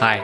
Hi, 0.00 0.18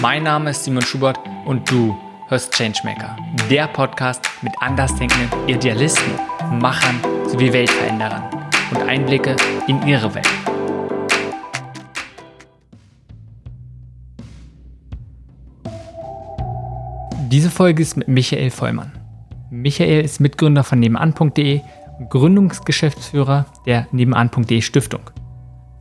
mein 0.00 0.24
Name 0.24 0.50
ist 0.50 0.64
Simon 0.64 0.82
Schubert 0.82 1.16
und 1.44 1.70
du 1.70 1.96
hörst 2.26 2.52
Changemaker, 2.54 3.16
der 3.48 3.68
Podcast 3.68 4.28
mit 4.42 4.52
andersdenkenden 4.58 5.30
Idealisten, 5.46 6.12
Machern 6.58 7.00
sowie 7.28 7.52
Weltveränderern 7.52 8.24
und 8.72 8.82
Einblicke 8.82 9.36
in 9.68 9.80
ihre 9.86 10.12
Welt. 10.12 10.26
Diese 17.30 17.48
Folge 17.48 17.80
ist 17.80 17.96
mit 17.96 18.08
Michael 18.08 18.50
Vollmann. 18.50 18.90
Michael 19.50 20.04
ist 20.04 20.18
Mitgründer 20.18 20.64
von 20.64 20.80
nebenan.de 20.80 21.60
und 22.00 22.10
Gründungsgeschäftsführer 22.10 23.46
der 23.66 23.86
nebenan.de 23.92 24.60
Stiftung. 24.62 25.02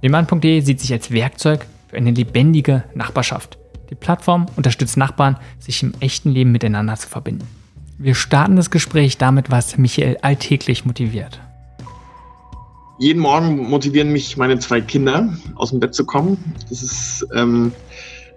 Nebenan.de 0.04 0.60
sieht 0.60 0.80
sich 0.80 0.94
als 0.94 1.10
Werkzeug 1.10 1.66
für 1.92 1.98
eine 1.98 2.12
lebendige 2.12 2.86
Nachbarschaft. 2.96 3.60
Die 3.90 3.96
Plattform 3.96 4.46
unterstützt 4.56 4.96
Nachbarn, 4.96 5.38
sich 5.60 5.84
im 5.84 5.94
echten 6.00 6.32
Leben 6.32 6.54
miteinander 6.54 6.96
zu 6.96 7.10
verbinden. 7.10 7.46
Wir 7.98 8.16
starten 8.16 8.56
das 8.56 8.72
Gespräch 8.72 9.18
damit, 9.18 9.52
was 9.52 9.78
Michael 9.78 10.18
alltäglich 10.22 10.86
motiviert. 10.86 11.42
Jeden 12.98 13.20
Morgen 13.20 13.70
motivieren 13.70 14.14
mich 14.14 14.38
meine 14.38 14.58
zwei 14.60 14.80
Kinder, 14.80 15.38
aus 15.56 15.72
dem 15.72 15.82
Bett 15.82 15.94
zu 15.94 16.06
kommen. 16.06 16.38
Das 16.70 16.82
ist 16.82 17.28
ähm, 17.36 17.74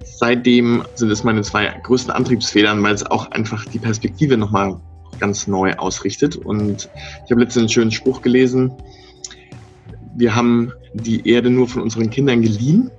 seitdem 0.02 0.84
sind 0.96 1.10
es 1.10 1.22
meine 1.22 1.42
zwei 1.42 1.66
größten 1.84 2.12
Antriebsfedern, 2.12 2.82
weil 2.82 2.94
es 2.94 3.06
auch 3.06 3.30
einfach 3.30 3.64
die 3.66 3.78
Perspektive 3.78 4.36
nochmal 4.36 4.80
ganz 5.20 5.46
neu 5.46 5.74
ausrichtet. 5.74 6.34
Und 6.34 6.88
ich 7.24 7.30
habe 7.30 7.42
letztens 7.42 7.62
einen 7.62 7.68
schönen 7.68 7.92
Spruch 7.92 8.22
gelesen. 8.22 8.72
Wir 10.16 10.34
haben 10.34 10.72
die 10.94 11.28
Erde 11.28 11.50
nur 11.50 11.68
von 11.68 11.82
unseren 11.82 12.10
Kindern 12.10 12.42
geliehen. 12.42 12.90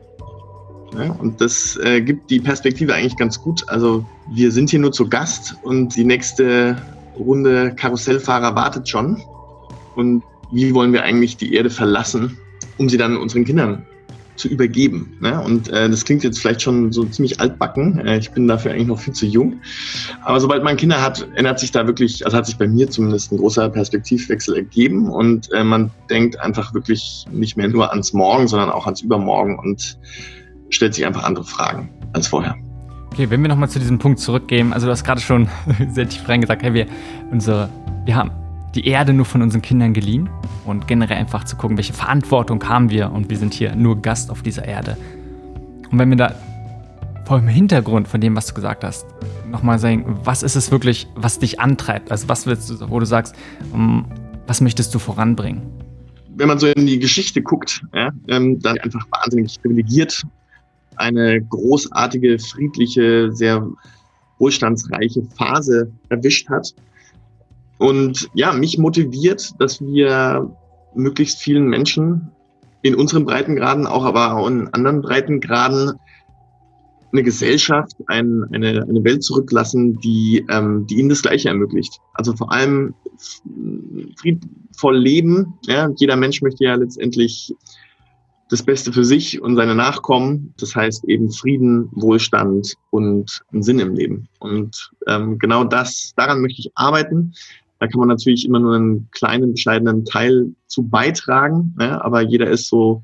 Ja, 0.98 1.12
und 1.12 1.41
das 1.41 1.77
äh, 1.84 2.02
gibt 2.02 2.30
die 2.30 2.40
Perspektive 2.40 2.94
eigentlich 2.94 3.17
ganz 3.17 3.41
gut. 3.41 3.67
Also 3.67 4.05
wir 4.31 4.52
sind 4.52 4.70
hier 4.70 4.79
nur 4.79 4.91
zu 4.91 5.07
Gast 5.07 5.55
und 5.63 5.96
die 5.96 6.04
nächste 6.04 6.77
Runde 7.18 7.74
Karussellfahrer 7.76 8.55
wartet 8.55 8.87
schon. 8.87 9.21
Und 9.96 10.24
wie 10.52 10.74
wollen 10.74 10.93
wir 10.93 11.04
eigentlich 11.04 11.37
die 11.37 11.54
Erde 11.54 11.70
verlassen, 11.70 12.37
um 12.77 12.90
sie 12.90 12.98
dann 12.98 13.18
unseren 13.18 13.46
Kindern 13.46 13.85
zu 14.35 14.48
übergeben. 14.49 15.18
Ne? 15.21 15.41
Und 15.41 15.70
äh, 15.70 15.90
das 15.90 16.04
klingt 16.04 16.24
jetzt 16.24 16.40
vielleicht 16.40 16.62
schon 16.62 16.91
so 16.91 17.05
ziemlich 17.05 17.40
altbacken. 17.40 17.99
Äh, 17.99 18.18
ich 18.18 18.32
bin 18.32 18.48
dafür 18.48 18.71
eigentlich 18.71 18.87
noch 18.87 18.99
viel 18.99 19.13
zu 19.13 19.26
jung. 19.26 19.62
Aber 20.24 20.40
sobald 20.40 20.63
man 20.63 20.77
Kinder 20.77 21.02
hat, 21.02 21.27
ändert 21.35 21.59
sich 21.59 21.71
da 21.71 21.87
wirklich, 21.87 22.26
also 22.26 22.37
hat 22.37 22.46
sich 22.46 22.57
bei 22.57 22.68
mir 22.68 22.90
zumindest 22.90 23.32
ein 23.32 23.37
großer 23.37 23.70
Perspektivwechsel 23.70 24.55
ergeben 24.55 25.09
und 25.09 25.52
äh, 25.54 25.63
man 25.63 25.91
denkt 26.09 26.40
einfach 26.40 26.74
wirklich 26.74 27.26
nicht 27.32 27.57
mehr 27.57 27.68
nur 27.68 27.91
ans 27.91 28.13
Morgen, 28.13 28.48
sondern 28.48 28.70
auch 28.70 28.85
ans 28.85 29.02
Übermorgen 29.02 29.57
und 29.57 29.98
stellt 30.70 30.94
sich 30.94 31.05
einfach 31.05 31.24
andere 31.24 31.46
Fragen 31.46 31.90
als 32.13 32.27
vorher. 32.27 32.55
Okay, 33.12 33.30
wenn 33.30 33.41
wir 33.41 33.48
nochmal 33.48 33.70
zu 33.70 33.80
diesem 33.80 33.98
Punkt 33.98 34.20
zurückgehen, 34.20 34.74
also 34.74 34.88
du 34.88 34.91
hast 34.91 35.04
gerade 35.04 35.21
schon 35.21 35.48
sehr 35.90 36.10
tief 36.10 36.27
reingesagt, 36.27 36.63
hey, 36.63 36.74
wir, 36.74 36.88
unsere, 37.32 37.70
wir 38.04 38.16
haben 38.16 38.32
die 38.76 38.88
Erde 38.88 39.13
nur 39.13 39.26
von 39.26 39.41
unseren 39.41 39.62
Kindern 39.62 39.93
geliehen 39.93 40.30
und 40.66 40.88
generell 40.88 41.18
einfach 41.18 41.46
zu 41.46 41.55
gucken, 41.55 41.77
welche 41.77 41.93
Verantwortung 41.93 42.62
haben 42.68 42.90
wir 42.90 43.12
und 43.12 43.30
wir 43.30 43.38
sind 43.38 43.54
hier 43.54 43.76
nur 43.76 44.02
Gast 44.02 44.30
auf 44.30 44.41
dieser 44.41 44.66
Erde. 44.66 44.98
Und 45.90 45.98
wenn 45.98 46.10
wir 46.10 46.18
da 46.18 46.36
vor 47.26 47.40
dem 47.40 47.48
Hintergrund 47.48 48.08
von 48.08 48.21
dem, 48.21 48.36
was 48.36 48.48
du 48.48 48.54
gesagt 48.54 48.84
hast, 48.84 49.05
nochmal 49.49 49.80
sagen, 49.80 50.20
was 50.24 50.43
ist 50.43 50.55
es 50.55 50.71
wirklich, 50.71 51.08
was 51.16 51.40
dich 51.40 51.60
antreibt? 51.60 52.12
Also 52.12 52.27
was 52.27 52.46
willst 52.46 52.70
du, 52.70 52.90
wo 52.90 52.99
du 52.99 53.05
sagst, 53.05 53.34
um, 53.71 54.05
was 54.46 54.62
möchtest 54.62 54.93
du 54.93 54.99
voranbringen? 54.99 55.62
Wenn 56.36 56.49
man 56.49 56.60
so 56.60 56.68
in 56.68 56.86
die 56.86 56.99
Geschichte 56.99 57.41
guckt, 57.41 57.82
ja, 57.93 58.12
ähm, 58.27 58.60
dann 58.60 58.77
einfach 58.80 59.08
wahnsinnig 59.10 59.60
privilegiert 59.62 60.26
eine 60.98 61.41
großartige, 61.41 62.40
friedliche, 62.40 63.32
sehr 63.32 63.68
wohlstandsreiche 64.40 65.24
Phase 65.38 65.91
erwischt 66.09 66.50
hat. 66.50 66.74
Und 67.78 68.29
ja, 68.34 68.53
mich 68.53 68.78
motiviert, 68.78 69.53
dass 69.59 69.81
wir 69.81 70.50
möglichst 70.96 71.40
vielen 71.40 71.68
Menschen 71.68 72.31
in 72.81 72.96
unseren 72.96 73.25
Breitengraden, 73.25 73.88
auch 73.88 74.06
aber 74.06 74.36
auch 74.36 74.47
in 74.47 74.68
anderen 74.74 75.02
Breitengraden 75.02 75.94
eine 77.12 77.24
Gesellschaft, 77.24 77.96
ein, 78.08 78.44
eine, 78.52 78.84
eine 78.84 79.03
Welt 79.03 79.24
zurücklassen, 79.24 79.97
die, 80.00 80.46
ähm, 80.50 80.86
die 80.88 80.96
ihnen 80.96 81.09
das 81.09 81.22
Gleiche 81.22 81.50
ermöglicht. 81.50 82.00
Also 82.14 82.36
vor 82.36 82.52
allem 82.52 82.94
friedvoll 84.18 84.97
leben. 84.97 85.53
Ja? 85.66 85.90
Jeder 85.96 86.18
Mensch 86.18 86.41
möchte 86.41 86.66
ja 86.66 86.75
letztendlich 86.75 87.56
das 88.50 88.64
Beste 88.64 88.94
für 88.94 89.06
sich 89.06 89.42
und 89.42 89.56
seine 89.56 89.76
Nachkommen. 89.76 90.54
Das 90.58 90.76
heißt 90.76 91.06
eben 91.06 91.32
Frieden, 91.32 91.90
Wohlstand 91.94 92.76
und 92.92 93.44
einen 93.52 93.64
Sinn 93.64 93.80
im 93.80 93.96
Leben. 93.96 94.28
Und 94.40 94.92
ähm, 95.08 95.40
genau 95.40 95.64
das, 95.64 96.14
daran 96.16 96.42
möchte 96.42 96.62
ich 96.62 96.72
arbeiten. 96.76 97.34
Da 97.80 97.88
kann 97.88 98.00
man 98.00 98.10
natürlich 98.10 98.46
immer 98.46 98.60
nur 98.60 98.76
einen 98.76 99.10
kleinen, 99.12 99.54
bescheidenen 99.54 100.06
Teil 100.06 100.54
zu 100.68 100.84
beitragen, 100.84 101.76
ne? 101.78 102.04
aber 102.04 102.22
jeder 102.22 102.50
ist 102.50 102.68
so 102.68 103.04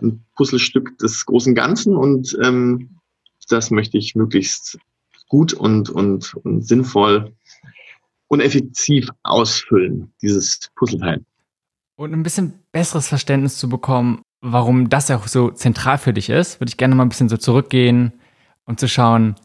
ein 0.00 0.24
Puzzlestück 0.36 0.96
des 0.98 1.26
großen 1.26 1.54
Ganzen 1.54 1.96
und 1.96 2.36
ähm, 2.42 2.90
das 3.48 3.70
möchte 3.70 3.98
ich 3.98 4.14
möglichst 4.14 4.78
gut 5.28 5.52
und, 5.52 5.90
und, 5.90 6.34
und 6.44 6.66
sinnvoll 6.66 7.32
und 8.28 8.40
effektiv 8.40 9.08
ausfüllen, 9.22 10.12
dieses 10.22 10.70
Puzzleteil. 10.76 11.24
Und 11.96 12.12
ein 12.12 12.22
bisschen 12.22 12.54
besseres 12.72 13.08
Verständnis 13.08 13.58
zu 13.58 13.68
bekommen, 13.68 14.22
warum 14.44 14.90
das 14.90 15.10
auch 15.10 15.26
so 15.26 15.50
zentral 15.50 15.98
für 15.98 16.12
dich 16.12 16.28
ist, 16.28 16.60
würde 16.60 16.68
ich 16.68 16.76
gerne 16.76 16.94
mal 16.94 17.04
ein 17.04 17.08
bisschen 17.08 17.30
so 17.30 17.38
zurückgehen 17.38 18.12
und 18.64 18.78
zu 18.78 18.88
schauen, 18.88 19.36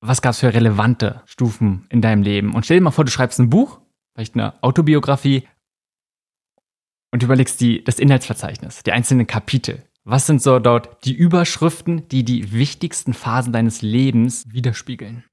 was 0.00 0.22
gab 0.22 0.30
es 0.30 0.38
für 0.38 0.54
relevante 0.54 1.22
Stufen 1.26 1.86
in 1.90 2.00
deinem 2.00 2.22
Leben? 2.22 2.54
Und 2.54 2.64
stell 2.64 2.78
dir 2.78 2.84
mal 2.84 2.92
vor, 2.92 3.04
du 3.04 3.10
schreibst 3.10 3.40
ein 3.40 3.50
Buch, 3.50 3.80
vielleicht 4.14 4.34
eine 4.34 4.62
Autobiografie, 4.62 5.46
und 7.10 7.22
überlegst 7.22 7.60
die, 7.60 7.82
das 7.82 7.98
Inhaltsverzeichnis, 7.98 8.82
die 8.84 8.92
einzelnen 8.92 9.26
Kapitel. 9.26 9.82
Was 10.04 10.26
sind 10.26 10.42
so 10.42 10.58
dort 10.58 11.04
die 11.04 11.14
Überschriften, 11.14 12.06
die 12.08 12.22
die 12.22 12.52
wichtigsten 12.52 13.14
Phasen 13.14 13.52
deines 13.52 13.82
Lebens 13.82 14.44
widerspiegeln? 14.52 15.24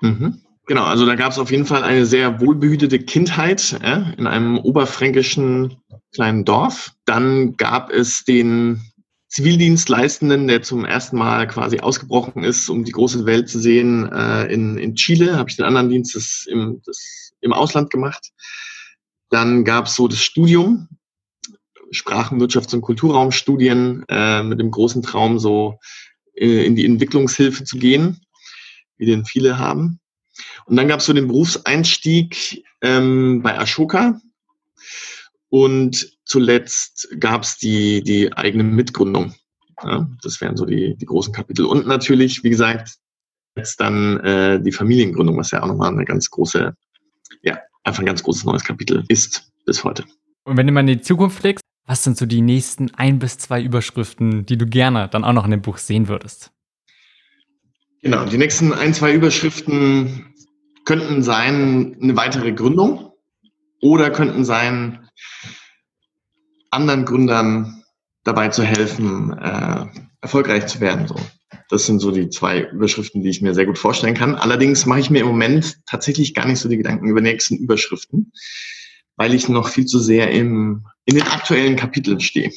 Mhm. 0.00 0.40
Genau, 0.66 0.82
also 0.82 1.06
da 1.06 1.14
gab 1.14 1.30
es 1.30 1.38
auf 1.38 1.52
jeden 1.52 1.64
Fall 1.64 1.84
eine 1.84 2.06
sehr 2.06 2.40
wohlbehütete 2.40 2.98
Kindheit 2.98 3.78
ja, 3.82 4.12
in 4.18 4.26
einem 4.26 4.58
oberfränkischen 4.58 5.76
kleinen 6.12 6.44
Dorf. 6.44 6.92
Dann 7.04 7.56
gab 7.56 7.92
es 7.92 8.24
den 8.24 8.82
Zivildienstleistenden, 9.28 10.48
der 10.48 10.62
zum 10.62 10.84
ersten 10.84 11.18
Mal 11.18 11.46
quasi 11.46 11.78
ausgebrochen 11.78 12.42
ist, 12.42 12.68
um 12.68 12.84
die 12.84 12.90
große 12.90 13.26
Welt 13.26 13.48
zu 13.48 13.60
sehen. 13.60 14.10
Äh, 14.10 14.52
in, 14.52 14.76
in 14.76 14.96
Chile 14.96 15.36
habe 15.36 15.48
ich 15.48 15.56
den 15.56 15.66
anderen 15.66 15.88
Dienst 15.88 16.16
das 16.16 16.46
im, 16.48 16.82
das 16.84 17.32
im 17.40 17.52
Ausland 17.52 17.90
gemacht. 17.90 18.32
Dann 19.30 19.64
gab 19.64 19.86
es 19.86 19.94
so 19.94 20.08
das 20.08 20.20
Studium, 20.20 20.88
Sprachenwirtschafts- 21.92 22.74
und 22.74 22.80
Kulturraumstudien 22.80 24.04
äh, 24.08 24.42
mit 24.42 24.58
dem 24.58 24.72
großen 24.72 25.02
Traum, 25.02 25.38
so 25.38 25.78
äh, 26.34 26.66
in 26.66 26.74
die 26.74 26.86
Entwicklungshilfe 26.86 27.62
zu 27.62 27.78
gehen, 27.78 28.20
wie 28.96 29.06
den 29.06 29.24
viele 29.24 29.58
haben. 29.58 30.00
Und 30.66 30.76
dann 30.76 30.88
gab 30.88 31.00
es 31.00 31.06
so 31.06 31.12
den 31.12 31.28
Berufseinstieg 31.28 32.64
ähm, 32.82 33.40
bei 33.42 33.58
Ashoka, 33.58 34.20
und 35.48 36.12
zuletzt 36.24 37.08
gab 37.20 37.42
es 37.42 37.58
die, 37.58 38.02
die 38.02 38.32
eigene 38.32 38.64
Mitgründung. 38.64 39.34
Ja, 39.82 40.08
das 40.22 40.40
wären 40.40 40.56
so 40.56 40.64
die, 40.64 40.96
die 40.96 41.06
großen 41.06 41.32
Kapitel. 41.32 41.66
Und 41.66 41.86
natürlich, 41.86 42.42
wie 42.42 42.50
gesagt, 42.50 42.96
jetzt 43.56 43.80
dann 43.80 44.18
äh, 44.20 44.60
die 44.60 44.72
Familiengründung, 44.72 45.36
was 45.36 45.50
ja 45.50 45.62
auch 45.62 45.68
nochmal 45.68 45.92
eine 45.92 46.04
ganz 46.04 46.30
große, 46.30 46.74
ja, 47.42 47.58
einfach 47.84 48.00
ein 48.00 48.06
ganz 48.06 48.22
großes 48.22 48.44
neues 48.44 48.64
Kapitel 48.64 49.04
ist 49.08 49.50
bis 49.64 49.84
heute. 49.84 50.04
Und 50.44 50.56
wenn 50.56 50.66
du 50.66 50.72
mal 50.72 50.80
in 50.80 50.86
die 50.86 51.00
Zukunft 51.00 51.42
blickst, 51.42 51.62
was 51.86 52.02
sind 52.02 52.16
so 52.16 52.26
die 52.26 52.40
nächsten 52.40 52.92
ein 52.94 53.18
bis 53.18 53.38
zwei 53.38 53.62
Überschriften, 53.62 54.44
die 54.46 54.56
du 54.56 54.66
gerne 54.66 55.08
dann 55.08 55.24
auch 55.24 55.32
noch 55.32 55.44
in 55.44 55.52
dem 55.52 55.62
Buch 55.62 55.78
sehen 55.78 56.08
würdest? 56.08 56.50
Genau, 58.02 58.24
die 58.24 58.38
nächsten 58.38 58.72
ein, 58.72 58.92
zwei 58.92 59.14
Überschriften 59.14 60.34
könnten 60.86 61.22
sein, 61.22 61.98
eine 62.00 62.16
weitere 62.16 62.52
Gründung 62.52 63.12
oder 63.82 64.10
könnten 64.10 64.46
sein, 64.46 65.06
anderen 66.70 67.04
Gründern 67.04 67.84
dabei 68.24 68.48
zu 68.48 68.62
helfen, 68.62 69.36
äh, 69.38 69.86
erfolgreich 70.20 70.66
zu 70.66 70.80
werden. 70.80 71.06
So. 71.06 71.16
Das 71.68 71.86
sind 71.86 72.00
so 72.00 72.10
die 72.10 72.30
zwei 72.30 72.62
Überschriften, 72.62 73.22
die 73.22 73.30
ich 73.30 73.42
mir 73.42 73.54
sehr 73.54 73.66
gut 73.66 73.78
vorstellen 73.78 74.14
kann. 74.14 74.34
Allerdings 74.36 74.86
mache 74.86 75.00
ich 75.00 75.10
mir 75.10 75.20
im 75.20 75.26
Moment 75.26 75.78
tatsächlich 75.86 76.34
gar 76.34 76.46
nicht 76.46 76.60
so 76.60 76.68
die 76.68 76.76
Gedanken 76.76 77.08
über 77.08 77.20
nächsten 77.20 77.56
Überschriften, 77.56 78.32
weil 79.16 79.34
ich 79.34 79.48
noch 79.48 79.68
viel 79.68 79.86
zu 79.86 79.98
sehr 79.98 80.30
im, 80.30 80.86
in 81.04 81.16
den 81.16 81.26
aktuellen 81.26 81.76
Kapiteln 81.76 82.20
stehe. 82.20 82.50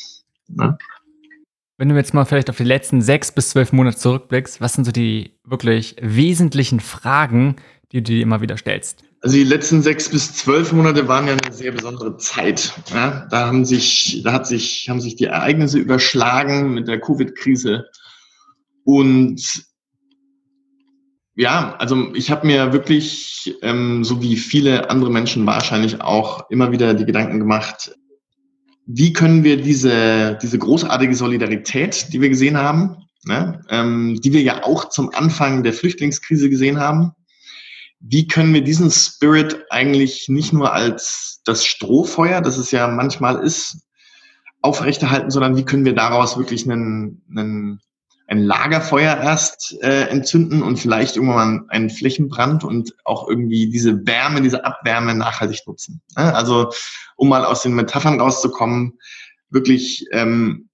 Ne? 0.47 0.77
Wenn 1.77 1.89
du 1.89 1.95
jetzt 1.95 2.13
mal 2.13 2.25
vielleicht 2.25 2.49
auf 2.49 2.57
die 2.57 2.63
letzten 2.63 3.01
sechs 3.01 3.31
bis 3.31 3.51
zwölf 3.51 3.71
Monate 3.71 3.97
zurückblickst, 3.97 4.59
was 4.59 4.73
sind 4.73 4.83
so 4.83 4.91
die 4.91 5.31
wirklich 5.45 5.95
wesentlichen 6.01 6.79
Fragen, 6.79 7.55
die 7.91 8.03
du 8.03 8.13
dir 8.13 8.21
immer 8.21 8.41
wieder 8.41 8.57
stellst? 8.57 9.03
Also 9.21 9.35
die 9.35 9.43
letzten 9.43 9.81
sechs 9.81 10.09
bis 10.09 10.33
zwölf 10.33 10.71
Monate 10.71 11.07
waren 11.07 11.27
ja 11.27 11.33
eine 11.33 11.53
sehr 11.53 11.71
besondere 11.71 12.17
Zeit. 12.17 12.73
Ja, 12.93 13.27
da 13.29 13.47
haben 13.47 13.65
sich, 13.65 14.21
da 14.23 14.33
hat 14.33 14.47
sich, 14.47 14.87
haben 14.89 15.01
sich 15.01 15.15
die 15.15 15.25
Ereignisse 15.25 15.79
überschlagen 15.79 16.73
mit 16.73 16.87
der 16.87 17.01
Covid-Krise. 17.01 17.85
Und 18.85 19.65
Ja, 21.35 21.75
also 21.79 22.13
ich 22.15 22.31
habe 22.31 22.45
mir 22.45 22.73
wirklich, 22.73 23.57
ähm, 23.61 24.03
so 24.03 24.21
wie 24.21 24.35
viele 24.35 24.89
andere 24.89 25.09
Menschen 25.09 25.45
wahrscheinlich 25.45 26.01
auch, 26.01 26.49
immer 26.49 26.71
wieder 26.71 26.93
die 26.93 27.05
Gedanken 27.05 27.39
gemacht, 27.39 27.95
wie 28.85 29.13
können 29.13 29.43
wir 29.43 29.55
diese, 29.55 30.37
diese 30.41 30.57
großartige 30.57 31.15
Solidarität, 31.15 32.11
die 32.11 32.19
wir 32.19 32.29
gesehen 32.29 32.57
haben, 32.57 32.97
ne, 33.23 33.61
ähm, 33.69 34.19
die 34.21 34.33
wir 34.33 34.41
ja 34.41 34.63
auch 34.63 34.89
zum 34.89 35.13
Anfang 35.13 35.63
der 35.63 35.73
Flüchtlingskrise 35.73 36.49
gesehen 36.49 36.79
haben, 36.79 37.11
wie 37.99 38.27
können 38.27 38.53
wir 38.53 38.63
diesen 38.63 38.91
Spirit 38.91 39.65
eigentlich 39.69 40.29
nicht 40.29 40.53
nur 40.53 40.73
als 40.73 41.41
das 41.45 41.65
Strohfeuer, 41.65 42.41
das 42.41 42.57
es 42.57 42.71
ja 42.71 42.87
manchmal 42.87 43.43
ist, 43.43 43.85
aufrechterhalten, 44.61 45.31
sondern 45.31 45.55
wie 45.57 45.65
können 45.65 45.85
wir 45.85 45.95
daraus 45.95 46.37
wirklich 46.37 46.69
einen, 46.69 47.21
einen, 47.29 47.81
ein 48.27 48.39
Lagerfeuer 48.39 49.17
erst 49.17 49.75
äh, 49.81 50.07
entzünden 50.07 50.61
und 50.61 50.77
vielleicht 50.77 51.15
irgendwann 51.15 51.65
einen 51.69 51.89
Flächenbrand 51.89 52.63
und 52.63 52.93
auch 53.03 53.27
irgendwie 53.27 53.69
diese 53.69 54.05
Wärme, 54.05 54.41
diese 54.41 54.65
Abwärme 54.65 55.15
nachhaltig 55.15 55.61
nutzen. 55.65 56.01
Ne? 56.17 56.33
Also 56.35 56.71
um 57.15 57.29
mal 57.29 57.45
aus 57.45 57.63
den 57.63 57.73
Metaphern 57.73 58.19
rauszukommen, 58.19 58.99
wirklich, 59.49 60.05
ähm, 60.11 60.69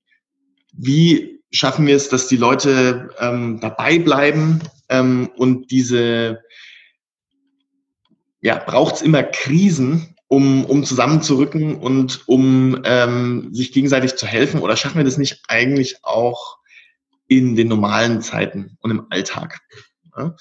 wie 0.74 1.42
schaffen 1.52 1.88
wir 1.88 1.96
es, 1.96 2.10
dass 2.10 2.28
die 2.28 2.38
Leute 2.38 3.10
ähm, 3.20 3.60
dabei 3.62 4.00
bleiben 4.00 4.62
ähm, 4.90 5.30
und 5.38 5.72
diese, 5.72 6.40
ja, 8.46 8.60
braucht 8.64 8.98
es 8.98 9.02
immer 9.02 9.24
Krisen, 9.24 10.16
um, 10.28 10.66
um 10.66 10.84
zusammenzurücken 10.84 11.78
und 11.78 12.28
um 12.28 12.80
ähm, 12.84 13.50
sich 13.52 13.72
gegenseitig 13.72 14.18
zu 14.18 14.28
helfen? 14.28 14.60
Oder 14.60 14.78
schaffen 14.78 14.98
wir 14.98 15.04
das 15.04 15.18
nicht 15.18 15.42
eigentlich 15.48 15.98
auch 16.04 16.60
in 17.28 17.56
den 17.56 17.68
normalen 17.68 18.22
Zeiten 18.22 18.78
und 18.82 18.92
im 18.92 19.08
Alltag? 19.10 19.62
Ja? 20.16 20.36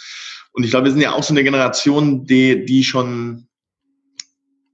Und 0.53 0.65
ich 0.65 0.71
glaube, 0.71 0.85
wir 0.85 0.93
sind 0.93 1.01
ja 1.01 1.13
auch 1.13 1.23
so 1.23 1.33
eine 1.33 1.45
Generation, 1.45 2.27
die, 2.27 2.67
die 2.67 2.85
schon 2.85 3.49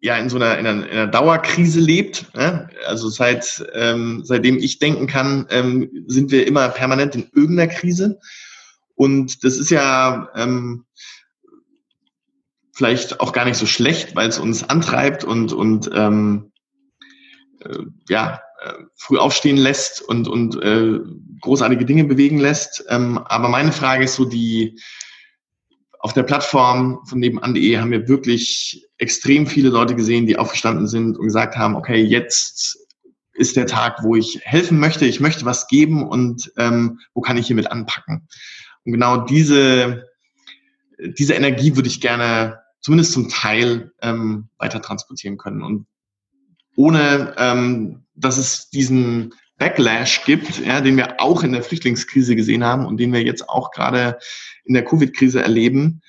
ja 0.00 0.16
in 0.18 0.28
so 0.28 0.34
einer, 0.34 0.58
in 0.58 0.66
einer, 0.66 0.88
in 0.88 0.98
einer 0.98 1.06
Dauerkrise 1.06 1.78
lebt. 1.78 2.26
Ja? 2.34 2.68
Also 2.84 3.10
seit 3.10 3.64
ähm, 3.74 4.22
seitdem 4.24 4.58
ich 4.58 4.80
denken 4.80 5.06
kann, 5.06 5.46
ähm, 5.50 5.88
sind 6.08 6.32
wir 6.32 6.48
immer 6.48 6.68
permanent 6.70 7.14
in 7.14 7.30
irgendeiner 7.32 7.72
Krise. 7.72 8.18
Und 8.96 9.44
das 9.44 9.56
ist 9.56 9.70
ja 9.70 10.30
ähm, 10.34 10.84
vielleicht 12.80 13.20
auch 13.20 13.34
gar 13.34 13.44
nicht 13.44 13.58
so 13.58 13.66
schlecht, 13.66 14.16
weil 14.16 14.30
es 14.30 14.38
uns 14.38 14.66
antreibt 14.66 15.22
und, 15.22 15.52
und 15.52 15.90
ähm, 15.92 16.50
äh, 17.62 17.76
ja, 18.08 18.40
äh, 18.62 18.72
früh 18.96 19.18
aufstehen 19.18 19.58
lässt 19.58 20.00
und, 20.00 20.26
und 20.28 20.56
äh, 20.62 20.98
großartige 21.42 21.84
Dinge 21.84 22.04
bewegen 22.04 22.38
lässt. 22.38 22.82
Ähm, 22.88 23.18
aber 23.18 23.50
meine 23.50 23.72
Frage 23.72 24.04
ist 24.04 24.14
so 24.14 24.24
die, 24.24 24.80
auf 25.98 26.14
der 26.14 26.22
Plattform 26.22 27.00
von 27.04 27.18
nebenan.de 27.18 27.76
haben 27.76 27.90
wir 27.90 28.08
wirklich 28.08 28.88
extrem 28.96 29.46
viele 29.46 29.68
Leute 29.68 29.94
gesehen, 29.94 30.26
die 30.26 30.38
aufgestanden 30.38 30.88
sind 30.88 31.18
und 31.18 31.26
gesagt 31.26 31.58
haben, 31.58 31.76
okay, 31.76 32.02
jetzt 32.02 32.78
ist 33.34 33.56
der 33.56 33.66
Tag, 33.66 34.02
wo 34.04 34.16
ich 34.16 34.40
helfen 34.42 34.80
möchte, 34.80 35.04
ich 35.04 35.20
möchte 35.20 35.44
was 35.44 35.66
geben 35.66 36.08
und 36.08 36.50
ähm, 36.56 36.98
wo 37.12 37.20
kann 37.20 37.36
ich 37.36 37.46
hiermit 37.46 37.70
anpacken. 37.70 38.26
Und 38.86 38.92
genau 38.92 39.18
diese, 39.18 40.06
diese 41.18 41.34
Energie 41.34 41.76
würde 41.76 41.90
ich 41.90 42.00
gerne 42.00 42.59
zumindest 42.80 43.12
zum 43.12 43.28
Teil 43.28 43.92
ähm, 44.02 44.48
weiter 44.58 44.80
transportieren 44.82 45.38
können. 45.38 45.62
Und 45.62 45.86
ohne, 46.76 47.34
ähm, 47.36 48.04
dass 48.14 48.38
es 48.38 48.70
diesen 48.70 49.34
Backlash 49.58 50.24
gibt, 50.24 50.58
ja, 50.64 50.80
den 50.80 50.96
wir 50.96 51.20
auch 51.20 51.42
in 51.42 51.52
der 51.52 51.62
Flüchtlingskrise 51.62 52.34
gesehen 52.34 52.64
haben 52.64 52.86
und 52.86 52.98
den 52.98 53.12
wir 53.12 53.22
jetzt 53.22 53.48
auch 53.48 53.70
gerade 53.70 54.18
in 54.64 54.74
der 54.74 54.84
Covid-Krise 54.84 55.42
erleben, 55.42 56.00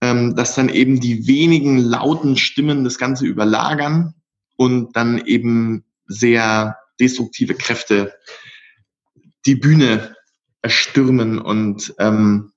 ähm, 0.00 0.36
dass 0.36 0.54
dann 0.54 0.68
eben 0.68 1.00
die 1.00 1.26
wenigen 1.26 1.78
lauten 1.78 2.36
Stimmen 2.36 2.84
das 2.84 2.98
Ganze 2.98 3.26
überlagern 3.26 4.14
und 4.56 4.94
dann 4.94 5.18
eben 5.26 5.84
sehr 6.06 6.76
destruktive 7.00 7.54
Kräfte 7.54 8.14
die 9.46 9.56
Bühne 9.56 10.14
erstürmen 10.60 11.38
und, 11.40 11.94
ähm, 11.98 12.52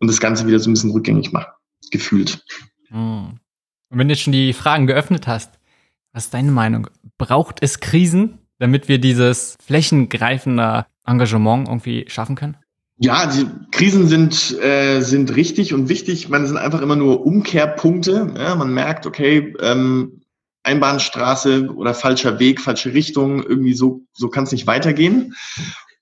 und 0.00 0.08
das 0.08 0.20
Ganze 0.20 0.46
wieder 0.46 0.58
so 0.58 0.68
ein 0.68 0.74
bisschen 0.74 0.90
rückgängig 0.90 1.32
machen, 1.32 1.52
gefühlt. 1.92 2.44
Hm. 2.94 3.38
Und 3.90 3.98
wenn 3.98 4.08
du 4.08 4.14
jetzt 4.14 4.22
schon 4.22 4.32
die 4.32 4.52
Fragen 4.52 4.86
geöffnet 4.86 5.26
hast, 5.26 5.58
was 6.12 6.26
ist 6.26 6.34
deine 6.34 6.52
Meinung? 6.52 6.88
Braucht 7.18 7.58
es 7.60 7.80
Krisen, 7.80 8.38
damit 8.58 8.88
wir 8.88 8.98
dieses 8.98 9.56
flächengreifende 9.64 10.86
Engagement 11.04 11.68
irgendwie 11.68 12.06
schaffen 12.08 12.36
können? 12.36 12.56
Ja, 12.98 13.26
die 13.26 13.46
Krisen 13.72 14.06
sind, 14.06 14.56
äh, 14.60 15.00
sind 15.00 15.34
richtig 15.34 15.74
und 15.74 15.88
wichtig. 15.88 16.28
Man 16.28 16.46
sind 16.46 16.56
einfach 16.56 16.80
immer 16.80 16.94
nur 16.94 17.26
Umkehrpunkte. 17.26 18.32
Ja, 18.38 18.54
man 18.54 18.72
merkt, 18.72 19.06
okay, 19.06 19.52
ähm, 19.60 20.22
Einbahnstraße 20.62 21.74
oder 21.74 21.92
falscher 21.94 22.38
Weg, 22.38 22.60
falsche 22.60 22.94
Richtung, 22.94 23.42
irgendwie 23.42 23.74
so, 23.74 24.02
so 24.12 24.28
kann 24.28 24.44
es 24.44 24.52
nicht 24.52 24.68
weitergehen. 24.68 25.34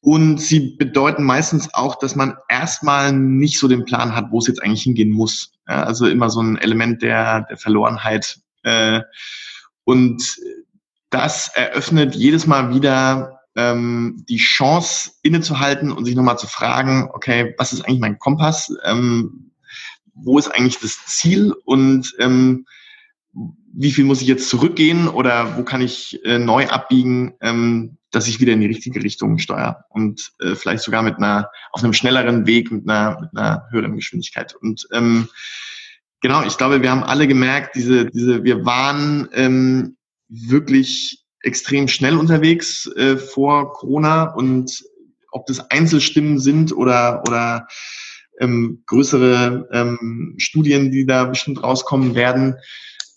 Und 0.01 0.41
sie 0.41 0.77
bedeuten 0.77 1.25
meistens 1.25 1.73
auch, 1.73 1.97
dass 1.99 2.15
man 2.15 2.35
erstmal 2.49 3.13
nicht 3.13 3.59
so 3.59 3.69
den 3.69 3.85
Plan 3.85 4.15
hat, 4.15 4.31
wo 4.31 4.39
es 4.39 4.47
jetzt 4.47 4.63
eigentlich 4.63 4.83
hingehen 4.83 5.11
muss. 5.11 5.52
Ja, 5.69 5.85
also 5.85 6.07
immer 6.07 6.31
so 6.31 6.41
ein 6.41 6.59
Element 6.59 7.03
der, 7.03 7.43
der 7.43 7.57
Verlorenheit. 7.57 8.39
Äh, 8.63 9.01
und 9.85 10.37
das 11.11 11.49
eröffnet 11.49 12.15
jedes 12.15 12.47
Mal 12.47 12.75
wieder 12.75 13.41
ähm, 13.55 14.25
die 14.29 14.39
Chance 14.39 15.13
innezuhalten 15.23 15.93
und 15.93 16.05
sich 16.05 16.15
nochmal 16.15 16.39
zu 16.39 16.47
fragen, 16.47 17.11
okay, 17.13 17.55
was 17.59 17.73
ist 17.73 17.83
eigentlich 17.83 18.01
mein 18.01 18.19
Kompass? 18.19 18.75
Ähm, 18.85 19.53
wo 20.15 20.39
ist 20.39 20.49
eigentlich 20.49 20.79
das 20.81 21.05
Ziel? 21.07 21.55
Und 21.65 22.15
ähm, 22.19 22.67
wie 23.75 23.93
viel 23.93 24.05
muss 24.05 24.21
ich 24.21 24.29
jetzt 24.29 24.49
zurückgehen 24.49 25.09
oder 25.09 25.57
wo 25.57 25.65
kann 25.65 25.81
ich 25.81 26.25
äh, 26.25 26.39
neu 26.39 26.69
abbiegen? 26.69 27.35
Ähm, 27.41 27.99
dass 28.13 28.29
ich 28.29 28.41
wieder 28.41 28.53
in 28.53 28.61
die 28.61 28.67
richtige 28.67 29.03
Richtung 29.03 29.39
steuere 29.39 29.85
und 29.89 30.33
äh, 30.41 30.55
vielleicht 30.55 30.85
sogar 30.85 31.03
mit 31.03 31.17
einer 31.17 31.51
auf 31.73 31.83
einem 31.83 31.95
schnelleren 31.95 32.47
Weg 32.47 32.71
mit 32.71 32.89
einer 32.89 33.19
mit 33.21 33.31
einer 33.35 33.67
höheren 33.71 33.97
Geschwindigkeit 33.97 34.55
und 34.55 34.87
ähm, 34.93 35.29
genau 36.21 36.45
ich 36.45 36.59
glaube 36.59 36.83
wir 36.83 36.91
haben 36.91 37.03
alle 37.03 37.27
gemerkt 37.27 37.75
diese 37.75 38.07
diese 38.11 38.45
wir 38.45 38.65
waren 38.67 39.29
ähm, 39.33 39.97
wirklich 40.29 41.25
extrem 41.41 41.89
schnell 41.89 42.17
unterwegs 42.17 42.87
äh, 42.97 43.17
vor 43.17 43.73
Corona 43.73 44.25
und 44.25 44.85
ob 45.31 45.47
das 45.47 45.71
Einzelstimmen 45.71 46.39
sind 46.39 46.77
oder 46.77 47.23
oder 47.27 47.67
ähm, 48.41 48.83
größere 48.87 49.69
ähm, 49.73 50.35
Studien, 50.39 50.91
die 50.91 51.07
da 51.07 51.25
bestimmt 51.25 51.63
rauskommen 51.63 52.15
werden. 52.15 52.57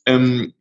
Ähm, 0.06 0.54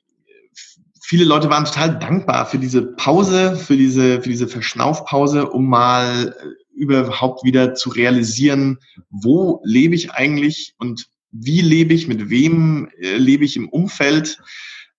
viele 1.03 1.25
Leute 1.25 1.51
waren 1.51 1.65
total 1.65 1.99
dankbar 1.99 2.47
für 2.47 2.59
diese 2.59 2.83
Pause, 2.83 3.57
für 3.57 3.77
diese, 3.77 4.23
für 4.23 4.29
diese 4.29 4.49
Verschnaufpause, 4.49 5.51
um 5.51 5.69
mal 5.69 6.35
äh, 6.39 6.75
überhaupt 6.75 7.45
wieder 7.45 7.75
zu 7.75 7.91
realisieren, 7.91 8.79
wo 9.11 9.61
lebe 9.65 9.95
ich 9.95 10.13
eigentlich 10.13 10.75
und 10.79 11.09
wie 11.31 11.61
lebe 11.61 11.95
ich, 11.95 12.09
mit 12.09 12.31
wem 12.31 12.89
äh, 13.01 13.17
lebe 13.17 13.45
ich 13.45 13.57
im 13.57 13.69
Umfeld 13.69 14.39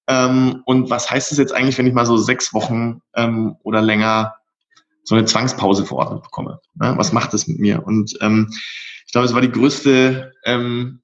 ähm, 0.08 0.62
und 0.66 0.90
was 0.90 1.10
heißt 1.10 1.32
es 1.32 1.38
jetzt 1.38 1.54
eigentlich, 1.54 1.78
wenn 1.78 1.88
ich 1.88 1.94
mal 1.94 2.06
so 2.06 2.18
sechs 2.18 2.54
Wochen 2.54 3.02
ähm, 3.16 3.56
oder 3.64 3.82
länger 3.82 4.36
so 5.04 5.16
eine 5.16 5.26
Zwangspause 5.26 5.86
verordnet 5.86 6.24
bekomme? 6.24 6.60
Ne? 6.76 6.94
Was 6.98 7.14
macht 7.14 7.34
das 7.34 7.48
mit 7.48 7.60
mir? 7.60 7.86
Und 7.86 8.18
ähm, 8.22 8.50
ich 9.06 9.12
glaube, 9.12 9.26
es 9.26 9.34
war 9.34 9.42
die 9.42 9.52
größte 9.52 10.34
ähm, 10.46 11.02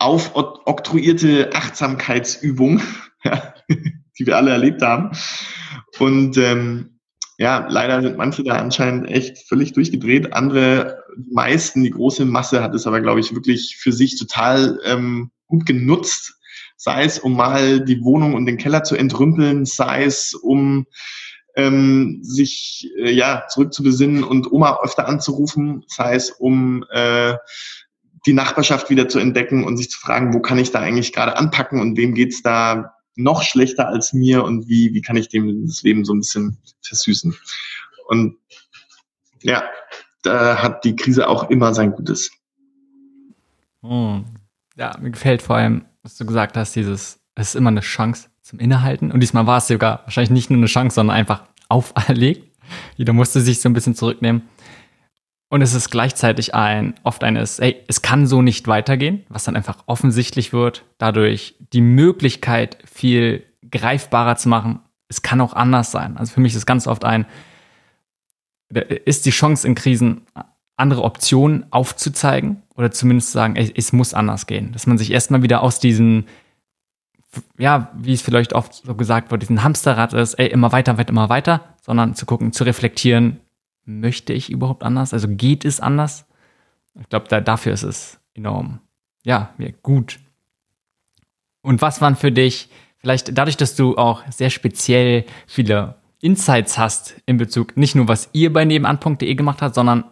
aufoktroyierte 0.00 1.50
Achtsamkeitsübung, 1.54 2.82
die 3.68 4.26
wir 4.26 4.36
alle 4.36 4.50
erlebt 4.50 4.82
haben. 4.82 5.10
Und 5.98 6.36
ähm, 6.38 6.98
ja, 7.38 7.66
leider 7.68 8.02
sind 8.02 8.18
manche 8.18 8.42
da 8.42 8.56
anscheinend 8.56 9.08
echt 9.08 9.38
völlig 9.48 9.72
durchgedreht. 9.72 10.32
Andere, 10.32 11.04
die 11.16 11.32
meisten, 11.32 11.82
die 11.82 11.90
große 11.90 12.24
Masse 12.24 12.62
hat 12.62 12.74
es 12.74 12.86
aber, 12.86 13.00
glaube 13.00 13.20
ich, 13.20 13.34
wirklich 13.34 13.76
für 13.78 13.92
sich 13.92 14.18
total 14.18 14.78
ähm, 14.84 15.30
gut 15.46 15.66
genutzt. 15.66 16.34
Sei 16.76 17.04
es, 17.04 17.18
um 17.18 17.36
mal 17.36 17.84
die 17.84 18.02
Wohnung 18.02 18.34
und 18.34 18.46
den 18.46 18.56
Keller 18.56 18.84
zu 18.84 18.96
entrümpeln, 18.96 19.64
sei 19.66 20.04
es, 20.04 20.34
um 20.34 20.86
ähm, 21.56 22.20
sich 22.22 22.90
äh, 22.98 23.10
ja 23.10 23.44
zurückzubesinnen 23.48 24.24
und 24.24 24.50
Oma 24.50 24.78
öfter 24.82 25.08
anzurufen, 25.08 25.84
sei 25.88 26.14
es, 26.14 26.30
um 26.30 26.84
äh, 26.90 27.36
die 28.26 28.32
Nachbarschaft 28.32 28.90
wieder 28.90 29.08
zu 29.08 29.18
entdecken 29.18 29.64
und 29.64 29.76
sich 29.76 29.90
zu 29.90 29.98
fragen, 29.98 30.34
wo 30.34 30.40
kann 30.40 30.58
ich 30.58 30.70
da 30.70 30.80
eigentlich 30.80 31.12
gerade 31.12 31.36
anpacken 31.36 31.80
und 31.80 31.96
wem 31.96 32.14
geht's 32.14 32.42
da 32.42 32.94
noch 33.16 33.42
schlechter 33.42 33.88
als 33.88 34.12
mir 34.12 34.44
und 34.44 34.68
wie, 34.68 34.94
wie 34.94 35.02
kann 35.02 35.16
ich 35.16 35.28
dem 35.28 35.66
das 35.66 35.82
Leben 35.82 36.04
so 36.04 36.14
ein 36.14 36.20
bisschen 36.20 36.58
versüßen. 36.82 37.34
Und 38.08 38.36
ja, 39.42 39.62
da 40.22 40.62
hat 40.62 40.84
die 40.84 40.96
Krise 40.96 41.28
auch 41.28 41.50
immer 41.50 41.74
sein 41.74 41.92
Gutes. 41.92 42.30
Hm. 43.82 44.24
Ja, 44.76 44.96
mir 45.00 45.10
gefällt 45.10 45.42
vor 45.42 45.56
allem, 45.56 45.84
was 46.02 46.16
du 46.16 46.26
gesagt 46.26 46.56
hast, 46.56 46.76
dieses, 46.76 47.20
es 47.34 47.48
ist 47.48 47.54
immer 47.54 47.70
eine 47.70 47.80
Chance 47.80 48.28
zum 48.42 48.58
Innehalten. 48.58 49.12
Und 49.12 49.20
diesmal 49.20 49.46
war 49.46 49.58
es 49.58 49.68
sogar 49.68 50.00
wahrscheinlich 50.04 50.30
nicht 50.30 50.50
nur 50.50 50.58
eine 50.58 50.66
Chance, 50.66 50.94
sondern 50.94 51.16
einfach 51.16 51.44
auferlegt. 51.68 52.50
Jeder 52.96 53.12
musste 53.12 53.40
sich 53.40 53.60
so 53.60 53.68
ein 53.68 53.72
bisschen 53.72 53.94
zurücknehmen. 53.94 54.42
Und 55.50 55.62
es 55.62 55.74
ist 55.74 55.90
gleichzeitig 55.90 56.54
ein, 56.54 56.94
oft 57.02 57.24
eines, 57.24 57.58
ey, 57.58 57.82
es 57.88 58.02
kann 58.02 58.28
so 58.28 58.40
nicht 58.40 58.68
weitergehen, 58.68 59.24
was 59.28 59.42
dann 59.42 59.56
einfach 59.56 59.78
offensichtlich 59.86 60.52
wird, 60.52 60.84
dadurch 60.96 61.56
die 61.72 61.80
Möglichkeit 61.80 62.78
viel 62.84 63.42
greifbarer 63.68 64.36
zu 64.36 64.48
machen. 64.48 64.78
Es 65.08 65.22
kann 65.22 65.40
auch 65.40 65.52
anders 65.52 65.90
sein. 65.90 66.16
Also 66.16 66.34
für 66.34 66.40
mich 66.40 66.54
ist 66.54 66.66
ganz 66.66 66.86
oft 66.86 67.04
ein, 67.04 67.26
ist 69.04 69.26
die 69.26 69.32
Chance 69.32 69.66
in 69.66 69.74
Krisen, 69.74 70.22
andere 70.76 71.02
Optionen 71.02 71.66
aufzuzeigen 71.72 72.62
oder 72.76 72.92
zumindest 72.92 73.30
zu 73.30 73.34
sagen, 73.34 73.56
ey, 73.56 73.72
es 73.76 73.92
muss 73.92 74.14
anders 74.14 74.46
gehen. 74.46 74.70
Dass 74.70 74.86
man 74.86 74.98
sich 74.98 75.10
erstmal 75.10 75.42
wieder 75.42 75.64
aus 75.64 75.80
diesen, 75.80 76.28
ja, 77.58 77.90
wie 77.96 78.12
es 78.12 78.22
vielleicht 78.22 78.52
oft 78.52 78.72
so 78.72 78.94
gesagt 78.94 79.32
wird, 79.32 79.42
diesen 79.42 79.64
Hamsterrad 79.64 80.12
ist, 80.12 80.34
ey, 80.34 80.46
immer 80.46 80.70
weiter, 80.70 80.96
weiter, 80.96 81.10
immer 81.10 81.28
weiter, 81.28 81.74
sondern 81.82 82.14
zu 82.14 82.24
gucken, 82.24 82.52
zu 82.52 82.62
reflektieren, 82.62 83.40
möchte 83.98 84.32
ich 84.32 84.50
überhaupt 84.50 84.82
anders? 84.82 85.12
Also 85.12 85.28
geht 85.28 85.64
es 85.64 85.80
anders? 85.80 86.26
Ich 87.00 87.08
glaube, 87.08 87.28
da, 87.28 87.40
dafür 87.40 87.72
ist 87.72 87.82
es 87.82 88.20
enorm, 88.34 88.80
ja, 89.22 89.54
gut. 89.82 90.18
Und 91.62 91.82
was 91.82 92.00
waren 92.00 92.16
für 92.16 92.32
dich, 92.32 92.68
vielleicht 92.98 93.36
dadurch, 93.36 93.56
dass 93.56 93.76
du 93.76 93.96
auch 93.96 94.22
sehr 94.30 94.50
speziell 94.50 95.24
viele 95.46 95.96
Insights 96.20 96.78
hast 96.78 97.16
in 97.26 97.36
Bezug 97.36 97.76
nicht 97.76 97.94
nur, 97.94 98.08
was 98.08 98.30
ihr 98.32 98.52
bei 98.52 98.64
nebenan.de 98.64 99.34
gemacht 99.34 99.62
habt, 99.62 99.74
sondern 99.74 100.04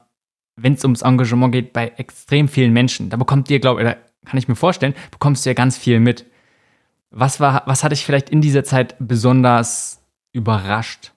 wenn 0.57 0.75
es 0.75 0.85
ums 0.85 1.03
Engagement 1.03 1.53
geht, 1.53 1.73
bei 1.73 1.89
extrem 1.97 2.49
vielen 2.49 2.73
Menschen. 2.73 3.11
Da 3.11 3.17
bekommt 3.17 3.51
ihr, 3.51 3.61
glaube 3.61 3.83
ich, 3.83 4.29
kann 4.29 4.39
ich 4.39 4.49
mir 4.49 4.57
vorstellen, 4.57 4.95
bekommst 5.11 5.45
du 5.45 5.51
ja 5.51 5.55
ganz 5.55 5.79
viel 5.79 6.01
mit. 6.01 6.27
Was 7.11 7.41
war, 7.41 7.63
was 7.67 7.85
hat 7.85 7.93
dich 7.93 8.05
vielleicht 8.05 8.31
in 8.31 8.41
dieser 8.41 8.65
Zeit 8.65 8.97
besonders 8.99 10.03
überrascht? 10.33 11.13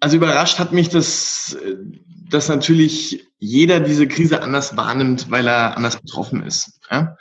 Also 0.00 0.16
überrascht 0.16 0.58
hat 0.58 0.72
mich, 0.72 0.88
dass, 0.88 1.56
dass 2.30 2.48
natürlich 2.48 3.26
jeder 3.38 3.80
diese 3.80 4.06
Krise 4.06 4.42
anders 4.42 4.76
wahrnimmt, 4.76 5.30
weil 5.30 5.46
er 5.46 5.76
anders 5.76 6.00
betroffen 6.00 6.42
ist. 6.42 6.80
Ja? 6.90 7.16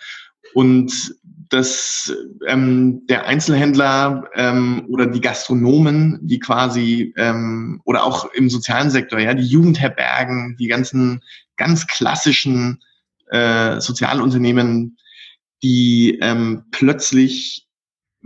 Und 0.53 1.15
dass 1.49 2.13
ähm, 2.45 3.05
der 3.07 3.25
Einzelhändler 3.25 4.29
ähm, 4.33 4.85
oder 4.89 5.07
die 5.07 5.21
Gastronomen, 5.21 6.19
die 6.21 6.39
quasi 6.39 7.13
ähm, 7.17 7.81
oder 7.85 8.03
auch 8.03 8.31
im 8.33 8.49
sozialen 8.49 8.89
Sektor, 8.89 9.19
ja, 9.19 9.33
die 9.33 9.45
Jugendherbergen, 9.45 10.57
die 10.59 10.67
ganzen 10.67 11.21
ganz 11.55 11.87
klassischen 11.87 12.81
äh, 13.29 13.79
Sozialunternehmen, 13.79 14.97
die 15.63 16.19
ähm, 16.21 16.65
plötzlich 16.71 17.66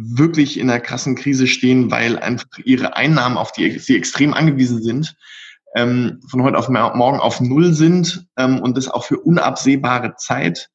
wirklich 0.04 0.60
in 0.60 0.70
einer 0.70 0.80
krassen 0.80 1.16
Krise 1.16 1.48
stehen, 1.48 1.92
weil 1.92 2.18
einfach 2.18 2.48
ihre 2.64 2.96
Einnahmen, 2.96 3.38
auf 3.38 3.52
die 3.52 3.80
sie 3.80 3.98
extrem 3.98 4.34
angewiesen 4.34 4.82
sind, 4.82 5.16
ähm, 5.76 6.20
von 6.30 6.44
heute 6.44 6.58
auf 6.58 6.70
morgen 6.70 7.20
auf 7.20 7.40
Null 7.40 7.74
sind 7.74 8.28
ähm, 8.38 8.60
und 8.60 8.78
das 8.78 8.88
auch 8.88 9.06
für 9.06 9.20
unabsehbare 9.20 10.16
Zeit. 10.16 10.70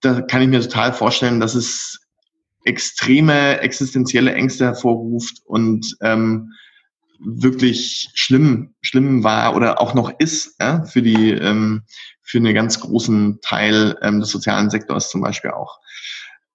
Da 0.00 0.22
kann 0.22 0.42
ich 0.42 0.48
mir 0.48 0.60
total 0.60 0.92
vorstellen, 0.92 1.40
dass 1.40 1.54
es 1.54 2.00
extreme 2.64 3.60
existenzielle 3.60 4.34
Ängste 4.34 4.64
hervorruft 4.64 5.40
und 5.44 5.96
ähm, 6.00 6.52
wirklich 7.20 8.10
schlimm, 8.14 8.74
schlimm 8.80 9.24
war 9.24 9.54
oder 9.54 9.80
auch 9.80 9.94
noch 9.94 10.10
ist 10.18 10.56
ja, 10.60 10.84
für 10.84 11.02
die 11.02 11.32
ähm, 11.32 11.82
für 12.22 12.38
einen 12.38 12.54
ganz 12.54 12.80
großen 12.80 13.40
Teil 13.42 13.96
ähm, 14.02 14.20
des 14.20 14.30
sozialen 14.30 14.70
Sektors 14.70 15.10
zum 15.10 15.20
Beispiel 15.20 15.50
auch. 15.50 15.80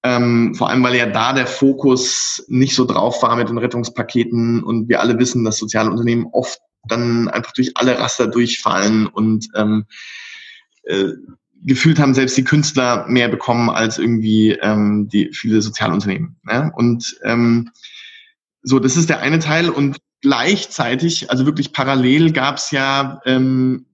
Ähm, 0.07 0.53
vor 0.53 0.69
allem, 0.69 0.83
weil 0.83 0.95
ja 0.95 1.07
da 1.07 1.33
der 1.33 1.47
Fokus 1.47 2.45
nicht 2.47 2.75
so 2.75 2.85
drauf 2.85 3.23
war 3.23 3.35
mit 3.35 3.49
den 3.49 3.57
Rettungspaketen 3.57 4.61
und 4.61 4.87
wir 4.87 5.01
alle 5.01 5.17
wissen, 5.17 5.43
dass 5.43 5.57
soziale 5.57 5.89
Unternehmen 5.89 6.27
oft 6.31 6.59
dann 6.87 7.27
einfach 7.27 7.53
durch 7.53 7.71
alle 7.73 7.97
Raster 7.97 8.27
durchfallen 8.27 9.07
und 9.07 9.47
ähm, 9.55 9.85
äh, 10.83 11.07
gefühlt 11.63 11.97
haben 11.97 12.13
selbst 12.13 12.37
die 12.37 12.43
Künstler 12.43 13.07
mehr 13.07 13.29
bekommen 13.29 13.71
als 13.71 13.97
irgendwie 13.97 14.51
ähm, 14.51 15.09
die 15.11 15.31
viele 15.33 15.63
Sozialunternehmen. 15.63 16.35
Ne? 16.43 16.71
Und 16.75 17.17
ähm, 17.23 17.71
so, 18.61 18.77
das 18.77 18.97
ist 18.97 19.09
der 19.09 19.21
eine 19.21 19.39
Teil 19.39 19.71
und 19.71 19.97
gleichzeitig, 20.21 21.31
also 21.31 21.47
wirklich 21.47 21.73
parallel 21.73 22.31
gab 22.31 22.57
es 22.57 22.69
ja 22.69 23.21
ähm, 23.25 23.87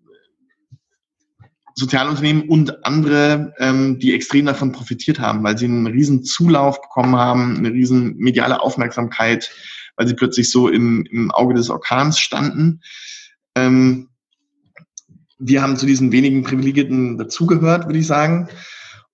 Sozialunternehmen 1.75 2.49
und 2.49 2.85
andere, 2.85 3.53
ähm, 3.59 3.99
die 3.99 4.13
extrem 4.13 4.45
davon 4.45 4.71
profitiert 4.71 5.19
haben, 5.19 5.43
weil 5.43 5.57
sie 5.57 5.65
einen 5.65 5.87
riesen 5.87 6.23
Zulauf 6.23 6.81
bekommen 6.81 7.15
haben, 7.15 7.57
eine 7.57 7.71
riesen 7.71 8.17
mediale 8.17 8.61
Aufmerksamkeit, 8.61 9.51
weil 9.95 10.07
sie 10.07 10.13
plötzlich 10.13 10.51
so 10.51 10.67
im, 10.67 11.05
im 11.11 11.31
Auge 11.31 11.53
des 11.53 11.69
Orkans 11.69 12.19
standen. 12.19 12.81
Ähm, 13.55 14.09
wir 15.39 15.61
haben 15.61 15.77
zu 15.77 15.85
diesen 15.85 16.11
wenigen 16.11 16.43
Privilegierten 16.43 17.17
dazugehört, 17.17 17.85
würde 17.87 17.99
ich 17.99 18.07
sagen. 18.07 18.49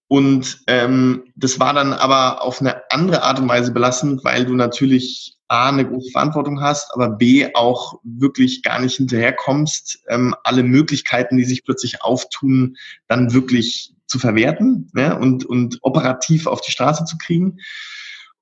Und 0.10 0.62
ähm, 0.68 1.24
das 1.36 1.60
war 1.60 1.74
dann 1.74 1.94
aber 1.94 2.42
auf 2.42 2.62
eine 2.62 2.82
andere 2.90 3.24
Art 3.24 3.40
und 3.40 3.50
Weise 3.50 3.72
belastend, 3.72 4.24
weil 4.24 4.46
du 4.46 4.56
natürlich 4.56 5.37
A, 5.48 5.70
eine 5.70 5.88
große 5.88 6.12
Verantwortung 6.12 6.62
hast, 6.62 6.94
aber 6.94 7.10
B, 7.10 7.48
auch 7.54 8.00
wirklich 8.04 8.64
gar 8.64 8.80
nicht 8.80 8.98
hinterherkommst, 8.98 10.04
ähm, 10.10 10.36
alle 10.44 10.64
Möglichkeiten, 10.64 11.38
die 11.38 11.46
sich 11.46 11.64
plötzlich 11.64 12.02
auftun, 12.02 12.76
dann 13.08 13.34
wirklich 13.34 13.94
zu 14.08 14.20
verwerten 14.20 14.90
ne, 14.94 15.18
und, 15.18 15.46
und 15.46 15.80
operativ 15.82 16.48
auf 16.48 16.62
die 16.62 16.72
Straße 16.72 17.06
zu 17.06 17.18
kriegen. 17.18 17.60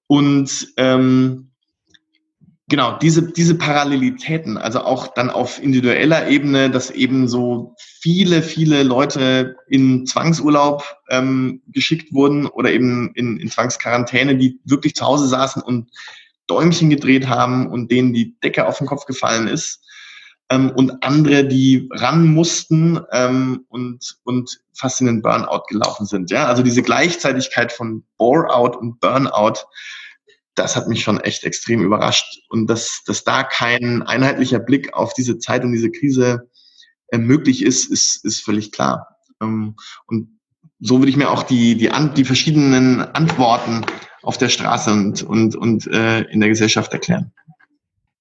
Und 0.07 0.67
ähm, 0.77 1.51
genau, 2.67 2.97
diese, 2.97 3.31
diese 3.31 3.55
Parallelitäten, 3.55 4.57
also 4.57 4.81
auch 4.81 5.07
dann 5.07 5.29
auf 5.29 5.61
individueller 5.61 6.27
Ebene, 6.27 6.69
dass 6.69 6.91
eben 6.91 7.27
so 7.27 7.75
viele, 7.77 8.41
viele 8.41 8.83
Leute 8.83 9.55
in 9.67 10.05
Zwangsurlaub 10.05 10.83
ähm, 11.09 11.61
geschickt 11.67 12.13
wurden 12.13 12.45
oder 12.47 12.71
eben 12.71 13.11
in, 13.15 13.37
in 13.37 13.49
Zwangsquarantäne, 13.49 14.37
die 14.37 14.59
wirklich 14.63 14.95
zu 14.95 15.05
Hause 15.05 15.27
saßen 15.27 15.61
und 15.61 15.89
Däumchen 16.47 16.89
gedreht 16.89 17.27
haben 17.27 17.67
und 17.67 17.91
denen 17.91 18.13
die 18.13 18.39
Decke 18.39 18.67
auf 18.67 18.77
den 18.77 18.87
Kopf 18.87 19.05
gefallen 19.05 19.47
ist. 19.47 19.81
Ähm, 20.49 20.71
und 20.71 21.03
andere, 21.03 21.47
die 21.47 21.89
ran 21.91 22.27
mussten 22.27 22.99
ähm, 23.11 23.65
und, 23.69 24.17
und 24.23 24.59
fast 24.73 25.01
in 25.01 25.07
den 25.07 25.21
Burnout 25.21 25.63
gelaufen 25.69 26.05
sind. 26.05 26.29
Ja, 26.29 26.45
also 26.45 26.61
diese 26.61 26.83
Gleichzeitigkeit 26.83 27.71
von 27.71 28.03
Bore-out 28.17 28.75
und 28.75 28.99
Burnout, 28.99 29.61
das 30.53 30.75
hat 30.75 30.87
mich 30.87 31.01
schon 31.01 31.19
echt 31.19 31.43
extrem 31.43 31.81
überrascht. 31.81 32.41
Und 32.49 32.67
dass, 32.67 33.01
dass 33.05 33.23
da 33.23 33.43
kein 33.43 34.03
einheitlicher 34.03 34.59
Blick 34.59 34.93
auf 34.93 35.13
diese 35.13 35.39
Zeit 35.39 35.63
und 35.63 35.71
diese 35.71 35.89
Krise 35.89 36.47
äh, 37.07 37.17
möglich 37.17 37.63
ist, 37.63 37.91
ist, 37.91 38.23
ist 38.23 38.43
völlig 38.43 38.71
klar. 38.71 39.17
Ähm, 39.41 39.75
und 40.05 40.39
so 40.79 40.99
würde 40.99 41.09
ich 41.09 41.17
mir 41.17 41.31
auch 41.31 41.43
die, 41.43 41.75
die, 41.75 41.89
an, 41.89 42.13
die 42.13 42.25
verschiedenen 42.25 43.01
Antworten 43.01 43.83
auf 44.25 44.37
der 44.37 44.49
Straße 44.49 44.91
und, 44.91 45.23
und, 45.23 45.55
und 45.55 45.87
äh, 45.87 46.21
in 46.21 46.39
der 46.39 46.49
Gesellschaft 46.49 46.91
erklären. 46.93 47.31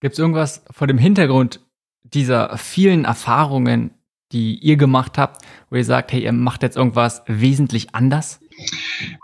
Gibt 0.01 0.13
es 0.13 0.19
irgendwas 0.19 0.63
vor 0.71 0.87
dem 0.87 0.99
Hintergrund 0.99 1.61
dieser 2.03 2.59
vielen 2.59 3.05
Erfahrungen, 3.05 3.91
die 4.33 4.59
ihr 4.59 4.77
gemacht 4.77 5.17
habt, 5.17 5.43
wo 5.71 5.77
ihr 5.77 5.85
sagt, 5.85 6.13
hey, 6.13 6.23
ihr 6.23 6.33
macht 6.33 6.63
jetzt 6.63 6.77
irgendwas 6.77 7.23
wesentlich 7.27 7.95
anders? 7.95 8.41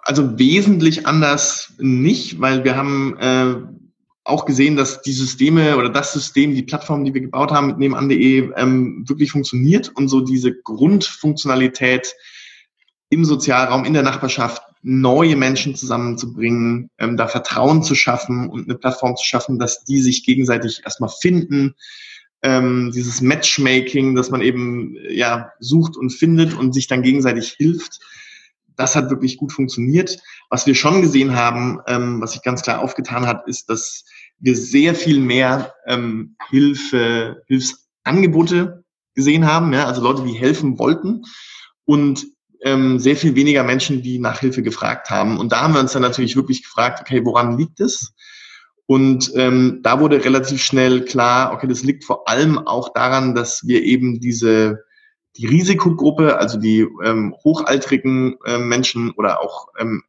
Also 0.03 0.39
wesentlich 0.39 1.07
anders 1.07 1.75
nicht, 1.79 2.41
weil 2.41 2.65
wir 2.65 2.77
haben 2.77 3.17
äh, 3.19 3.55
auch 4.25 4.47
gesehen, 4.47 4.77
dass 4.77 5.03
die 5.03 5.13
Systeme 5.13 5.77
oder 5.77 5.91
das 5.91 6.13
System, 6.13 6.55
die 6.55 6.63
Plattform, 6.63 7.05
die 7.05 7.13
wir 7.13 7.21
gebaut 7.21 7.51
haben 7.51 7.67
mit 7.67 7.79
nebenan.de, 7.79 8.53
ähm, 8.57 9.05
wirklich 9.07 9.33
funktioniert 9.33 9.91
und 9.95 10.09
so 10.09 10.21
diese 10.21 10.55
Grundfunktionalität 10.55 12.15
im 13.11 13.25
Sozialraum, 13.25 13.85
in 13.85 13.93
der 13.93 14.03
Nachbarschaft 14.03 14.63
neue 14.83 15.37
Menschen 15.37 15.75
zusammenzubringen, 15.75 16.91
ähm, 16.99 17.17
da 17.17 17.29
Vertrauen 17.29 17.83
zu 17.83 17.95
schaffen 17.95 18.49
und 18.49 18.69
eine 18.69 18.79
Plattform 18.79 19.17
zu 19.17 19.25
schaffen, 19.25 19.59
dass 19.59 19.85
die 19.85 20.01
sich 20.01 20.25
gegenseitig 20.25 20.83
erstmal 20.85 21.11
finden. 21.21 21.75
Ähm, 22.43 22.91
dieses 22.95 23.21
Matchmaking, 23.21 24.15
dass 24.15 24.31
man 24.31 24.41
eben 24.41 24.97
ja 25.11 25.51
sucht 25.59 25.97
und 25.97 26.11
findet 26.11 26.55
und 26.55 26.73
sich 26.73 26.87
dann 26.87 27.03
gegenseitig 27.03 27.51
hilft. 27.59 28.01
Das 28.77 28.97
hat 28.97 29.11
wirklich 29.11 29.37
gut 29.37 29.53
funktioniert. 29.53 30.19
Was 30.49 30.67
wir 30.67 30.75
schon 30.75 31.03
gesehen 31.03 31.37
haben, 31.37 31.81
ähm, 31.87 32.21
was 32.23 32.33
sich 32.33 32.43
ganz 32.43 32.63
klar 32.63 32.81
aufgetan 32.81 33.27
hat, 33.27 33.47
ist, 33.47 33.69
dass 33.69 34.05
wir 34.39 34.57
sehr 34.57 34.95
viel 34.95 35.21
mehr 35.21 35.75
ähm, 35.87 36.37
Hilfe, 36.49 37.43
Hilfsangebote 37.47 38.85
gesehen 39.15 39.47
haben, 39.47 39.75
ja, 39.75 39.85
also 39.85 40.03
Leute, 40.03 40.25
die 40.25 40.33
helfen 40.33 40.79
wollten 40.79 41.25
und 41.85 42.27
ähm, 42.63 42.99
sehr 42.99 43.17
viel 43.17 43.35
weniger 43.35 43.65
Menschen, 43.65 44.03
die 44.03 44.19
nach 44.19 44.41
Hilfe 44.41 44.63
gefragt 44.63 45.11
haben. 45.11 45.39
Und 45.39 45.53
da 45.53 45.63
haben 45.63 45.75
wir 45.75 45.81
uns 45.81 45.93
dann 45.93 46.03
natürlich 46.03 46.37
wirklich 46.37 46.63
gefragt, 46.63 47.01
okay, 47.01 47.25
woran 47.25 47.59
liegt 47.59 47.81
es? 47.81 48.13
Und 48.87 49.31
ähm, 49.37 49.81
da 49.83 50.01
wurde 50.01 50.25
relativ 50.25 50.63
schnell 50.63 51.05
klar, 51.05 51.53
okay, 51.53 51.69
das 51.69 51.85
liegt 51.85 52.05
vor 52.05 52.29
allem 52.29 52.59
auch 52.59 52.93
daran, 52.93 53.35
dass 53.35 53.67
wir 53.67 53.83
eben 53.83 54.21
diese 54.21 54.85
die 55.37 55.47
Risikogruppe, 55.47 56.39
also 56.39 56.59
die 56.59 56.87
ähm, 57.05 57.35
hochaltrigen 57.45 58.37
äh, 58.45 58.59
Menschen 58.59 59.13
oder 59.13 59.41
auch 59.41 59.69
ähm, 59.79 60.03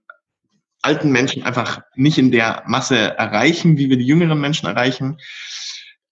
alten 0.81 1.11
Menschen 1.11 1.43
einfach 1.43 1.81
nicht 1.95 2.17
in 2.17 2.31
der 2.31 2.63
Masse 2.65 2.97
erreichen, 2.97 3.77
wie 3.77 3.89
wir 3.89 3.97
die 3.97 4.05
jüngeren 4.05 4.41
Menschen 4.41 4.67
erreichen. 4.67 5.17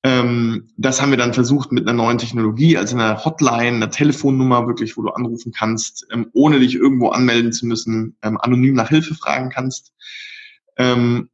Ähm, 0.03 0.69
das 0.77 1.01
haben 1.01 1.11
wir 1.11 1.17
dann 1.17 1.33
versucht 1.33 1.73
mit 1.73 1.85
einer 1.85 2.01
neuen 2.01 2.17
Technologie, 2.17 2.77
also 2.77 2.95
einer 2.95 3.25
Hotline, 3.25 3.75
einer 3.75 3.91
Telefonnummer 3.91 4.65
wirklich, 4.65 4.95
wo 4.95 5.01
du 5.01 5.09
anrufen 5.09 5.51
kannst, 5.51 6.07
ähm, 6.11 6.29
ohne 6.33 6.59
dich 6.59 6.75
irgendwo 6.75 7.09
anmelden 7.09 7.51
zu 7.51 7.65
müssen, 7.65 8.15
ähm, 8.21 8.37
anonym 8.39 8.75
nach 8.75 8.89
Hilfe 8.89 9.13
fragen 9.15 9.49
kannst. 9.49 9.91
Ähm, 10.77 11.29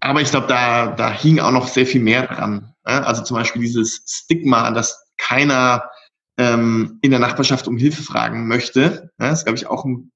aber 0.00 0.20
ich 0.20 0.30
glaube, 0.30 0.48
da, 0.48 0.88
da 0.88 1.12
hing 1.12 1.38
auch 1.38 1.52
noch 1.52 1.68
sehr 1.68 1.86
viel 1.86 2.00
mehr 2.00 2.26
dran. 2.26 2.74
Ja? 2.86 3.02
Also 3.02 3.22
zum 3.22 3.36
Beispiel 3.36 3.62
dieses 3.62 4.02
Stigma, 4.06 4.70
dass 4.72 5.12
keiner 5.16 5.84
ähm, 6.36 6.98
in 7.02 7.12
der 7.12 7.20
Nachbarschaft 7.20 7.68
um 7.68 7.76
Hilfe 7.76 8.02
fragen 8.02 8.48
möchte. 8.48 9.10
Ja? 9.20 9.30
Das 9.30 9.44
glaube 9.44 9.58
ich, 9.58 9.68
auch 9.68 9.84
ein 9.84 10.10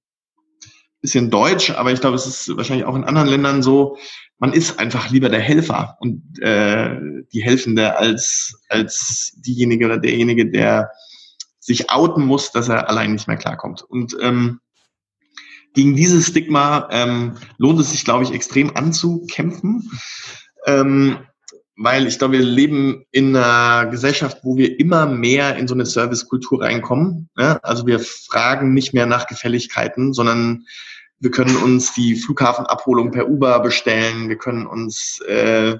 bisschen 1.01 1.31
deutsch, 1.31 1.71
aber 1.71 1.93
ich 1.93 2.01
glaube, 2.01 2.17
es 2.17 2.27
ist 2.27 2.57
wahrscheinlich 2.57 2.87
auch 2.87 2.95
in 2.95 3.05
anderen 3.05 3.29
Ländern 3.29 3.63
so, 3.63 3.97
man 4.43 4.53
ist 4.53 4.81
einfach 4.81 5.09
lieber 5.11 5.29
der 5.29 5.39
Helfer 5.39 5.97
und 6.01 6.41
äh, 6.41 6.97
die 7.33 7.45
Helfende 7.45 7.97
als, 7.97 8.61
als 8.69 9.35
diejenige 9.37 9.87
oder 9.87 9.99
derjenige, 9.99 10.51
der 10.51 10.91
sich 11.61 11.91
outen 11.91 12.27
muss, 12.27 12.51
dass 12.51 12.69
er 12.69 12.89
allein 12.89 13.13
nicht 13.13 13.29
mehr 13.29 13.37
klarkommt. 13.37 13.83
Und 13.83 14.17
ähm, 14.21 14.59
gegen 15.75 15.95
dieses 15.95 16.27
Stigma 16.27 16.89
ähm, 16.91 17.37
lohnt 17.59 17.79
es 17.79 17.93
sich, 17.93 18.05
glaube 18.05 18.25
ich, 18.25 18.33
extrem 18.33 18.77
anzukämpfen, 18.77 19.89
ähm, 20.67 21.19
weil 21.77 22.09
ich 22.09 22.19
glaube, 22.19 22.39
wir 22.39 22.45
leben 22.45 23.05
in 23.13 23.37
einer 23.37 23.89
Gesellschaft, 23.93 24.39
wo 24.43 24.57
wir 24.57 24.81
immer 24.81 25.07
mehr 25.07 25.55
in 25.55 25.69
so 25.69 25.75
eine 25.75 25.87
Servicekultur 25.87 26.63
reinkommen. 26.63 27.31
Ne? 27.37 27.63
Also 27.63 27.87
wir 27.87 28.01
fragen 28.01 28.75
nicht 28.75 28.93
mehr 28.93 29.07
nach 29.07 29.29
Gefälligkeiten, 29.29 30.13
sondern 30.13 30.65
wir 31.23 31.31
können 31.31 31.57
uns 31.57 31.95
die 31.95 32.17
Flughafenabholung 32.17 33.13
per 33.13 33.29
Uber 33.29 33.61
bestellen. 33.61 34.29
Wir 34.29 34.37
können 34.37 34.67
uns 34.67 35.21
äh, 35.21 35.79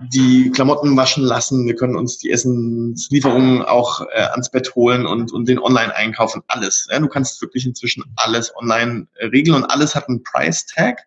die 0.00 0.50
Klamotten 0.50 0.96
waschen 0.96 1.22
lassen. 1.22 1.66
Wir 1.66 1.76
können 1.76 1.94
uns 1.94 2.16
die 2.16 2.30
Essenslieferungen 2.30 3.60
auch 3.60 4.00
äh, 4.00 4.22
ans 4.30 4.50
Bett 4.50 4.74
holen 4.74 5.04
und, 5.04 5.30
und 5.30 5.46
den 5.46 5.58
Online-Einkauf 5.58 6.34
und 6.34 6.44
alles. 6.48 6.88
Ja, 6.90 6.98
du 7.00 7.08
kannst 7.08 7.42
wirklich 7.42 7.66
inzwischen 7.66 8.02
alles 8.16 8.56
online 8.56 9.08
äh, 9.16 9.26
regeln 9.26 9.56
und 9.56 9.66
alles 9.66 9.94
hat 9.94 10.08
einen 10.08 10.22
Price-Tag. 10.22 11.02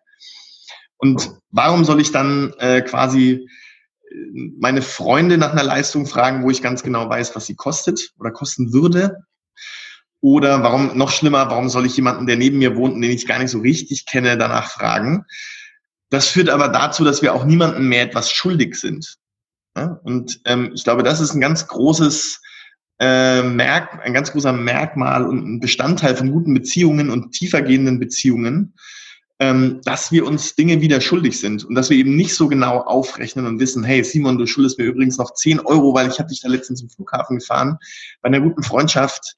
Und 0.98 1.32
warum 1.50 1.84
soll 1.84 2.00
ich 2.00 2.12
dann 2.12 2.54
äh, 2.60 2.82
quasi 2.82 3.48
äh, 4.08 4.14
meine 4.60 4.80
Freunde 4.80 5.38
nach 5.38 5.50
einer 5.50 5.64
Leistung 5.64 6.06
fragen, 6.06 6.44
wo 6.44 6.50
ich 6.50 6.62
ganz 6.62 6.84
genau 6.84 7.08
weiß, 7.08 7.34
was 7.34 7.46
sie 7.46 7.56
kostet 7.56 8.14
oder 8.20 8.30
kosten 8.30 8.72
würde? 8.72 9.25
Oder 10.20 10.62
warum, 10.62 10.96
noch 10.96 11.10
schlimmer, 11.10 11.50
warum 11.50 11.68
soll 11.68 11.86
ich 11.86 11.96
jemanden, 11.96 12.26
der 12.26 12.36
neben 12.36 12.58
mir 12.58 12.76
wohnt 12.76 12.94
und 12.94 13.02
den 13.02 13.10
ich 13.10 13.26
gar 13.26 13.38
nicht 13.38 13.50
so 13.50 13.60
richtig 13.60 14.06
kenne, 14.06 14.36
danach 14.36 14.70
fragen? 14.70 15.24
Das 16.10 16.28
führt 16.28 16.48
aber 16.48 16.68
dazu, 16.68 17.04
dass 17.04 17.22
wir 17.22 17.34
auch 17.34 17.44
niemandem 17.44 17.88
mehr 17.88 18.02
etwas 18.02 18.30
schuldig 18.30 18.76
sind. 18.76 19.16
Und 20.04 20.40
ähm, 20.46 20.72
ich 20.74 20.84
glaube, 20.84 21.02
das 21.02 21.20
ist 21.20 21.34
ein 21.34 21.40
ganz 21.40 21.66
großes 21.66 22.40
äh, 22.98 23.42
Merk, 23.42 24.00
ein 24.04 24.14
ganz 24.14 24.32
großer 24.32 24.52
Merkmal 24.52 25.26
und 25.26 25.46
ein 25.46 25.60
Bestandteil 25.60 26.16
von 26.16 26.32
guten 26.32 26.54
Beziehungen 26.54 27.10
und 27.10 27.32
tiefergehenden 27.32 28.00
Beziehungen, 28.00 28.74
ähm, 29.38 29.80
dass 29.84 30.10
wir 30.12 30.26
uns 30.26 30.54
Dinge 30.54 30.80
wieder 30.80 31.02
schuldig 31.02 31.38
sind 31.38 31.64
und 31.64 31.74
dass 31.74 31.90
wir 31.90 31.98
eben 31.98 32.16
nicht 32.16 32.34
so 32.34 32.48
genau 32.48 32.78
aufrechnen 32.78 33.44
und 33.44 33.60
wissen, 33.60 33.84
hey 33.84 34.02
Simon, 34.02 34.38
du 34.38 34.46
schuldest 34.46 34.78
mir 34.78 34.86
übrigens 34.86 35.18
noch 35.18 35.34
10 35.34 35.60
Euro, 35.60 35.92
weil 35.92 36.08
ich 36.08 36.18
habe 36.18 36.30
dich 36.30 36.40
da 36.40 36.48
letztens 36.48 36.80
zum 36.80 36.88
Flughafen 36.88 37.38
gefahren. 37.38 37.76
Bei 38.22 38.28
einer 38.28 38.40
guten 38.40 38.62
Freundschaft 38.62 39.36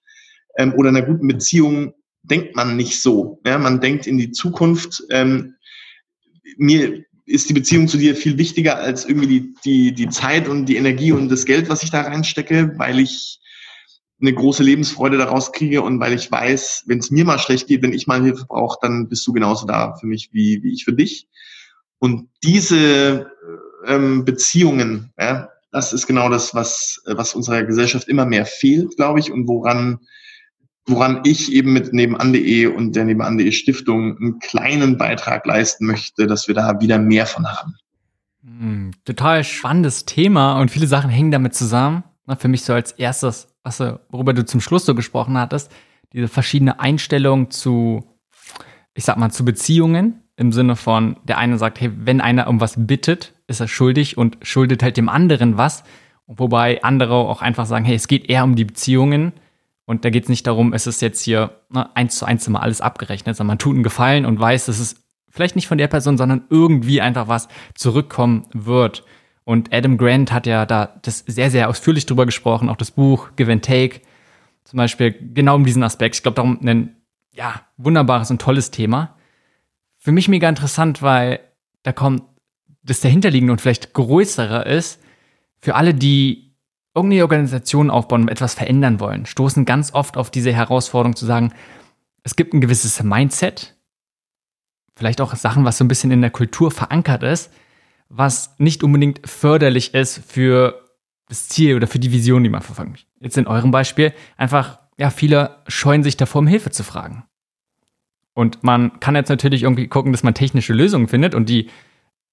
ähm, 0.57 0.75
oder 0.75 0.89
einer 0.89 1.03
guten 1.03 1.29
Beziehung 1.29 1.95
denkt 2.23 2.57
man 2.57 2.77
nicht 2.77 3.01
so. 3.01 3.41
Ja? 3.45 3.59
Man 3.59 3.81
denkt 3.81 4.07
in 4.07 4.19
die 4.19 4.31
Zukunft. 4.31 5.03
Ähm, 5.11 5.55
mir 6.57 7.05
ist 7.27 7.49
die 7.49 7.55
Beziehung 7.55 7.89
zu 7.89 7.99
dir 7.99 8.17
viel 8.17 8.39
wichtiger 8.39 8.79
als 8.79 9.05
irgendwie 9.05 9.27
die, 9.27 9.55
die, 9.65 9.93
die 9.93 10.09
Zeit 10.09 10.49
und 10.49 10.67
die 10.67 10.77
Energie 10.77 11.13
und 11.13 11.29
das 11.29 11.45
Geld, 11.45 11.69
was 11.69 11.83
ich 11.83 11.91
da 11.91 12.01
reinstecke, 12.01 12.73
weil 12.77 12.99
ich 12.99 13.41
eine 14.21 14.33
große 14.33 14.63
Lebensfreude 14.63 15.17
daraus 15.17 15.53
kriege 15.53 15.83
und 15.83 16.01
weil 16.01 16.13
ich 16.13 16.31
weiß, 16.31 16.85
wenn 16.87 16.99
es 16.99 17.11
mir 17.11 17.25
mal 17.25 17.39
schlecht 17.39 17.69
geht, 17.69 17.83
wenn 17.83 17.93
ich 17.93 18.07
mal 18.07 18.23
Hilfe 18.23 18.47
brauche, 18.49 18.79
dann 18.83 19.09
bist 19.09 19.27
du 19.27 19.33
genauso 19.33 19.67
da 19.67 19.95
für 19.95 20.07
mich 20.07 20.31
wie, 20.33 20.63
wie 20.63 20.73
ich 20.73 20.85
für 20.85 20.93
dich. 20.93 21.29
Und 21.99 22.29
diese 22.43 23.31
ähm, 23.87 24.25
Beziehungen, 24.25 25.13
ja, 25.19 25.51
das 25.71 25.93
ist 25.93 26.07
genau 26.07 26.29
das, 26.31 26.55
was, 26.55 27.03
was 27.05 27.35
unserer 27.35 27.63
Gesellschaft 27.65 28.09
immer 28.09 28.25
mehr 28.25 28.47
fehlt, 28.47 28.97
glaube 28.97 29.21
ich, 29.21 29.31
und 29.31 29.47
woran 29.47 30.01
woran 30.89 31.21
ich 31.25 31.53
eben 31.53 31.73
mit 31.73 31.93
nebenan.de 31.93 32.67
und 32.67 32.97
der 32.97 33.05
nebenan.de 33.05 33.53
Stiftung 33.53 34.17
einen 34.19 34.39
kleinen 34.39 34.97
Beitrag 34.97 35.47
leisten 35.47 35.87
möchte, 35.87 36.27
dass 36.27 36.49
wir 36.49 36.55
da 36.55 36.81
wieder 36.81 36.99
mehr 36.99 37.27
von 37.27 37.47
haben. 37.47 37.75
Hm, 38.43 38.91
total 39.05 39.45
spannendes 39.45 40.05
Thema 40.05 40.61
und 40.61 40.71
viele 40.71 40.87
Sachen 40.87 41.11
hängen 41.11 41.31
damit 41.31 41.55
zusammen. 41.55 42.05
Für 42.39 42.49
mich 42.49 42.63
so 42.63 42.75
als 42.75 42.93
erstes, 42.93 43.49
was, 43.63 43.81
worüber 44.11 44.35
du 44.35 44.45
zum 44.45 44.61
Schluss 44.61 44.85
so 44.85 44.95
gesprochen 44.95 45.39
hattest, 45.39 45.73
diese 46.13 46.29
verschiedene 46.29 46.81
Einstellung 46.81 47.51
zu, 47.51 48.05
ich 48.95 49.05
sag 49.05 49.17
mal, 49.17 49.31
zu 49.31 49.45
Beziehungen 49.45 50.23
im 50.37 50.53
Sinne 50.53 50.77
von, 50.77 51.17
der 51.25 51.39
eine 51.39 51.59
sagt, 51.59 51.81
hey, 51.81 51.91
wenn 51.95 52.21
einer 52.21 52.49
um 52.49 52.61
was 52.61 52.75
bittet, 52.87 53.35
ist 53.47 53.61
er 53.61 53.69
schuldig 53.69 54.17
und 54.17 54.39
schuldet 54.43 54.83
halt 54.83 54.97
dem 54.97 55.09
anderen 55.09 55.57
was. 55.57 55.85
Wobei 56.27 56.83
andere 56.83 57.15
auch 57.15 57.41
einfach 57.41 57.67
sagen, 57.67 57.85
hey, 57.85 57.97
es 57.97 58.09
geht 58.09 58.29
eher 58.29 58.45
um 58.45 58.55
die 58.55 58.67
Beziehungen 58.67 59.33
und 59.89 60.05
da 60.05 60.11
geht 60.11 60.25
es 60.25 60.29
nicht 60.29 60.47
darum, 60.47 60.75
es 60.75 60.87
ist 60.87 61.01
jetzt 61.01 61.23
hier 61.23 61.63
ne, 61.71 61.97
eins 61.97 62.19
zu 62.19 62.27
eins 62.27 62.47
immer 62.47 62.63
alles 62.63 62.83
abgerechnet, 62.83 63.35
sondern 63.37 63.53
man 63.53 63.59
tut 63.59 63.73
einen 63.73 63.83
Gefallen 63.83 64.27
und 64.27 64.39
weiß, 64.39 64.67
dass 64.67 64.81
es 64.81 65.03
vielleicht 65.31 65.57
nicht 65.57 65.67
von 65.67 65.79
der 65.79 65.89
Person, 65.89 66.19
sondern 66.19 66.45
irgendwie 66.51 67.01
einfach 67.01 67.27
was 67.27 67.49
zurückkommen 67.75 68.45
wird. 68.53 69.03
Und 69.45 69.73
Adam 69.73 69.97
Grant 69.97 70.31
hat 70.31 70.47
ja 70.47 70.67
da 70.67 71.01
das 71.01 71.21
sehr, 71.27 71.51
sehr 71.51 71.71
ausführlich 71.71 72.05
drüber 72.05 72.27
gesprochen, 72.27 72.69
auch 72.69 72.77
das 72.77 72.91
Buch 72.91 73.31
Give 73.37 73.51
and 73.51 73.65
Take, 73.65 74.03
zum 74.65 74.77
Beispiel 74.77 75.15
genau 75.33 75.55
um 75.55 75.65
diesen 75.65 75.83
Aspekt. 75.83 76.17
Ich 76.17 76.23
glaube, 76.23 76.35
darum 76.35 76.59
ein 76.63 76.95
ja, 77.33 77.63
wunderbares 77.79 78.31
und 78.31 78.43
tolles 78.43 78.71
Thema. 78.71 79.17
Für 79.97 80.13
mich 80.13 80.29
mega 80.29 80.51
interessant, 80.51 81.01
weil 81.01 81.41
da 81.83 81.93
kommt 81.93 82.25
das 82.83 83.01
dahinterliegende 83.01 83.53
und 83.53 83.63
vielleicht 83.63 83.95
größere 83.95 84.65
ist, 84.65 85.01
für 85.63 85.77
alle, 85.77 85.95
die 85.95 86.48
irgendeine 86.95 87.23
Organisation 87.23 87.91
aufbauen 87.91 88.23
und 88.23 88.29
etwas 88.29 88.55
verändern 88.55 89.01
wollen, 89.01 89.27
stoßen 89.27 89.65
ganz 89.65 89.95
oft 89.95 90.17
auf 90.17 90.31
diese 90.31 90.53
Herausforderung 90.53 91.17
zu 91.17 91.27
sagen, 91.27 91.53
es 92.23 92.37
gibt 92.37 92.55
ein 92.55 92.61
gewisses 92.61 93.03
Mindset, 93.03 93.77
vielleicht 94.97 95.21
auch 95.21 95.35
Sachen, 95.35 95.65
was 95.65 95.79
so 95.79 95.85
ein 95.85 95.89
bisschen 95.89 96.11
in 96.11 96.21
der 96.21 96.31
Kultur 96.31 96.71
verankert 96.71 97.23
ist, 97.23 97.53
was 98.09 98.55
nicht 98.59 98.83
unbedingt 98.83 99.29
förderlich 99.29 99.95
ist 99.95 100.23
für 100.27 100.85
das 101.29 101.49
Ziel 101.49 101.77
oder 101.77 101.87
für 101.87 101.99
die 101.99 102.13
Vision, 102.13 102.43
die 102.43 102.51
man 102.51 102.63
verfolgt. 102.63 103.07
Jetzt 103.21 103.37
in 103.39 103.47
eurem 103.47 103.71
Beispiel 103.71 104.13
einfach, 104.37 104.81
ja, 104.97 105.11
viele 105.11 105.63
scheuen 105.69 106.03
sich 106.03 106.17
davor, 106.17 106.41
um 106.41 106.47
Hilfe 106.47 106.71
zu 106.71 106.83
fragen. 106.83 107.25
Und 108.35 108.63
man 108.63 109.01
kann 109.01 109.15
jetzt 109.15 109.29
natürlich 109.29 109.65
irgendwie 109.65 109.89
gucken, 109.89 110.13
dass 110.13 110.23
man 110.23 110.35
technische 110.35 110.73
Lösungen 110.73 111.09
findet 111.09 111.35
und 111.35 111.49
die 111.49 111.71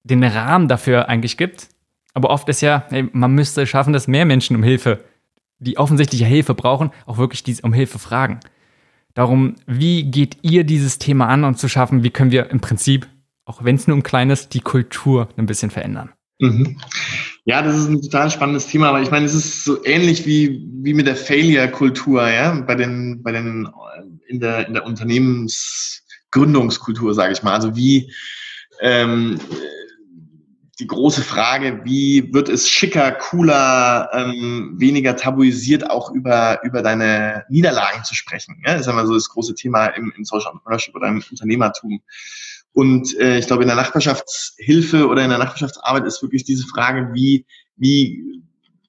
den 0.04 0.24
Rahmen 0.24 0.68
dafür 0.68 1.10
eigentlich 1.10 1.36
gibt. 1.36 1.70
Aber 2.16 2.32
oft 2.32 2.50
ist 2.50 2.62
ja, 2.62 2.88
ey, 2.90 3.08
man 3.12 3.36
müsste 3.36 3.68
schaffen, 3.68 3.94
dass 3.94 4.08
mehr 4.08 4.26
Menschen 4.26 4.56
um 4.56 4.64
Hilfe, 4.64 5.04
die 5.60 5.78
offensichtliche 5.78 6.26
Hilfe 6.26 6.56
brauchen, 6.56 6.90
auch 7.06 7.20
wirklich 7.20 7.44
dies 7.44 7.60
um 7.60 7.74
Hilfe 7.74 8.00
fragen. 8.00 8.40
Darum, 9.14 9.58
wie 9.68 10.10
geht 10.10 10.38
ihr 10.42 10.64
dieses 10.64 10.98
Thema 10.98 11.28
an 11.28 11.44
und 11.44 11.60
zu 11.60 11.68
schaffen, 11.68 12.04
wie 12.04 12.10
können 12.10 12.32
wir 12.32 12.50
im 12.50 12.62
Prinzip, 12.62 13.06
auch 13.44 13.66
wenn 13.66 13.76
es 13.76 13.88
nur 13.88 13.96
um 13.96 14.04
kleines, 14.04 14.48
die 14.50 14.62
Kultur 14.62 15.28
ein 15.38 15.46
bisschen 15.46 15.72
verändern? 15.72 16.12
Mhm. 16.40 16.78
Ja, 17.44 17.62
das 17.62 17.76
ist 17.78 17.90
ein 17.90 18.02
total 18.02 18.32
spannendes 18.32 18.68
Thema, 18.68 18.88
aber 18.90 19.02
ich 19.02 19.12
meine, 19.12 19.26
es 19.26 19.34
ist 19.34 19.66
so 19.66 19.84
ähnlich 19.86 20.26
wie, 20.26 20.66
wie 20.82 20.94
mit 20.94 21.08
der 21.08 21.18
Failure-Kultur, 21.18 22.30
ja, 22.30 22.54
bei 22.62 22.76
den, 22.76 23.22
bei 23.24 23.34
den, 23.34 23.68
in 24.28 24.40
der, 24.40 24.68
in 24.68 24.74
der 24.74 24.86
Unternehmensgründungskultur, 24.86 27.14
sage 27.14 27.34
ich 27.34 27.44
mal. 27.44 27.54
Also 27.54 27.76
wie, 27.76 28.10
ähm, 28.82 29.38
die 30.80 30.88
große 30.88 31.22
Frage, 31.22 31.82
wie 31.86 32.34
wird 32.34 32.50
es 32.50 32.70
schicker, 32.70 33.12
cooler, 33.12 34.10
ähm, 34.14 34.74
weniger 34.78 35.16
tabuisiert, 35.16 35.90
auch 35.90 36.12
über, 36.12 36.60
über 36.64 36.82
deine 36.82 37.46
Niederlagen 37.50 38.04
zu 38.04 38.14
sprechen. 38.14 38.62
Ja? 38.66 38.74
Das 38.74 38.82
ist 38.82 38.88
immer 38.88 39.08
so 39.08 39.14
das 39.14 39.30
große 39.30 39.56
Thema 39.56 39.88
im, 39.88 40.12
im 40.18 40.26
Social 40.26 40.52
Entrepreneurship 40.52 40.96
oder 40.96 41.08
im 41.08 41.24
Unternehmertum. 41.30 42.02
Und 42.74 43.18
äh, 43.20 43.38
ich 43.38 43.48
glaube, 43.48 43.64
in 43.64 43.70
der 43.70 43.78
Nachbarschaftshilfe 43.78 45.08
oder 45.08 45.24
in 45.24 45.30
der 45.30 45.40
Nachbarschaftsarbeit 45.40 46.04
ist 46.04 46.22
wirklich 46.22 46.44
diese 46.44 46.68
Frage, 46.68 47.10
wie, 47.14 47.46
wie 47.78 48.42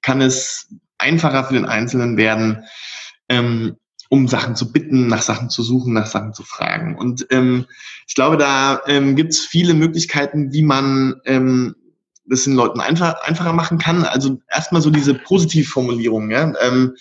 kann 0.02 0.20
es 0.20 0.68
einfacher 0.98 1.44
für 1.44 1.54
den 1.54 1.66
Einzelnen 1.66 2.16
werden, 2.16 2.64
ähm, 3.28 3.76
um 4.08 4.28
Sachen 4.28 4.56
zu 4.56 4.72
bitten, 4.72 5.08
nach 5.08 5.22
Sachen 5.22 5.50
zu 5.50 5.62
suchen, 5.62 5.92
nach 5.92 6.06
Sachen 6.06 6.32
zu 6.32 6.42
fragen. 6.42 6.96
Und 6.96 7.26
ähm, 7.30 7.66
ich 8.06 8.14
glaube, 8.14 8.36
da 8.36 8.80
ähm, 8.86 9.16
gibt 9.16 9.32
es 9.32 9.40
viele 9.40 9.74
Möglichkeiten, 9.74 10.52
wie 10.52 10.62
man 10.62 11.20
ähm, 11.24 11.74
das 12.24 12.44
den 12.44 12.54
Leuten 12.54 12.80
einfach, 12.80 13.22
einfacher 13.22 13.52
machen 13.52 13.78
kann. 13.78 14.04
Also 14.04 14.40
erstmal 14.50 14.82
so 14.82 14.90
diese 14.90 15.14
Positivformulierung. 15.14 16.30
Ja? 16.30 16.52
Ähm, 16.60 16.94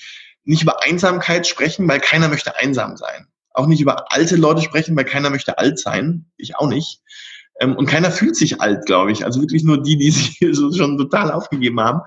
nicht 0.43 0.61
über 0.61 0.83
Einsamkeit 0.83 1.47
sprechen, 1.47 1.87
weil 1.87 1.99
keiner 1.99 2.27
möchte 2.27 2.55
einsam 2.57 2.97
sein. 2.97 3.27
Auch 3.53 3.67
nicht 3.67 3.81
über 3.81 4.11
alte 4.11 4.35
Leute 4.35 4.61
sprechen, 4.61 4.95
weil 4.95 5.05
keiner 5.05 5.29
möchte 5.29 5.57
alt 5.57 5.79
sein. 5.79 6.25
Ich 6.37 6.55
auch 6.57 6.67
nicht. 6.67 7.01
Ähm, 7.59 7.75
und 7.75 7.85
keiner 7.87 8.11
fühlt 8.11 8.35
sich 8.35 8.61
alt, 8.61 8.85
glaube 8.85 9.11
ich. 9.11 9.25
Also 9.25 9.41
wirklich 9.41 9.63
nur 9.63 9.81
die, 9.81 9.97
die 9.97 10.11
sich 10.11 10.37
so 10.51 10.71
schon 10.73 10.97
total 10.97 11.31
aufgegeben 11.31 11.79
haben. 11.79 12.01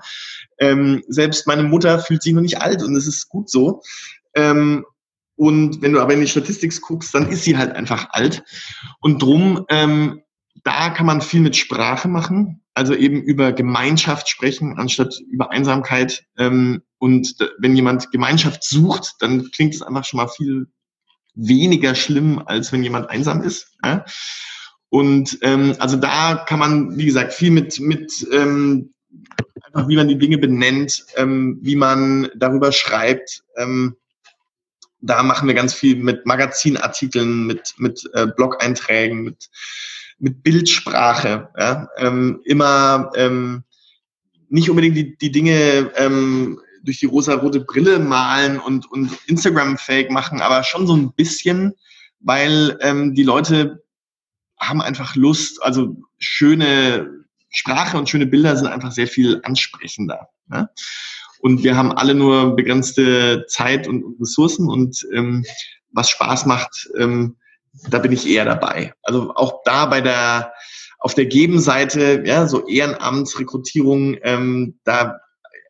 Ähm, 0.59 1.03
selbst 1.07 1.47
meine 1.47 1.63
Mutter 1.63 1.99
fühlt 1.99 2.21
sich 2.21 2.33
noch 2.33 2.41
nicht 2.41 2.61
alt 2.61 2.83
und 2.83 2.95
es 2.95 3.07
ist 3.07 3.29
gut 3.29 3.49
so. 3.49 3.81
Ähm, 4.39 4.85
und 5.35 5.81
wenn 5.81 5.93
du 5.93 6.01
aber 6.01 6.13
in 6.13 6.21
die 6.21 6.27
Statistik 6.27 6.79
guckst, 6.81 7.13
dann 7.13 7.29
ist 7.29 7.43
sie 7.43 7.57
halt 7.57 7.75
einfach 7.75 8.09
alt. 8.11 8.43
Und 8.99 9.21
drum, 9.21 9.65
ähm, 9.69 10.21
da 10.63 10.89
kann 10.89 11.05
man 11.05 11.21
viel 11.21 11.41
mit 11.41 11.55
Sprache 11.55 12.07
machen, 12.07 12.61
also 12.73 12.93
eben 12.93 13.21
über 13.21 13.53
Gemeinschaft 13.53 14.27
sprechen, 14.27 14.77
anstatt 14.77 15.15
über 15.29 15.51
Einsamkeit. 15.51 16.25
Ähm, 16.37 16.81
und 16.97 17.35
wenn 17.57 17.75
jemand 17.75 18.11
Gemeinschaft 18.11 18.63
sucht, 18.63 19.15
dann 19.19 19.49
klingt 19.51 19.73
es 19.73 19.81
einfach 19.81 20.03
schon 20.03 20.17
mal 20.17 20.27
viel 20.27 20.67
weniger 21.35 21.95
schlimm, 21.95 22.41
als 22.45 22.73
wenn 22.73 22.83
jemand 22.83 23.09
einsam 23.09 23.41
ist. 23.41 23.77
Ja? 23.83 24.03
Und 24.89 25.37
ähm, 25.41 25.75
also 25.79 25.95
da 25.95 26.35
kann 26.35 26.59
man, 26.59 26.97
wie 26.97 27.05
gesagt, 27.05 27.33
viel 27.33 27.51
mit, 27.51 27.79
mit 27.79 28.27
ähm, 28.33 28.93
einfach 29.61 29.87
wie 29.87 29.95
man 29.95 30.07
die 30.07 30.17
Dinge 30.17 30.37
benennt, 30.37 31.05
ähm, 31.15 31.59
wie 31.61 31.75
man 31.75 32.29
darüber 32.35 32.71
schreibt. 32.71 33.43
Ähm, 33.55 33.95
da 35.01 35.23
machen 35.23 35.47
wir 35.47 35.55
ganz 35.55 35.73
viel 35.73 35.95
mit 35.95 36.25
Magazinartikeln, 36.25 37.45
mit, 37.47 37.73
mit 37.77 38.09
äh, 38.13 38.27
Blog-Einträgen, 38.27 39.23
mit, 39.23 39.49
mit 40.19 40.43
Bildsprache. 40.43 41.49
Ja? 41.57 41.87
Ähm, 41.97 42.41
immer 42.45 43.11
ähm, 43.15 43.63
nicht 44.49 44.69
unbedingt 44.69 44.97
die, 44.97 45.17
die 45.17 45.31
Dinge 45.31 45.91
ähm, 45.95 46.59
durch 46.83 46.99
die 46.99 47.05
rosa-rote 47.05 47.61
Brille 47.61 47.99
malen 47.99 48.59
und, 48.59 48.91
und 48.91 49.11
Instagram-Fake 49.27 50.11
machen, 50.11 50.41
aber 50.41 50.63
schon 50.63 50.87
so 50.87 50.95
ein 50.95 51.13
bisschen, 51.13 51.73
weil 52.19 52.77
ähm, 52.81 53.13
die 53.15 53.23
Leute 53.23 53.83
haben 54.59 54.81
einfach 54.81 55.15
Lust, 55.15 55.61
also 55.63 55.95
schöne 56.17 57.09
Sprache 57.49 57.97
und 57.97 58.09
schöne 58.09 58.27
Bilder 58.27 58.55
sind 58.55 58.67
einfach 58.67 58.91
sehr 58.91 59.07
viel 59.07 59.39
ansprechender. 59.43 60.29
Ne? 60.47 60.69
Und 61.39 61.63
wir 61.63 61.75
haben 61.75 61.91
alle 61.91 62.13
nur 62.13 62.55
begrenzte 62.55 63.45
Zeit 63.47 63.87
und, 63.87 64.19
Ressourcen 64.19 64.69
und 64.69 65.05
ähm, 65.13 65.45
was 65.91 66.09
Spaß 66.09 66.45
macht, 66.45 66.89
ähm, 66.97 67.37
da 67.89 67.99
bin 67.99 68.11
ich 68.11 68.27
eher 68.27 68.45
dabei. 68.45 68.93
Also 69.03 69.33
auch 69.35 69.61
da 69.63 69.85
bei 69.85 70.01
der 70.01 70.53
auf 70.99 71.13
der 71.13 71.25
Gebenseite, 71.25 72.23
ja, 72.25 72.45
so 72.45 72.67
Ehrenamtsrekrutierung, 72.67 74.17
ähm, 74.21 74.79
da 74.83 75.19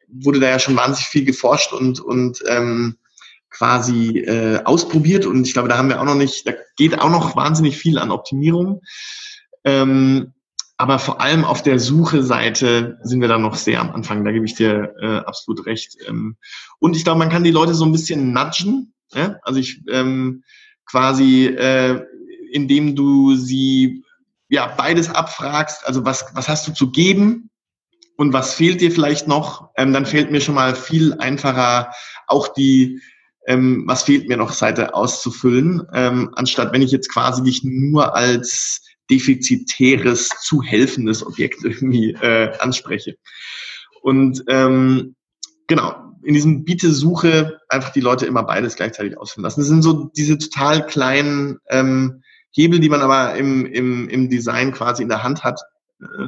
wurde 0.07 0.39
da 0.39 0.49
ja 0.49 0.59
schon 0.59 0.75
wahnsinnig 0.75 1.07
viel 1.07 1.23
geforscht 1.23 1.71
und, 1.71 1.99
und 1.99 2.43
ähm, 2.47 2.97
quasi 3.51 4.19
äh, 4.19 4.63
ausprobiert. 4.63 5.27
Und 5.27 5.45
ich 5.45 5.53
glaube, 5.53 5.69
da 5.69 5.77
haben 5.77 5.89
wir 5.89 6.01
auch 6.01 6.05
noch 6.05 6.15
nicht, 6.15 6.47
da 6.47 6.53
geht 6.77 6.99
auch 6.99 7.11
noch 7.11 7.35
wahnsinnig 7.35 7.77
viel 7.77 7.99
an 7.99 8.09
Optimierung. 8.09 8.81
Ähm, 9.63 10.33
aber 10.79 10.97
vor 10.97 11.21
allem 11.21 11.43
auf 11.43 11.61
der 11.61 11.77
Suche-Seite 11.77 12.97
sind 13.03 13.21
wir 13.21 13.27
da 13.27 13.37
noch 13.37 13.55
sehr 13.55 13.81
am 13.81 13.91
Anfang. 13.91 14.23
Da 14.23 14.31
gebe 14.31 14.45
ich 14.45 14.55
dir 14.55 14.95
äh, 15.01 15.17
absolut 15.17 15.65
recht. 15.65 15.97
Ähm, 16.07 16.37
und 16.79 16.95
ich 16.95 17.03
glaube, 17.03 17.19
man 17.19 17.29
kann 17.29 17.43
die 17.43 17.51
Leute 17.51 17.73
so 17.73 17.85
ein 17.85 17.91
bisschen 17.91 18.31
nudgen. 18.31 18.93
Ja? 19.13 19.37
Also 19.43 19.59
ich 19.59 19.81
ähm, 19.91 20.43
quasi, 20.85 21.47
äh, 21.47 22.01
indem 22.51 22.95
du 22.95 23.35
sie 23.35 24.03
ja 24.47 24.67
beides 24.67 25.09
abfragst. 25.09 25.85
Also 25.85 26.05
was 26.05 26.25
was 26.33 26.47
hast 26.47 26.67
du 26.67 26.73
zu 26.73 26.91
geben? 26.91 27.49
und 28.19 28.33
was 28.33 28.53
fehlt 28.53 28.81
dir 28.81 28.91
vielleicht 28.91 29.29
noch, 29.29 29.69
ähm, 29.77 29.93
dann 29.93 30.05
fällt 30.05 30.29
mir 30.29 30.41
schon 30.41 30.55
mal 30.55 30.75
viel 30.75 31.13
einfacher 31.13 31.93
auch 32.27 32.49
die, 32.49 33.01
ähm, 33.47 33.83
was 33.87 34.03
fehlt 34.03 34.27
mir 34.27 34.35
noch 34.35 34.51
Seite 34.51 34.93
auszufüllen, 34.93 35.87
ähm, 35.93 36.29
anstatt 36.33 36.73
wenn 36.73 36.81
ich 36.81 36.91
jetzt 36.91 37.09
quasi 37.09 37.41
dich 37.43 37.63
nur 37.63 38.17
als 38.17 38.81
defizitäres, 39.09 40.29
zu 40.41 40.61
helfendes 40.61 41.25
Objekt 41.25 41.63
irgendwie 41.63 42.11
äh, 42.11 42.57
anspreche. 42.59 43.15
Und 44.01 44.43
ähm, 44.47 45.15
genau, 45.67 45.95
in 46.23 46.33
diesem 46.33 46.63
Biete-Suche 46.63 47.59
einfach 47.69 47.91
die 47.91 48.01
Leute 48.01 48.25
immer 48.25 48.43
beides 48.43 48.75
gleichzeitig 48.75 49.17
ausfüllen 49.17 49.43
lassen. 49.43 49.61
Das 49.61 49.67
sind 49.67 49.81
so 49.81 50.11
diese 50.15 50.37
total 50.37 50.85
kleinen 50.85 51.59
ähm, 51.69 52.21
Hebel, 52.51 52.79
die 52.79 52.89
man 52.89 53.01
aber 53.01 53.35
im, 53.35 53.65
im, 53.65 54.09
im 54.09 54.29
Design 54.29 54.71
quasi 54.71 55.03
in 55.03 55.09
der 55.09 55.23
Hand 55.23 55.43
hat. 55.43 55.59
Äh, 56.01 56.27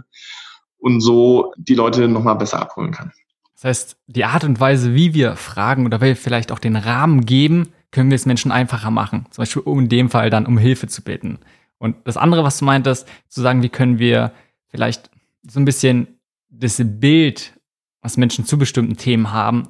und 0.82 1.00
so 1.02 1.54
die 1.58 1.76
Leute 1.76 2.08
nochmal 2.08 2.36
besser 2.36 2.60
abholen 2.60 2.92
kann. 2.92 3.14
Das 3.54 3.66
heißt, 3.66 3.98
die 4.08 4.26
Art 4.26 4.44
und 4.44 4.60
Weise, 4.60 4.96
wie 4.96 5.14
wir 5.14 5.36
fragen 5.36 5.86
oder 5.86 6.02
wir 6.02 6.16
vielleicht 6.16 6.52
auch 6.52 6.60
den 6.60 6.76
Rahmen 6.76 7.26
geben, 7.26 7.70
können 7.92 8.10
wir 8.10 8.16
es 8.16 8.26
Menschen 8.26 8.52
einfacher 8.52 8.90
machen. 8.90 9.28
Zum 9.30 9.44
Beispiel 9.44 9.62
um 9.62 9.80
in 9.80 9.90
dem 9.90 10.10
Fall 10.10 10.30
dann 10.30 10.48
um 10.48 10.58
Hilfe 10.58 10.88
zu 10.88 11.04
bitten. 11.04 11.40
Und 11.82 11.96
das 12.04 12.16
andere, 12.16 12.44
was 12.44 12.60
du 12.60 12.66
meintest, 12.66 13.08
zu 13.28 13.42
sagen, 13.42 13.64
wie 13.64 13.70
können 13.70 13.98
wir 13.98 14.34
vielleicht 14.68 15.10
so 15.42 15.60
ein 15.60 15.66
bisschen 15.66 16.20
das 16.52 16.80
Bild, 16.80 17.60
was 18.04 18.18
Menschen 18.18 18.46
zu 18.46 18.60
bestimmten 18.60 18.98
Themen 18.98 19.32
haben, 19.32 19.68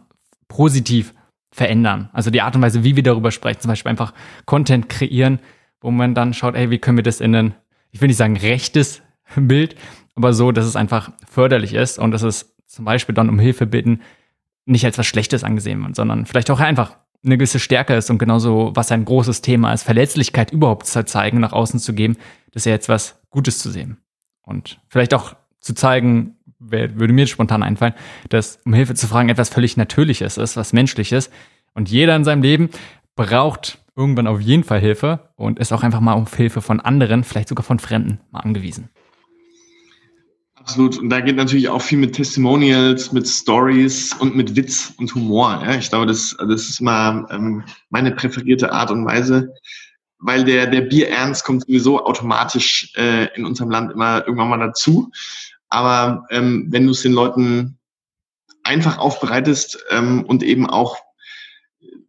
positiv 0.49 1.13
verändern. 1.53 2.09
Also 2.11 2.29
die 2.29 2.41
Art 2.41 2.53
und 2.53 2.61
Weise, 2.63 2.83
wie 2.83 2.97
wir 2.97 3.03
darüber 3.03 3.31
sprechen, 3.31 3.61
zum 3.61 3.69
Beispiel 3.69 3.89
einfach 3.89 4.13
Content 4.45 4.89
kreieren, 4.89 5.39
wo 5.79 5.89
man 5.89 6.13
dann 6.13 6.33
schaut, 6.33 6.55
ey, 6.55 6.69
wie 6.69 6.79
können 6.79 6.97
wir 6.97 7.03
das 7.03 7.21
in 7.21 7.33
ein, 7.33 7.55
ich 7.91 8.01
will 8.01 8.09
nicht 8.09 8.17
sagen 8.17 8.35
rechtes 8.35 9.01
Bild, 9.37 9.75
aber 10.13 10.33
so, 10.33 10.51
dass 10.51 10.65
es 10.65 10.75
einfach 10.75 11.13
förderlich 11.25 11.73
ist 11.73 11.97
und 11.97 12.11
dass 12.11 12.23
es 12.23 12.57
zum 12.67 12.83
Beispiel 12.83 13.15
dann 13.15 13.29
um 13.29 13.39
Hilfe 13.39 13.65
bitten 13.65 14.01
nicht 14.65 14.83
als 14.83 14.97
was 14.97 15.07
Schlechtes 15.07 15.45
angesehen 15.45 15.81
wird, 15.81 15.95
sondern 15.95 16.25
vielleicht 16.25 16.51
auch 16.51 16.59
einfach 16.59 16.97
eine 17.23 17.37
gewisse 17.37 17.59
Stärke 17.59 17.95
ist 17.95 18.09
und 18.09 18.17
genauso, 18.17 18.71
was 18.75 18.91
ein 18.91 19.05
großes 19.05 19.41
Thema 19.41 19.73
ist, 19.73 19.83
Verletzlichkeit 19.83 20.51
überhaupt 20.51 20.87
zu 20.87 21.05
zeigen, 21.05 21.39
nach 21.39 21.53
außen 21.53 21.79
zu 21.79 21.93
geben, 21.93 22.17
das 22.51 22.61
ist 22.61 22.65
ja 22.65 22.71
jetzt 22.71 22.89
was 22.89 23.19
Gutes 23.29 23.59
zu 23.59 23.69
sehen. 23.69 23.97
Und 24.41 24.79
vielleicht 24.89 25.13
auch 25.13 25.35
zu 25.59 25.73
zeigen, 25.73 26.35
würde 26.59 27.13
mir 27.13 27.27
spontan 27.27 27.63
einfallen, 27.63 27.93
dass 28.29 28.59
um 28.65 28.73
Hilfe 28.73 28.95
zu 28.95 29.07
fragen 29.07 29.29
etwas 29.29 29.49
völlig 29.49 29.77
Natürliches 29.77 30.37
ist, 30.37 30.57
was 30.57 30.73
Menschliches. 30.73 31.29
Und 31.73 31.89
jeder 31.89 32.15
in 32.15 32.23
seinem 32.23 32.41
Leben 32.41 32.69
braucht 33.15 33.79
irgendwann 33.95 34.27
auf 34.27 34.41
jeden 34.41 34.63
Fall 34.63 34.79
Hilfe 34.79 35.31
und 35.35 35.59
ist 35.59 35.71
auch 35.71 35.83
einfach 35.83 35.99
mal 35.99 36.13
auf 36.13 36.35
Hilfe 36.35 36.61
von 36.61 36.79
anderen, 36.79 37.23
vielleicht 37.23 37.49
sogar 37.49 37.63
von 37.63 37.79
Fremden, 37.79 38.19
mal 38.31 38.39
angewiesen. 38.39 38.89
Absolut. 40.71 40.99
Und 40.99 41.09
da 41.09 41.19
geht 41.19 41.35
natürlich 41.35 41.67
auch 41.67 41.81
viel 41.81 41.97
mit 41.97 42.15
Testimonials, 42.15 43.11
mit 43.11 43.27
Stories 43.27 44.13
und 44.13 44.37
mit 44.37 44.55
Witz 44.55 44.93
und 44.95 45.13
Humor. 45.13 45.61
Ja? 45.65 45.75
Ich 45.75 45.89
glaube, 45.89 46.05
das, 46.05 46.33
das 46.39 46.69
ist 46.69 46.79
mal 46.79 47.27
ähm, 47.29 47.65
meine 47.89 48.13
präferierte 48.13 48.71
Art 48.71 48.89
und 48.89 49.05
Weise, 49.05 49.53
weil 50.19 50.45
der, 50.45 50.67
der 50.67 50.79
Bierernst 50.79 51.43
kommt 51.43 51.63
sowieso 51.63 52.05
automatisch 52.05 52.93
äh, 52.95 53.27
in 53.35 53.43
unserem 53.43 53.69
Land 53.69 53.91
immer 53.91 54.19
irgendwann 54.25 54.47
mal 54.47 54.59
dazu. 54.59 55.11
Aber 55.67 56.25
ähm, 56.29 56.67
wenn 56.69 56.85
du 56.85 56.91
es 56.91 57.01
den 57.01 57.11
Leuten 57.11 57.77
einfach 58.63 58.97
aufbereitest 58.97 59.77
ähm, 59.89 60.23
und 60.23 60.41
eben 60.41 60.69
auch 60.69 60.95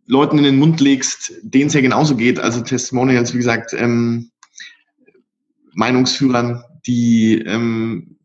Leuten 0.07 0.39
in 0.39 0.45
den 0.45 0.59
Mund 0.61 0.81
legst, 0.81 1.33
denen 1.43 1.67
es 1.67 1.75
ja 1.75 1.81
genauso 1.81 2.15
geht, 2.15 2.39
also 2.39 2.61
Testimonials, 2.61 3.33
wie 3.33 3.39
gesagt, 3.39 3.73
ähm, 3.73 4.31
Meinungsführern, 5.73 6.63
die 6.87 7.39
ähm, 7.45 8.19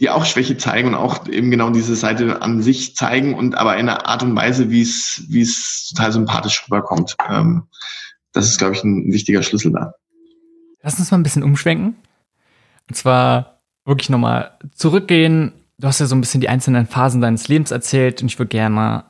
die 0.00 0.10
auch 0.10 0.24
Schwäche 0.24 0.56
zeigen 0.56 0.88
und 0.88 0.94
auch 0.94 1.26
eben 1.26 1.50
genau 1.50 1.70
diese 1.70 1.96
Seite 1.96 2.40
an 2.40 2.62
sich 2.62 2.94
zeigen 2.94 3.34
und 3.34 3.56
aber 3.56 3.76
in 3.76 3.88
einer 3.88 4.06
Art 4.06 4.22
und 4.22 4.34
Weise, 4.36 4.70
wie 4.70 4.82
es, 4.82 5.24
wie 5.28 5.40
es 5.40 5.90
total 5.90 6.12
sympathisch 6.12 6.64
rüberkommt. 6.66 7.16
Ähm, 7.28 7.64
das 8.32 8.46
ist, 8.46 8.58
glaube 8.58 8.74
ich, 8.74 8.84
ein 8.84 9.12
wichtiger 9.12 9.42
Schlüssel 9.42 9.72
da. 9.72 9.94
Lass 10.82 10.98
uns 10.98 11.10
mal 11.10 11.18
ein 11.18 11.24
bisschen 11.24 11.42
umschwenken. 11.42 11.96
Und 12.88 12.94
zwar 12.94 13.60
wirklich 13.84 14.08
nochmal 14.08 14.56
zurückgehen. 14.74 15.52
Du 15.78 15.88
hast 15.88 15.98
ja 15.98 16.06
so 16.06 16.14
ein 16.14 16.20
bisschen 16.20 16.40
die 16.40 16.48
einzelnen 16.48 16.86
Phasen 16.86 17.20
deines 17.20 17.48
Lebens 17.48 17.70
erzählt 17.70 18.22
und 18.22 18.28
ich 18.28 18.38
würde 18.38 18.50
gerne 18.50 19.04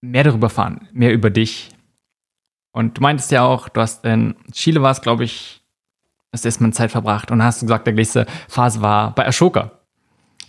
mehr 0.00 0.24
darüber 0.24 0.50
fahren, 0.50 0.88
mehr 0.92 1.12
über 1.12 1.30
dich. 1.30 1.68
Und 2.72 2.98
du 2.98 3.02
meintest 3.02 3.30
ja 3.30 3.44
auch, 3.44 3.68
du 3.68 3.80
hast 3.80 4.04
in 4.04 4.34
Chile 4.50 4.82
warst, 4.82 5.02
glaube 5.02 5.24
ich, 5.24 5.62
hast 6.32 6.44
erstmal 6.44 6.72
Zeit 6.72 6.90
verbracht 6.90 7.30
und 7.30 7.42
hast 7.42 7.60
gesagt, 7.60 7.86
der 7.86 7.94
nächste 7.94 8.26
Phase 8.48 8.80
war 8.80 9.14
bei 9.14 9.26
Ashoka 9.26 9.81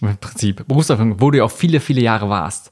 im 0.09 0.17
Prinzip 0.17 0.67
Berufserfahrung, 0.67 1.19
wo 1.19 1.31
du 1.31 1.39
ja 1.39 1.43
auch 1.43 1.51
viele, 1.51 1.79
viele 1.79 2.01
Jahre 2.01 2.29
warst. 2.29 2.71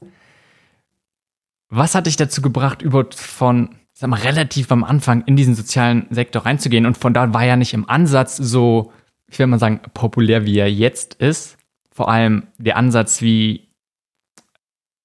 Was 1.68 1.94
hat 1.94 2.06
dich 2.06 2.16
dazu 2.16 2.42
gebracht, 2.42 2.82
überhaupt 2.82 3.14
von, 3.14 3.76
sag 3.94 4.10
mal, 4.10 4.20
relativ 4.20 4.70
am 4.70 4.84
Anfang 4.84 5.24
in 5.24 5.36
diesen 5.36 5.54
sozialen 5.54 6.06
Sektor 6.10 6.44
reinzugehen? 6.44 6.84
Und 6.84 6.98
von 6.98 7.14
da 7.14 7.32
war 7.32 7.44
ja 7.44 7.56
nicht 7.56 7.72
im 7.72 7.88
Ansatz 7.88 8.36
so, 8.36 8.92
ich 9.26 9.38
will 9.38 9.46
mal 9.46 9.58
sagen, 9.58 9.80
populär, 9.94 10.44
wie 10.44 10.58
er 10.58 10.70
jetzt 10.70 11.14
ist. 11.14 11.56
Vor 11.90 12.10
allem 12.10 12.46
der 12.58 12.76
Ansatz, 12.76 13.22
wie, 13.22 13.68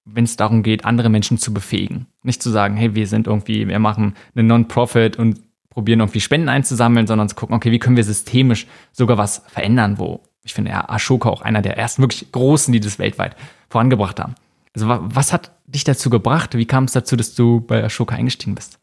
wenn 0.04 0.24
es 0.24 0.36
darum 0.36 0.62
geht, 0.62 0.84
andere 0.84 1.08
Menschen 1.08 1.38
zu 1.38 1.54
befähigen. 1.54 2.06
Nicht 2.22 2.42
zu 2.42 2.50
sagen, 2.50 2.76
hey, 2.76 2.94
wir 2.94 3.06
sind 3.06 3.26
irgendwie, 3.26 3.66
wir 3.66 3.78
machen 3.78 4.14
eine 4.34 4.44
Non-Profit 4.44 5.16
und 5.16 5.40
probieren 5.70 6.00
irgendwie 6.00 6.20
Spenden 6.20 6.48
einzusammeln, 6.48 7.06
sondern 7.06 7.28
zu 7.28 7.34
gucken, 7.34 7.54
okay, 7.54 7.70
wie 7.70 7.78
können 7.78 7.96
wir 7.96 8.04
systemisch 8.04 8.66
sogar 8.92 9.16
was 9.16 9.44
verändern, 9.46 9.98
wo 9.98 10.24
ich 10.48 10.54
finde 10.54 10.70
ja 10.70 10.88
Ashoka 10.88 11.28
auch 11.28 11.42
einer 11.42 11.60
der 11.60 11.76
ersten 11.76 12.02
wirklich 12.02 12.32
großen, 12.32 12.72
die 12.72 12.80
das 12.80 12.98
weltweit 12.98 13.36
vorangebracht 13.68 14.18
haben. 14.18 14.34
Also 14.74 14.86
was 14.88 15.32
hat 15.32 15.52
dich 15.66 15.84
dazu 15.84 16.08
gebracht? 16.08 16.56
Wie 16.56 16.64
kam 16.64 16.84
es 16.84 16.92
dazu, 16.92 17.16
dass 17.16 17.34
du 17.34 17.60
bei 17.60 17.84
Ashoka 17.84 18.14
eingestiegen 18.14 18.54
bist? 18.54 18.78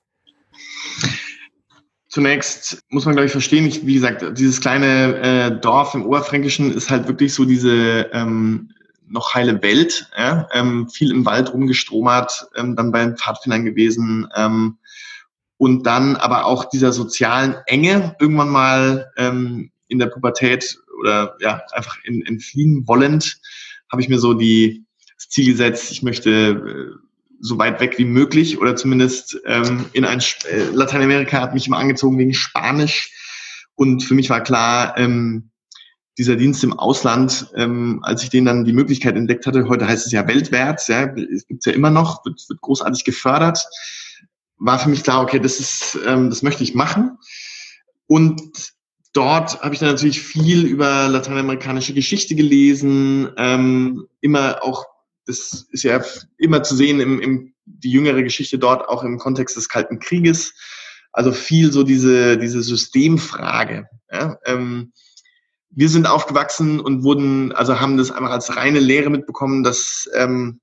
Zunächst 2.07 2.83
muss 2.89 3.05
man, 3.05 3.15
glaube 3.15 3.25
ich, 3.25 3.31
verstehen, 3.31 3.65
ich, 3.65 3.85
wie 3.85 3.95
gesagt, 3.95 4.37
dieses 4.37 4.61
kleine 4.61 5.17
äh, 5.17 5.59
Dorf 5.59 5.95
im 5.95 6.05
Oberfränkischen 6.05 6.71
ist 6.71 6.91
halt 6.91 7.07
wirklich 7.07 7.33
so 7.33 7.45
diese 7.45 8.11
ähm, 8.13 8.69
noch 9.07 9.33
heile 9.33 9.61
Welt, 9.63 10.07
ja? 10.15 10.47
ähm, 10.53 10.87
viel 10.87 11.11
im 11.11 11.25
Wald 11.25 11.51
rumgestromert, 11.51 12.47
ähm, 12.55 12.75
dann 12.75 12.91
bei 12.91 13.03
den 13.03 13.17
Pfadfindern 13.17 13.65
gewesen 13.65 14.27
ähm, 14.35 14.77
und 15.57 15.87
dann 15.87 16.15
aber 16.15 16.45
auch 16.45 16.65
dieser 16.65 16.91
sozialen 16.91 17.55
Enge 17.65 18.15
irgendwann 18.19 18.49
mal 18.49 19.11
ähm, 19.17 19.71
in 19.87 19.99
der 19.99 20.07
Pubertät 20.07 20.77
oder 20.99 21.35
ja 21.39 21.61
einfach 21.73 21.97
in, 22.03 22.25
entfliehen 22.25 22.87
wollend, 22.87 23.39
habe 23.91 24.01
ich 24.01 24.09
mir 24.09 24.19
so 24.19 24.33
die 24.33 24.85
das 25.17 25.29
Ziel 25.29 25.45
gesetzt, 25.47 25.91
ich 25.91 26.03
möchte 26.03 26.29
äh, 26.29 27.05
so 27.39 27.57
weit 27.57 27.79
weg 27.79 27.97
wie 27.97 28.05
möglich 28.05 28.59
oder 28.59 28.75
zumindest 28.75 29.39
ähm, 29.45 29.85
in 29.93 30.05
ein 30.05 30.19
äh, 30.19 30.63
Lateinamerika 30.73 31.41
hat 31.41 31.53
mich 31.53 31.67
immer 31.67 31.77
angezogen 31.77 32.17
wegen 32.17 32.33
Spanisch 32.33 33.11
und 33.75 34.03
für 34.03 34.13
mich 34.13 34.29
war 34.29 34.41
klar, 34.41 34.97
ähm, 34.97 35.51
dieser 36.17 36.37
Dienst 36.37 36.63
im 36.63 36.73
Ausland, 36.73 37.51
ähm, 37.55 37.99
als 38.03 38.23
ich 38.23 38.29
den 38.29 38.45
dann 38.45 38.63
die 38.63 38.73
Möglichkeit 38.73 39.15
entdeckt 39.15 39.45
hatte, 39.45 39.67
heute 39.67 39.87
heißt 39.87 40.05
es 40.05 40.13
ja 40.13 40.27
weltwärts, 40.27 40.87
ja, 40.87 41.13
es 41.13 41.45
gibt's 41.45 41.65
ja 41.65 41.73
immer 41.73 41.89
noch, 41.89 42.23
wird, 42.25 42.41
wird 42.47 42.61
großartig 42.61 43.03
gefördert, 43.03 43.59
war 44.57 44.79
für 44.79 44.89
mich 44.89 45.03
klar, 45.03 45.21
okay, 45.21 45.39
das 45.39 45.59
ist, 45.59 45.99
ähm, 46.05 46.29
das 46.29 46.41
möchte 46.41 46.63
ich 46.63 46.73
machen. 46.73 47.17
Und 48.07 48.41
dort 49.15 49.61
habe 49.61 49.73
ich 49.73 49.79
dann 49.79 49.89
natürlich 49.89 50.21
viel 50.21 50.65
über 50.65 51.07
lateinamerikanische 51.07 51.93
Geschichte 51.93 52.35
gelesen, 52.35 53.31
ähm, 53.37 54.07
immer 54.21 54.61
auch, 54.61 54.85
das 55.25 55.67
ist 55.71 55.83
ja 55.83 56.03
immer 56.37 56.63
zu 56.63 56.75
sehen 56.75 56.99
im, 56.99 57.19
im 57.19 57.53
die 57.65 57.91
jüngere 57.91 58.21
Geschichte 58.21 58.59
dort 58.59 58.87
auch 58.87 59.03
im 59.03 59.17
Kontext 59.17 59.57
des 59.57 59.69
Kalten 59.69 59.99
Krieges. 59.99 60.53
Also 61.11 61.31
viel 61.31 61.71
so 61.71 61.83
diese, 61.83 62.37
diese 62.37 62.61
Systemfrage. 62.61 63.87
Ja, 64.11 64.37
ähm, 64.45 64.91
wir 65.71 65.89
sind 65.89 66.07
aufgewachsen 66.07 66.79
und 66.79 67.03
wurden, 67.03 67.53
also 67.53 67.79
haben 67.79 67.97
das 67.97 68.11
einfach 68.11 68.31
als 68.31 68.55
reine 68.55 68.79
Lehre 68.79 69.09
mitbekommen, 69.09 69.63
dass 69.63 70.09
ähm, 70.13 70.59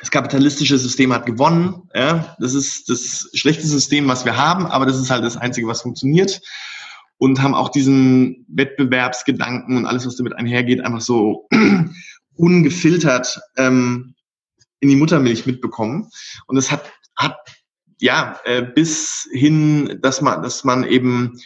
das 0.00 0.10
kapitalistische 0.10 0.78
System 0.78 1.12
hat 1.12 1.26
gewonnen. 1.26 1.88
Ja? 1.94 2.36
Das 2.40 2.54
ist 2.54 2.88
das 2.88 3.30
schlechte 3.34 3.66
System, 3.66 4.08
was 4.08 4.24
wir 4.24 4.36
haben, 4.36 4.66
aber 4.66 4.86
das 4.86 4.98
ist 4.98 5.10
halt 5.10 5.24
das 5.24 5.36
Einzige, 5.36 5.68
was 5.68 5.82
funktioniert. 5.82 6.40
Und 7.22 7.40
haben 7.40 7.54
auch 7.54 7.68
diesen 7.68 8.44
Wettbewerbsgedanken 8.48 9.76
und 9.76 9.86
alles, 9.86 10.04
was 10.04 10.16
damit 10.16 10.34
einhergeht, 10.34 10.80
einfach 10.80 11.00
so 11.00 11.46
ungefiltert 12.34 13.40
ähm, 13.56 14.16
in 14.80 14.88
die 14.88 14.96
Muttermilch 14.96 15.46
mitbekommen. 15.46 16.08
Und 16.48 16.56
es 16.56 16.72
hat, 16.72 16.90
hat 17.14 17.36
ja 18.00 18.40
äh, 18.44 18.62
bis 18.62 19.28
hin, 19.30 20.00
dass 20.02 20.20
man, 20.20 20.42
dass 20.42 20.64
man 20.64 20.82
eben 20.82 21.38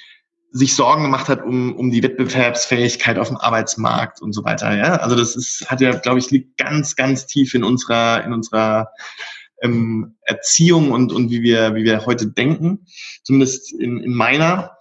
sich 0.50 0.74
Sorgen 0.74 1.02
gemacht 1.02 1.28
hat 1.28 1.44
um, 1.44 1.76
um 1.76 1.90
die 1.90 2.02
Wettbewerbsfähigkeit 2.02 3.18
auf 3.18 3.28
dem 3.28 3.36
Arbeitsmarkt 3.36 4.22
und 4.22 4.32
so 4.32 4.44
weiter. 4.44 4.74
Ja? 4.74 4.96
Also 4.96 5.14
das 5.14 5.36
ist, 5.36 5.70
hat 5.70 5.82
ja, 5.82 5.90
glaube 5.90 6.20
ich, 6.20 6.30
liegt 6.30 6.56
ganz, 6.56 6.96
ganz 6.96 7.26
tief 7.26 7.52
in 7.52 7.64
unserer, 7.64 8.24
in 8.24 8.32
unserer 8.32 8.88
ähm, 9.60 10.16
Erziehung 10.22 10.90
und, 10.90 11.12
und 11.12 11.30
wie 11.30 11.42
wir, 11.42 11.74
wie 11.74 11.84
wir 11.84 12.06
heute 12.06 12.28
denken, 12.28 12.86
zumindest 13.24 13.74
in, 13.74 13.98
in 13.98 14.14
meiner. 14.14 14.75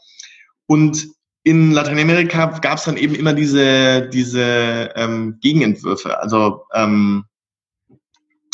Und 0.67 1.07
in 1.43 1.71
Lateinamerika 1.71 2.57
gab 2.59 2.77
es 2.79 2.85
dann 2.85 2.97
eben 2.97 3.13
immer 3.15 3.33
diese, 3.33 4.09
diese 4.11 4.91
ähm, 4.95 5.37
Gegenentwürfe. 5.41 6.19
Also 6.19 6.63
ähm, 6.73 7.25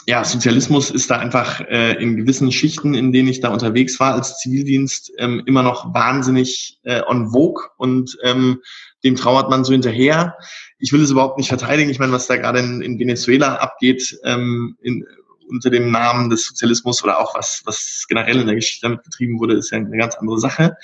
ja, 0.08 0.24
Sozialismus 0.24 0.89
ist 0.89 1.10
da 1.10 1.19
einfach 1.19 1.62
äh, 1.62 1.93
in 2.02 2.17
gewissen 2.17 2.52
Schichten, 2.52 2.93
in 2.93 3.13
denen 3.13 3.30
ich 3.30 3.39
da 3.39 3.50
unterwegs 3.50 4.00
war 4.00 4.13
als 4.13 4.39
Zivildienst, 4.39 5.12
ähm, 5.19 5.43
immer 5.45 5.63
noch 5.63 5.93
wahnsinnig 5.93 6.80
äh, 6.84 7.02
on 7.06 7.30
vogue 7.32 7.63
und 7.78 8.17
ähm, 8.24 8.60
dem 9.04 9.15
trauert 9.15 9.50
man 9.50 9.63
so 9.63 9.71
hinterher. 9.71 10.36
Ich 10.80 10.91
will 10.91 11.02
es 11.02 11.12
überhaupt 11.12 11.38
nicht 11.38 11.50
verteidigen. 11.50 11.91
Ich 11.91 12.00
meine, 12.00 12.12
was 12.12 12.28
da 12.28 12.36
gerade 12.36 12.60
in, 12.60 12.82
in 12.82 13.00
Venezuela 13.00 13.56
abgeht, 13.56 14.17
ähm, 14.24 14.76
in, 14.82 15.06
unter 15.47 15.69
dem 15.69 15.91
Namen 15.91 16.30
des 16.30 16.47
Sozialismus 16.47 17.04
oder 17.04 17.19
auch 17.19 17.36
was, 17.36 17.62
was 17.65 18.06
generell 18.08 18.39
in 18.39 18.47
der 18.47 18.56
Geschichte 18.56 18.88
damit 18.88 19.04
betrieben 19.04 19.39
wurde, 19.39 19.54
ist 19.54 19.71
ja 19.71 19.78
eine 19.78 19.97
ganz 19.97 20.15
andere 20.15 20.39
Sache. 20.39 20.76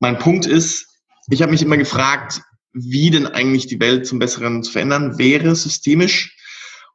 Mein 0.00 0.18
Punkt 0.18 0.46
ist, 0.46 0.86
ich 1.30 1.42
habe 1.42 1.52
mich 1.52 1.62
immer 1.62 1.76
gefragt, 1.76 2.42
wie 2.72 3.10
denn 3.10 3.26
eigentlich 3.26 3.66
die 3.66 3.80
Welt 3.80 4.06
zum 4.06 4.18
Besseren 4.18 4.62
zu 4.62 4.72
verändern 4.72 5.18
wäre, 5.18 5.54
systemisch. 5.54 6.36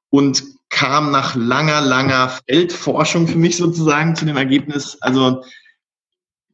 Und 0.10 0.44
kam 0.74 1.12
nach 1.12 1.36
langer, 1.36 1.82
langer 1.82 2.40
Feldforschung 2.48 3.28
für 3.28 3.38
mich 3.38 3.58
sozusagen 3.58 4.16
zu 4.16 4.26
dem 4.26 4.38
Ergebnis, 4.38 4.98
also 5.02 5.44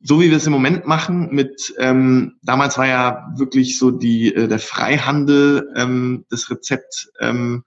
so 0.02 0.22
wie 0.22 0.30
wir 0.30 0.38
es 0.38 0.46
im 0.46 0.54
Moment 0.54 0.86
machen, 0.86 1.30
mit 1.32 1.74
ähm, 1.78 2.38
damals 2.42 2.78
war 2.78 2.88
ja 2.88 3.28
wirklich 3.36 3.78
so 3.78 3.92
die 3.92 4.34
äh, 4.34 4.48
der 4.48 4.60
Freihandel 4.60 5.72
ähm, 5.76 6.26
das 6.30 6.50
Rezept 6.50 7.10
ähm, 7.20 7.64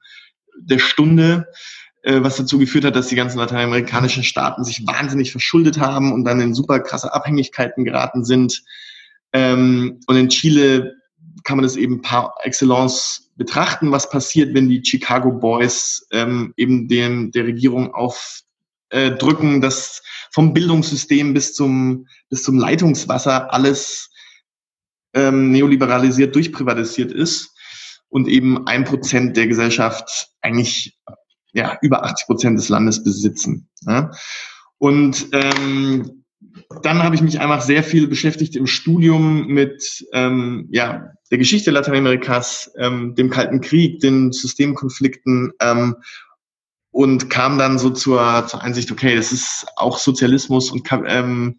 der 0.59 0.79
Stunde, 0.79 1.47
was 2.05 2.37
dazu 2.37 2.59
geführt 2.59 2.85
hat, 2.85 2.97
dass 2.97 3.09
die 3.09 3.15
ganzen 3.15 3.39
lateinamerikanischen 3.39 4.25
Staaten 4.25 4.65
sich 4.65 4.87
wahnsinnig 4.87 5.31
verschuldet 5.31 5.79
haben 5.79 6.13
und 6.13 6.25
dann 6.25 6.41
in 6.41 6.55
super 6.55 6.81
krasse 6.81 7.15
Abhängigkeiten 7.15 7.85
geraten 7.85 8.25
sind. 8.25 8.63
Ähm, 9.33 10.01
und 10.07 10.17
in 10.17 10.29
Chile 10.29 10.97
kann 11.45 11.57
man 11.57 11.63
das 11.63 11.77
eben 11.77 12.03
par 12.03 12.35
excellence 12.43 13.31
betrachten, 13.37 13.91
was 13.91 14.11
passiert, 14.11 14.55
wenn 14.55 14.69
die 14.69 14.83
Chicago 14.85 15.33
Boys 15.33 16.07
ähm, 16.13 16.53
eben 16.57 16.89
dem, 16.89 17.31
der 17.33 17.45
Regierung 17.45 17.95
aufdrücken, 17.95 19.57
äh, 19.57 19.61
dass 19.61 20.03
vom 20.31 20.53
Bildungssystem 20.53 21.35
bis 21.35 21.55
zum, 21.55 22.07
bis 22.29 22.43
zum 22.43 22.59
Leitungswasser 22.59 23.53
alles 23.53 24.11
ähm, 25.15 25.51
neoliberalisiert 25.51 26.35
durchprivatisiert 26.35 27.13
ist 27.13 27.55
und 28.09 28.29
eben 28.29 28.67
ein 28.67 28.85
Prozent 28.85 29.37
der 29.37 29.47
Gesellschaft 29.47 30.29
eigentlich 30.41 30.99
ja, 31.53 31.79
über 31.83 32.05
80 32.05 32.27
Prozent 32.27 32.59
des 32.59 32.69
Landes 32.69 33.03
besitzen. 33.03 33.69
Ja? 33.87 34.11
Und 34.79 35.29
ähm, 35.33 36.25
dann 36.83 37.03
habe 37.03 37.15
ich 37.15 37.23
mich 37.23 37.41
einfach 37.41 37.63
sehr 37.63 37.83
viel 37.83 38.09
beschäftigt 38.09 38.57
im 38.57 38.67
Studium 38.67 39.47
mit 39.47 40.05
ähm, 40.13 40.69
ja, 40.71 41.11
der 41.31 41.39
Geschichte 41.39 41.71
Lateinamerikas, 41.71 42.73
ähm, 42.79 43.15
dem 43.15 43.31
Kalten 43.31 43.61
Krieg, 43.61 44.01
den 44.01 44.33
Systemkonflikten 44.33 45.53
ähm, 45.61 45.97
und 46.91 47.31
kam 47.31 47.59
dann 47.59 47.79
so 47.79 47.91
zur, 47.91 48.47
zur 48.49 48.63
Einsicht, 48.63 48.91
okay, 48.93 49.17
das 49.17 49.33
ist 49.33 49.67
auch 49.77 49.99
Sozialismus 49.99 50.71
und 50.71 50.87
ähm, 51.07 51.57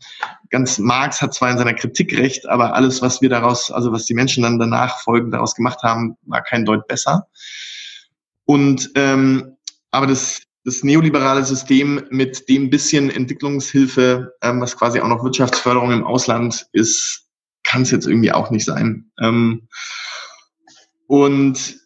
ganz 0.49 0.77
Marx 0.77 1.21
hat 1.21 1.33
zwar 1.33 1.49
in 1.49 1.57
seiner 1.57 1.73
Kritik 1.73 2.15
recht, 2.17 2.47
aber 2.47 2.75
alles, 2.75 3.01
was 3.01 3.21
wir 3.21 3.29
daraus, 3.29 3.71
also 3.71 3.91
was 3.91 4.05
die 4.05 4.13
Menschen 4.13 4.43
dann 4.43 4.59
danach 4.59 4.99
folgend 5.01 5.33
daraus 5.33 5.55
gemacht 5.55 5.81
haben, 5.81 6.17
war 6.23 6.43
kein 6.43 6.65
Deut 6.65 6.87
besser. 6.87 7.27
Und 8.45 8.91
ähm, 8.95 9.52
aber 9.93 10.07
das 10.07 10.41
das 10.65 10.83
neoliberale 10.83 11.43
System 11.43 12.03
mit 12.09 12.47
dem 12.47 12.69
bisschen 12.69 13.09
Entwicklungshilfe, 13.09 14.33
ähm, 14.41 14.61
was 14.61 14.77
quasi 14.77 14.99
auch 14.99 15.07
noch 15.07 15.23
Wirtschaftsförderung 15.23 15.91
im 15.91 16.05
Ausland 16.05 16.67
ist, 16.71 17.27
kann 17.63 17.81
es 17.81 17.91
jetzt 17.91 18.07
irgendwie 18.07 18.31
auch 18.31 18.49
nicht 18.49 18.65
sein. 18.65 19.11
Ähm, 19.19 19.67
und 21.07 21.77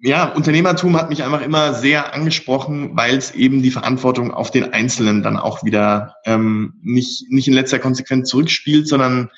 ja, 0.00 0.24
Unternehmertum 0.24 0.96
hat 0.96 1.10
mich 1.10 1.22
einfach 1.22 1.42
immer 1.42 1.74
sehr 1.74 2.12
angesprochen, 2.12 2.96
weil 2.96 3.16
es 3.16 3.30
eben 3.32 3.62
die 3.62 3.70
Verantwortung 3.70 4.32
auf 4.32 4.50
den 4.50 4.72
Einzelnen 4.72 5.22
dann 5.22 5.36
auch 5.36 5.62
wieder 5.62 6.16
ähm, 6.24 6.74
nicht, 6.82 7.30
nicht 7.30 7.46
in 7.46 7.54
letzter 7.54 7.78
Konsequenz 7.78 8.28
zurückspielt, 8.28 8.88
sondern 8.88 9.30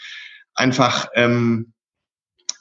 einfach 0.55 1.09
ähm, 1.15 1.74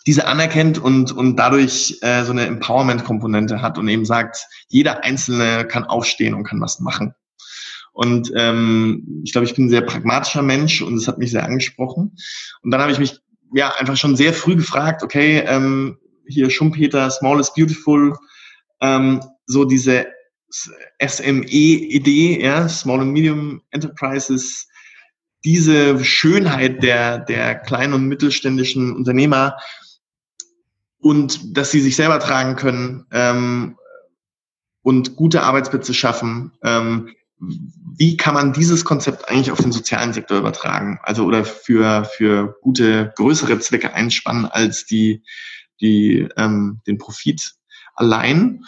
diese 0.05 0.27
anerkennt 0.27 0.79
und, 0.79 1.11
und 1.11 1.37
dadurch 1.37 1.97
äh, 2.01 2.23
so 2.23 2.31
eine 2.31 2.45
Empowerment-Komponente 2.45 3.61
hat 3.61 3.77
und 3.77 3.87
eben 3.87 4.05
sagt, 4.05 4.45
jeder 4.67 5.03
Einzelne 5.03 5.65
kann 5.65 5.85
aufstehen 5.85 6.33
und 6.33 6.43
kann 6.43 6.59
was 6.59 6.79
machen. 6.79 7.13
Und 7.93 8.31
ähm, 8.35 9.21
ich 9.23 9.31
glaube, 9.31 9.45
ich 9.45 9.55
bin 9.55 9.65
ein 9.65 9.69
sehr 9.69 9.81
pragmatischer 9.81 10.41
Mensch 10.41 10.81
und 10.81 10.95
es 10.95 11.07
hat 11.07 11.19
mich 11.19 11.31
sehr 11.31 11.45
angesprochen. 11.45 12.17
Und 12.63 12.71
dann 12.71 12.81
habe 12.81 12.91
ich 12.91 12.99
mich 12.99 13.19
ja 13.53 13.71
einfach 13.77 13.97
schon 13.97 14.15
sehr 14.15 14.33
früh 14.33 14.55
gefragt, 14.55 15.03
okay, 15.03 15.43
ähm, 15.45 15.97
hier 16.27 16.49
Schumpeter, 16.49 17.09
Small 17.11 17.39
is 17.39 17.53
Beautiful, 17.53 18.17
ähm, 18.81 19.21
so 19.45 19.63
diese 19.63 20.07
SME-Idee, 21.05 22.43
ja, 22.43 22.67
Small 22.67 23.01
and 23.01 23.13
Medium 23.13 23.61
Enterprises, 23.71 24.67
diese 25.45 26.03
Schönheit 26.03 26.81
der, 26.81 27.19
der 27.19 27.55
kleinen 27.55 27.93
und 27.93 28.07
mittelständischen 28.07 28.95
Unternehmer, 28.95 29.57
und 31.03 31.57
dass 31.57 31.69
sie 31.69 31.81
sich 31.81 31.97
selber 31.97 32.19
tragen 32.19 32.55
können 32.55 33.05
ähm, 33.11 33.77
und 34.83 35.17
gute 35.17 35.43
Arbeitsplätze 35.43 35.93
schaffen. 35.93 36.53
Ähm, 36.63 37.09
wie 37.97 38.15
kann 38.15 38.33
man 38.33 38.53
dieses 38.53 38.85
Konzept 38.85 39.27
eigentlich 39.27 39.51
auf 39.51 39.61
den 39.61 39.73
sozialen 39.73 40.13
Sektor 40.13 40.37
übertragen? 40.37 40.99
Also 41.03 41.25
oder 41.25 41.43
für, 41.43 42.05
für 42.05 42.55
gute, 42.61 43.11
größere 43.17 43.59
Zwecke 43.59 43.93
einspannen 43.93 44.45
als 44.45 44.85
die, 44.85 45.23
die, 45.81 46.29
ähm, 46.37 46.79
den 46.87 46.97
Profit 46.97 47.53
allein. 47.95 48.63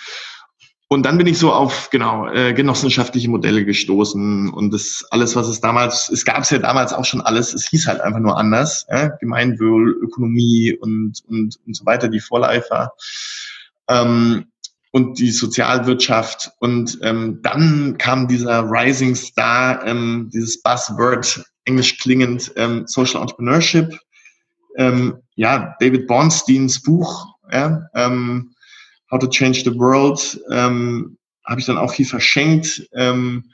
Und 0.88 1.04
dann 1.04 1.18
bin 1.18 1.26
ich 1.26 1.40
so 1.40 1.52
auf 1.52 1.90
genau 1.90 2.28
äh, 2.28 2.54
genossenschaftliche 2.54 3.30
Modelle 3.30 3.66
gestoßen 3.66 4.50
und 4.50 4.72
das 4.72 5.04
alles, 5.10 5.36
was 5.36 5.48
es 5.48 5.60
damals, 5.60 6.10
es 6.10 6.26
gab 6.26 6.44
es 6.44 6.52
ja 6.52 6.60
damals 6.60 6.94
auch 6.94 7.06
schon 7.06 7.22
alles, 7.22 7.54
es 7.54 7.68
hieß 7.68 7.88
halt 7.88 8.02
einfach 8.02 8.20
nur 8.20 8.38
anders, 8.38 8.86
äh, 8.90 9.10
Gemeinwohl, 9.20 9.98
Ökonomie 10.02 10.78
und 10.80 11.24
und 11.28 11.58
und 11.66 11.76
so 11.76 11.86
weiter, 11.86 12.08
die 12.08 12.20
Vorläufer 12.20 12.92
ähm, 13.90 14.46
und 14.92 15.20
die 15.20 15.32
Sozialwirtschaft. 15.32 16.52
Und 16.60 17.00
ähm, 17.02 17.40
dann 17.42 17.98
kam 17.98 18.28
dieser 18.28 18.64
Rising 18.70 19.16
Star, 19.16 19.86
ähm, 19.86 20.30
dieses 20.34 20.62
Buzzword, 20.62 21.44
englisch 21.66 21.98
klingend 21.98 22.52
ähm, 22.56 22.84
Social 22.86 23.22
Entrepreneurship, 23.22 23.98
ähm, 24.78 25.18
ja 25.36 25.76
David 25.80 26.08
Bornsteins 26.08 26.82
Buch, 26.82 27.26
ja, 27.52 27.88
ähm, 27.96 28.55
How 29.16 29.20
to 29.20 29.28
Change 29.28 29.62
the 29.64 29.80
World 29.80 30.42
ähm, 30.52 31.18
habe 31.46 31.62
ich 31.62 31.66
dann 31.66 31.78
auch 31.78 31.94
viel 31.94 32.06
verschenkt. 32.06 32.86
Ähm, 32.94 33.46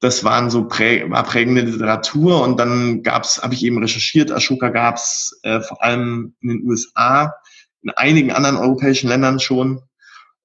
das 0.00 0.24
waren 0.24 0.50
so 0.50 0.66
prä 0.66 1.08
war 1.08 1.22
prägende 1.22 1.60
Literatur 1.60 2.42
und 2.42 2.58
dann 2.58 3.04
gab's, 3.04 3.40
habe 3.40 3.54
ich 3.54 3.64
eben 3.64 3.78
recherchiert, 3.78 4.32
Ashoka 4.32 4.70
gab's 4.70 5.38
äh, 5.44 5.60
vor 5.60 5.80
allem 5.84 6.34
in 6.40 6.48
den 6.48 6.68
USA, 6.68 7.32
in 7.82 7.90
einigen 7.90 8.32
anderen 8.32 8.56
europäischen 8.56 9.08
Ländern 9.08 9.38
schon, 9.38 9.80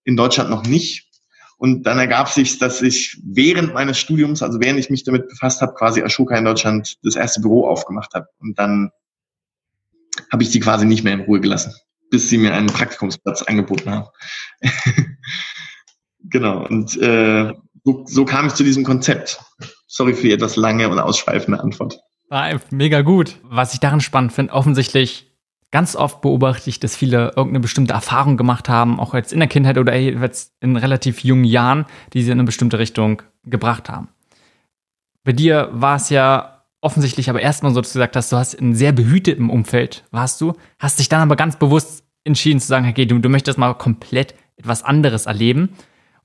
in 0.04 0.16
Deutschland 0.16 0.52
noch 0.52 0.64
nicht. 0.68 1.10
Und 1.58 1.88
dann 1.88 1.98
ergab 1.98 2.30
sich, 2.30 2.60
dass 2.60 2.84
ich 2.84 3.20
während 3.26 3.74
meines 3.74 3.98
Studiums, 3.98 4.44
also 4.44 4.60
während 4.60 4.78
ich 4.78 4.92
mich 4.92 5.06
damit 5.06 5.28
befasst 5.28 5.62
habe, 5.62 5.74
quasi 5.74 6.04
Ashoka 6.04 6.38
in 6.38 6.46
Deutschland 6.46 6.98
das 7.02 7.16
erste 7.16 7.42
Büro 7.42 7.68
aufgemacht 7.68 8.14
habe. 8.14 8.28
Und 8.38 8.60
dann 8.60 8.92
habe 10.32 10.44
ich 10.44 10.52
die 10.52 10.60
quasi 10.60 10.86
nicht 10.86 11.04
mehr 11.04 11.14
in 11.14 11.22
Ruhe 11.22 11.40
gelassen 11.40 11.74
bis 12.10 12.30
sie 12.30 12.38
mir 12.38 12.54
einen 12.54 12.68
Praktikumsplatz 12.68 13.42
angeboten 13.44 13.90
haben. 13.90 14.08
genau, 16.24 16.66
und 16.66 16.98
äh, 17.02 17.54
so, 17.84 18.04
so 18.06 18.26
kam 18.26 18.48
ich 18.48 18.54
zu 18.54 18.64
diesem 18.64 18.84
Konzept. 18.84 19.40
Sorry 19.88 20.14
für 20.14 20.24
die 20.24 20.34
etwas 20.34 20.56
lange 20.56 20.90
und 20.90 21.00
ausschweifende 21.00 21.60
Antwort. 21.60 22.00
War 22.30 22.60
mega 22.72 23.02
gut. 23.02 23.38
Was 23.44 23.74
ich 23.74 23.80
daran 23.80 24.02
spannend 24.02 24.34
finde, 24.34 24.54
offensichtlich 24.54 25.32
ganz 25.72 25.96
oft 25.96 26.22
beobachte 26.22 26.70
ich, 26.70 26.80
dass 26.80 26.96
viele 26.96 27.34
irgendeine 27.36 27.60
bestimmte 27.60 27.94
Erfahrung 27.94 28.38
gemacht 28.38 28.70
haben, 28.70 29.00
auch 29.00 29.14
jetzt 29.14 29.34
in 29.34 29.40
der 29.40 29.50
Kindheit 29.50 29.78
oder 29.78 29.96
jetzt 29.96 30.54
in 30.62 30.78
relativ 30.78 31.20
jungen 31.24 31.44
Jahren, 31.44 31.86
die 32.14 32.24
sie 32.24 32.32
in 32.32 32.40
eine 32.40 32.46
bestimmte 32.46 32.80
Richtung 32.80 33.22
gebracht 33.44 33.90
haben. 33.90 34.10
Bei 35.24 35.34
dir 35.34 35.70
war 35.72 35.98
es 35.98 36.10
ja 36.10 36.55
offensichtlich 36.86 37.30
aber 37.30 37.42
erstmal 37.42 37.74
so, 37.74 37.82
dass 37.82 37.92
du 37.92 38.00
gesagt 38.00 38.16
hast, 38.16 38.32
du 38.32 38.38
hast 38.38 38.54
in 38.54 38.76
sehr 38.76 38.92
behütetem 38.92 39.50
Umfeld 39.50 40.04
warst 40.12 40.40
du, 40.40 40.54
hast 40.80 41.00
dich 41.00 41.10
dann 41.10 41.22
aber 41.22 41.36
ganz 41.36 41.58
bewusst 41.58 42.04
entschieden 42.24 42.60
zu 42.60 42.68
sagen, 42.68 42.88
okay, 42.88 43.06
du, 43.06 43.18
du 43.18 43.28
möchtest 43.28 43.58
mal 43.58 43.74
komplett 43.74 44.36
etwas 44.56 44.84
anderes 44.84 45.26
erleben 45.26 45.70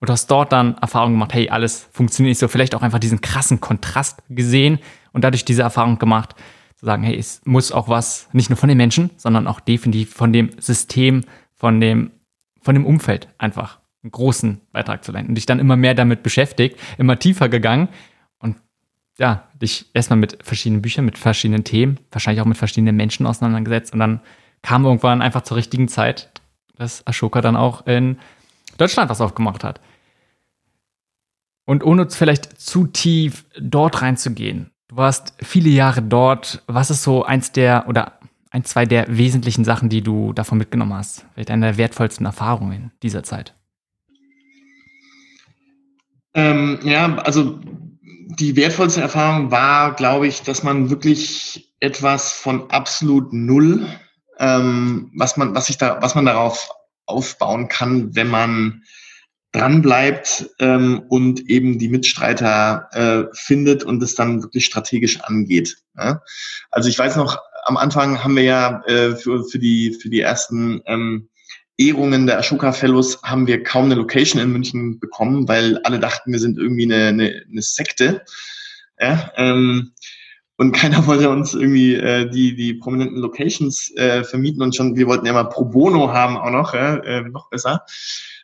und 0.01 0.11
hast 0.11 0.31
dort 0.31 0.53
dann 0.53 0.77
Erfahrung 0.77 1.13
gemacht, 1.13 1.33
hey, 1.33 1.49
alles 1.49 1.89
funktioniert 1.93 2.33
nicht 2.33 2.39
so, 2.39 2.49
vielleicht 2.49 2.75
auch 2.75 2.83
einfach 2.83 2.99
diesen 2.99 3.23
krassen 3.23 3.61
Kontrast 3.61 4.23
gesehen 4.29 4.79
und 5.13 5.25
dadurch 5.25 5.47
diese 5.47 5.63
Erfahrung 5.63 5.99
gemacht, 5.99 6.37
zu 6.77 6.87
sagen, 6.87 7.03
hey, 7.03 7.17
es 7.17 7.41
muss 7.45 7.73
auch 7.73 7.89
was, 7.89 8.29
nicht 8.33 8.51
nur 8.51 8.57
von 8.57 8.69
den 8.69 8.79
Menschen, 8.79 9.11
sondern 9.17 9.47
auch 9.47 9.61
definitiv 9.61 10.15
von 10.15 10.33
dem 10.33 10.51
System, 10.59 11.25
von 11.55 11.81
dem, 11.81 12.11
von 12.63 12.75
dem 12.75 12.87
Umfeld 12.87 13.29
einfach 13.39 13.81
einen 14.03 14.13
großen 14.13 14.61
Beitrag 14.73 15.05
zu 15.05 15.13
leisten. 15.13 15.29
Und 15.29 15.35
dich 15.35 15.47
dann 15.47 15.59
immer 15.59 15.77
mehr 15.77 15.95
damit 15.95 16.23
beschäftigt, 16.23 16.79
immer 16.97 17.19
tiefer 17.19 17.49
gegangen 17.51 17.89
ja, 19.21 19.47
dich 19.61 19.85
erstmal 19.93 20.19
mit 20.19 20.39
verschiedenen 20.43 20.81
Büchern, 20.81 21.05
mit 21.05 21.19
verschiedenen 21.19 21.63
Themen, 21.63 22.01
wahrscheinlich 22.11 22.41
auch 22.41 22.47
mit 22.47 22.57
verschiedenen 22.57 22.97
Menschen 22.97 23.27
auseinandergesetzt. 23.27 23.93
Und 23.93 23.99
dann 23.99 24.21
kam 24.63 24.87
irgendwann 24.87 25.21
einfach 25.21 25.43
zur 25.43 25.59
richtigen 25.59 25.89
Zeit, 25.89 26.31
dass 26.77 27.07
Ashoka 27.07 27.43
dann 27.43 27.55
auch 27.55 27.87
in 27.87 28.19
Deutschland 28.79 29.11
was 29.11 29.21
aufgemacht 29.21 29.63
hat. 29.63 29.83
Und 31.67 31.85
ohne 31.85 32.09
vielleicht 32.09 32.59
zu 32.59 32.87
tief 32.87 33.45
dort 33.61 34.01
reinzugehen, 34.01 34.71
du 34.89 34.97
warst 34.97 35.35
viele 35.43 35.69
Jahre 35.69 36.01
dort. 36.01 36.63
Was 36.67 36.91
ist 36.91 37.03
so 37.03 37.23
eins 37.23 37.53
der 37.53 37.89
oder 37.89 38.19
ein, 38.51 38.65
zwei 38.65 38.87
der 38.87 39.19
wesentlichen 39.19 39.67
Sachen, 39.67 39.91
die 39.91 40.01
du 40.01 40.33
davon 40.33 40.57
mitgenommen 40.57 40.95
hast? 40.95 41.27
Vielleicht 41.35 41.51
eine 41.51 41.67
der 41.67 41.77
wertvollsten 41.77 42.25
Erfahrungen 42.25 42.91
dieser 43.03 43.23
Zeit? 43.23 43.55
Ähm, 46.33 46.79
ja, 46.83 47.17
also 47.17 47.61
die 48.39 48.57
wertvollste 48.57 49.01
Erfahrung 49.01 49.51
war, 49.51 49.95
glaube 49.95 50.27
ich, 50.27 50.43
dass 50.43 50.63
man 50.63 50.91
wirklich 50.91 51.75
etwas 51.81 52.33
von 52.33 52.71
absolut 52.71 53.33
null, 53.33 53.87
ähm, 54.39 55.11
was 55.15 55.37
man, 55.37 55.55
was 55.55 55.67
sich 55.67 55.79
da, 55.79 55.99
was 56.01 56.15
man 56.15 56.27
darauf 56.27 56.71
aufbauen 57.07 57.69
kann, 57.69 58.15
wenn 58.15 58.29
man 58.29 58.85
dran 59.53 59.83
bleibt 59.83 60.49
ähm, 60.61 61.03
und 61.09 61.49
eben 61.51 61.79
die 61.79 61.89
Mitstreiter 61.89 62.89
äh, 62.93 63.35
findet 63.35 63.83
und 63.83 64.01
es 64.03 64.15
dann 64.15 64.43
wirklich 64.43 64.65
strategisch 64.65 65.21
angeht. 65.23 65.79
Ja? 65.97 66.23
Also 66.71 66.89
ich 66.89 66.99
weiß 66.99 67.17
noch, 67.17 67.39
am 67.65 67.77
Anfang 67.77 68.23
haben 68.23 68.37
wir 68.37 68.45
ja 68.45 68.83
äh, 68.87 69.17
für, 69.17 69.45
für 69.45 69.59
die 69.59 69.93
für 70.01 70.09
die 70.09 70.21
ersten 70.21 70.83
ähm, 70.87 71.30
Ehrungen 71.81 72.27
der 72.27 72.39
Ashoka 72.39 72.73
Fellows 72.73 73.23
haben 73.23 73.47
wir 73.47 73.63
kaum 73.63 73.87
eine 73.87 73.95
Location 73.95 74.41
in 74.41 74.53
München 74.53 75.01
bekommen, 75.01 75.49
weil 75.49 75.79
alle 75.79 75.99
dachten, 75.99 76.31
wir 76.31 76.39
sind 76.39 76.59
irgendwie 76.59 76.85
eine, 76.85 77.07
eine, 77.07 77.43
eine 77.51 77.63
Sekte. 77.63 78.23
Ja, 79.01 79.33
ähm, 79.37 79.93
und 80.57 80.73
keiner 80.77 81.07
wollte 81.07 81.31
uns 81.31 81.55
irgendwie 81.55 81.95
äh, 81.95 82.29
die, 82.29 82.55
die 82.55 82.75
prominenten 82.75 83.17
Locations 83.17 83.91
äh, 83.97 84.25
vermieten 84.25 84.63
und 84.63 84.77
schon, 84.77 84.95
wir 84.95 85.07
wollten 85.07 85.25
ja 85.25 85.33
mal 85.33 85.45
Pro 85.45 85.65
Bono 85.65 86.13
haben 86.13 86.37
auch 86.37 86.51
noch, 86.51 86.75
äh, 86.75 87.23
noch 87.23 87.49
besser. 87.49 87.83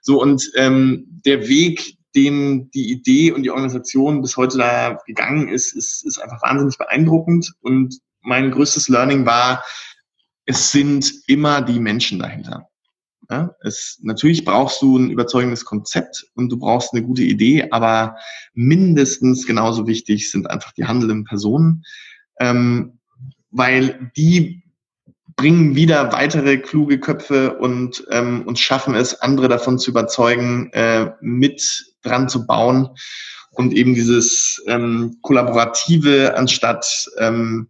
So, 0.00 0.22
und 0.22 0.50
ähm, 0.54 1.04
der 1.26 1.46
Weg, 1.46 1.96
den 2.14 2.70
die 2.70 2.90
Idee 2.90 3.32
und 3.32 3.42
die 3.42 3.50
Organisation 3.50 4.22
bis 4.22 4.38
heute 4.38 4.56
da 4.56 4.98
gegangen 5.06 5.48
ist, 5.48 5.74
ist, 5.74 6.06
ist 6.06 6.18
einfach 6.18 6.40
wahnsinnig 6.40 6.78
beeindruckend. 6.78 7.52
Und 7.60 7.98
mein 8.22 8.50
größtes 8.50 8.88
Learning 8.88 9.26
war, 9.26 9.62
es 10.46 10.72
sind 10.72 11.12
immer 11.26 11.60
die 11.60 11.78
Menschen 11.78 12.18
dahinter. 12.18 12.70
Ja, 13.28 13.56
es, 13.60 13.98
natürlich 14.02 14.44
brauchst 14.44 14.80
du 14.82 14.98
ein 14.98 15.10
überzeugendes 15.10 15.64
Konzept 15.64 16.26
und 16.34 16.48
du 16.50 16.58
brauchst 16.58 16.92
eine 16.92 17.02
gute 17.02 17.22
Idee, 17.22 17.68
aber 17.70 18.16
mindestens 18.54 19.46
genauso 19.46 19.86
wichtig 19.88 20.30
sind 20.30 20.48
einfach 20.48 20.72
die 20.72 20.84
handelnden 20.84 21.24
Personen, 21.24 21.82
ähm, 22.38 23.00
weil 23.50 24.12
die 24.16 24.62
bringen 25.34 25.74
wieder 25.74 26.12
weitere 26.12 26.56
kluge 26.58 26.98
Köpfe 26.98 27.58
und, 27.58 28.06
ähm, 28.10 28.42
und 28.46 28.58
schaffen 28.58 28.94
es, 28.94 29.20
andere 29.20 29.48
davon 29.48 29.78
zu 29.78 29.90
überzeugen, 29.90 30.70
äh, 30.72 31.10
mit 31.20 31.94
dran 32.02 32.28
zu 32.28 32.46
bauen 32.46 32.90
und 33.50 33.72
eben 33.72 33.94
dieses 33.94 34.62
ähm, 34.66 35.18
Kollaborative 35.22 36.36
anstatt 36.36 37.08
ähm, 37.18 37.68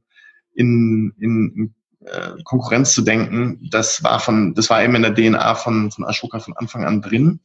in, 0.54 1.12
in, 1.18 1.74
äh, 2.06 2.42
Konkurrenz 2.44 2.92
zu 2.92 3.02
denken, 3.02 3.68
das 3.70 4.02
war 4.02 4.20
von, 4.20 4.54
das 4.54 4.70
war 4.70 4.82
eben 4.82 4.94
in 4.94 5.02
der 5.02 5.14
DNA 5.14 5.54
von, 5.54 5.90
von 5.90 6.04
Ashoka 6.04 6.38
von 6.38 6.56
Anfang 6.56 6.84
an 6.84 7.02
drin. 7.02 7.40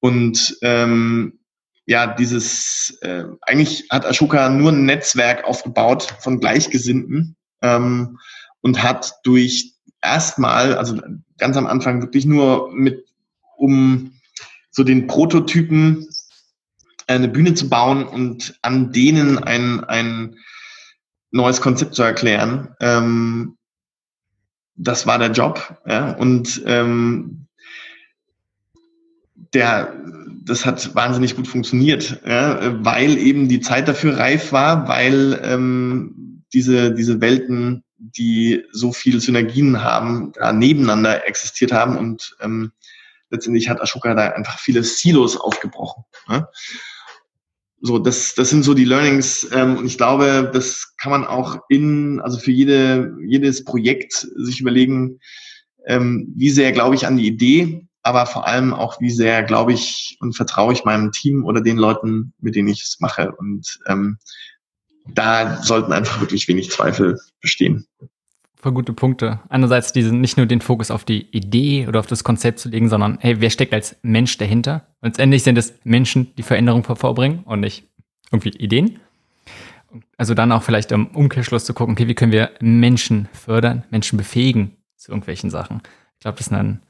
Und 0.00 0.56
ähm, 0.62 1.40
ja, 1.86 2.06
dieses, 2.06 2.98
äh, 3.02 3.24
eigentlich 3.42 3.86
hat 3.90 4.06
Ashoka 4.06 4.48
nur 4.48 4.72
ein 4.72 4.84
Netzwerk 4.84 5.44
aufgebaut 5.44 6.14
von 6.20 6.40
Gleichgesinnten 6.40 7.36
ähm, 7.62 8.18
und 8.60 8.82
hat 8.82 9.14
durch 9.24 9.74
erstmal, 10.02 10.76
also 10.76 10.98
ganz 11.38 11.56
am 11.56 11.66
Anfang 11.66 12.00
wirklich 12.00 12.26
nur 12.26 12.72
mit, 12.72 13.04
um 13.56 14.12
so 14.70 14.84
den 14.84 15.06
Prototypen 15.06 16.06
eine 17.06 17.28
Bühne 17.28 17.54
zu 17.54 17.68
bauen 17.68 18.04
und 18.04 18.58
an 18.62 18.92
denen 18.92 19.38
ein, 19.38 19.82
ein 19.84 20.36
neues 21.32 21.60
Konzept 21.60 21.94
zu 21.94 22.02
erklären, 22.02 22.74
ähm, 22.80 23.56
das 24.76 25.06
war 25.06 25.18
der 25.18 25.30
Job. 25.30 25.76
Ja? 25.86 26.12
Und 26.12 26.62
ähm, 26.66 27.46
der, 29.52 29.94
das 30.44 30.64
hat 30.64 30.94
wahnsinnig 30.94 31.36
gut 31.36 31.48
funktioniert, 31.48 32.20
ja? 32.26 32.84
weil 32.84 33.18
eben 33.18 33.48
die 33.48 33.60
Zeit 33.60 33.88
dafür 33.88 34.18
reif 34.18 34.52
war, 34.52 34.88
weil 34.88 35.40
ähm, 35.42 36.44
diese, 36.52 36.92
diese 36.94 37.20
Welten, 37.20 37.84
die 37.98 38.64
so 38.72 38.92
viele 38.92 39.20
Synergien 39.20 39.82
haben, 39.82 40.32
da 40.32 40.52
nebeneinander 40.52 41.26
existiert 41.26 41.72
haben 41.72 41.96
und 41.96 42.36
ähm, 42.40 42.72
letztendlich 43.30 43.68
hat 43.68 43.80
Ashoka 43.80 44.14
da 44.14 44.28
einfach 44.30 44.58
viele 44.58 44.82
Silos 44.82 45.36
aufgebrochen. 45.36 46.04
Ja? 46.28 46.48
So, 47.80 47.98
das, 47.98 48.34
das 48.34 48.50
sind 48.50 48.62
so 48.62 48.74
die 48.74 48.84
Learnings. 48.84 49.48
Ähm, 49.52 49.78
und 49.78 49.86
ich 49.86 49.96
glaube, 49.96 50.50
das 50.52 50.94
kann 50.98 51.12
man 51.12 51.24
auch 51.24 51.58
in, 51.68 52.20
also 52.20 52.38
für 52.38 52.50
jede, 52.50 53.16
jedes 53.26 53.64
Projekt 53.64 54.12
sich 54.12 54.60
überlegen, 54.60 55.18
ähm, 55.86 56.32
wie 56.36 56.50
sehr 56.50 56.72
glaube 56.72 56.94
ich 56.94 57.06
an 57.06 57.16
die 57.16 57.26
Idee, 57.26 57.86
aber 58.02 58.26
vor 58.26 58.46
allem 58.46 58.74
auch, 58.74 59.00
wie 59.00 59.10
sehr 59.10 59.42
glaube 59.42 59.72
ich 59.72 60.16
und 60.20 60.36
vertraue 60.36 60.72
ich 60.72 60.84
meinem 60.84 61.12
Team 61.12 61.44
oder 61.44 61.60
den 61.60 61.76
Leuten, 61.76 62.32
mit 62.38 62.54
denen 62.54 62.68
ich 62.68 62.82
es 62.82 63.00
mache. 63.00 63.32
Und 63.32 63.78
ähm, 63.86 64.18
da 65.14 65.62
sollten 65.62 65.92
einfach 65.92 66.20
wirklich 66.20 66.46
wenig 66.48 66.70
Zweifel 66.70 67.18
bestehen. 67.40 67.86
Voll 68.60 68.72
gute 68.72 68.92
Punkte. 68.92 69.40
Einerseits 69.48 69.92
diesen, 69.92 70.20
nicht 70.20 70.36
nur 70.36 70.46
den 70.46 70.60
Fokus 70.60 70.90
auf 70.90 71.04
die 71.04 71.26
Idee 71.30 71.86
oder 71.88 72.00
auf 72.00 72.06
das 72.06 72.24
Konzept 72.24 72.58
zu 72.58 72.68
legen, 72.68 72.88
sondern 72.88 73.18
hey, 73.20 73.40
wer 73.40 73.50
steckt 73.50 73.72
als 73.72 73.96
Mensch 74.02 74.36
dahinter? 74.38 74.86
Letztendlich 75.02 75.42
sind 75.42 75.56
es 75.56 75.74
Menschen, 75.84 76.34
die 76.36 76.42
Veränderung 76.42 76.84
vorbringen 76.84 77.40
und 77.44 77.60
nicht 77.60 77.84
irgendwie 78.30 78.50
Ideen. 78.50 78.98
Also 80.16 80.34
dann 80.34 80.52
auch 80.52 80.62
vielleicht 80.62 80.92
im 80.92 81.08
Umkehrschluss 81.08 81.64
zu 81.64 81.74
gucken, 81.74 81.94
okay, 81.94 82.06
wie 82.06 82.14
können 82.14 82.32
wir 82.32 82.50
Menschen 82.60 83.28
fördern, 83.32 83.84
Menschen 83.90 84.16
befähigen 84.16 84.76
zu 84.96 85.10
irgendwelchen 85.10 85.50
Sachen. 85.50 85.80
Ich 86.14 86.20
glaube, 86.20 86.36
das 86.38 86.48
ist 86.48 86.52
ein 86.52 86.80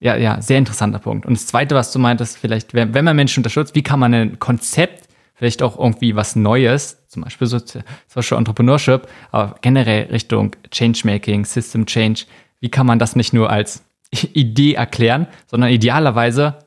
ja, 0.00 0.16
ja, 0.16 0.42
sehr 0.42 0.58
interessanter 0.58 0.98
Punkt. 0.98 1.26
Und 1.26 1.34
das 1.34 1.46
Zweite, 1.46 1.76
was 1.76 1.92
du 1.92 2.00
meintest, 2.00 2.36
vielleicht, 2.36 2.74
wenn 2.74 3.04
man 3.04 3.14
Menschen 3.14 3.40
unterstützt, 3.40 3.76
wie 3.76 3.82
kann 3.82 4.00
man 4.00 4.12
ein 4.12 4.38
Konzept, 4.40 5.01
vielleicht 5.42 5.64
auch 5.64 5.76
irgendwie 5.76 6.14
was 6.14 6.36
Neues, 6.36 7.04
zum 7.08 7.24
Beispiel 7.24 7.48
so 7.48 7.58
Social 8.06 8.38
Entrepreneurship, 8.38 9.08
aber 9.32 9.56
generell 9.60 10.04
Richtung 10.04 10.54
Changemaking, 10.70 11.44
System 11.44 11.84
Change, 11.84 12.26
wie 12.60 12.68
kann 12.68 12.86
man 12.86 13.00
das 13.00 13.16
nicht 13.16 13.32
nur 13.32 13.50
als 13.50 13.82
Idee 14.34 14.74
erklären, 14.74 15.26
sondern 15.48 15.70
idealerweise 15.70 16.60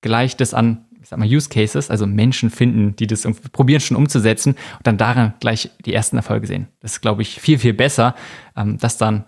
gleicht 0.00 0.40
es 0.40 0.52
an 0.52 0.84
ich 1.00 1.08
sag 1.10 1.20
mal, 1.20 1.28
Use 1.28 1.48
Cases, 1.48 1.90
also 1.90 2.08
Menschen 2.08 2.50
finden, 2.50 2.96
die 2.96 3.06
das 3.06 3.22
probieren 3.52 3.80
schon 3.80 3.96
umzusetzen 3.96 4.56
und 4.78 4.86
dann 4.86 4.98
daran 4.98 5.34
gleich 5.38 5.70
die 5.86 5.94
ersten 5.94 6.16
Erfolge 6.16 6.48
sehen. 6.48 6.66
Das 6.80 6.94
ist, 6.94 7.00
glaube 7.00 7.22
ich, 7.22 7.40
viel, 7.40 7.58
viel 7.60 7.72
besser, 7.72 8.16
ähm, 8.56 8.78
das 8.78 8.98
dann 8.98 9.26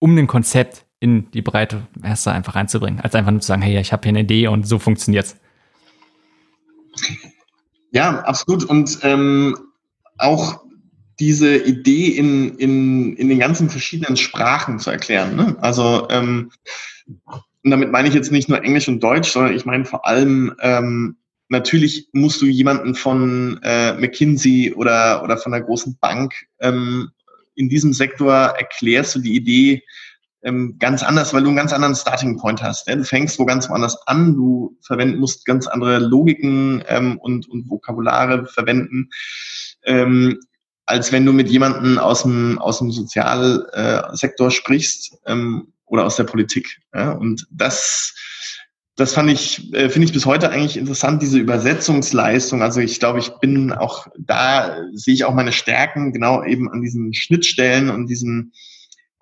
um 0.00 0.18
ein 0.18 0.26
Konzept 0.26 0.84
in 0.98 1.30
die 1.30 1.40
breite 1.40 1.86
Masse 1.96 2.32
einfach 2.32 2.56
reinzubringen, 2.56 3.00
als 3.00 3.14
einfach 3.14 3.30
nur 3.30 3.40
zu 3.40 3.46
sagen, 3.46 3.62
hey, 3.62 3.78
ich 3.78 3.92
habe 3.92 4.02
hier 4.02 4.10
eine 4.10 4.20
Idee 4.22 4.48
und 4.48 4.66
so 4.66 4.80
funktioniert's. 4.80 5.36
Ja, 7.94 8.20
absolut. 8.20 8.64
Und 8.64 8.98
ähm, 9.02 9.56
auch 10.18 10.64
diese 11.20 11.56
Idee 11.56 12.08
in, 12.08 12.56
in, 12.58 13.16
in 13.16 13.28
den 13.28 13.38
ganzen 13.38 13.70
verschiedenen 13.70 14.16
Sprachen 14.16 14.80
zu 14.80 14.90
erklären. 14.90 15.36
Ne? 15.36 15.56
Also 15.60 16.08
ähm, 16.10 16.50
und 17.06 17.70
damit 17.70 17.92
meine 17.92 18.08
ich 18.08 18.14
jetzt 18.14 18.32
nicht 18.32 18.48
nur 18.48 18.62
Englisch 18.62 18.88
und 18.88 19.02
Deutsch, 19.02 19.30
sondern 19.30 19.54
ich 19.54 19.64
meine 19.64 19.84
vor 19.84 20.06
allem, 20.06 20.54
ähm, 20.60 21.16
natürlich 21.48 22.08
musst 22.12 22.42
du 22.42 22.46
jemanden 22.46 22.96
von 22.96 23.60
äh, 23.62 23.94
McKinsey 23.94 24.74
oder, 24.74 25.22
oder 25.22 25.38
von 25.38 25.54
einer 25.54 25.64
großen 25.64 25.96
Bank 26.00 26.34
ähm, 26.60 27.10
in 27.54 27.68
diesem 27.68 27.92
Sektor 27.92 28.34
erklärst 28.34 29.14
du 29.14 29.20
die 29.20 29.36
Idee 29.36 29.84
ähm, 30.44 30.76
ganz 30.78 31.02
anders, 31.02 31.34
weil 31.34 31.42
du 31.42 31.48
einen 31.48 31.56
ganz 31.56 31.72
anderen 31.72 31.94
Starting 31.94 32.38
Point 32.38 32.62
hast. 32.62 32.86
Ja? 32.86 32.96
Du 32.96 33.04
fängst 33.04 33.38
wo 33.38 33.44
ganz 33.44 33.68
woanders 33.68 34.06
an, 34.06 34.34
du 34.34 34.76
verwenden 34.82 35.18
musst 35.18 35.44
ganz 35.44 35.66
andere 35.66 35.98
Logiken 35.98 36.84
ähm, 36.86 37.18
und, 37.18 37.48
und 37.48 37.68
Vokabulare 37.68 38.46
verwenden. 38.46 39.10
Ähm, 39.84 40.38
als 40.86 41.12
wenn 41.12 41.24
du 41.24 41.32
mit 41.32 41.48
jemandem 41.48 41.98
aus 41.98 42.22
dem, 42.22 42.58
aus 42.58 42.78
dem 42.78 42.90
Sozialsektor 42.90 44.50
sprichst, 44.50 45.16
ähm, 45.26 45.72
oder 45.86 46.04
aus 46.04 46.16
der 46.16 46.24
Politik. 46.24 46.80
Ja? 46.92 47.12
Und 47.12 47.46
das, 47.50 48.14
das 48.96 49.14
fand 49.14 49.30
ich, 49.30 49.72
äh, 49.74 49.88
finde 49.88 50.06
ich 50.06 50.12
bis 50.12 50.26
heute 50.26 50.50
eigentlich 50.50 50.76
interessant, 50.76 51.22
diese 51.22 51.38
Übersetzungsleistung. 51.38 52.62
Also 52.62 52.80
ich 52.80 52.98
glaube, 52.98 53.18
ich 53.18 53.30
bin 53.40 53.72
auch 53.72 54.08
da, 54.18 54.76
sehe 54.92 55.14
ich 55.14 55.24
auch 55.24 55.34
meine 55.34 55.52
Stärken 55.52 56.12
genau 56.12 56.42
eben 56.42 56.70
an 56.70 56.82
diesen 56.82 57.14
Schnittstellen 57.14 57.90
und 57.90 58.06
diesen 58.06 58.52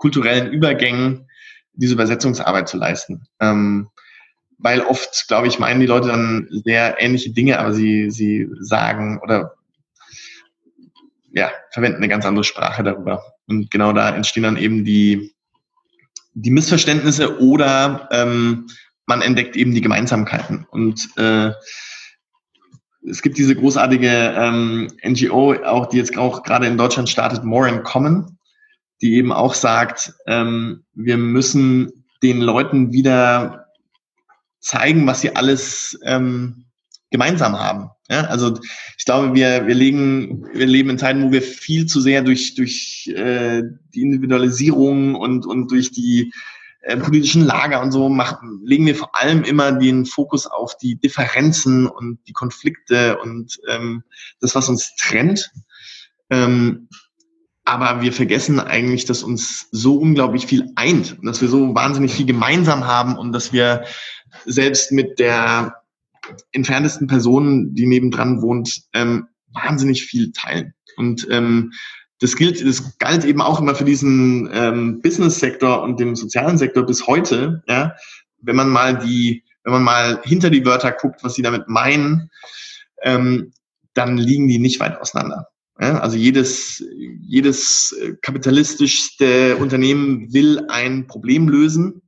kulturellen 0.03 0.51
Übergängen, 0.51 1.29
diese 1.75 1.95
Übersetzungsarbeit 1.95 2.69
zu 2.69 2.77
leisten. 2.77 3.29
Ähm, 3.39 3.89
weil 4.59 4.81
oft, 4.81 5.29
glaube 5.29 5.47
ich, 5.47 5.61
meinen 5.61 5.79
die 5.79 5.87
Leute 5.87 6.09
dann 6.09 6.49
sehr 6.65 7.01
ähnliche 7.01 7.31
Dinge, 7.31 7.61
aber 7.61 7.73
sie, 7.73 8.11
sie 8.11 8.49
sagen 8.59 9.21
oder 9.23 9.55
ja, 11.33 11.53
verwenden 11.71 11.99
eine 11.99 12.09
ganz 12.09 12.27
andere 12.27 12.43
Sprache 12.43 12.83
darüber. 12.83 13.23
Und 13.47 13.71
genau 13.71 13.93
da 13.93 14.11
entstehen 14.11 14.43
dann 14.43 14.57
eben 14.57 14.85
die, 14.85 15.35
die 16.35 16.51
Missverständnisse 16.51 17.41
oder 17.41 18.09
ähm, 18.11 18.67
man 19.07 19.23
entdeckt 19.23 19.55
eben 19.55 19.73
die 19.73 19.81
Gemeinsamkeiten. 19.83 20.67
Und 20.69 21.09
äh, 21.17 21.53
es 23.09 23.23
gibt 23.23 23.39
diese 23.39 23.55
großartige 23.55 24.35
ähm, 24.37 24.91
NGO, 25.05 25.55
auch 25.65 25.87
die 25.87 25.99
jetzt 25.99 26.19
auch 26.19 26.43
gerade 26.43 26.67
in 26.67 26.77
Deutschland 26.77 27.09
startet, 27.09 27.45
More 27.45 27.69
in 27.69 27.85
Common, 27.85 28.39
die 29.03 29.15
eben 29.15 29.33
auch 29.33 29.55
sagt, 29.55 30.15
ähm, 30.27 30.85
wir 30.95 31.17
müssen 31.17 32.05
den 32.23 32.41
Leuten 32.41 32.93
wieder 32.93 33.67
zeigen, 34.61 35.07
was 35.07 35.21
sie 35.21 35.35
alles 35.35 35.99
ähm, 36.05 36.67
gemeinsam 37.11 37.59
haben. 37.59 37.91
Ja, 38.09 38.23
also 38.25 38.59
ich 38.97 39.05
glaube, 39.05 39.35
wir, 39.35 39.67
wir, 39.67 39.75
legen, 39.75 40.47
wir 40.55 40.67
leben 40.67 40.91
in 40.91 40.99
Zeiten, 40.99 41.25
wo 41.25 41.33
wir 41.33 41.43
viel 41.43 41.87
zu 41.87 42.01
sehr 42.01 42.23
durch, 42.23 42.55
durch 42.55 43.13
äh, 43.15 43.63
die 43.95 44.03
Individualisierung 44.03 45.15
und, 45.15 45.47
und 45.47 45.71
durch 45.71 45.91
die 45.91 46.33
äh, 46.83 46.97
politischen 46.97 47.45
Lager 47.45 47.81
und 47.81 47.91
so 47.91 48.09
machen, 48.09 48.61
legen 48.65 48.87
wir 48.87 48.95
vor 48.95 49.17
allem 49.17 49.45
immer 49.45 49.73
den 49.73 50.07
Fokus 50.07 50.47
auf 50.47 50.77
die 50.79 50.97
Differenzen 50.97 51.87
und 51.87 52.19
die 52.29 52.33
Konflikte 52.33 53.19
und 53.19 53.59
ähm, 53.69 54.05
das, 54.41 54.55
was 54.55 54.69
uns 54.69 54.95
trennt. 54.97 55.51
Ähm, 56.31 56.89
aber 57.73 58.03
wir 58.03 58.13
vergessen 58.13 58.61
eigentlich, 58.61 59.07
dass 59.07 59.23
uns 59.23 59.69
so 59.71 59.97
unglaublich 59.97 60.47
viel 60.47 60.71
eint 60.77 61.19
und 61.19 61.25
dass 61.25 61.41
wir 61.41 61.49
so 61.49 61.75
wahnsinnig 61.75 62.13
viel 62.13 62.27
gemeinsam 62.27 62.87
haben 62.87 63.17
und 63.17 63.33
dass 63.33 63.53
wir 63.53 63.85
selbst 64.45 64.93
mit 64.93 65.19
der 65.19 65.77
entferntesten 66.53 67.07
Person, 67.07 67.75
die 67.75 67.87
nebendran 67.87 68.43
wohnt, 68.43 68.83
ähm, 68.93 69.29
wahnsinnig 69.53 70.05
viel 70.05 70.33
teilen. 70.33 70.75
Und 70.97 71.27
ähm, 71.31 71.73
das 72.21 72.37
gilt, 72.37 72.65
das 72.65 72.99
galt 72.99 73.25
eben 73.25 73.41
auch 73.41 73.59
immer 73.59 73.75
für 73.75 73.85
diesen 73.85 74.51
ähm, 74.53 75.01
Business-Sektor 75.01 75.83
und 75.83 75.99
den 75.99 76.15
sozialen 76.15 76.59
Sektor 76.59 76.85
bis 76.85 77.07
heute. 77.07 77.63
Ja, 77.67 77.95
wenn 78.39 78.57
man 78.57 78.69
mal 78.69 78.99
die, 78.99 79.45
wenn 79.65 79.73
man 79.73 79.83
mal 79.83 80.21
hinter 80.25 80.51
die 80.51 80.65
Wörter 80.67 80.93
guckt, 80.93 81.25
was 81.25 81.35
sie 81.35 81.43
damit 81.43 81.69
meinen, 81.69 82.31
ähm, 83.03 83.53
dann 83.95 84.19
liegen 84.19 84.47
die 84.47 84.59
nicht 84.59 84.79
weit 84.79 85.01
auseinander. 85.01 85.49
Ja, 85.83 85.99
also 85.99 86.17
jedes, 86.17 86.85
jedes 87.21 87.95
kapitalistischste 88.23 89.57
Unternehmen 89.57 90.33
will 90.33 90.65
ein 90.69 91.09
Problem 91.09 91.49
lösen 91.49 92.03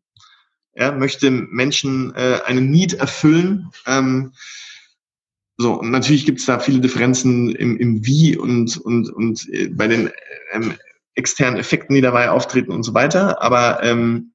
ja, 0.76 0.92
möchte 0.92 1.30
Menschen 1.30 2.14
äh, 2.14 2.40
eine 2.44 2.60
Need 2.60 2.94
erfüllen. 2.94 3.70
Ähm, 3.86 4.32
so, 5.56 5.74
und 5.74 5.90
natürlich 5.90 6.26
gibt 6.26 6.40
es 6.40 6.46
da 6.46 6.58
viele 6.58 6.80
Differenzen 6.80 7.54
im, 7.54 7.78
im 7.78 8.04
Wie 8.04 8.36
und, 8.36 8.76
und, 8.78 9.08
und 9.10 9.48
äh, 9.50 9.68
bei 9.68 9.86
den 9.86 10.10
ähm, 10.52 10.74
externen 11.14 11.60
Effekten, 11.60 11.94
die 11.94 12.00
dabei 12.00 12.30
auftreten 12.30 12.72
und 12.72 12.82
so 12.82 12.92
weiter. 12.92 13.40
Aber 13.40 13.82
ähm, 13.82 14.32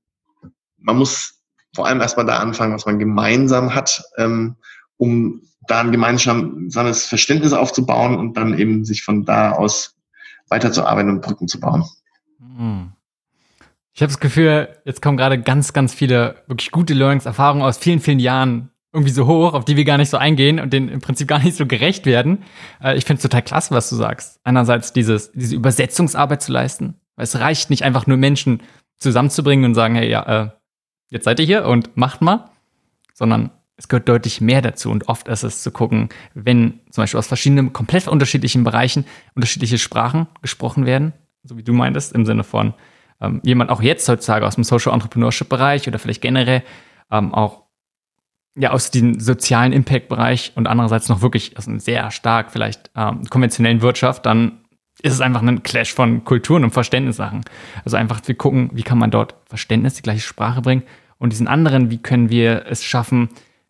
man 0.78 0.98
muss 0.98 1.42
vor 1.76 1.88
allem 1.88 2.00
erstmal 2.00 2.26
da 2.26 2.38
anfangen, 2.38 2.74
was 2.74 2.86
man 2.86 3.00
gemeinsam 3.00 3.76
hat, 3.76 4.02
ähm, 4.18 4.56
um 4.96 5.42
da 5.70 5.82
ein 5.82 5.92
gemeinsames 5.92 7.06
Verständnis 7.06 7.54
aufzubauen 7.54 8.18
und 8.18 8.36
dann 8.36 8.58
eben 8.58 8.86
sich 8.86 9.04
von 9.04 9.26
da 9.26 9.52
aus 9.52 9.96
weiterzuarbeiten 10.50 11.12
und 11.12 11.22
Brücken 11.22 11.48
zu 11.48 11.60
bauen. 11.60 11.86
Mhm. 12.40 12.94
Ich 13.94 14.02
habe 14.02 14.12
das 14.12 14.20
Gefühl, 14.20 14.70
jetzt 14.86 15.02
kommen 15.02 15.18
gerade 15.18 15.42
ganz, 15.42 15.74
ganz 15.74 15.94
viele 15.94 16.44
wirklich 16.48 16.72
gute 16.72 16.94
Learnings, 16.94 17.26
Erfahrungen 17.26 17.64
aus 17.64 17.78
vielen, 17.78 18.00
vielen 18.00 18.20
Jahren 18.20 18.70
irgendwie 18.94 19.12
so 19.12 19.28
hoch, 19.28 19.54
auf 19.54 19.66
die 19.66 19.76
wir 19.76 19.86
gar 19.86 19.98
nicht 19.98 20.10
so 20.10 20.18
eingehen 20.18 20.60
und 20.60 20.74
denen 20.74 20.90
im 20.90 21.02
Prinzip 21.02 21.28
gar 21.28 21.44
nicht 21.44 21.56
so 21.56 21.66
gerecht 21.66 22.06
werden. 22.06 22.44
Äh, 22.82 22.98
ich 22.98 23.06
finde 23.06 23.18
es 23.18 23.24
total 23.24 23.44
klasse, 23.44 23.74
was 23.76 23.90
du 23.90 23.96
sagst. 23.96 24.40
Einerseits 24.44 24.94
dieses, 24.94 25.32
diese 25.34 25.56
Übersetzungsarbeit 25.56 26.42
zu 26.42 26.52
leisten. 26.52 26.96
Weil 27.16 27.26
es 27.26 27.40
reicht 27.40 27.70
nicht 27.70 27.84
einfach 27.84 28.08
nur 28.08 28.18
Menschen 28.18 28.64
zusammenzubringen 28.98 29.66
und 29.66 29.76
sagen, 29.76 29.96
hey, 29.96 30.10
ja, 30.10 30.44
äh, 30.44 30.50
jetzt 31.10 31.26
seid 31.26 31.40
ihr 31.40 31.46
hier 31.46 31.66
und 31.66 31.96
macht 31.96 32.22
mal, 32.22 32.50
sondern 33.14 33.52
es 33.80 33.88
gehört 33.88 34.10
deutlich 34.10 34.42
mehr 34.42 34.62
dazu. 34.62 34.92
Und 34.92 35.08
oft 35.08 35.28
ist 35.30 35.44
es 35.44 35.64
zu 35.64 35.72
gucken, 35.72 36.10
wenn 36.34 36.82
zum 36.92 37.04
Beispiel 37.04 37.18
aus 37.18 37.28
verschiedenen, 37.28 37.72
komplett 37.74 38.08
unterschiedlichen 38.08 38.64
Bereichen 38.66 39.06
unterschiedliche 39.36 39.78
Sprachen 39.78 40.28
gesprochen 40.42 40.86
werden, 40.86 41.14
so 41.44 41.58
wie 41.58 41.64
du 41.64 41.74
meintest, 41.74 42.14
im 42.14 42.26
Sinne 42.26 42.44
von, 42.44 42.74
ähm, 43.22 43.40
jemand 43.44 43.70
auch 43.72 43.82
jetzt 43.82 44.08
heutzutage 44.10 44.46
aus 44.46 44.56
dem 44.56 44.66
Social 44.66 44.94
Entrepreneurship 44.94 45.48
Bereich 45.48 45.88
oder 45.88 45.98
vielleicht 45.98 46.22
generell 46.22 46.62
ähm, 47.10 47.34
auch 47.34 47.64
ja 48.56 48.72
aus 48.72 48.92
dem 48.92 49.18
sozialen 49.18 49.72
Impact 49.72 50.10
Bereich 50.10 50.52
und 50.56 50.68
andererseits 50.68 51.08
noch 51.08 51.22
wirklich 51.22 51.58
aus 51.58 51.68
einem 51.68 51.80
sehr 51.80 52.12
stark 52.12 52.52
vielleicht 52.52 52.92
ähm, 52.98 53.24
konventionellen 53.30 53.82
Wirtschaft, 53.82 54.26
dann 54.26 54.60
ist 55.02 55.14
es 55.14 55.22
einfach 55.22 55.42
ein 55.42 55.64
Clash 55.64 55.94
von 55.94 56.26
Kulturen 56.26 56.66
und 56.66 56.72
Verständnissachen. 56.72 57.46
Also 57.86 57.96
einfach 57.96 58.20
wir 58.26 58.36
gucken, 58.36 58.72
wie 58.74 58.84
kann 58.84 58.98
man 58.98 59.12
dort 59.12 59.36
Verständnis, 59.46 59.94
die 59.94 60.02
gleiche 60.02 60.20
Sprache 60.20 60.62
bringen 60.62 60.84
und 61.18 61.32
diesen 61.32 61.48
anderen, 61.48 61.90
wie 61.90 62.00
können 62.00 62.30
wir 62.30 62.66
es 62.68 62.84
schaffen, 62.84 63.30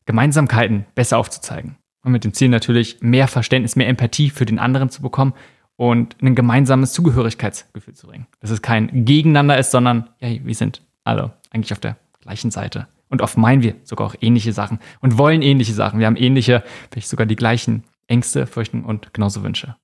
Gemeinsamkeiten 0.10 0.88
besser 0.96 1.20
aufzuzeigen. 1.20 1.76
Und 2.04 2.14
mit 2.14 2.24
dem 2.24 2.34
Ziel 2.34 2.50
natürlich 2.50 2.98
mehr 3.00 3.28
Verständnis, 3.28 3.76
mehr 3.76 3.88
Empathie 3.88 4.32
für 4.32 4.48
den 4.48 4.58
anderen 4.58 4.90
zu 4.90 5.04
bekommen 5.04 5.36
und 5.76 6.16
ein 6.24 6.34
gemeinsames 6.34 6.94
Zugehörigkeitsgefühl 6.94 7.94
zu 7.94 8.08
bringen. 8.08 8.26
Dass 8.40 8.50
es 8.50 8.64
kein 8.64 9.06
Gegeneinander 9.06 9.60
ist, 9.60 9.70
sondern 9.70 10.10
ja, 10.20 10.30
wir 10.44 10.56
sind 10.56 10.82
alle 11.04 11.38
eigentlich 11.52 11.74
auf 11.74 11.80
der 11.80 11.96
gleichen 12.22 12.50
Seite. 12.50 12.88
Und 13.10 13.22
oft 13.22 13.38
meinen 13.38 13.62
wir 13.62 13.76
sogar 13.84 14.08
auch 14.08 14.16
ähnliche 14.20 14.52
Sachen 14.52 14.80
und 15.00 15.20
wollen 15.20 15.44
ähnliche 15.44 15.74
Sachen. 15.74 16.00
Wir 16.00 16.08
haben 16.08 16.16
ähnliche, 16.16 16.64
vielleicht 16.90 17.08
sogar 17.08 17.28
die 17.28 17.36
gleichen 17.36 17.84
Ängste, 18.08 18.48
Fürchten 18.48 18.84
und 18.84 19.14
genauso 19.14 19.44
Wünsche. 19.44 19.76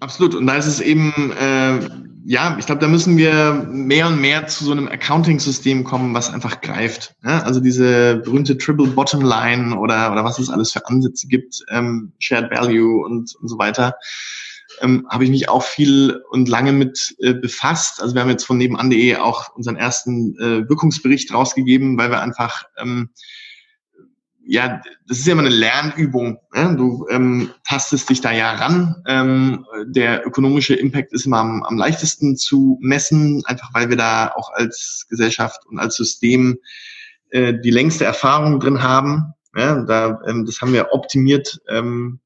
Absolut. 0.00 0.34
Und 0.34 0.46
da 0.46 0.56
ist 0.56 0.66
es 0.66 0.80
eben, 0.80 1.32
äh, 1.32 1.80
ja, 2.26 2.56
ich 2.58 2.66
glaube, 2.66 2.80
da 2.80 2.88
müssen 2.88 3.16
wir 3.16 3.66
mehr 3.70 4.08
und 4.08 4.20
mehr 4.20 4.46
zu 4.46 4.64
so 4.64 4.72
einem 4.72 4.88
Accounting-System 4.88 5.84
kommen, 5.84 6.12
was 6.12 6.32
einfach 6.32 6.60
greift. 6.60 7.14
Ja? 7.24 7.40
Also 7.42 7.60
diese 7.60 8.16
berühmte 8.16 8.58
Triple 8.58 8.88
Bottom 8.88 9.22
Line 9.22 9.76
oder, 9.76 10.12
oder 10.12 10.24
was 10.24 10.38
es 10.38 10.50
alles 10.50 10.72
für 10.72 10.86
Ansätze 10.86 11.28
gibt, 11.28 11.64
ähm, 11.70 12.12
Shared 12.18 12.50
Value 12.50 13.04
und, 13.04 13.34
und 13.36 13.48
so 13.48 13.58
weiter, 13.58 13.94
ähm, 14.82 15.06
habe 15.08 15.24
ich 15.24 15.30
mich 15.30 15.48
auch 15.48 15.62
viel 15.62 16.20
und 16.30 16.48
lange 16.48 16.72
mit 16.72 17.14
äh, 17.20 17.32
befasst. 17.32 18.02
Also 18.02 18.14
wir 18.14 18.22
haben 18.22 18.30
jetzt 18.30 18.44
von 18.44 18.58
nebenan.de 18.58 19.16
auch 19.16 19.54
unseren 19.54 19.76
ersten 19.76 20.36
äh, 20.38 20.68
Wirkungsbericht 20.68 21.32
rausgegeben, 21.32 21.96
weil 21.96 22.10
wir 22.10 22.20
einfach 22.20 22.64
ähm, 22.76 23.10
ja, 24.48 24.80
das 25.08 25.18
ist 25.18 25.26
ja 25.26 25.32
immer 25.32 25.42
eine 25.42 25.54
Lernübung. 25.54 26.38
Ne? 26.54 26.74
Du 26.76 27.06
ähm, 27.10 27.50
tastest 27.66 28.08
dich 28.08 28.20
da 28.20 28.32
ja 28.32 28.52
ran. 28.52 29.02
Ähm, 29.06 29.66
der 29.86 30.26
ökonomische 30.26 30.74
Impact 30.74 31.12
ist 31.12 31.26
immer 31.26 31.38
am, 31.38 31.62
am 31.64 31.76
leichtesten 31.76 32.36
zu 32.36 32.78
messen, 32.80 33.42
einfach 33.46 33.74
weil 33.74 33.88
wir 33.88 33.96
da 33.96 34.32
auch 34.34 34.50
als 34.52 35.06
Gesellschaft 35.08 35.66
und 35.66 35.78
als 35.78 35.96
System 35.96 36.58
äh, 37.30 37.54
die 37.62 37.70
längste 37.70 38.04
Erfahrung 38.04 38.60
drin 38.60 38.82
haben. 38.82 39.34
Ja, 39.56 39.82
da, 39.82 40.20
ähm, 40.26 40.44
das 40.44 40.60
haben 40.60 40.72
wir 40.72 40.92
optimiert 40.92 41.60
ähm, 41.68 42.20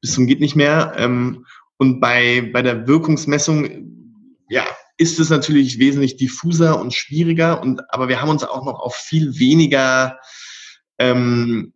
bis 0.00 0.14
zum 0.14 0.26
geht 0.26 0.40
nicht 0.40 0.56
mehr. 0.56 0.92
Ähm, 0.96 1.46
und 1.78 2.00
bei, 2.00 2.50
bei 2.52 2.62
der 2.62 2.86
Wirkungsmessung, 2.86 4.36
ja, 4.48 4.64
ist 4.98 5.20
es 5.20 5.30
natürlich 5.30 5.78
wesentlich 5.78 6.16
diffuser 6.16 6.80
und 6.80 6.94
schwieriger. 6.94 7.60
Und, 7.60 7.82
aber 7.92 8.08
wir 8.08 8.20
haben 8.20 8.30
uns 8.30 8.44
auch 8.44 8.64
noch 8.64 8.80
auf 8.80 8.94
viel 8.94 9.38
weniger 9.38 10.18
ähm, 10.98 11.72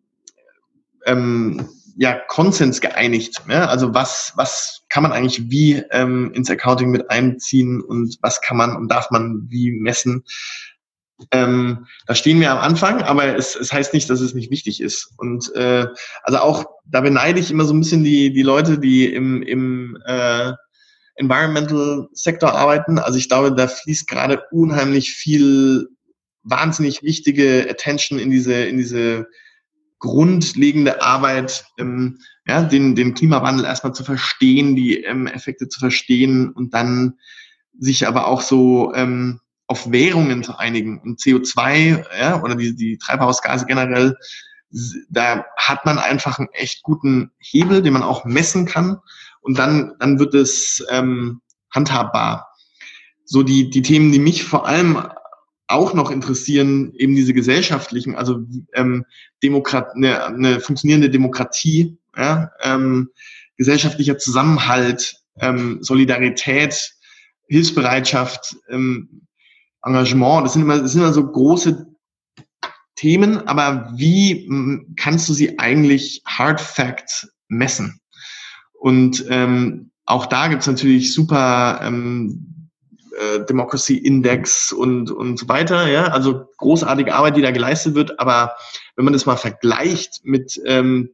ähm, 1.07 1.69
ja, 1.97 2.15
Konsens 2.29 2.81
geeinigt. 2.81 3.43
Ja? 3.49 3.67
Also 3.67 3.95
was, 3.95 4.33
was 4.37 4.83
kann 4.89 5.03
man 5.03 5.13
eigentlich 5.13 5.51
wie 5.51 5.83
ähm, 5.91 6.33
ins 6.33 6.51
Accounting 6.51 6.91
mit 6.91 7.11
einziehen 7.11 7.81
und 7.81 8.17
was 8.23 8.41
kann 8.41 8.57
man 8.57 8.77
und 8.77 8.89
darf 8.89 9.11
man 9.11 9.47
wie 9.49 9.73
messen? 9.73 10.25
Ähm, 11.33 11.87
da 12.07 12.15
stehen 12.15 12.41
wir 12.41 12.51
am 12.51 12.59
Anfang, 12.59 13.03
aber 13.03 13.37
es, 13.37 13.55
es 13.55 13.73
heißt 13.73 13.93
nicht, 13.93 14.09
dass 14.09 14.21
es 14.21 14.33
nicht 14.33 14.51
wichtig 14.51 14.81
ist. 14.81 15.13
Und 15.19 15.55
äh, 15.55 15.87
also 16.23 16.39
auch 16.39 16.65
da 16.87 17.03
beneide 17.03 17.39
ich 17.39 17.51
immer 17.51 17.65
so 17.65 17.75
ein 17.75 17.81
bisschen 17.81 18.05
die, 18.05 18.33
die 18.33 18.43
Leute, 18.43 18.79
die 18.79 19.13
im, 19.13 19.43
im 19.43 19.99
äh, 20.07 20.53
Environmental 21.17 22.09
Sektor 22.13 22.55
arbeiten. 22.55 22.99
Also 22.99 23.19
ich 23.19 23.29
glaube, 23.29 23.55
da 23.55 23.69
fließt 23.69 24.09
gerade 24.09 24.43
unheimlich 24.51 25.13
viel 25.13 25.89
wahnsinnig 26.43 27.03
wichtige 27.03 27.67
Attention 27.69 28.19
in 28.19 28.31
diese, 28.31 28.55
in 28.55 28.79
diese 28.79 29.27
grundlegende 29.99 31.03
Arbeit, 31.03 31.65
ähm, 31.79 32.19
ja, 32.47 32.63
den, 32.63 32.95
den 32.95 33.15
Klimawandel 33.15 33.65
erstmal 33.67 33.95
zu 33.95 34.03
verstehen, 34.03 34.75
die 34.75 35.05
ähm, 35.05 35.27
Effekte 35.27 35.69
zu 35.69 35.79
verstehen 35.79 36.51
und 36.51 36.75
dann 36.75 37.19
sich 37.79 38.07
aber 38.07 38.27
auch 38.27 38.41
so 38.41 38.93
ähm, 38.95 39.41
auf 39.67 39.93
Währungen 39.93 40.43
zu 40.43 40.57
einigen. 40.57 41.01
Und 41.01 41.21
CO2 41.21 42.05
ja, 42.19 42.43
oder 42.43 42.57
die, 42.57 42.75
die 42.75 42.99
Treibhausgase 42.99 43.67
generell, 43.67 44.17
da 45.11 45.45
hat 45.57 45.85
man 45.85 45.99
einfach 45.99 46.39
einen 46.39 46.49
echt 46.53 46.83
guten 46.83 47.31
Hebel, 47.39 47.83
den 47.83 47.93
man 47.93 48.03
auch 48.03 48.25
messen 48.25 48.67
kann. 48.67 48.99
Und 49.43 49.59
dann, 49.59 49.95
dann 50.01 50.19
wird 50.19 50.35
es 50.35 50.85
ähm, 50.91 51.41
handhabbar. 51.73 52.49
So 53.25 53.43
die, 53.43 53.71
die 53.71 53.83
Themen, 53.83 54.13
die 54.13 54.19
mich 54.19 54.45
vor 54.45 54.67
allem 54.67 55.09
auch 55.71 55.95
noch 55.95 56.11
interessieren, 56.11 56.93
eben 56.95 57.15
diese 57.15 57.35
gesellschaftlichen, 57.35 58.15
also 58.15 58.41
ähm, 58.75 59.05
Demokrat, 59.43 59.95
eine, 59.95 60.25
eine 60.25 60.61
funktionierende 60.61 61.11
Demokratie, 61.11 61.99
ja, 62.17 62.51
ähm, 62.63 63.11
gesellschaftlicher 63.57 64.19
Zusammenhalt, 64.19 65.17
ähm, 65.39 65.79
Solidarität, 65.83 66.95
Hilfsbereitschaft, 67.49 68.57
ähm, 68.69 69.27
Engagement. 69.83 70.45
Das 70.45 70.55
sind 70.55 70.63
immer, 70.63 70.81
das 70.81 70.93
sind 70.93 71.03
immer 71.03 71.13
so 71.13 71.27
große 71.27 71.87
Themen, 72.97 73.49
aber 73.49 73.93
wie 73.97 74.49
kannst 74.97 75.29
du 75.29 75.33
sie 75.33 75.59
eigentlich 75.59 76.23
Hard 76.27 76.61
Fact 76.61 77.29
messen? 77.49 78.01
Und 78.73 79.25
ähm, 79.29 79.91
auch 80.05 80.27
da 80.27 80.49
gibt's 80.49 80.67
natürlich 80.67 81.15
super 81.15 81.81
ähm, 81.83 82.60
äh, 83.21 83.45
Democracy 83.45 83.97
Index 83.99 84.73
und, 84.73 85.11
und 85.11 85.39
so 85.39 85.49
weiter. 85.49 85.89
Ja? 85.89 86.07
Also 86.07 86.47
großartige 86.57 87.15
Arbeit, 87.15 87.37
die 87.37 87.43
da 87.43 87.51
geleistet 87.51 87.95
wird. 87.95 88.19
Aber 88.19 88.55
wenn 88.97 89.05
man 89.05 89.13
das 89.13 89.27
mal 89.27 89.37
vergleicht 89.37 90.21
mit 90.25 90.61
ähm, 90.65 91.11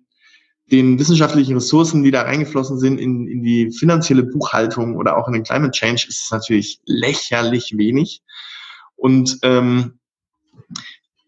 den 0.70 0.98
wissenschaftlichen 0.98 1.54
Ressourcen, 1.54 2.02
die 2.02 2.10
da 2.10 2.22
reingeflossen 2.22 2.78
sind 2.78 2.98
in, 2.98 3.26
in 3.26 3.42
die 3.42 3.72
finanzielle 3.72 4.24
Buchhaltung 4.24 4.96
oder 4.96 5.16
auch 5.16 5.28
in 5.28 5.34
den 5.34 5.44
Climate 5.44 5.70
Change, 5.70 6.06
ist 6.08 6.24
es 6.24 6.30
natürlich 6.30 6.80
lächerlich 6.84 7.76
wenig. 7.76 8.22
Und 8.96 9.38
ähm, 9.42 9.98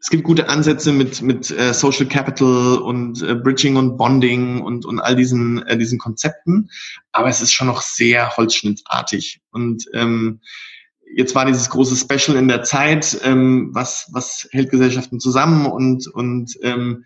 es 0.01 0.11
gibt 0.11 0.25
gute 0.25 0.49
Ansätze 0.49 0.93
mit, 0.93 1.23
mit 1.23 1.51
äh, 1.51 1.75
Social 1.75 2.07
Capital 2.07 2.79
und 2.79 3.23
äh, 3.23 3.35
Bridging 3.35 3.77
und 3.77 3.97
Bonding 3.97 4.61
und, 4.61 4.87
und 4.87 5.01
all 5.01 5.17
diesen, 5.17 5.67
äh, 5.67 5.77
diesen 5.77 5.99
Konzepten, 5.99 6.71
aber 7.13 7.29
es 7.29 7.41
ist 7.41 7.53
schon 7.53 7.67
noch 7.67 7.83
sehr 7.83 8.37
holzschnittartig. 8.37 9.41
Und 9.51 9.87
ähm, 9.95 10.41
jetzt 11.15 11.35
war 11.35 11.47
dieses 11.47 11.69
große 11.71 11.97
Special 11.97 12.37
in 12.37 12.49
der 12.49 12.63
Zeit, 12.63 13.19
ähm, 13.25 13.71
was, 13.73 14.09
was 14.13 14.49
hält 14.53 14.71
Gesellschaften 14.71 15.19
zusammen 15.19 15.67
und, 15.67 16.07
und 16.07 16.57
ähm, 16.63 17.05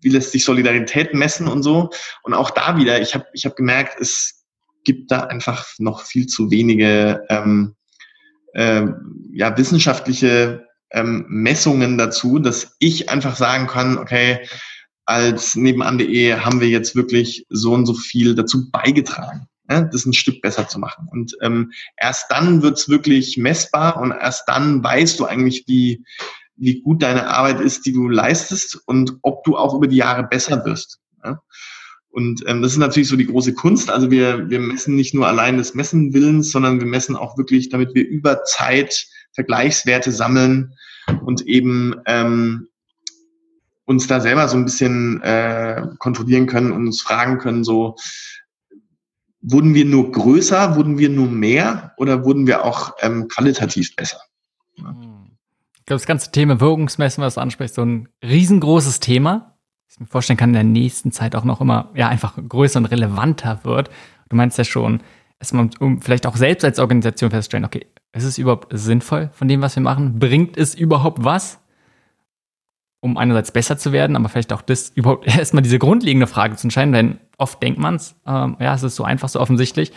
wie 0.00 0.10
lässt 0.10 0.30
sich 0.30 0.44
Solidarität 0.44 1.14
messen 1.14 1.48
und 1.48 1.64
so. 1.64 1.90
Und 2.22 2.34
auch 2.34 2.50
da 2.50 2.76
wieder, 2.76 3.00
ich 3.00 3.14
habe 3.14 3.26
ich 3.32 3.44
hab 3.44 3.56
gemerkt, 3.56 4.00
es 4.00 4.44
gibt 4.84 5.10
da 5.10 5.22
einfach 5.22 5.66
noch 5.78 6.02
viel 6.02 6.28
zu 6.28 6.52
wenige 6.52 7.24
ähm, 7.28 7.74
äh, 8.54 8.86
ja, 9.32 9.56
wissenschaftliche 9.58 10.67
ähm, 10.90 11.26
Messungen 11.28 11.98
dazu, 11.98 12.38
dass 12.38 12.76
ich 12.78 13.10
einfach 13.10 13.36
sagen 13.36 13.66
kann, 13.66 13.98
okay, 13.98 14.46
als 15.04 15.56
nebenan.de 15.56 16.34
haben 16.34 16.60
wir 16.60 16.68
jetzt 16.68 16.94
wirklich 16.94 17.46
so 17.48 17.72
und 17.72 17.86
so 17.86 17.94
viel 17.94 18.34
dazu 18.34 18.70
beigetragen, 18.70 19.48
ja, 19.70 19.82
das 19.82 20.04
ein 20.04 20.12
Stück 20.12 20.42
besser 20.42 20.68
zu 20.68 20.78
machen. 20.78 21.08
Und 21.10 21.34
ähm, 21.40 21.72
erst 21.96 22.30
dann 22.30 22.62
wird's 22.62 22.88
wirklich 22.88 23.38
messbar 23.38 23.96
und 23.96 24.10
erst 24.12 24.48
dann 24.48 24.84
weißt 24.84 25.18
du 25.18 25.24
eigentlich, 25.24 25.64
wie, 25.66 26.04
wie 26.56 26.80
gut 26.80 27.02
deine 27.02 27.28
Arbeit 27.28 27.60
ist, 27.60 27.86
die 27.86 27.92
du 27.92 28.08
leistest 28.08 28.80
und 28.86 29.16
ob 29.22 29.44
du 29.44 29.56
auch 29.56 29.74
über 29.74 29.86
die 29.86 29.96
Jahre 29.96 30.24
besser 30.24 30.64
wirst. 30.66 30.98
Ja. 31.24 31.40
Und 32.10 32.42
ähm, 32.46 32.62
das 32.62 32.72
ist 32.72 32.78
natürlich 32.78 33.08
so 33.08 33.16
die 33.16 33.26
große 33.26 33.54
Kunst. 33.54 33.90
Also 33.90 34.10
wir, 34.10 34.50
wir 34.50 34.60
messen 34.60 34.94
nicht 34.94 35.14
nur 35.14 35.26
allein 35.26 35.56
des 35.56 35.74
Messen 35.74 36.12
Willens, 36.12 36.50
sondern 36.50 36.80
wir 36.80 36.86
messen 36.86 37.16
auch 37.16 37.38
wirklich, 37.38 37.68
damit 37.68 37.94
wir 37.94 38.06
über 38.06 38.44
Zeit 38.44 39.06
Vergleichswerte 39.32 40.12
sammeln 40.12 40.74
und 41.24 41.42
eben 41.42 41.94
ähm, 42.06 42.68
uns 43.84 44.06
da 44.06 44.20
selber 44.20 44.48
so 44.48 44.56
ein 44.56 44.64
bisschen 44.64 45.22
äh, 45.22 45.82
kontrollieren 45.98 46.46
können 46.46 46.72
und 46.72 46.86
uns 46.86 47.00
fragen 47.00 47.38
können, 47.38 47.64
so, 47.64 47.96
wurden 49.40 49.74
wir 49.74 49.84
nur 49.84 50.12
größer, 50.12 50.76
wurden 50.76 50.98
wir 50.98 51.08
nur 51.08 51.28
mehr 51.28 51.94
oder 51.96 52.24
wurden 52.24 52.46
wir 52.46 52.64
auch 52.64 52.94
ähm, 53.00 53.28
qualitativ 53.28 53.94
besser? 53.96 54.18
Ich 54.76 54.82
glaube, 54.82 56.00
das 56.00 56.06
ganze 56.06 56.30
Thema 56.30 56.60
Wirkungsmessen, 56.60 57.22
was 57.22 57.34
du 57.34 57.40
ansprichst, 57.40 57.76
so 57.76 57.82
ein 57.82 58.08
riesengroßes 58.22 59.00
Thema, 59.00 59.56
das 59.86 59.94
ich 59.94 60.00
mir 60.00 60.06
vorstellen 60.06 60.36
kann, 60.36 60.50
in 60.50 60.54
der 60.54 60.64
nächsten 60.64 61.12
Zeit 61.12 61.34
auch 61.34 61.44
noch 61.44 61.60
immer 61.60 61.90
ja 61.94 62.08
einfach 62.08 62.36
größer 62.36 62.78
und 62.78 62.86
relevanter 62.86 63.60
wird. 63.64 63.90
Du 64.28 64.36
meinst 64.36 64.58
ja 64.58 64.64
schon, 64.64 65.00
erstmal 65.40 65.70
um 65.80 66.02
vielleicht 66.02 66.26
auch 66.26 66.36
selbst 66.36 66.64
als 66.64 66.78
Organisation 66.78 67.30
festzustellen, 67.30 67.64
okay, 67.64 67.86
ist 68.12 68.24
es 68.24 68.38
überhaupt 68.38 68.68
sinnvoll 68.70 69.30
von 69.32 69.48
dem, 69.48 69.62
was 69.62 69.76
wir 69.76 69.82
machen? 69.82 70.18
Bringt 70.18 70.56
es 70.56 70.74
überhaupt 70.74 71.24
was? 71.24 71.60
Um 73.00 73.16
einerseits 73.16 73.52
besser 73.52 73.78
zu 73.78 73.92
werden, 73.92 74.16
aber 74.16 74.28
vielleicht 74.28 74.52
auch 74.52 74.62
das 74.62 74.90
überhaupt 74.90 75.26
erstmal 75.38 75.62
diese 75.62 75.78
grundlegende 75.78 76.26
Frage 76.26 76.56
zu 76.56 76.66
entscheiden, 76.66 76.92
denn 76.92 77.18
oft 77.36 77.62
denkt 77.62 77.78
man 77.78 77.96
es, 77.96 78.16
ähm, 78.26 78.56
ja, 78.58 78.74
es 78.74 78.82
ist 78.82 78.96
so 78.96 79.04
einfach, 79.04 79.28
so 79.28 79.40
offensichtlich. 79.40 79.92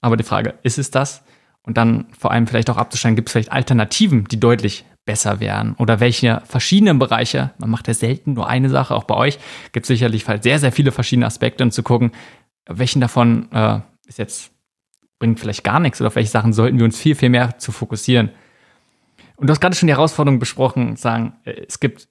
Aber 0.00 0.16
die 0.16 0.24
Frage, 0.24 0.54
ist 0.62 0.78
es 0.78 0.90
das? 0.90 1.24
Und 1.62 1.76
dann 1.76 2.06
vor 2.16 2.30
allem 2.30 2.46
vielleicht 2.46 2.70
auch 2.70 2.76
abzustellen, 2.76 3.16
gibt 3.16 3.28
es 3.28 3.32
vielleicht 3.32 3.50
Alternativen, 3.50 4.24
die 4.24 4.38
deutlich 4.38 4.84
besser 5.04 5.40
wären? 5.40 5.74
Oder 5.78 5.98
welche 5.98 6.42
verschiedenen 6.44 6.98
Bereiche, 6.98 7.50
man 7.58 7.70
macht 7.70 7.88
ja 7.88 7.94
selten 7.94 8.34
nur 8.34 8.48
eine 8.48 8.68
Sache, 8.68 8.94
auch 8.94 9.04
bei 9.04 9.16
euch 9.16 9.38
gibt 9.72 9.84
es 9.84 9.88
sicherlich 9.88 10.24
sehr, 10.42 10.58
sehr 10.58 10.72
viele 10.72 10.92
verschiedene 10.92 11.26
Aspekte 11.26 11.64
und 11.64 11.72
zu 11.72 11.82
gucken, 11.82 12.12
welchen 12.68 13.00
davon 13.00 13.50
äh, 13.52 13.80
ist 14.06 14.18
jetzt 14.18 14.52
bringt 15.18 15.40
vielleicht 15.40 15.64
gar 15.64 15.80
nichts 15.80 16.00
oder 16.00 16.08
auf 16.08 16.16
welche 16.16 16.30
Sachen 16.30 16.52
sollten 16.52 16.78
wir 16.78 16.84
uns 16.84 16.98
viel, 16.98 17.14
viel 17.14 17.30
mehr 17.30 17.58
zu 17.58 17.72
fokussieren. 17.72 18.30
Und 19.36 19.48
du 19.48 19.50
hast 19.50 19.60
gerade 19.60 19.76
schon 19.76 19.86
die 19.86 19.94
Herausforderung 19.94 20.38
besprochen, 20.38 20.96
sagen, 20.96 21.34
äh, 21.44 21.64
es 21.66 21.80
gibt 21.80 22.08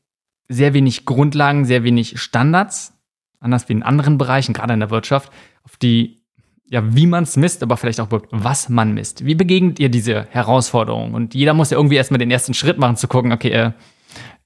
sehr 0.47 0.74
wenig 0.74 1.06
Grundlagen, 1.06 1.66
sehr 1.66 1.84
wenig 1.84 2.20
Standards, 2.20 2.93
anders 3.39 3.68
wie 3.68 3.74
in 3.74 3.84
anderen 3.84 4.18
Bereichen, 4.18 4.53
gerade 4.53 4.74
in 4.74 4.80
der 4.80 4.91
Wirtschaft, 4.91 5.32
auf 5.64 5.78
die, 5.78 6.24
ja, 6.68 6.95
wie 6.95 7.08
man 7.08 7.24
es 7.24 7.36
misst, 7.36 7.64
aber 7.64 7.78
vielleicht 7.78 7.99
auch 7.99 8.10
was 8.32 8.70
man 8.70 8.93
misst. 8.93 9.26
Wie 9.26 9.36
begegnet 9.36 9.80
ihr 9.80 9.89
diese 9.89 10.28
Herausforderung? 10.30 11.14
Und 11.14 11.34
jeder 11.34 11.53
muss 11.53 11.72
ja 11.72 11.78
irgendwie 11.78 11.95
erstmal 11.95 12.20
den 12.20 12.32
ersten 12.32 12.53
Schritt 12.53 12.78
machen, 12.78 12.95
zu 12.95 13.08
gucken, 13.08 13.32
okay, 13.32 13.49
äh, 13.49 13.72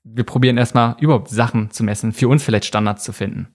wir 0.03 0.23
probieren 0.23 0.57
erstmal 0.57 0.95
überhaupt 0.99 1.29
Sachen 1.29 1.71
zu 1.71 1.83
messen, 1.83 2.13
für 2.13 2.29
uns 2.29 2.43
vielleicht 2.43 2.65
Standards 2.65 3.03
zu 3.03 3.13
finden. 3.13 3.49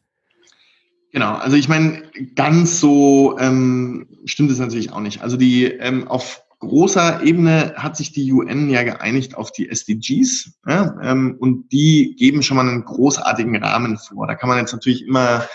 Genau, 1.14 1.34
also 1.34 1.56
ich 1.56 1.68
meine, 1.68 2.02
ganz 2.34 2.80
so 2.80 3.38
ähm, 3.38 4.08
stimmt 4.24 4.50
es 4.50 4.58
natürlich 4.58 4.90
auch 4.92 4.98
nicht. 4.98 5.22
Also 5.22 5.36
die 5.36 5.66
ähm, 5.66 6.08
auf 6.08 6.42
großer 6.58 7.22
Ebene 7.22 7.74
hat 7.76 7.96
sich 7.96 8.10
die 8.10 8.32
UN 8.32 8.68
ja 8.68 8.82
geeinigt 8.82 9.36
auf 9.36 9.52
die 9.52 9.68
SDGs 9.68 10.58
ja, 10.66 10.96
ähm, 11.00 11.36
und 11.38 11.70
die 11.70 12.16
geben 12.18 12.42
schon 12.42 12.56
mal 12.56 12.68
einen 12.68 12.84
großartigen 12.84 13.54
Rahmen 13.62 13.96
vor. 13.96 14.26
Da 14.26 14.34
kann 14.34 14.48
man 14.48 14.58
jetzt 14.58 14.72
natürlich 14.72 15.06
immer 15.06 15.46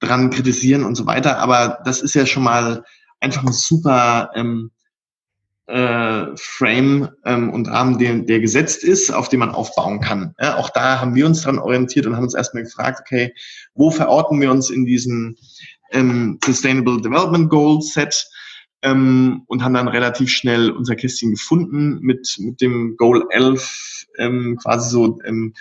dran 0.00 0.30
kritisieren 0.30 0.84
und 0.84 0.94
so 0.94 1.04
weiter, 1.04 1.38
aber 1.38 1.80
das 1.84 2.00
ist 2.00 2.14
ja 2.14 2.24
schon 2.24 2.44
mal 2.44 2.82
einfach 3.20 3.44
ein 3.44 3.52
super 3.52 4.30
ähm, 4.34 4.70
äh, 5.66 6.26
Frame 6.36 7.08
ähm, 7.24 7.50
und 7.50 7.68
Rahmen, 7.68 7.98
der, 7.98 8.18
der 8.18 8.40
gesetzt 8.40 8.84
ist, 8.84 9.10
auf 9.10 9.28
dem 9.28 9.40
man 9.40 9.50
aufbauen 9.50 10.00
kann. 10.00 10.34
Ja, 10.40 10.56
auch 10.56 10.70
da 10.70 11.00
haben 11.00 11.14
wir 11.14 11.26
uns 11.26 11.42
dran 11.42 11.58
orientiert 11.58 12.06
und 12.06 12.16
haben 12.16 12.24
uns 12.24 12.34
erstmal 12.34 12.64
gefragt, 12.64 13.00
okay, 13.00 13.34
wo 13.74 13.90
verorten 13.90 14.40
wir 14.40 14.50
uns 14.50 14.70
in 14.70 14.84
diesem 14.84 15.36
ähm, 15.92 16.38
Sustainable 16.44 17.00
Development 17.00 17.48
Goal 17.48 17.80
Set? 17.80 18.26
ähm, 18.84 19.42
und 19.46 19.64
haben 19.64 19.74
dann 19.74 19.88
relativ 19.88 20.28
schnell 20.28 20.70
unser 20.70 20.94
Kästchen 20.94 21.32
gefunden 21.32 21.98
mit, 22.00 22.36
mit 22.38 22.60
dem 22.60 22.96
Goal 22.96 23.24
11, 23.30 24.06
ähm, 24.18 24.58
quasi 24.62 24.90
so 24.90 25.18
ähm, 25.24 25.54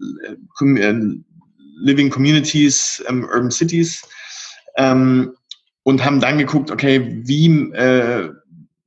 äh, 0.00 0.94
Living 1.76 2.10
Communities, 2.10 3.02
ähm, 3.08 3.24
Urban 3.24 3.50
Cities 3.50 4.02
ähm, 4.76 5.34
und 5.84 6.04
haben 6.04 6.20
dann 6.20 6.38
geguckt, 6.38 6.70
okay, 6.70 7.22
wie, 7.24 7.46
äh, 7.72 8.30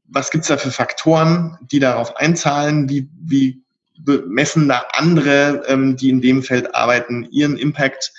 was 0.08 0.32
gibt's 0.32 0.48
da 0.48 0.58
für 0.58 0.72
Faktoren, 0.72 1.58
die 1.72 1.80
darauf 1.80 2.16
einzahlen, 2.18 2.90
wie, 2.90 3.10
wie 3.20 3.62
messen 4.28 4.68
da 4.68 4.86
andere, 4.94 5.64
ähm, 5.68 5.98
die 5.98 6.10
in 6.10 6.22
dem 6.22 6.44
Feld 6.44 6.74
arbeiten, 6.76 7.28
ihren 7.32 7.58
Impact 7.58 8.14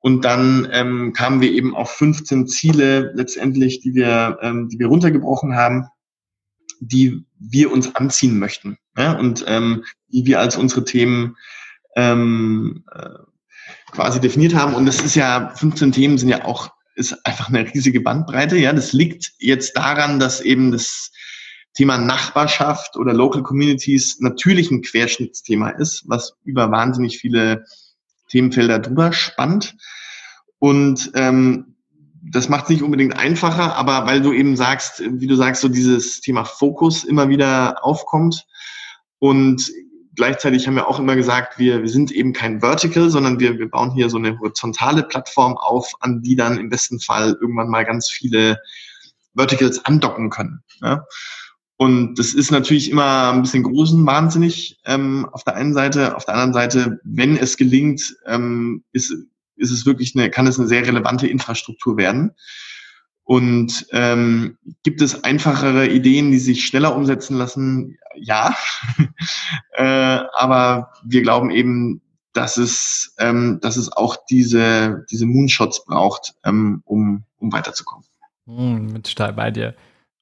und 0.00 0.24
dann 0.24 0.68
ähm, 0.72 1.12
kamen 1.12 1.40
wir 1.40 1.50
eben 1.50 1.74
auf 1.74 1.90
15 1.90 2.46
Ziele 2.46 3.12
letztendlich, 3.14 3.80
die 3.80 3.94
wir, 3.94 4.38
ähm, 4.42 4.68
die 4.68 4.78
wir 4.78 4.86
runtergebrochen 4.86 5.56
haben, 5.56 5.88
die 6.80 7.24
wir 7.38 7.72
uns 7.72 7.94
anziehen 7.96 8.38
möchten 8.38 8.78
ja? 8.96 9.12
und 9.12 9.44
ähm, 9.48 9.84
die 10.08 10.24
wir 10.24 10.38
als 10.38 10.56
unsere 10.56 10.84
Themen 10.84 11.36
ähm, 11.96 12.84
äh, 12.92 13.08
quasi 13.90 14.20
definiert 14.20 14.54
haben. 14.54 14.74
Und 14.74 14.86
das 14.86 15.00
ist 15.00 15.16
ja, 15.16 15.52
15 15.56 15.92
Themen 15.92 16.18
sind 16.18 16.28
ja 16.28 16.44
auch, 16.44 16.70
ist 16.98 17.24
einfach 17.24 17.48
eine 17.48 17.72
riesige 17.72 18.00
Bandbreite. 18.00 18.56
Ja, 18.58 18.72
das 18.72 18.92
liegt 18.92 19.32
jetzt 19.38 19.76
daran, 19.76 20.18
dass 20.18 20.40
eben 20.40 20.72
das 20.72 21.12
Thema 21.74 21.96
Nachbarschaft 21.96 22.96
oder 22.96 23.12
Local 23.14 23.42
Communities 23.42 24.18
natürlich 24.20 24.70
ein 24.70 24.82
Querschnittsthema 24.82 25.70
ist, 25.70 26.04
was 26.06 26.34
über 26.44 26.70
wahnsinnig 26.70 27.18
viele 27.18 27.64
Themenfelder 28.28 28.80
drüber 28.80 29.12
spannt. 29.12 29.76
Und 30.58 31.12
ähm, 31.14 31.76
das 32.20 32.48
macht 32.48 32.64
es 32.64 32.70
nicht 32.70 32.82
unbedingt 32.82 33.16
einfacher, 33.16 33.76
aber 33.76 34.06
weil 34.06 34.20
du 34.20 34.32
eben 34.32 34.56
sagst, 34.56 35.00
wie 35.00 35.26
du 35.26 35.36
sagst, 35.36 35.62
so 35.62 35.68
dieses 35.68 36.20
Thema 36.20 36.44
Fokus 36.44 37.04
immer 37.04 37.28
wieder 37.28 37.84
aufkommt. 37.84 38.44
Und 39.20 39.70
gleichzeitig 40.18 40.66
haben 40.66 40.74
wir 40.74 40.88
auch 40.88 40.98
immer 40.98 41.16
gesagt, 41.16 41.58
wir, 41.58 41.80
wir 41.80 41.88
sind 41.88 42.10
eben 42.10 42.32
kein 42.32 42.60
Vertical, 42.60 43.08
sondern 43.08 43.38
wir, 43.40 43.56
wir 43.58 43.70
bauen 43.70 43.92
hier 43.92 44.10
so 44.10 44.18
eine 44.18 44.38
horizontale 44.38 45.04
Plattform 45.04 45.56
auf, 45.56 45.94
an 46.00 46.22
die 46.22 46.34
dann 46.36 46.58
im 46.58 46.68
besten 46.68 46.98
Fall 46.98 47.38
irgendwann 47.40 47.70
mal 47.70 47.84
ganz 47.84 48.10
viele 48.10 48.60
Verticals 49.34 49.84
andocken 49.84 50.28
können. 50.28 50.64
Ja? 50.82 51.06
Und 51.76 52.18
das 52.18 52.34
ist 52.34 52.50
natürlich 52.50 52.90
immer 52.90 53.32
ein 53.32 53.42
bisschen 53.42 53.64
wahnsinnig 53.64 54.80
ähm, 54.84 55.28
auf 55.30 55.44
der 55.44 55.54
einen 55.54 55.72
Seite. 55.72 56.16
Auf 56.16 56.24
der 56.24 56.34
anderen 56.34 56.52
Seite, 56.52 57.00
wenn 57.04 57.36
es 57.36 57.56
gelingt, 57.56 58.02
ähm, 58.26 58.82
ist, 58.90 59.14
ist 59.54 59.70
es 59.70 59.86
wirklich 59.86 60.16
eine, 60.16 60.30
kann 60.30 60.48
es 60.48 60.58
eine 60.58 60.66
sehr 60.66 60.84
relevante 60.84 61.28
Infrastruktur 61.28 61.96
werden. 61.96 62.32
Und 63.28 63.86
ähm, 63.92 64.56
gibt 64.84 65.02
es 65.02 65.22
einfachere 65.22 65.86
Ideen, 65.86 66.30
die 66.30 66.38
sich 66.38 66.64
schneller 66.64 66.96
umsetzen 66.96 67.36
lassen? 67.36 67.98
Ja. 68.16 68.56
äh, 69.72 69.84
aber 70.32 70.92
wir 71.04 71.20
glauben 71.20 71.50
eben, 71.50 72.00
dass 72.32 72.56
es, 72.56 73.14
ähm, 73.18 73.58
dass 73.60 73.76
es 73.76 73.92
auch 73.92 74.16
diese, 74.30 75.04
diese 75.10 75.26
Moonshots 75.26 75.84
braucht, 75.84 76.36
ähm, 76.42 76.80
um, 76.86 77.24
um 77.36 77.52
weiterzukommen. 77.52 78.06
Hm, 78.46 78.92
mit 78.94 79.06
total 79.06 79.34
bei 79.34 79.50
dir. 79.50 79.74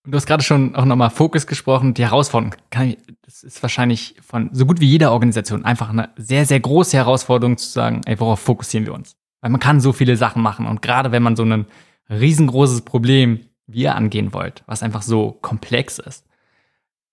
Du 0.05 0.17
hast 0.17 0.27
gerade 0.27 0.43
schon 0.43 0.75
auch 0.75 0.85
nochmal 0.85 1.11
Fokus 1.11 1.47
gesprochen. 1.47 1.95
Die 1.95 2.03
Herausforderung, 2.03 2.57
kann 2.71 2.89
ich, 2.89 2.99
das 3.23 3.45
ist 3.45 3.63
wahrscheinlich 3.63 4.17
von 4.21 4.51
so 4.53 4.67
gut 4.67 4.81
wie 4.81 4.91
jeder 4.91 5.13
Organisation 5.13 5.65
einfach 5.65 5.91
eine 5.91 6.09
sehr, 6.17 6.45
sehr 6.45 6.59
große 6.59 6.97
Herausforderung 6.97 7.57
zu 7.57 7.69
sagen, 7.69 8.01
ey, 8.07 8.19
worauf 8.19 8.41
fokussieren 8.41 8.85
wir 8.85 8.95
uns? 8.95 9.15
Weil 9.43 9.53
man 9.53 9.61
kann 9.61 9.81
so 9.81 9.93
viele 9.93 10.17
Sachen 10.17 10.43
machen. 10.43 10.67
Und 10.67 10.83
gerade 10.83 11.13
wenn 11.13 11.23
man 11.23 11.37
so 11.37 11.45
ein 11.45 11.67
riesengroßes 12.11 12.83
Problem 12.83 13.41
wie 13.67 13.83
ihr 13.83 13.95
angehen 13.95 14.33
wollt, 14.33 14.63
was 14.67 14.83
einfach 14.83 15.03
so 15.03 15.33
komplex 15.33 15.99
ist, 15.99 16.25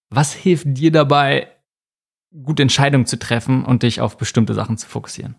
was 0.09 0.33
hilft 0.33 0.65
dir 0.67 0.91
dabei, 0.91 1.47
gute 2.43 2.61
Entscheidungen 2.63 3.05
zu 3.05 3.17
treffen 3.17 3.65
und 3.65 3.83
dich 3.83 4.01
auf 4.01 4.17
bestimmte 4.17 4.53
Sachen 4.53 4.77
zu 4.77 4.87
fokussieren? 4.87 5.35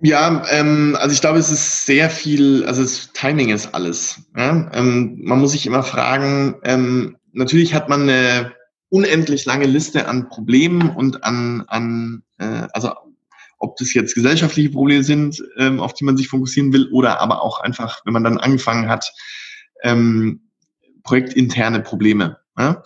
Ja, 0.00 0.44
ähm, 0.50 0.96
also 1.00 1.12
ich 1.12 1.20
glaube, 1.20 1.38
es 1.38 1.50
ist 1.50 1.84
sehr 1.84 2.08
viel, 2.08 2.64
also 2.66 2.82
das 2.82 3.12
Timing 3.12 3.50
ist 3.50 3.74
alles. 3.74 4.20
Ja? 4.36 4.70
Ähm, 4.72 5.18
man 5.24 5.40
muss 5.40 5.52
sich 5.52 5.66
immer 5.66 5.82
fragen, 5.82 6.54
ähm, 6.62 7.16
natürlich 7.32 7.74
hat 7.74 7.88
man 7.88 8.02
eine 8.02 8.52
unendlich 8.90 9.44
lange 9.44 9.66
Liste 9.66 10.06
an 10.06 10.28
Problemen 10.28 10.90
und 10.90 11.24
an, 11.24 11.64
an 11.66 12.22
äh, 12.38 12.68
also 12.72 12.92
ob 13.58 13.76
das 13.76 13.94
jetzt 13.94 14.14
gesellschaftliche 14.14 14.70
Probleme 14.70 15.02
sind, 15.02 15.42
ähm, 15.56 15.80
auf 15.80 15.94
die 15.94 16.04
man 16.04 16.16
sich 16.16 16.28
fokussieren 16.28 16.72
will, 16.72 16.88
oder 16.92 17.20
aber 17.20 17.42
auch 17.42 17.60
einfach, 17.60 18.00
wenn 18.04 18.12
man 18.12 18.24
dann 18.24 18.38
angefangen 18.38 18.88
hat, 18.88 19.12
ähm, 19.82 20.48
projektinterne 21.02 21.80
Probleme. 21.80 22.38
Ja? 22.56 22.82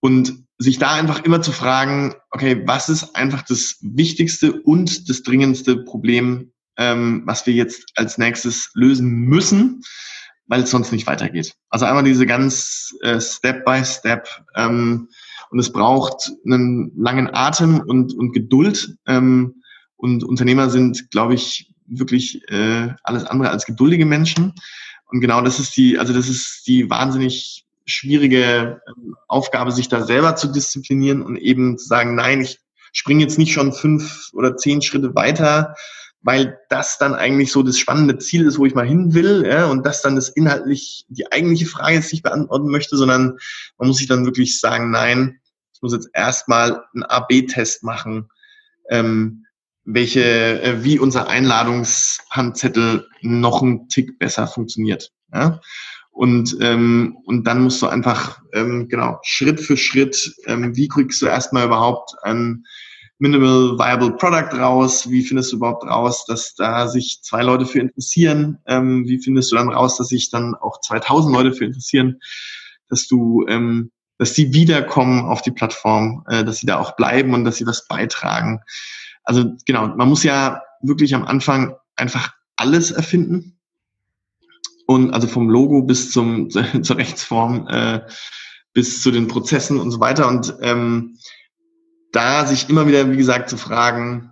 Und 0.00 0.44
sich 0.58 0.78
da 0.78 0.94
einfach 0.94 1.24
immer 1.24 1.42
zu 1.42 1.52
fragen, 1.52 2.14
okay, 2.30 2.62
was 2.66 2.88
ist 2.88 3.14
einfach 3.14 3.42
das 3.42 3.76
wichtigste 3.82 4.60
und 4.62 5.08
das 5.08 5.22
dringendste 5.22 5.76
Problem, 5.76 6.52
ähm, 6.78 7.22
was 7.26 7.46
wir 7.46 7.54
jetzt 7.54 7.92
als 7.96 8.18
nächstes 8.18 8.70
lösen 8.74 9.10
müssen, 9.10 9.82
weil 10.46 10.62
es 10.62 10.70
sonst 10.70 10.92
nicht 10.92 11.06
weitergeht. 11.06 11.54
Also 11.70 11.84
einmal 11.84 12.04
diese 12.04 12.26
ganz 12.26 12.94
äh, 13.02 13.20
Step 13.20 13.64
by 13.64 13.84
Step 13.84 14.28
ähm, 14.54 15.08
und 15.50 15.58
es 15.58 15.72
braucht 15.72 16.32
einen 16.44 16.92
langen 16.96 17.32
Atem 17.32 17.80
und, 17.80 18.14
und 18.14 18.32
Geduld. 18.32 18.96
Ähm, 19.06 19.62
und 19.96 20.24
Unternehmer 20.24 20.70
sind, 20.70 21.10
glaube 21.10 21.34
ich, 21.34 21.72
wirklich 21.86 22.42
äh, 22.50 22.94
alles 23.02 23.24
andere 23.24 23.50
als 23.50 23.66
geduldige 23.66 24.06
Menschen. 24.06 24.52
Und 25.10 25.20
genau 25.20 25.40
das 25.40 25.58
ist 25.58 25.76
die, 25.76 25.98
also 25.98 26.12
das 26.12 26.28
ist 26.28 26.66
die 26.66 26.90
wahnsinnig 26.90 27.64
schwierige 27.86 28.82
ähm, 28.88 29.16
Aufgabe, 29.28 29.72
sich 29.72 29.88
da 29.88 30.02
selber 30.02 30.36
zu 30.36 30.48
disziplinieren 30.48 31.22
und 31.22 31.36
eben 31.36 31.78
zu 31.78 31.86
sagen, 31.86 32.14
nein, 32.14 32.40
ich 32.40 32.60
springe 32.92 33.22
jetzt 33.22 33.38
nicht 33.38 33.52
schon 33.52 33.72
fünf 33.72 34.30
oder 34.32 34.56
zehn 34.56 34.82
Schritte 34.82 35.14
weiter, 35.14 35.74
weil 36.22 36.58
das 36.70 36.98
dann 36.98 37.14
eigentlich 37.14 37.52
so 37.52 37.62
das 37.62 37.78
spannende 37.78 38.18
Ziel 38.18 38.46
ist, 38.46 38.58
wo 38.58 38.66
ich 38.66 38.74
mal 38.74 38.86
hin 38.86 39.14
will, 39.14 39.46
ja, 39.46 39.66
und 39.66 39.86
das 39.86 40.02
dann 40.02 40.16
das 40.16 40.28
inhaltlich 40.28 41.04
die 41.08 41.30
eigentliche 41.30 41.66
Frage 41.66 42.00
die 42.00 42.16
ich 42.16 42.22
beantworten 42.22 42.68
möchte, 42.68 42.96
sondern 42.96 43.38
man 43.78 43.88
muss 43.88 43.98
sich 43.98 44.08
dann 44.08 44.24
wirklich 44.24 44.58
sagen, 44.58 44.90
nein, 44.90 45.38
ich 45.72 45.82
muss 45.82 45.92
jetzt 45.92 46.08
erstmal 46.14 46.82
einen 46.94 47.04
A-B-Test 47.04 47.84
machen, 47.84 48.28
ähm, 48.90 49.45
welche, 49.86 50.60
äh, 50.62 50.84
wie 50.84 50.98
unser 50.98 51.28
Einladungshandzettel 51.28 53.08
noch 53.22 53.62
ein 53.62 53.88
Tick 53.88 54.18
besser 54.18 54.46
funktioniert. 54.46 55.12
Ja? 55.32 55.60
Und, 56.10 56.56
ähm, 56.60 57.16
und 57.24 57.46
dann 57.46 57.62
musst 57.62 57.80
du 57.82 57.86
einfach, 57.86 58.40
ähm, 58.52 58.88
genau, 58.88 59.18
Schritt 59.22 59.60
für 59.60 59.76
Schritt, 59.76 60.34
ähm, 60.46 60.74
wie 60.76 60.88
kriegst 60.88 61.22
du 61.22 61.26
erstmal 61.26 61.66
überhaupt 61.66 62.14
ein 62.22 62.64
Minimal 63.18 63.78
Viable 63.78 64.12
Product 64.12 64.58
raus? 64.58 65.08
Wie 65.08 65.22
findest 65.22 65.52
du 65.52 65.56
überhaupt 65.56 65.84
raus, 65.84 66.24
dass 66.26 66.54
da 66.54 66.86
sich 66.86 67.20
zwei 67.22 67.42
Leute 67.42 67.64
für 67.64 67.80
interessieren? 67.80 68.58
Ähm, 68.66 69.06
wie 69.06 69.22
findest 69.22 69.52
du 69.52 69.56
dann 69.56 69.70
raus, 69.70 69.96
dass 69.96 70.08
sich 70.08 70.30
dann 70.30 70.54
auch 70.54 70.80
2000 70.80 71.34
Leute 71.34 71.52
für 71.52 71.64
interessieren? 71.64 72.20
Dass 72.88 73.08
du, 73.08 73.46
ähm, 73.48 73.90
dass 74.18 74.34
die 74.34 74.52
wiederkommen 74.52 75.24
auf 75.24 75.42
die 75.42 75.50
Plattform, 75.50 76.24
äh, 76.28 76.44
dass 76.44 76.58
sie 76.58 76.66
da 76.66 76.78
auch 76.78 76.96
bleiben 76.96 77.32
und 77.32 77.44
dass 77.44 77.56
sie 77.56 77.66
was 77.66 77.86
beitragen. 77.88 78.60
Also 79.26 79.54
genau, 79.66 79.88
man 79.88 80.08
muss 80.08 80.22
ja 80.22 80.62
wirklich 80.80 81.14
am 81.14 81.26
Anfang 81.26 81.74
einfach 81.96 82.34
alles 82.56 82.90
erfinden. 82.90 83.58
Und 84.86 85.12
also 85.12 85.26
vom 85.26 85.50
Logo 85.50 85.82
bis 85.82 86.12
zum 86.12 86.48
zur 86.82 86.96
Rechtsform 86.96 87.68
äh, 87.68 88.00
bis 88.72 89.02
zu 89.02 89.10
den 89.10 89.26
Prozessen 89.28 89.78
und 89.78 89.90
so 89.90 90.00
weiter. 90.00 90.28
Und 90.28 90.54
ähm, 90.62 91.18
da 92.12 92.46
sich 92.46 92.70
immer 92.70 92.86
wieder 92.86 93.10
wie 93.10 93.16
gesagt 93.16 93.50
zu 93.50 93.58
fragen 93.58 94.30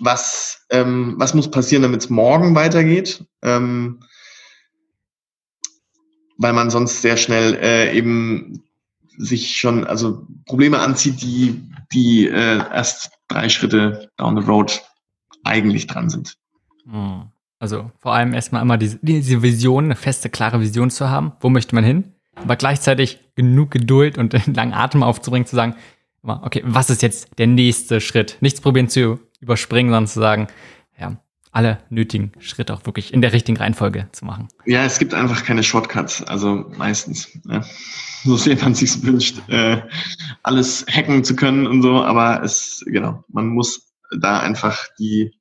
was 0.00 0.66
ähm, 0.70 1.14
was 1.18 1.34
muss 1.34 1.50
passieren 1.50 1.82
damit 1.82 2.00
es 2.00 2.10
morgen 2.10 2.54
weitergeht 2.54 3.24
ähm, 3.42 4.00
weil 6.38 6.52
man 6.52 6.70
sonst 6.70 7.02
sehr 7.02 7.16
schnell 7.16 7.54
äh, 7.54 7.96
eben 7.96 8.64
sich 9.18 9.58
schon 9.58 9.86
also 9.86 10.26
Probleme 10.46 10.80
anzieht 10.80 11.20
die 11.22 11.62
die 11.92 12.26
äh, 12.26 12.58
erst 12.58 13.10
drei 13.28 13.48
Schritte 13.48 14.10
down 14.16 14.40
the 14.40 14.46
road 14.46 14.82
eigentlich 15.44 15.86
dran 15.86 16.08
sind. 16.08 16.36
Hm. 16.84 17.30
Also 17.58 17.90
vor 17.98 18.14
allem 18.14 18.32
erstmal 18.32 18.62
immer 18.62 18.78
diese, 18.78 18.98
diese 19.02 19.42
Vision, 19.42 19.84
eine 19.84 19.96
feste, 19.96 20.30
klare 20.30 20.60
Vision 20.60 20.90
zu 20.90 21.10
haben. 21.10 21.32
Wo 21.40 21.50
möchte 21.50 21.74
man 21.74 21.84
hin? 21.84 22.14
Aber 22.34 22.56
gleichzeitig 22.56 23.20
genug 23.36 23.70
Geduld 23.70 24.16
und 24.16 24.34
einen 24.34 24.54
langen 24.54 24.72
Atem 24.72 25.02
aufzubringen, 25.02 25.46
zu 25.46 25.56
sagen, 25.56 25.76
okay, 26.22 26.62
was 26.64 26.90
ist 26.90 27.02
jetzt 27.02 27.38
der 27.38 27.46
nächste 27.46 28.00
Schritt? 28.00 28.38
Nichts 28.40 28.60
probieren 28.60 28.88
zu 28.88 29.20
überspringen, 29.40 29.90
sondern 29.90 30.06
zu 30.06 30.20
sagen, 30.20 30.48
alle 31.52 31.78
nötigen 31.90 32.32
Schritte 32.38 32.74
auch 32.74 32.86
wirklich 32.86 33.12
in 33.12 33.22
der 33.22 33.32
richtigen 33.32 33.58
Reihenfolge 33.58 34.08
zu 34.12 34.24
machen. 34.24 34.48
Ja, 34.66 34.84
es 34.84 34.98
gibt 34.98 35.14
einfach 35.14 35.44
keine 35.44 35.62
Shortcuts, 35.62 36.22
also 36.22 36.70
meistens. 36.76 37.28
Ja. 37.48 37.64
So 38.24 38.36
sehr 38.36 38.56
man 38.56 38.74
sich 38.74 39.02
wünscht, 39.02 39.40
äh, 39.48 39.80
alles 40.42 40.84
hacken 40.86 41.24
zu 41.24 41.34
können 41.34 41.66
und 41.66 41.82
so, 41.82 42.02
aber 42.02 42.42
es, 42.42 42.84
genau, 42.86 43.24
man 43.28 43.48
muss 43.48 43.94
da 44.18 44.40
einfach 44.40 44.88
die, 44.98 45.32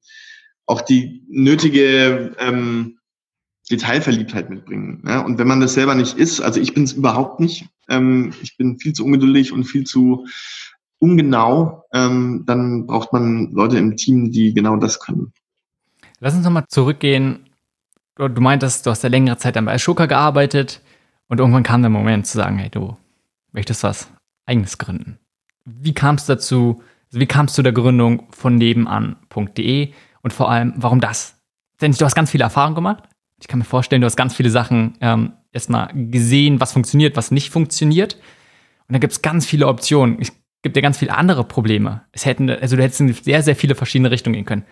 auch 0.66 0.82
die 0.82 1.26
nötige 1.28 2.36
ähm, 2.40 3.00
Detailverliebtheit 3.70 4.50
mitbringen. 4.50 5.04
Ja? 5.06 5.20
Und 5.20 5.38
wenn 5.38 5.48
man 5.48 5.60
das 5.60 5.74
selber 5.74 5.96
nicht 5.96 6.18
ist, 6.18 6.42
also 6.42 6.60
ich 6.60 6.74
bin 6.74 6.84
es 6.84 6.94
überhaupt 6.94 7.40
nicht, 7.40 7.68
ähm, 7.90 8.34
ich 8.42 8.58
bin 8.58 8.80
viel 8.80 8.94
zu 8.94 9.06
ungeduldig 9.06 9.52
und 9.52 9.66
viel 9.66 9.84
zu 9.84 10.26
ungenau, 11.00 11.84
ähm, 11.94 12.44
dann 12.46 12.88
braucht 12.88 13.14
man 13.14 13.52
Leute 13.52 13.78
im 13.78 13.96
Team, 13.96 14.32
die 14.32 14.54
genau 14.54 14.78
das 14.78 15.00
können. 15.00 15.34
Lass 16.20 16.36
uns 16.36 16.44
nochmal 16.44 16.66
zurückgehen. 16.68 17.50
Du 18.16 18.42
meintest, 18.42 18.86
du 18.86 18.92
hast 18.92 19.04
ja 19.04 19.10
längere 19.10 19.38
Zeit 19.38 19.54
bei 19.54 19.74
Ashoka 19.74 20.06
gearbeitet 20.06 20.82
und 21.28 21.40
irgendwann 21.40 21.64
kam 21.64 21.82
der 21.82 21.90
Moment 21.90 22.28
zu 22.28 22.38
sagen, 22.38 22.58
hey, 22.58 22.70
du 22.70 22.98
möchtest 23.54 23.84
was 23.84 24.12
eigenes 24.46 24.78
gründen. 24.78 25.20
Wie 25.64 25.94
kam 25.94 26.16
es 26.16 26.26
dazu? 26.26 26.82
Also 27.08 27.20
wie 27.20 27.28
kamst 27.28 27.58
du 27.58 27.62
der 27.62 27.72
Gründung 27.72 28.28
von 28.32 28.56
nebenan.de 28.56 29.94
und 30.22 30.34
vor 30.34 30.52
allem, 30.52 30.74
warum 30.76 31.00
das? 31.00 31.40
Denn 31.82 31.94
du 31.94 32.04
hast 32.04 32.16
ganz 32.16 32.32
viele 32.32 32.44
Erfahrungen 32.44 32.76
gemacht. 32.76 33.04
Ich 33.40 33.48
kann 33.48 33.60
mir 33.60 33.66
vorstellen, 33.66 34.02
du 34.02 34.06
hast 34.06 34.18
ganz 34.18 34.36
viele 34.36 34.50
Sachen 34.50 34.98
ähm, 35.00 35.34
erstmal 35.54 35.90
gesehen, 35.94 36.60
was 36.60 36.74
funktioniert, 36.74 37.16
was 37.16 37.32
nicht 37.32 37.52
funktioniert. 37.52 38.16
Und 38.88 38.94
da 38.94 39.00
gibt 39.00 39.14
es 39.14 39.22
ganz 39.22 39.46
viele 39.46 39.68
Optionen. 39.68 40.18
Es 40.20 40.34
gibt 40.62 40.76
ja 40.76 40.82
ganz 40.82 40.98
viele 40.98 41.16
andere 41.16 41.46
Probleme. 41.46 42.02
Es 42.12 42.26
hätten, 42.26 42.50
also 42.50 42.76
du 42.76 42.84
hättest 42.84 43.00
in 43.00 43.14
sehr, 43.14 43.44
sehr 43.44 43.56
viele 43.56 43.76
verschiedene 43.76 44.12
Richtungen 44.12 44.34
gehen 44.34 44.46
können. 44.46 44.66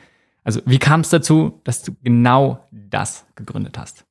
Also 0.47 0.61
wie 0.65 0.79
kam 0.79 1.01
es 1.01 1.09
dazu, 1.09 1.59
dass 1.65 1.83
du 1.83 1.91
genau 2.03 2.69
das 2.71 3.25
gegründet 3.35 3.77
hast? 3.77 4.05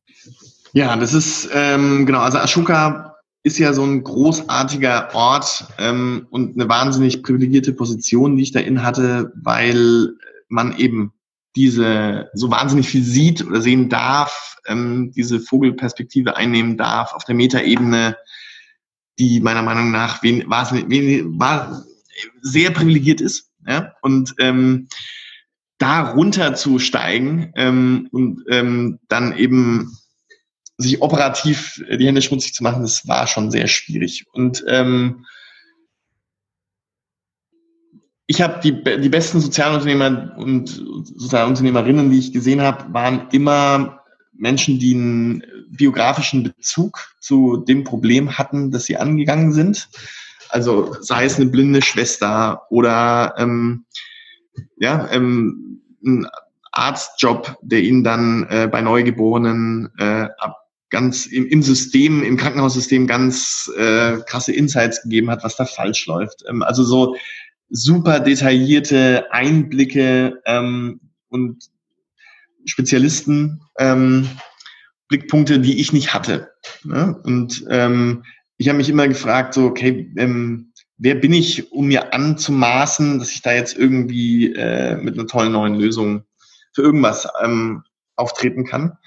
Ja, 0.75 0.95
das 0.95 1.15
ist 1.15 1.49
ähm, 1.55 2.05
genau, 2.05 2.19
also 2.19 2.37
Ashoka 2.37 3.17
ist 3.43 3.57
ja 3.57 3.73
so 3.73 3.83
ein 3.83 4.05
großartiger 4.05 5.15
Ort 5.15 5.65
ähm, 5.79 6.27
und 6.29 6.55
eine 6.61 6.69
wahnsinnig 6.69 7.23
privilegierte 7.23 7.73
Position, 7.73 8.37
die 8.37 8.43
ich 8.43 8.53
da 8.53 8.61
in 8.61 8.83
hatte, 8.83 9.33
weil 9.35 10.11
man 10.49 10.77
eben 10.77 11.15
diese 11.55 12.29
so 12.35 12.51
wahnsinnig 12.51 12.87
viel 12.87 13.03
sieht 13.03 13.43
oder 13.43 13.63
sehen 13.63 13.89
darf, 13.89 14.59
ähm, 14.67 15.13
diese 15.17 15.41
Vogelperspektive 15.41 16.37
einnehmen 16.37 16.77
darf 16.77 17.15
auf 17.15 17.25
der 17.25 17.35
Metaebene, 17.35 18.15
die 19.19 19.41
meiner 19.41 19.63
Meinung 19.63 19.91
nach 19.91 20.23
wen, 20.23 20.51
war, 20.51 20.71
wen, 20.71 21.41
war 21.41 21.83
sehr 22.43 22.73
privilegiert 22.73 23.23
ist. 23.23 23.53
Ja? 23.67 23.95
Und 24.03 24.35
ähm, 24.39 24.89
da 25.79 26.11
runterzusteigen 26.11 27.53
ähm, 27.57 28.09
und 28.13 28.45
ähm, 28.49 28.99
dann 29.09 29.37
eben 29.37 29.97
sich 30.79 31.01
operativ 31.01 31.83
die 31.91 32.07
Hände 32.07 32.23
schmutzig 32.23 32.55
zu 32.55 32.63
machen, 32.63 32.83
das 32.83 33.07
war 33.09 33.27
schon 33.27 33.51
sehr 33.51 33.67
schwierig. 33.67 34.27
Und 34.33 34.65
ähm, 34.69 35.25
ich 38.27 38.43
habe 38.43 38.61
die, 38.61 38.83
die 39.01 39.09
besten 39.09 39.41
Sozialunternehmer 39.41 40.35
und 40.37 40.69
Sozialunternehmerinnen, 40.69 42.11
die 42.11 42.19
ich 42.19 42.33
gesehen 42.33 42.61
habe, 42.61 42.93
waren 42.93 43.29
immer 43.31 44.01
Menschen, 44.33 44.79
die 44.79 44.95
einen 44.95 45.43
biografischen 45.69 46.43
Bezug 46.43 47.15
zu 47.21 47.59
dem 47.59 47.85
Problem 47.85 48.37
hatten, 48.37 48.71
das 48.71 48.85
sie 48.85 48.97
angegangen 48.97 49.53
sind. 49.53 49.89
Also 50.49 50.97
sei 51.01 51.25
es 51.25 51.37
eine 51.37 51.47
blinde 51.47 51.83
Schwester 51.83 52.63
oder 52.71 53.35
ähm, 53.39 53.87
ja, 54.79 55.09
ähm, 55.11 55.83
ein 56.05 56.27
Arztjob, 56.73 57.57
der 57.63 57.83
ihnen 57.83 58.05
dann 58.05 58.47
äh, 58.51 58.69
bei 58.71 58.83
Neugeborenen 58.83 59.91
äh, 59.99 60.29
ab 60.39 60.67
ganz 60.91 61.27
im, 61.27 61.47
im 61.47 61.63
System, 61.63 62.23
im 62.23 62.37
Krankenhaussystem 62.37 63.07
ganz 63.07 63.71
äh, 63.77 64.19
krasse 64.27 64.53
Insights 64.53 65.03
gegeben 65.03 65.31
hat, 65.31 65.43
was 65.43 65.57
da 65.57 65.65
falsch 65.65 66.07
läuft. 66.07 66.45
Ähm, 66.49 66.63
also 66.63 66.85
so 66.85 67.17
super 67.69 68.21
detaillierte 68.21 69.27
Einblicke 69.33 70.41
ähm, 70.45 71.01
und 71.29 71.65
Spezialisten 72.65 73.63
ähm, 73.79 74.29
Blickpunkte, 75.09 75.61
die 75.61 75.81
ich 75.81 75.93
nicht 75.93 76.15
hatte. 76.15 76.51
Ne? 76.85 77.21
Und 77.25 77.65
ähm, 77.71 78.25
ich 78.59 78.69
habe 78.69 78.79
mich 78.79 78.89
immer 78.89 79.09
gefragt, 79.09 79.55
so, 79.55 79.67
okay, 79.67 80.13
ähm, 80.17 80.66
wer 80.99 81.15
bin 81.15 81.33
ich, 81.33 81.73
um 81.73 81.87
mir 81.87 82.15
anzumaßen, 82.15 83.19
dass 83.19 83.31
ich 83.31 83.43
da 83.43 83.53
jetzt 83.53 83.77
irgendwie 83.77 84.53
äh, 84.55 84.97
mit 84.97 85.15
einer 85.15 85.27
tollen 85.27 85.53
neuen 85.53 85.75
Lösung 85.75 86.25
für 86.73 86.83
irgendwas 86.83 87.29
ähm, 87.43 87.83
auftreten 88.17 88.65
kann. 88.65 88.99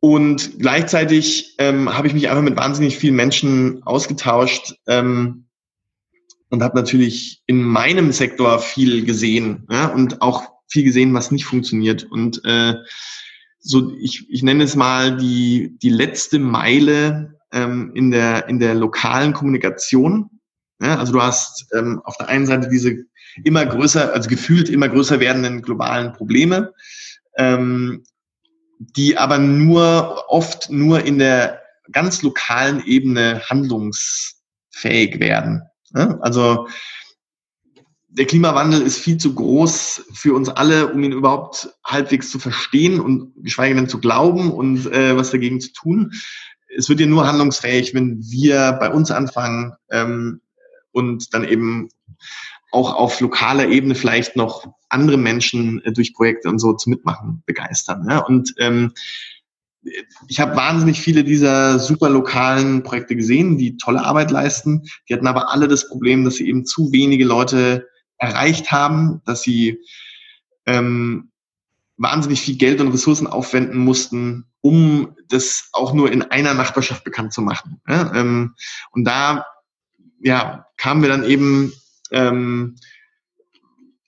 Und 0.00 0.58
gleichzeitig 0.58 1.54
ähm, 1.58 1.96
habe 1.96 2.06
ich 2.06 2.14
mich 2.14 2.28
einfach 2.28 2.42
mit 2.42 2.56
wahnsinnig 2.56 2.98
vielen 2.98 3.16
Menschen 3.16 3.82
ausgetauscht 3.84 4.74
ähm, 4.86 5.46
und 6.50 6.62
habe 6.62 6.76
natürlich 6.76 7.42
in 7.46 7.62
meinem 7.62 8.12
Sektor 8.12 8.58
viel 8.58 9.06
gesehen 9.06 9.66
ja, 9.70 9.86
und 9.86 10.20
auch 10.20 10.44
viel 10.68 10.84
gesehen, 10.84 11.14
was 11.14 11.30
nicht 11.30 11.46
funktioniert. 11.46 12.04
Und 12.04 12.44
äh, 12.44 12.74
so, 13.60 13.94
ich, 13.98 14.28
ich 14.28 14.42
nenne 14.42 14.64
es 14.64 14.76
mal 14.76 15.16
die, 15.16 15.78
die 15.82 15.88
letzte 15.88 16.38
Meile 16.38 17.38
ähm, 17.50 17.92
in, 17.94 18.10
der, 18.10 18.48
in 18.48 18.58
der 18.58 18.74
lokalen 18.74 19.32
Kommunikation. 19.32 20.28
Ja, 20.80 20.98
also 20.98 21.12
du 21.12 21.22
hast 21.22 21.66
ähm, 21.74 22.00
auf 22.04 22.16
der 22.16 22.28
einen 22.28 22.46
Seite 22.46 22.68
diese 22.68 23.04
immer 23.44 23.64
größer, 23.64 24.12
also 24.12 24.28
gefühlt 24.28 24.68
immer 24.68 24.88
größer 24.88 25.20
werdenden 25.20 25.62
globalen 25.62 26.12
Probleme, 26.12 26.72
ähm, 27.36 28.04
die 28.78 29.16
aber 29.16 29.38
nur 29.38 30.24
oft 30.28 30.70
nur 30.70 31.04
in 31.04 31.18
der 31.18 31.62
ganz 31.92 32.22
lokalen 32.22 32.84
Ebene 32.84 33.42
handlungsfähig 33.48 35.20
werden. 35.20 35.62
Ja, 35.94 36.18
also 36.20 36.68
der 38.08 38.26
Klimawandel 38.26 38.82
ist 38.82 38.98
viel 38.98 39.16
zu 39.16 39.34
groß 39.34 40.06
für 40.12 40.34
uns 40.34 40.48
alle, 40.48 40.92
um 40.92 41.02
ihn 41.02 41.12
überhaupt 41.12 41.68
halbwegs 41.84 42.30
zu 42.30 42.38
verstehen 42.38 43.00
und 43.00 43.32
geschweige 43.42 43.74
denn 43.74 43.88
zu 43.88 43.98
glauben 43.98 44.52
und 44.52 44.86
äh, 44.86 45.16
was 45.16 45.32
dagegen 45.32 45.60
zu 45.60 45.72
tun. 45.72 46.12
Es 46.76 46.88
wird 46.88 47.00
ja 47.00 47.06
nur 47.06 47.26
handlungsfähig, 47.26 47.92
wenn 47.92 48.20
wir 48.22 48.72
bei 48.80 48.90
uns 48.90 49.10
anfangen, 49.10 49.74
ähm, 49.90 50.40
und 50.94 51.34
dann 51.34 51.44
eben 51.44 51.88
auch 52.72 52.94
auf 52.94 53.20
lokaler 53.20 53.68
Ebene 53.68 53.94
vielleicht 53.94 54.36
noch 54.36 54.66
andere 54.88 55.16
Menschen 55.16 55.82
äh, 55.84 55.92
durch 55.92 56.14
Projekte 56.14 56.48
und 56.48 56.58
so 56.58 56.72
zu 56.72 56.90
mitmachen 56.90 57.42
begeistern. 57.46 58.06
Ja? 58.08 58.18
Und 58.18 58.54
ähm, 58.58 58.92
ich 60.28 60.40
habe 60.40 60.56
wahnsinnig 60.56 61.00
viele 61.00 61.24
dieser 61.24 61.78
super 61.78 62.08
lokalen 62.08 62.82
Projekte 62.82 63.16
gesehen, 63.16 63.58
die 63.58 63.76
tolle 63.76 64.02
Arbeit 64.02 64.30
leisten. 64.30 64.82
Die 65.08 65.14
hatten 65.14 65.26
aber 65.26 65.52
alle 65.52 65.68
das 65.68 65.88
Problem, 65.88 66.24
dass 66.24 66.36
sie 66.36 66.48
eben 66.48 66.64
zu 66.64 66.90
wenige 66.90 67.24
Leute 67.24 67.86
erreicht 68.16 68.72
haben, 68.72 69.20
dass 69.26 69.42
sie 69.42 69.78
ähm, 70.64 71.30
wahnsinnig 71.96 72.40
viel 72.40 72.56
Geld 72.56 72.80
und 72.80 72.92
Ressourcen 72.92 73.26
aufwenden 73.26 73.78
mussten, 73.78 74.46
um 74.62 75.14
das 75.28 75.68
auch 75.72 75.92
nur 75.92 76.10
in 76.10 76.22
einer 76.22 76.54
Nachbarschaft 76.54 77.04
bekannt 77.04 77.32
zu 77.32 77.42
machen. 77.42 77.80
Ja? 77.86 78.12
Ähm, 78.14 78.54
und 78.90 79.04
da 79.04 79.44
ja, 80.24 80.66
kamen 80.78 81.02
wir 81.02 81.10
dann 81.10 81.24
eben 81.24 81.72
ähm, 82.10 82.76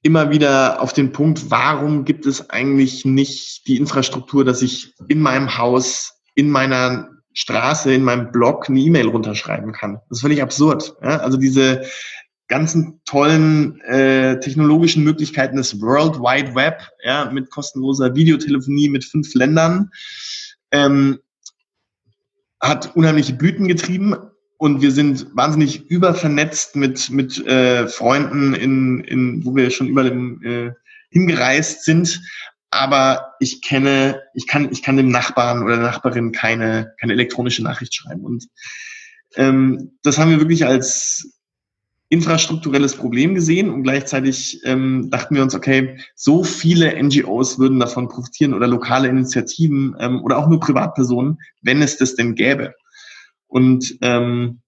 immer 0.03 0.31
wieder 0.31 0.81
auf 0.81 0.93
den 0.93 1.13
Punkt, 1.13 1.51
warum 1.51 2.05
gibt 2.05 2.27
es 2.27 2.49
eigentlich 2.51 3.05
nicht 3.05 3.67
die 3.67 3.77
Infrastruktur, 3.77 4.45
dass 4.45 4.63
ich 4.63 4.95
in 5.09 5.21
meinem 5.21 5.59
Haus, 5.59 6.21
in 6.35 6.51
meiner 6.51 7.11
Straße, 7.35 7.93
in 7.93 8.03
meinem 8.03 8.33
Blog 8.33 8.69
eine 8.69 8.81
E-Mail 8.81 9.09
runterschreiben 9.09 9.73
kann. 9.73 10.01
Das 10.09 10.19
ist 10.19 10.23
völlig 10.23 10.41
absurd. 10.41 10.97
Ja? 11.03 11.19
Also 11.19 11.37
diese 11.37 11.85
ganzen 12.49 13.03
tollen 13.05 13.81
äh, 13.83 14.41
technologischen 14.41 15.05
Möglichkeiten 15.05 15.57
des 15.57 15.81
World 15.83 16.19
Wide 16.19 16.55
Web, 16.55 16.89
ja, 17.05 17.31
mit 17.31 17.51
kostenloser 17.51 18.15
Videotelefonie 18.15 18.89
mit 18.89 19.05
fünf 19.05 19.35
Ländern, 19.35 19.91
ähm, 20.71 21.19
hat 22.61 22.97
unheimliche 22.97 23.35
Blüten 23.35 23.69
getrieben, 23.69 24.17
und 24.59 24.81
wir 24.81 24.91
sind 24.91 25.27
wahnsinnig 25.35 25.91
übervernetzt 25.91 26.77
mit, 26.77 27.11
mit 27.11 27.45
äh, 27.47 27.89
Freunden, 27.89 28.55
in, 28.55 29.01
in, 29.01 29.45
wo 29.45 29.55
wir 29.55 29.71
schon 29.71 29.89
überall 29.89 30.13
äh, 30.43 30.71
hingereist 31.11 31.85
sind. 31.85 32.21
Aber 32.71 33.35
ich 33.39 33.63
kenne, 33.63 34.23
ich 34.35 34.47
kann, 34.47 34.71
ich 34.73 34.83
kann 34.83 34.97
dem 34.97 35.11
Nachbarn 35.11 35.63
oder 35.63 35.77
der 35.77 35.87
Nachbarin 35.87 36.33
keine, 36.33 36.95
keine 37.01 37.13
elektronische 37.13 37.63
Nachricht 37.63 37.95
schreiben. 37.95 38.25
Und 38.25 38.49
ähm, 39.37 39.93
das 40.03 40.19
haben 40.19 40.31
wir 40.31 40.41
wirklich 40.41 40.67
als 40.67 41.37
infrastrukturelles 42.09 42.95
Problem 42.95 43.35
gesehen 43.35 43.69
und 43.69 43.83
gleichzeitig 43.83 44.61
ähm, 44.65 45.11
dachten 45.11 45.35
wir 45.35 45.43
uns, 45.43 45.55
okay, 45.55 45.99
so 46.15 46.45
viele 46.45 47.03
NGOs 47.03 47.59
würden 47.59 47.81
davon 47.81 48.09
profitieren 48.09 48.55
oder 48.55 48.69
lokale 48.69 49.09
Initiativen 49.09 49.97
ähm, 49.99 50.23
oder 50.23 50.39
auch 50.39 50.49
nur 50.49 50.61
Privatpersonen, 50.61 51.39
wenn 51.63 51.83
es 51.83 51.97
das 51.97 52.15
denn 52.15 52.37
gäbe. 52.37 52.75
Und 53.47 53.99
ähm, 54.03 54.61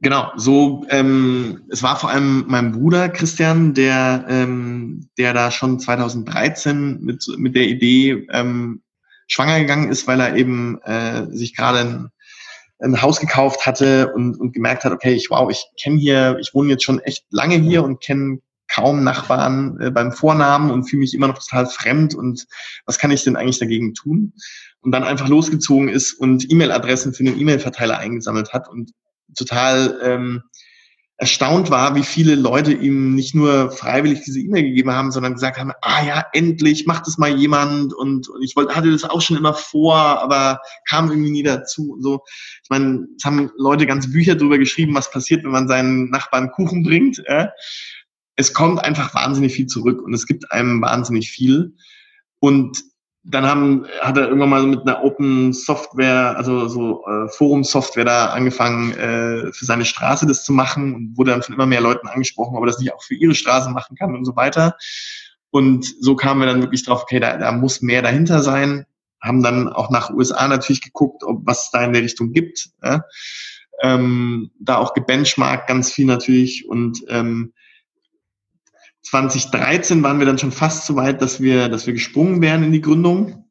genau, 0.00 0.32
so 0.36 0.86
ähm, 0.88 1.64
es 1.68 1.82
war 1.82 1.98
vor 1.98 2.10
allem 2.10 2.44
mein 2.48 2.72
Bruder 2.72 3.08
Christian, 3.08 3.74
der 3.74 4.24
ähm, 4.28 5.08
der 5.18 5.34
da 5.34 5.50
schon 5.50 5.80
2013 5.80 7.00
mit 7.00 7.26
mit 7.38 7.54
der 7.56 7.64
Idee 7.64 8.26
ähm, 8.30 8.82
schwanger 9.26 9.60
gegangen 9.60 9.90
ist, 9.90 10.06
weil 10.06 10.20
er 10.20 10.36
eben 10.36 10.80
äh, 10.82 11.26
sich 11.30 11.54
gerade 11.54 11.80
ein, 11.80 12.10
ein 12.80 13.02
Haus 13.02 13.20
gekauft 13.20 13.66
hatte 13.66 14.12
und, 14.14 14.36
und 14.36 14.52
gemerkt 14.52 14.84
hat, 14.84 14.92
okay, 14.92 15.12
ich 15.12 15.30
wow, 15.30 15.50
ich 15.50 15.64
kenne 15.80 15.98
hier, 15.98 16.38
ich 16.40 16.54
wohne 16.54 16.70
jetzt 16.70 16.84
schon 16.84 17.00
echt 17.00 17.24
lange 17.30 17.56
hier 17.56 17.84
und 17.84 18.00
kenne 18.00 18.38
kaum 18.68 19.02
Nachbarn 19.02 19.78
äh, 19.80 19.90
beim 19.90 20.12
Vornamen 20.12 20.70
und 20.70 20.84
fühle 20.84 21.00
mich 21.00 21.14
immer 21.14 21.28
noch 21.28 21.38
total 21.38 21.66
fremd 21.66 22.14
und 22.14 22.46
was 22.86 22.98
kann 22.98 23.10
ich 23.10 23.24
denn 23.24 23.36
eigentlich 23.36 23.58
dagegen 23.58 23.94
tun? 23.94 24.34
Und 24.80 24.92
dann 24.92 25.04
einfach 25.04 25.28
losgezogen 25.28 25.88
ist 25.88 26.12
und 26.12 26.50
E-Mail-Adressen 26.50 27.12
für 27.12 27.24
den 27.24 27.38
E-Mail-Verteiler 27.38 27.98
eingesammelt 27.98 28.52
hat 28.52 28.68
und 28.68 28.92
total 29.36 29.98
ähm, 30.02 30.42
erstaunt 31.20 31.68
war, 31.68 31.96
wie 31.96 32.04
viele 32.04 32.36
Leute 32.36 32.72
ihm 32.72 33.16
nicht 33.16 33.34
nur 33.34 33.72
freiwillig 33.72 34.22
diese 34.24 34.38
E-Mail 34.38 34.62
gegeben 34.62 34.92
haben, 34.92 35.10
sondern 35.10 35.34
gesagt 35.34 35.58
haben, 35.58 35.72
ah 35.82 36.04
ja, 36.04 36.24
endlich 36.32 36.86
macht 36.86 37.08
es 37.08 37.18
mal 37.18 37.36
jemand 37.36 37.92
und, 37.92 38.28
und 38.28 38.42
ich 38.42 38.54
wollte, 38.54 38.76
hatte 38.76 38.92
das 38.92 39.02
auch 39.02 39.20
schon 39.20 39.36
immer 39.36 39.52
vor, 39.52 39.96
aber 39.96 40.60
kam 40.88 41.10
irgendwie 41.10 41.32
nie 41.32 41.42
dazu 41.42 41.94
und 41.94 42.02
so. 42.02 42.20
Ich 42.62 42.70
meine, 42.70 43.08
es 43.16 43.24
haben 43.24 43.50
Leute 43.56 43.84
ganze 43.84 44.10
Bücher 44.10 44.36
darüber 44.36 44.58
geschrieben, 44.58 44.94
was 44.94 45.10
passiert, 45.10 45.42
wenn 45.42 45.50
man 45.50 45.66
seinen 45.66 46.08
Nachbarn 46.08 46.52
Kuchen 46.52 46.84
bringt. 46.84 47.20
Äh? 47.26 47.48
Es 48.36 48.52
kommt 48.52 48.84
einfach 48.84 49.12
wahnsinnig 49.12 49.54
viel 49.54 49.66
zurück 49.66 50.00
und 50.00 50.14
es 50.14 50.24
gibt 50.24 50.52
einem 50.52 50.80
wahnsinnig 50.80 51.32
viel. 51.32 51.74
Und 52.38 52.84
dann 53.24 53.46
haben, 53.46 53.86
hat 54.00 54.16
er 54.16 54.28
irgendwann 54.28 54.48
mal 54.48 54.66
mit 54.66 54.82
einer 54.82 55.04
Open 55.04 55.52
Software, 55.52 56.36
also 56.36 56.68
so 56.68 57.04
äh, 57.06 57.28
Forum-Software 57.28 58.04
da 58.04 58.26
angefangen, 58.26 58.92
äh, 58.92 59.52
für 59.52 59.64
seine 59.64 59.84
Straße 59.84 60.26
das 60.26 60.44
zu 60.44 60.52
machen 60.52 60.94
und 60.94 61.18
wurde 61.18 61.32
dann 61.32 61.42
von 61.42 61.54
immer 61.54 61.66
mehr 61.66 61.80
Leuten 61.80 62.08
angesprochen, 62.08 62.56
ob 62.56 62.62
er 62.62 62.68
das 62.68 62.78
nicht 62.78 62.94
auch 62.94 63.02
für 63.02 63.14
ihre 63.14 63.34
Straße 63.34 63.70
machen 63.70 63.96
kann 63.96 64.14
und 64.14 64.24
so 64.24 64.36
weiter. 64.36 64.76
Und 65.50 65.86
so 66.00 66.14
kamen 66.14 66.40
wir 66.40 66.46
dann 66.46 66.62
wirklich 66.62 66.84
drauf, 66.84 67.02
okay, 67.02 67.20
da, 67.20 67.36
da 67.36 67.52
muss 67.52 67.82
mehr 67.82 68.02
dahinter 68.02 68.42
sein. 68.42 68.86
Haben 69.20 69.42
dann 69.42 69.68
auch 69.68 69.90
nach 69.90 70.10
USA 70.10 70.46
natürlich 70.46 70.82
geguckt, 70.82 71.24
ob 71.24 71.44
was 71.44 71.70
da 71.70 71.84
in 71.84 71.92
der 71.92 72.02
Richtung 72.02 72.32
gibt. 72.32 72.70
Ja? 72.82 73.02
Ähm, 73.82 74.50
da 74.60 74.76
auch 74.76 74.94
gebenchmarkt 74.94 75.68
ganz 75.68 75.92
viel 75.92 76.06
natürlich 76.06 76.68
und 76.68 77.02
ähm, 77.08 77.52
2013 79.10 80.02
waren 80.02 80.18
wir 80.18 80.26
dann 80.26 80.38
schon 80.38 80.52
fast 80.52 80.86
so 80.86 80.96
weit, 80.96 81.22
dass 81.22 81.40
wir, 81.40 81.68
dass 81.68 81.86
wir 81.86 81.94
gesprungen 81.94 82.42
wären 82.42 82.62
in 82.62 82.72
die 82.72 82.80
Gründung. 82.80 83.44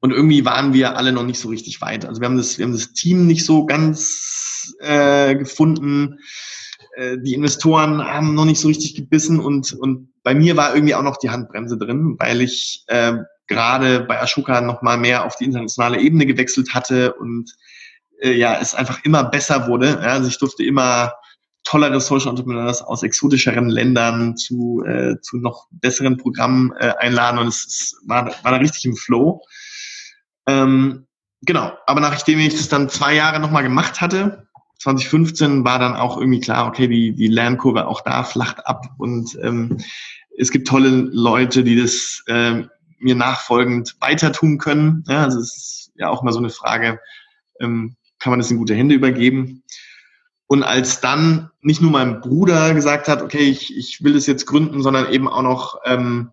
Und 0.00 0.12
irgendwie 0.12 0.44
waren 0.44 0.72
wir 0.72 0.96
alle 0.96 1.12
noch 1.12 1.24
nicht 1.24 1.38
so 1.38 1.48
richtig 1.48 1.80
weit. 1.80 2.04
Also 2.04 2.20
wir 2.20 2.26
haben 2.26 2.36
das, 2.36 2.58
wir 2.58 2.64
haben 2.64 2.72
das 2.72 2.92
Team 2.92 3.26
nicht 3.26 3.44
so 3.44 3.66
ganz 3.66 4.74
äh, 4.80 5.34
gefunden. 5.34 6.18
Äh, 6.96 7.18
die 7.18 7.34
Investoren 7.34 8.02
haben 8.04 8.34
noch 8.34 8.44
nicht 8.44 8.60
so 8.60 8.68
richtig 8.68 8.94
gebissen 8.94 9.40
und, 9.40 9.72
und 9.72 10.12
bei 10.22 10.34
mir 10.34 10.56
war 10.56 10.74
irgendwie 10.74 10.94
auch 10.94 11.02
noch 11.02 11.18
die 11.18 11.30
Handbremse 11.30 11.76
drin, 11.76 12.16
weil 12.18 12.40
ich 12.40 12.84
äh, 12.86 13.14
gerade 13.46 14.00
bei 14.00 14.20
Ashoka 14.20 14.60
noch 14.60 14.82
mal 14.82 14.96
mehr 14.96 15.24
auf 15.24 15.36
die 15.36 15.44
internationale 15.44 16.00
Ebene 16.00 16.24
gewechselt 16.26 16.74
hatte 16.74 17.14
und 17.14 17.54
äh, 18.20 18.32
ja, 18.32 18.58
es 18.60 18.74
einfach 18.74 19.04
immer 19.04 19.24
besser 19.24 19.68
wurde. 19.68 19.88
Ja, 19.88 20.12
also 20.12 20.28
ich 20.28 20.38
durfte 20.38 20.64
immer 20.64 21.12
tollere 21.64 22.00
Social 22.00 22.30
Entrepreneurs 22.30 22.82
aus 22.82 23.02
exotischeren 23.02 23.68
Ländern 23.68 24.36
zu, 24.36 24.84
äh, 24.86 25.20
zu 25.20 25.38
noch 25.38 25.66
besseren 25.72 26.18
Programmen 26.18 26.72
äh, 26.78 26.92
einladen 26.98 27.38
und 27.38 27.48
es, 27.48 27.64
es 27.66 28.00
war, 28.06 28.26
war 28.26 28.52
da 28.52 28.58
richtig 28.58 28.84
im 28.84 28.96
Flow. 28.96 29.42
Ähm, 30.46 31.06
genau, 31.42 31.72
aber 31.86 32.00
nachdem 32.00 32.38
ich 32.38 32.54
das 32.54 32.68
dann 32.68 32.88
zwei 32.88 33.14
Jahre 33.14 33.40
nochmal 33.40 33.62
gemacht 33.62 34.00
hatte, 34.00 34.46
2015 34.78 35.64
war 35.64 35.78
dann 35.78 35.96
auch 35.96 36.18
irgendwie 36.18 36.40
klar, 36.40 36.66
okay, 36.66 36.86
die, 36.86 37.14
die 37.14 37.28
Lernkurve 37.28 37.86
auch 37.86 38.02
da 38.02 38.24
flacht 38.24 38.66
ab 38.66 38.86
und 38.98 39.36
ähm, 39.42 39.78
es 40.36 40.50
gibt 40.50 40.68
tolle 40.68 40.88
Leute, 40.90 41.64
die 41.64 41.80
das 41.80 42.22
äh, 42.26 42.64
mir 42.98 43.14
nachfolgend 43.14 43.96
weiter 44.00 44.32
tun 44.32 44.58
können. 44.58 45.04
Ja, 45.08 45.22
also 45.24 45.38
es 45.38 45.56
ist 45.56 45.92
ja 45.96 46.08
auch 46.08 46.22
mal 46.22 46.32
so 46.32 46.38
eine 46.38 46.50
Frage, 46.50 47.00
ähm, 47.60 47.96
kann 48.18 48.30
man 48.30 48.40
das 48.40 48.50
in 48.50 48.58
gute 48.58 48.74
Hände 48.74 48.94
übergeben? 48.94 49.62
Und 50.46 50.62
als 50.62 51.00
dann 51.00 51.50
nicht 51.62 51.80
nur 51.80 51.90
mein 51.90 52.20
Bruder 52.20 52.74
gesagt 52.74 53.08
hat, 53.08 53.22
okay, 53.22 53.48
ich, 53.48 53.76
ich 53.76 54.04
will 54.04 54.12
das 54.12 54.26
jetzt 54.26 54.46
gründen, 54.46 54.82
sondern 54.82 55.10
eben 55.10 55.26
auch 55.28 55.42
noch 55.42 55.80
ähm, 55.84 56.30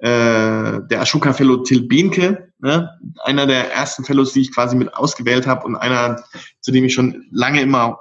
äh, 0.00 0.80
der 0.88 1.00
Ashoka 1.00 1.32
Fellow 1.32 1.58
Till 1.58 1.82
Behnke, 1.82 2.52
ne? 2.60 2.90
einer 3.24 3.46
der 3.46 3.72
ersten 3.72 4.04
Fellows, 4.04 4.32
die 4.32 4.40
ich 4.40 4.54
quasi 4.54 4.76
mit 4.76 4.94
ausgewählt 4.94 5.46
habe 5.46 5.66
und 5.66 5.76
einer, 5.76 6.22
zu 6.60 6.72
dem 6.72 6.84
ich 6.84 6.94
schon 6.94 7.26
lange 7.30 7.60
immer 7.60 7.98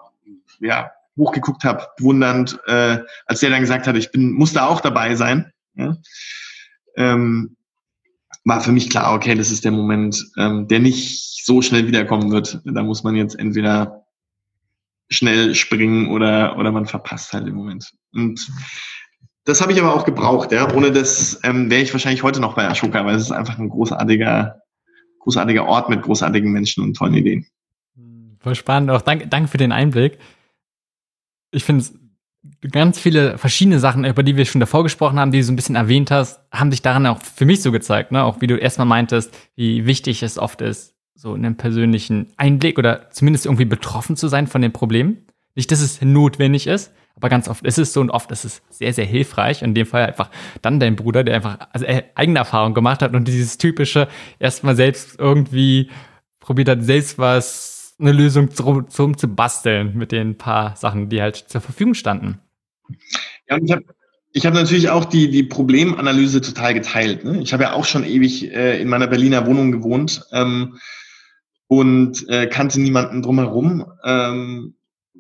ja, 0.60 0.92
hochgeguckt 1.18 1.64
habe, 1.64 1.88
bewundernd, 1.98 2.60
äh, 2.68 3.00
als 3.26 3.40
der 3.40 3.50
dann 3.50 3.62
gesagt 3.62 3.88
hat, 3.88 3.98
ich 3.98 4.12
bin, 4.12 4.32
muss 4.32 4.54
da 4.54 4.68
auch 4.68 4.80
dabei 4.80 5.16
sein. 5.16 5.52
Ja? 5.76 5.98
Ähm, 6.96 7.58
war 8.46 8.62
für 8.62 8.72
mich 8.72 8.90
klar, 8.90 9.14
okay, 9.14 9.36
das 9.36 9.52
ist 9.52 9.66
der 9.66 9.72
Moment, 9.72 10.26
ähm, 10.38 10.68
der 10.68 10.80
nicht 10.80 11.46
so 11.46 11.62
schnell 11.62 11.88
wiederkommen 11.88 12.32
wird. 12.32 12.62
Da 12.64 12.84
muss 12.84 13.04
man 13.04 13.16
jetzt 13.16 13.38
entweder 13.38 14.07
schnell 15.10 15.56
springen 15.56 16.10
oder, 16.10 16.58
oder 16.58 16.72
man 16.72 16.86
verpasst 16.86 17.34
halt 17.34 17.48
im 17.48 17.56
Moment. 17.56 17.92
Und 18.14 18.52
das 19.46 19.62
habe 19.62 19.72
ich 19.72 19.82
aber 19.82 19.96
auch 19.96 20.04
gebraucht, 20.04 20.52
ja. 20.52 20.74
Ohne 20.74 20.92
das 20.92 21.40
ähm, 21.44 21.70
wäre 21.70 21.82
ich 21.82 21.94
wahrscheinlich 21.94 22.24
heute 22.24 22.42
noch 22.42 22.56
bei 22.56 22.68
Ashoka, 22.68 23.06
weil 23.06 23.16
es 23.16 23.24
ist 23.24 23.32
einfach 23.32 23.58
ein 23.58 23.70
großartiger, 23.70 24.62
großartiger 25.20 25.66
Ort 25.66 25.90
mit 25.90 26.02
großartigen 26.02 26.52
Menschen 26.52 26.84
und 26.84 26.96
tollen 26.96 27.14
Ideen. 27.14 27.48
Voll 28.40 28.56
spannend. 28.56 28.92
Auch 28.92 29.02
danke, 29.02 29.28
danke 29.28 29.50
für 29.50 29.58
den 29.58 29.72
Einblick. 29.72 30.18
Ich 31.52 31.64
finde 31.64 31.86
ganz 32.72 33.00
viele 33.00 33.38
verschiedene 33.38 33.80
Sachen, 33.80 34.04
über 34.04 34.22
die 34.22 34.36
wir 34.36 34.46
schon 34.46 34.60
davor 34.60 34.84
gesprochen 34.84 35.18
haben, 35.18 35.32
die 35.32 35.40
du 35.40 35.44
so 35.46 35.54
ein 35.54 35.56
bisschen 35.56 35.76
erwähnt 35.76 36.12
hast, 36.12 36.42
haben 36.52 36.72
sich 36.72 36.82
daran 36.82 37.06
auch 37.06 37.22
für 37.22 37.46
mich 37.46 37.62
so 37.62 37.72
gezeigt, 37.72 38.12
ne? 38.12 38.24
Auch 38.24 38.42
wie 38.42 38.48
du 38.48 38.58
erstmal 38.58 38.88
meintest, 38.88 39.34
wie 39.56 39.86
wichtig 39.86 40.24
es 40.24 40.38
oft 40.38 40.62
ist, 40.62 40.97
so 41.18 41.34
einen 41.34 41.58
persönlichen 41.58 42.28
Einblick 42.38 42.78
oder 42.78 43.10
zumindest 43.10 43.48
irgendwie 43.48 43.66
betroffen 43.66 44.16
zu 44.16 44.28
sein 44.28 44.46
von 44.48 44.62
dem 44.62 44.72
Problem. 44.72 45.18
Nicht, 45.56 45.72
dass 45.72 45.82
es 45.82 46.00
notwendig 46.02 46.68
ist, 46.68 46.94
aber 47.16 47.30
ganz 47.30 47.50
oft 47.50 47.66
ist 47.66 47.80
es 47.80 47.92
so 47.92 48.02
und 48.02 48.12
oft 48.12 48.32
ist 48.32 48.46
es 48.46 48.62
sehr, 48.70 48.94
sehr 48.94 49.06
hilfreich. 49.06 49.64
In 49.64 49.74
dem 49.74 49.88
Fall 49.88 50.06
einfach 50.06 50.30
dann 50.62 50.80
dein 50.80 50.96
Bruder, 50.96 51.24
der 51.24 51.36
einfach 51.36 51.58
also 51.74 51.88
eigene 52.14 52.38
Erfahrung 52.38 52.76
gemacht 52.76 53.02
hat 53.02 53.16
und 53.16 53.28
dieses 53.28 53.58
typische 53.58 54.08
erstmal 54.38 54.76
selbst 54.76 55.20
irgendwie 55.20 55.90
probiert 56.40 56.70
hat, 56.70 56.84
selbst 56.84 57.18
was, 57.18 57.96
eine 58.00 58.12
Lösung 58.12 58.52
zum, 58.52 58.88
zum 58.90 59.18
zu 59.18 59.28
basteln 59.28 59.98
mit 59.98 60.12
den 60.12 60.38
paar 60.38 60.76
Sachen, 60.76 61.10
die 61.10 61.20
halt 61.20 61.36
zur 61.36 61.62
Verfügung 61.62 61.96
standen. 61.96 62.40
Ja, 63.50 63.56
und 63.56 63.66
ich 63.66 63.72
habe 63.72 63.84
ich 64.34 64.46
habe 64.46 64.56
natürlich 64.56 64.90
auch 64.90 65.06
die, 65.06 65.32
die 65.32 65.42
Problemanalyse 65.42 66.42
total 66.42 66.76
geteilt. 66.76 67.24
Ne? 67.24 67.42
Ich 67.42 67.54
habe 67.54 67.64
ja 67.64 67.74
auch 67.74 67.86
schon 67.86 68.04
ewig 68.04 68.54
äh, 68.54 68.80
in 68.80 68.88
meiner 68.88 69.08
Berliner 69.08 69.48
Wohnung 69.48 69.72
gewohnt. 69.72 70.22
Ähm, 70.32 70.78
und 71.68 72.28
äh, 72.30 72.48
kannte 72.48 72.80
niemanden 72.80 73.22
drumherum. 73.22 73.86
Ähm, 74.04 74.76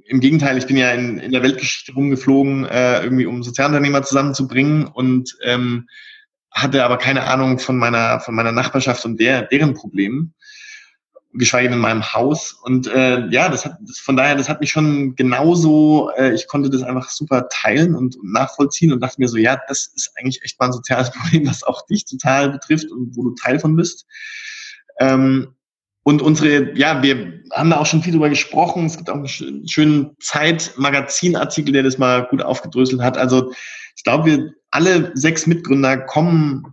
Im 0.05 0.19
Gegenteil, 0.19 0.57
ich 0.57 0.67
bin 0.67 0.77
ja 0.77 0.91
in, 0.91 1.19
in 1.19 1.31
der 1.31 1.43
Weltgeschichte 1.43 1.93
rumgeflogen, 1.93 2.65
äh, 2.65 3.03
irgendwie 3.03 3.25
um 3.25 3.43
Sozialunternehmer 3.43 4.03
zusammenzubringen 4.03 4.87
und 4.87 5.37
ähm, 5.43 5.87
hatte 6.51 6.83
aber 6.83 6.97
keine 6.97 7.23
Ahnung 7.23 7.59
von 7.59 7.77
meiner 7.77 8.19
von 8.19 8.33
meiner 8.33 8.51
Nachbarschaft 8.51 9.05
und 9.05 9.19
der 9.19 9.43
deren 9.43 9.73
Problemen, 9.73 10.33
geschweige 11.33 11.67
denn 11.67 11.77
in 11.77 11.81
meinem 11.81 12.13
Haus. 12.13 12.53
Und 12.63 12.87
äh, 12.87 13.27
ja, 13.27 13.49
das 13.49 13.65
hat 13.65 13.77
das, 13.81 13.99
von 13.99 14.15
daher, 14.15 14.35
das 14.35 14.49
hat 14.49 14.61
mich 14.61 14.71
schon 14.71 15.15
genauso. 15.15 16.09
Äh, 16.17 16.33
ich 16.33 16.47
konnte 16.47 16.69
das 16.69 16.83
einfach 16.83 17.09
super 17.09 17.47
teilen 17.49 17.93
und, 17.93 18.15
und 18.15 18.31
nachvollziehen 18.31 18.93
und 18.93 19.01
dachte 19.01 19.19
mir 19.19 19.27
so, 19.27 19.37
ja, 19.37 19.59
das 19.67 19.91
ist 19.95 20.13
eigentlich 20.15 20.41
echt 20.43 20.59
mal 20.59 20.67
ein 20.67 20.73
soziales 20.73 21.11
Problem, 21.13 21.47
was 21.47 21.63
auch 21.63 21.85
dich 21.85 22.05
total 22.05 22.51
betrifft 22.51 22.89
und 22.91 23.15
wo 23.15 23.23
du 23.23 23.35
Teil 23.35 23.59
von 23.59 23.75
bist. 23.75 24.05
Ähm, 24.99 25.56
und 26.07 26.21
unsere, 26.21 26.73
ja, 26.77 27.03
wir 27.03 27.43
haben 27.51 27.69
da 27.69 27.81
auch 27.81 27.85
schon 27.85 28.01
viel 28.01 28.13
drüber 28.13 28.29
gesprochen. 28.29 28.85
Es 28.85 28.95
gibt 28.95 29.09
auch 29.09 29.15
einen 29.15 29.67
schönen 29.67 30.15
Zeit-Magazin-Artikel, 30.21 31.73
der 31.73 31.83
das 31.83 31.97
mal 31.97 32.25
gut 32.27 32.41
aufgedröselt 32.41 33.01
hat. 33.01 33.17
Also 33.17 33.51
ich 33.93 34.05
glaube, 34.05 34.25
wir 34.25 34.53
alle 34.71 35.11
sechs 35.15 35.47
Mitgründer 35.47 35.97
kommen 35.97 36.63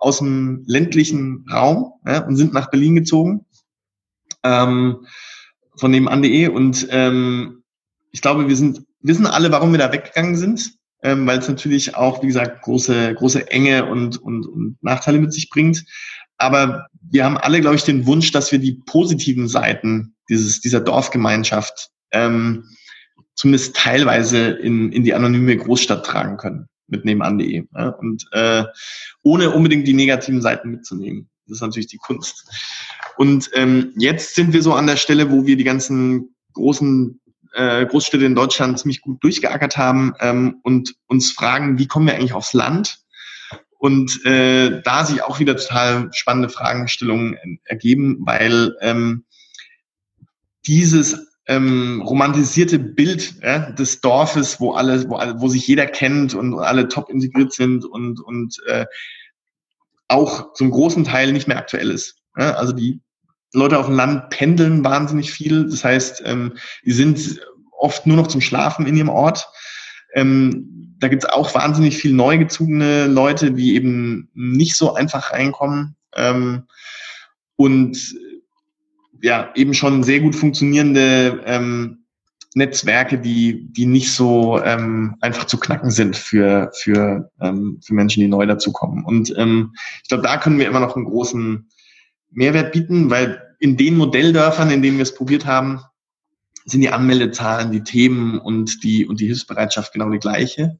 aus 0.00 0.20
dem 0.20 0.64
ländlichen 0.66 1.44
Raum 1.52 1.92
ja, 2.06 2.24
und 2.24 2.36
sind 2.36 2.54
nach 2.54 2.70
Berlin 2.70 2.94
gezogen. 2.94 3.44
Ähm, 4.44 5.06
von 5.76 5.90
nebenan.de. 5.90 6.48
Und 6.48 6.88
ähm, 6.90 7.62
ich 8.12 8.22
glaube, 8.22 8.48
wir 8.48 8.56
sind, 8.56 8.80
wissen 9.02 9.26
alle, 9.26 9.52
warum 9.52 9.72
wir 9.72 9.78
da 9.78 9.92
weggegangen 9.92 10.36
sind. 10.36 10.72
Ähm, 11.02 11.26
weil 11.26 11.38
es 11.38 11.48
natürlich 11.48 11.96
auch, 11.96 12.22
wie 12.22 12.28
gesagt, 12.28 12.62
große, 12.62 13.14
große 13.14 13.50
Enge 13.50 13.84
und, 13.90 14.16
und, 14.16 14.46
und 14.46 14.78
Nachteile 14.82 15.18
mit 15.18 15.34
sich 15.34 15.50
bringt. 15.50 15.84
Aber 16.40 16.86
wir 17.10 17.24
haben 17.24 17.36
alle, 17.36 17.60
glaube 17.60 17.76
ich, 17.76 17.84
den 17.84 18.06
Wunsch, 18.06 18.32
dass 18.32 18.50
wir 18.50 18.58
die 18.58 18.80
positiven 18.86 19.46
Seiten 19.46 20.14
dieses, 20.28 20.60
dieser 20.60 20.80
Dorfgemeinschaft 20.80 21.90
ähm, 22.12 22.64
zumindest 23.34 23.76
teilweise 23.76 24.48
in, 24.48 24.90
in 24.90 25.04
die 25.04 25.14
anonyme 25.14 25.56
Großstadt 25.56 26.04
tragen 26.04 26.36
können 26.38 26.66
mit 26.86 27.04
nebenan.de. 27.04 27.64
Ja? 27.74 27.88
Und 27.90 28.26
äh, 28.32 28.64
ohne 29.22 29.50
unbedingt 29.50 29.86
die 29.86 29.92
negativen 29.92 30.40
Seiten 30.40 30.70
mitzunehmen. 30.70 31.28
Das 31.46 31.56
ist 31.56 31.62
natürlich 31.62 31.88
die 31.88 31.98
Kunst. 31.98 32.48
Und 33.16 33.50
ähm, 33.54 33.92
jetzt 33.96 34.34
sind 34.34 34.52
wir 34.52 34.62
so 34.62 34.72
an 34.72 34.86
der 34.86 34.96
Stelle, 34.96 35.30
wo 35.30 35.46
wir 35.46 35.56
die 35.56 35.64
ganzen 35.64 36.34
großen 36.54 37.20
äh, 37.52 37.84
Großstädte 37.84 38.24
in 38.24 38.34
Deutschland 38.34 38.78
ziemlich 38.78 39.02
gut 39.02 39.22
durchgeackert 39.22 39.76
haben 39.76 40.14
ähm, 40.20 40.60
und 40.62 40.94
uns 41.06 41.32
fragen, 41.32 41.78
wie 41.78 41.86
kommen 41.86 42.06
wir 42.06 42.14
eigentlich 42.14 42.32
aufs 42.32 42.54
Land? 42.54 43.00
Und 43.80 44.26
äh, 44.26 44.82
da 44.82 45.06
sich 45.06 45.22
auch 45.22 45.38
wieder 45.40 45.56
total 45.56 46.10
spannende 46.12 46.50
Fragestellungen 46.50 47.38
ergeben, 47.64 48.18
weil 48.20 48.76
ähm, 48.82 49.24
dieses 50.66 51.26
ähm, 51.46 52.02
romantisierte 52.02 52.78
Bild 52.78 53.36
ja, 53.42 53.70
des 53.70 54.02
Dorfes, 54.02 54.60
wo 54.60 54.72
alle, 54.72 55.08
wo 55.08 55.16
alle, 55.16 55.40
wo 55.40 55.48
sich 55.48 55.66
jeder 55.66 55.86
kennt 55.86 56.34
und 56.34 56.58
alle 56.58 56.88
top 56.88 57.08
integriert 57.08 57.54
sind 57.54 57.86
und 57.86 58.20
und 58.20 58.58
äh, 58.66 58.84
auch 60.08 60.52
zum 60.52 60.70
großen 60.70 61.04
Teil 61.04 61.32
nicht 61.32 61.48
mehr 61.48 61.56
aktuell 61.56 61.90
ist. 61.90 62.16
Ja, 62.36 62.56
also 62.56 62.74
die 62.74 63.00
Leute 63.54 63.78
auf 63.78 63.86
dem 63.86 63.96
Land 63.96 64.28
pendeln 64.28 64.84
wahnsinnig 64.84 65.32
viel. 65.32 65.70
Das 65.70 65.84
heißt, 65.84 66.20
ähm, 66.26 66.52
die 66.84 66.92
sind 66.92 67.40
oft 67.72 68.06
nur 68.06 68.18
noch 68.18 68.26
zum 68.26 68.42
Schlafen 68.42 68.86
in 68.86 68.98
ihrem 68.98 69.08
Ort. 69.08 69.48
Ähm, 70.14 70.96
da 70.98 71.08
gibt 71.08 71.24
es 71.24 71.30
auch 71.30 71.54
wahnsinnig 71.54 71.96
viel 71.96 72.12
neu 72.12 72.38
gezogene 72.38 73.06
Leute, 73.06 73.52
die 73.52 73.74
eben 73.74 74.28
nicht 74.34 74.76
so 74.76 74.94
einfach 74.94 75.32
reinkommen. 75.32 75.96
Ähm, 76.14 76.64
und 77.56 78.16
ja, 79.22 79.50
eben 79.54 79.74
schon 79.74 80.02
sehr 80.02 80.20
gut 80.20 80.34
funktionierende 80.34 81.42
ähm, 81.44 82.04
Netzwerke, 82.54 83.18
die, 83.18 83.68
die 83.72 83.86
nicht 83.86 84.12
so 84.12 84.60
ähm, 84.62 85.16
einfach 85.20 85.44
zu 85.44 85.58
knacken 85.58 85.90
sind 85.90 86.16
für, 86.16 86.70
für, 86.74 87.30
ähm, 87.40 87.78
für 87.82 87.94
Menschen, 87.94 88.20
die 88.20 88.28
neu 88.28 88.46
dazukommen. 88.46 89.04
Und 89.04 89.32
ähm, 89.36 89.72
ich 90.02 90.08
glaube, 90.08 90.24
da 90.24 90.36
können 90.36 90.58
wir 90.58 90.66
immer 90.66 90.80
noch 90.80 90.96
einen 90.96 91.04
großen 91.04 91.68
Mehrwert 92.30 92.72
bieten, 92.72 93.10
weil 93.10 93.42
in 93.60 93.76
den 93.76 93.96
Modelldörfern, 93.96 94.70
in 94.70 94.82
denen 94.82 94.96
wir 94.96 95.02
es 95.02 95.14
probiert 95.14 95.46
haben, 95.46 95.80
sind 96.64 96.80
die 96.80 96.90
Anmeldezahlen, 96.90 97.72
die 97.72 97.82
Themen 97.82 98.38
und 98.38 98.82
die, 98.82 99.06
und 99.06 99.20
die 99.20 99.26
Hilfsbereitschaft 99.26 99.92
genau 99.92 100.10
die 100.10 100.18
gleiche. 100.18 100.78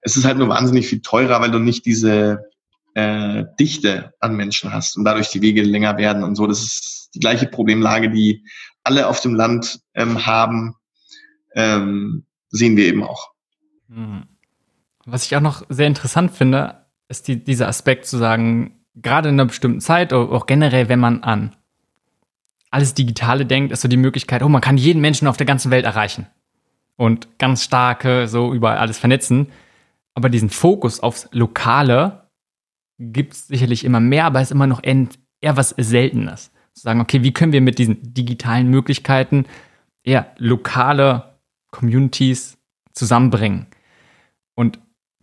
Es 0.00 0.16
ist 0.16 0.24
halt 0.24 0.38
nur 0.38 0.48
wahnsinnig 0.48 0.86
viel 0.86 1.00
teurer, 1.00 1.40
weil 1.40 1.50
du 1.50 1.58
nicht 1.58 1.86
diese 1.86 2.50
äh, 2.94 3.44
Dichte 3.58 4.12
an 4.20 4.36
Menschen 4.36 4.72
hast 4.72 4.96
und 4.96 5.04
dadurch 5.04 5.28
die 5.30 5.42
Wege 5.42 5.62
länger 5.62 5.96
werden 5.96 6.22
und 6.22 6.36
so. 6.36 6.46
Das 6.46 6.62
ist 6.62 7.10
die 7.14 7.20
gleiche 7.20 7.46
Problemlage, 7.46 8.10
die 8.10 8.44
alle 8.82 9.08
auf 9.08 9.20
dem 9.20 9.34
Land 9.34 9.80
ähm, 9.94 10.26
haben, 10.26 10.74
ähm, 11.54 12.26
sehen 12.50 12.76
wir 12.76 12.86
eben 12.86 13.02
auch. 13.02 13.30
Hm. 13.88 14.24
Was 15.06 15.26
ich 15.26 15.36
auch 15.36 15.40
noch 15.40 15.64
sehr 15.68 15.86
interessant 15.86 16.32
finde, 16.32 16.86
ist 17.08 17.28
die, 17.28 17.42
dieser 17.42 17.68
Aspekt 17.68 18.06
zu 18.06 18.16
sagen, 18.16 18.84
gerade 18.94 19.28
in 19.28 19.34
einer 19.34 19.46
bestimmten 19.46 19.80
Zeit, 19.80 20.12
auch 20.12 20.46
generell, 20.46 20.88
wenn 20.88 21.00
man 21.00 21.22
an 21.22 21.56
alles 22.74 22.94
Digitale 22.94 23.46
denkt, 23.46 23.72
ist 23.72 23.82
so 23.82 23.88
die 23.88 23.96
Möglichkeit, 23.96 24.42
oh, 24.42 24.48
man 24.48 24.60
kann 24.60 24.76
jeden 24.76 25.00
Menschen 25.00 25.28
auf 25.28 25.36
der 25.36 25.46
ganzen 25.46 25.70
Welt 25.70 25.84
erreichen 25.84 26.26
und 26.96 27.38
ganz 27.38 27.62
starke, 27.62 28.26
so 28.26 28.52
überall 28.52 28.78
alles 28.78 28.98
vernetzen. 28.98 29.52
Aber 30.14 30.28
diesen 30.28 30.50
Fokus 30.50 30.98
aufs 30.98 31.28
Lokale 31.30 32.28
gibt 32.98 33.34
es 33.34 33.46
sicherlich 33.46 33.84
immer 33.84 34.00
mehr, 34.00 34.24
aber 34.24 34.40
es 34.40 34.48
ist 34.48 34.52
immer 34.52 34.66
noch 34.66 34.82
eher 34.82 35.56
was 35.56 35.70
Seltenes. 35.70 36.50
Zu 36.74 36.82
sagen, 36.82 37.00
okay, 37.00 37.22
wie 37.22 37.32
können 37.32 37.52
wir 37.52 37.60
mit 37.60 37.78
diesen 37.78 38.12
digitalen 38.12 38.68
Möglichkeiten 38.68 39.46
eher 40.02 40.32
lokale 40.38 41.36
Communities 41.70 42.58
zusammenbringen? 42.92 43.68
Und 44.56 44.80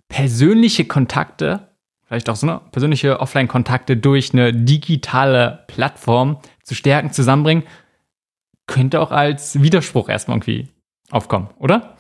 persönliche 0.07 0.85
Kontakte, 0.85 1.67
vielleicht 2.05 2.29
auch 2.29 2.37
so 2.37 2.47
eine 2.47 2.61
persönliche 2.71 3.19
Offline-Kontakte 3.19 3.97
durch 3.97 4.31
eine 4.31 4.53
digitale 4.53 5.65
Plattform 5.67 6.39
zu 6.71 6.75
stärken, 6.75 7.11
zusammenbringen, 7.11 7.65
könnte 8.65 9.01
auch 9.01 9.11
als 9.11 9.61
Widerspruch 9.61 10.07
erstmal 10.07 10.37
irgendwie 10.37 10.69
aufkommen, 11.09 11.49
oder? 11.59 11.97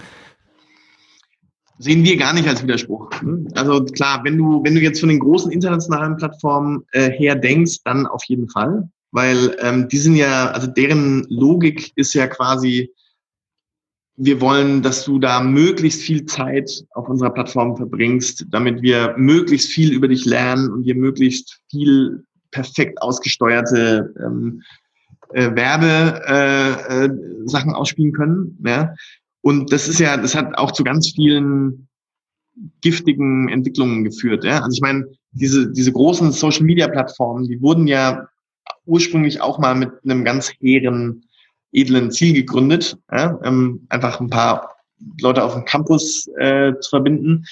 Sehen 1.77 2.05
wir 2.05 2.15
gar 2.15 2.31
nicht 2.33 2.47
als 2.47 2.63
Widerspruch. 2.63 3.09
Also 3.53 3.83
klar, 3.83 4.21
wenn 4.23 4.37
du, 4.37 4.63
wenn 4.63 4.73
du 4.73 4.79
jetzt 4.79 5.01
von 5.01 5.09
den 5.09 5.19
großen 5.19 5.51
internationalen 5.51 6.15
Plattformen 6.15 6.85
äh, 6.93 7.11
her 7.11 7.35
denkst, 7.35 7.79
dann 7.83 8.07
auf 8.07 8.23
jeden 8.27 8.47
Fall. 8.47 8.89
Weil 9.11 9.57
ähm, 9.59 9.89
die 9.89 9.97
sind 9.97 10.15
ja, 10.15 10.51
also 10.51 10.67
deren 10.67 11.25
Logik 11.27 11.91
ist 11.97 12.13
ja 12.13 12.27
quasi, 12.27 12.93
wir 14.15 14.39
wollen, 14.39 14.81
dass 14.83 15.03
du 15.03 15.19
da 15.19 15.41
möglichst 15.41 16.01
viel 16.01 16.25
Zeit 16.27 16.85
auf 16.91 17.09
unserer 17.09 17.31
Plattform 17.31 17.75
verbringst, 17.75 18.45
damit 18.49 18.81
wir 18.81 19.15
möglichst 19.17 19.67
viel 19.67 19.91
über 19.91 20.07
dich 20.07 20.23
lernen 20.23 20.71
und 20.71 20.83
dir 20.83 20.95
möglichst 20.95 21.59
viel 21.69 22.23
perfekt 22.51 23.01
ausgesteuerte 23.01 24.13
ähm, 24.23 24.61
äh, 25.33 25.55
Werbesachen 25.55 27.69
äh, 27.69 27.73
äh, 27.73 27.75
ausspielen 27.75 28.13
können. 28.13 28.57
Ja? 28.65 28.93
Und 29.41 29.71
das 29.71 29.87
ist 29.87 29.99
ja, 29.99 30.17
das 30.17 30.35
hat 30.35 30.57
auch 30.57 30.71
zu 30.71 30.83
ganz 30.83 31.11
vielen 31.11 31.87
giftigen 32.81 33.49
Entwicklungen 33.49 34.03
geführt. 34.03 34.43
Ja? 34.43 34.59
Also 34.59 34.75
ich 34.75 34.81
meine, 34.81 35.05
diese, 35.31 35.71
diese 35.71 35.91
großen 35.91 36.31
Social 36.31 36.63
Media 36.63 36.87
Plattformen, 36.87 37.47
die 37.47 37.61
wurden 37.61 37.87
ja 37.87 38.27
ursprünglich 38.85 39.41
auch 39.41 39.59
mal 39.59 39.75
mit 39.75 39.91
einem 40.03 40.23
ganz 40.23 40.51
hehren, 40.59 41.25
edlen 41.71 42.11
Ziel 42.11 42.33
gegründet, 42.33 42.97
ja? 43.11 43.39
ähm, 43.43 43.85
einfach 43.89 44.19
ein 44.19 44.29
paar 44.29 44.75
Leute 45.19 45.43
auf 45.43 45.53
dem 45.53 45.65
Campus 45.65 46.27
äh, 46.37 46.73
zu 46.79 46.89
verbinden 46.89 47.45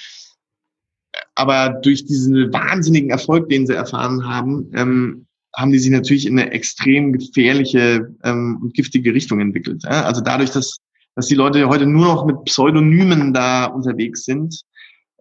aber 1.40 1.80
durch 1.80 2.04
diesen 2.04 2.52
wahnsinnigen 2.52 3.08
Erfolg, 3.08 3.48
den 3.48 3.66
sie 3.66 3.74
erfahren 3.74 4.26
haben, 4.28 4.70
ähm, 4.74 5.26
haben 5.56 5.72
die 5.72 5.78
sich 5.78 5.90
natürlich 5.90 6.26
in 6.26 6.38
eine 6.38 6.52
extrem 6.52 7.14
gefährliche 7.14 8.14
ähm, 8.24 8.58
und 8.62 8.74
giftige 8.74 9.14
Richtung 9.14 9.40
entwickelt. 9.40 9.82
Ja? 9.84 10.04
Also 10.04 10.20
dadurch, 10.20 10.50
dass, 10.50 10.78
dass 11.16 11.28
die 11.28 11.34
Leute 11.34 11.66
heute 11.68 11.86
nur 11.86 12.04
noch 12.04 12.26
mit 12.26 12.44
Pseudonymen 12.44 13.32
da 13.32 13.64
unterwegs 13.64 14.24
sind 14.24 14.60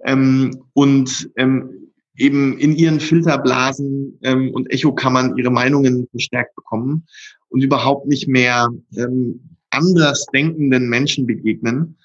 ähm, 0.04 0.52
und 0.74 1.30
ähm, 1.38 1.70
eben 2.18 2.58
in 2.58 2.76
ihren 2.76 3.00
Filterblasen 3.00 4.20
ähm, 4.24 4.52
und 4.54 4.70
Echokammern 4.74 5.38
ihre 5.38 5.52
Meinungen 5.52 6.06
verstärkt 6.12 6.54
bekommen 6.56 7.08
und 7.48 7.64
überhaupt 7.64 8.08
nicht 8.08 8.28
mehr 8.28 8.68
ähm, 8.98 9.40
anders 9.70 10.26
denkenden 10.34 10.90
Menschen 10.90 11.26
begegnen, 11.26 11.96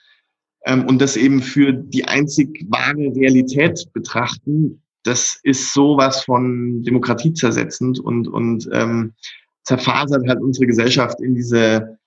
ähm, 0.64 0.86
und 0.86 1.00
das 1.00 1.16
eben 1.16 1.42
für 1.42 1.72
die 1.72 2.04
einzig 2.04 2.66
wahre 2.68 3.14
Realität 3.14 3.86
betrachten, 3.92 4.82
das 5.02 5.38
ist 5.42 5.74
sowas 5.74 6.24
von 6.24 6.82
Demokratie 6.82 7.34
zersetzend 7.34 8.00
und, 8.00 8.26
und 8.26 8.68
ähm, 8.72 9.12
zerfasert 9.62 10.26
halt 10.26 10.40
unsere 10.40 10.66
Gesellschaft 10.66 11.20
in 11.20 11.34
diese 11.34 11.98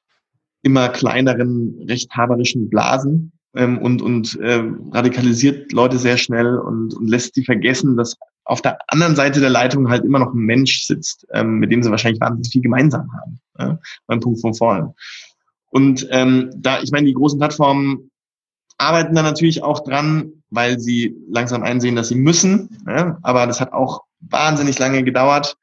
immer 0.63 0.89
kleineren 0.89 1.85
rechthaberischen 1.87 2.69
Blasen 2.69 3.31
ähm, 3.55 3.77
und, 3.77 4.01
und 4.01 4.39
äh, 4.39 4.63
radikalisiert 4.91 5.71
Leute 5.71 5.97
sehr 5.97 6.17
schnell 6.17 6.57
und, 6.57 6.95
und 6.95 7.07
lässt 7.07 7.35
sie 7.35 7.45
vergessen, 7.45 7.95
dass 7.95 8.17
auf 8.45 8.61
der 8.61 8.79
anderen 8.87 9.15
Seite 9.15 9.39
der 9.39 9.49
Leitung 9.49 9.89
halt 9.89 10.05
immer 10.05 10.19
noch 10.19 10.33
ein 10.33 10.39
Mensch 10.39 10.85
sitzt, 10.85 11.27
ähm, 11.33 11.59
mit 11.59 11.71
dem 11.71 11.83
sie 11.83 11.91
wahrscheinlich 11.91 12.21
wahnsinnig 12.21 12.51
viel 12.51 12.61
gemeinsam 12.61 13.07
haben. 13.13 13.39
Ja? 13.59 13.79
Beim 14.07 14.19
Punkt 14.19 14.41
von 14.41 14.53
vorne. 14.53 14.95
Und 15.69 16.07
ähm, 16.11 16.49
da, 16.55 16.81
ich 16.81 16.91
meine, 16.91 17.07
die 17.07 17.13
großen 17.13 17.37
Plattformen 17.37 18.09
arbeiten 18.77 19.15
da 19.15 19.23
natürlich 19.23 19.63
auch 19.63 19.83
dran, 19.83 20.31
weil 20.49 20.79
sie 20.79 21.15
langsam 21.29 21.63
einsehen, 21.63 21.95
dass 21.95 22.09
sie 22.09 22.15
müssen. 22.15 22.83
Ja? 22.87 23.17
Aber 23.23 23.47
das 23.47 23.59
hat 23.59 23.73
auch 23.73 24.03
wahnsinnig 24.19 24.79
lange 24.79 25.03
gedauert. 25.03 25.57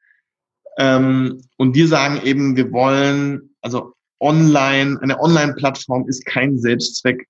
Ähm, 0.77 1.41
und 1.57 1.75
wir 1.75 1.87
sagen 1.87 2.21
eben, 2.23 2.55
wir 2.55 2.71
wollen, 2.71 3.55
also 3.61 3.93
online, 4.19 4.99
eine 5.01 5.19
Online-Plattform 5.19 6.07
ist 6.07 6.25
kein 6.25 6.57
Selbstzweck 6.57 7.27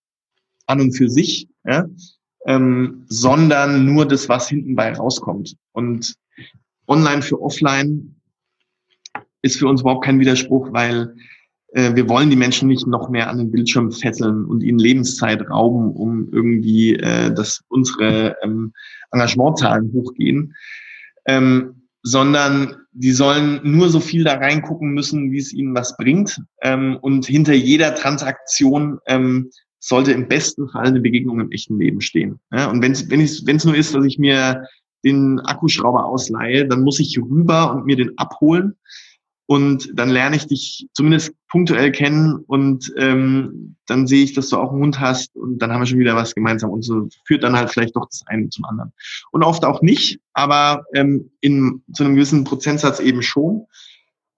an 0.68 0.82
und 0.82 0.94
für 0.94 1.10
sich, 1.10 1.48
ja? 1.66 1.86
ähm, 2.46 3.06
sondern 3.08 3.86
nur 3.86 4.08
das, 4.08 4.30
was 4.30 4.50
hinten 4.50 4.76
bei 4.76 4.92
rauskommt. 4.94 5.56
Und 5.74 6.16
online 6.88 7.22
für 7.22 7.42
offline 7.42 8.16
ist 9.42 9.58
für 9.58 9.68
uns 9.68 9.82
überhaupt 9.82 10.06
kein 10.06 10.20
Widerspruch, 10.20 10.72
weil 10.72 11.16
wir 11.74 12.08
wollen 12.08 12.30
die 12.30 12.36
Menschen 12.36 12.70
nicht 12.70 12.88
noch 12.88 13.10
mehr 13.10 13.30
an 13.30 13.38
den 13.38 13.52
Bildschirm 13.52 13.92
fesseln 13.92 14.46
und 14.46 14.64
ihnen 14.64 14.80
Lebenszeit 14.80 15.50
rauben, 15.50 15.92
um 15.92 16.30
irgendwie, 16.32 16.96
äh, 16.96 17.34
dass 17.34 17.62
unsere 17.68 18.38
ähm, 18.44 18.72
Engagementzahlen 19.12 19.92
hochgehen, 19.92 20.54
ähm, 21.26 21.88
sondern 22.02 22.76
die 22.94 23.12
sollen 23.12 23.60
nur 23.64 23.90
so 23.90 24.00
viel 24.00 24.24
da 24.24 24.36
reingucken 24.36 24.92
müssen, 24.92 25.32
wie 25.32 25.40
es 25.40 25.52
ihnen 25.52 25.76
was 25.76 25.98
bringt. 25.98 26.40
Ähm, 26.62 26.98
und 27.02 27.26
hinter 27.26 27.54
jeder 27.54 27.96
Transaktion 27.96 29.00
ähm, 29.08 29.50
sollte 29.80 30.12
im 30.14 30.28
besten 30.28 30.70
Fall 30.70 30.86
eine 30.86 31.02
Begegnung 31.02 31.40
im 31.40 31.52
echten 31.52 31.78
Leben 31.80 32.02
stehen. 32.02 32.40
Ja, 32.52 32.70
und 32.70 32.82
wenn 32.82 32.92
es 32.92 33.10
wenn 33.10 33.20
wenn 33.20 33.56
es 33.56 33.66
nur 33.66 33.76
ist, 33.76 33.94
dass 33.94 34.06
ich 34.06 34.18
mir 34.18 34.64
den 35.04 35.40
Akkuschrauber 35.42 36.06
ausleihe, 36.06 36.68
dann 36.68 36.82
muss 36.82 37.00
ich 37.00 37.20
rüber 37.20 37.74
und 37.74 37.86
mir 37.86 37.96
den 37.96 38.18
abholen 38.18 38.76
und 39.48 39.92
dann 39.94 40.10
lerne 40.10 40.36
ich 40.36 40.48
dich 40.48 40.88
zumindest 40.94 41.34
punktuell 41.50 41.92
kennen 41.92 42.44
und 42.48 42.92
ähm, 42.98 43.76
dann 43.86 44.08
sehe 44.08 44.24
ich, 44.24 44.34
dass 44.34 44.50
du 44.50 44.58
auch 44.58 44.72
einen 44.72 44.82
Hund 44.82 45.00
hast 45.00 45.36
und 45.36 45.60
dann 45.60 45.72
haben 45.72 45.82
wir 45.82 45.86
schon 45.86 46.00
wieder 46.00 46.16
was 46.16 46.34
gemeinsam 46.34 46.72
und 46.72 46.82
so 46.82 47.08
führt 47.26 47.44
dann 47.44 47.56
halt 47.56 47.70
vielleicht 47.72 47.96
doch 47.96 48.08
das 48.10 48.24
eine 48.26 48.50
zum 48.50 48.66
anderen. 48.66 48.92
Und 49.32 49.44
oft 49.44 49.64
auch 49.64 49.82
nicht, 49.82 50.20
aber 50.34 50.86
ähm, 50.94 51.32
in 51.42 51.84
zu 51.94 52.04
einem 52.04 52.16
gewissen 52.16 52.44
Prozentsatz 52.44 53.00
eben 53.00 53.22
schon. 53.22 53.68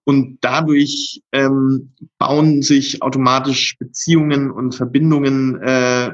Und 0.04 0.38
dadurch 0.40 1.22
ähm, 1.34 1.94
bauen 2.18 2.62
sich 2.62 3.02
automatisch 3.02 3.78
Beziehungen 3.78 4.52
und 4.52 4.74
Verbindungen 4.74 5.62
äh, 5.62 6.12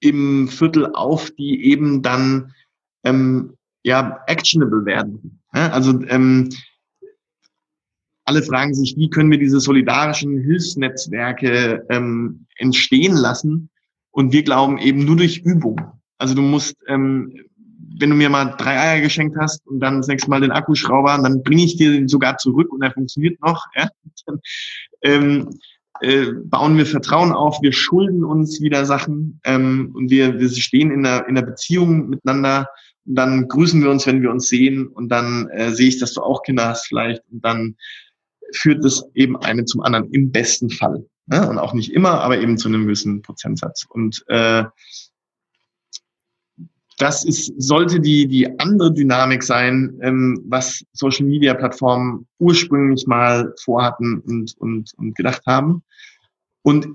im 0.00 0.48
Viertel 0.48 0.92
auf, 0.92 1.30
die 1.30 1.64
eben 1.64 2.02
dann 2.02 2.52
ähm, 3.04 3.54
ja 3.82 4.20
actionable 4.26 4.84
werden. 4.84 5.40
Ja, 5.54 5.70
also 5.70 5.98
ähm, 6.08 6.50
alle 8.26 8.42
fragen 8.42 8.74
sich, 8.74 8.96
wie 8.96 9.08
können 9.08 9.30
wir 9.30 9.38
diese 9.38 9.60
solidarischen 9.60 10.38
Hilfsnetzwerke 10.38 11.86
ähm, 11.90 12.46
entstehen 12.58 13.14
lassen? 13.14 13.70
Und 14.10 14.32
wir 14.32 14.42
glauben 14.42 14.78
eben 14.78 15.04
nur 15.04 15.16
durch 15.16 15.38
Übung. 15.38 15.80
Also 16.18 16.34
du 16.34 16.42
musst, 16.42 16.76
ähm, 16.88 17.32
wenn 17.98 18.10
du 18.10 18.16
mir 18.16 18.28
mal 18.28 18.54
drei 18.58 18.78
Eier 18.78 19.00
geschenkt 19.00 19.36
hast 19.38 19.66
und 19.66 19.78
dann 19.80 19.98
das 19.98 20.08
nächste 20.08 20.28
Mal 20.28 20.40
den 20.40 20.50
Akkuschrauber, 20.50 21.18
dann 21.22 21.42
bringe 21.42 21.64
ich 21.64 21.76
dir 21.76 21.92
den 21.92 22.08
sogar 22.08 22.36
zurück 22.36 22.72
und 22.72 22.82
er 22.82 22.92
funktioniert 22.92 23.40
noch. 23.40 23.64
Ja? 23.76 23.88
Dann, 24.26 24.40
ähm, 25.02 25.50
äh, 26.00 26.26
bauen 26.44 26.76
wir 26.76 26.84
Vertrauen 26.84 27.32
auf, 27.32 27.62
wir 27.62 27.72
schulden 27.72 28.24
uns 28.24 28.60
wieder 28.60 28.84
Sachen 28.84 29.40
ähm, 29.44 29.92
und 29.94 30.10
wir, 30.10 30.38
wir 30.38 30.48
stehen 30.50 30.90
in 30.90 31.04
der, 31.04 31.26
in 31.28 31.36
der 31.36 31.42
Beziehung 31.42 32.08
miteinander 32.08 32.68
und 33.06 33.14
dann 33.14 33.48
grüßen 33.48 33.82
wir 33.82 33.90
uns, 33.90 34.06
wenn 34.06 34.20
wir 34.20 34.30
uns 34.30 34.48
sehen 34.48 34.88
und 34.88 35.08
dann 35.08 35.48
äh, 35.50 35.70
sehe 35.70 35.88
ich, 35.88 35.98
dass 35.98 36.12
du 36.12 36.22
auch 36.22 36.42
Kinder 36.42 36.68
hast 36.68 36.86
vielleicht 36.88 37.22
und 37.30 37.44
dann 37.44 37.76
führt 38.52 38.84
es 38.84 39.04
eben 39.14 39.36
eine 39.36 39.64
zum 39.64 39.82
anderen 39.82 40.10
im 40.12 40.30
besten 40.30 40.70
Fall. 40.70 41.04
Ne? 41.26 41.48
Und 41.48 41.58
auch 41.58 41.74
nicht 41.74 41.92
immer, 41.92 42.20
aber 42.20 42.38
eben 42.38 42.58
zu 42.58 42.68
einem 42.68 42.84
gewissen 42.84 43.22
Prozentsatz. 43.22 43.84
Und 43.88 44.24
äh, 44.28 44.64
das 46.98 47.24
ist, 47.24 47.52
sollte 47.58 48.00
die, 48.00 48.26
die 48.26 48.58
andere 48.58 48.92
Dynamik 48.92 49.42
sein, 49.42 49.98
ähm, 50.02 50.42
was 50.46 50.82
Social 50.92 51.26
Media 51.26 51.52
Plattformen 51.54 52.26
ursprünglich 52.38 53.06
mal 53.06 53.52
vorhatten 53.62 54.20
und, 54.20 54.56
und, 54.58 54.92
und 54.96 55.14
gedacht 55.14 55.42
haben. 55.46 55.82
Und 56.62 56.88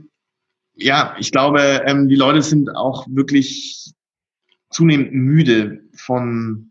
ja, 0.73 1.15
ich 1.19 1.31
glaube, 1.31 1.83
ähm, 1.85 2.07
die 2.07 2.15
Leute 2.15 2.41
sind 2.41 2.75
auch 2.75 3.05
wirklich 3.09 3.93
zunehmend 4.71 5.13
müde 5.13 5.83
von 5.93 6.70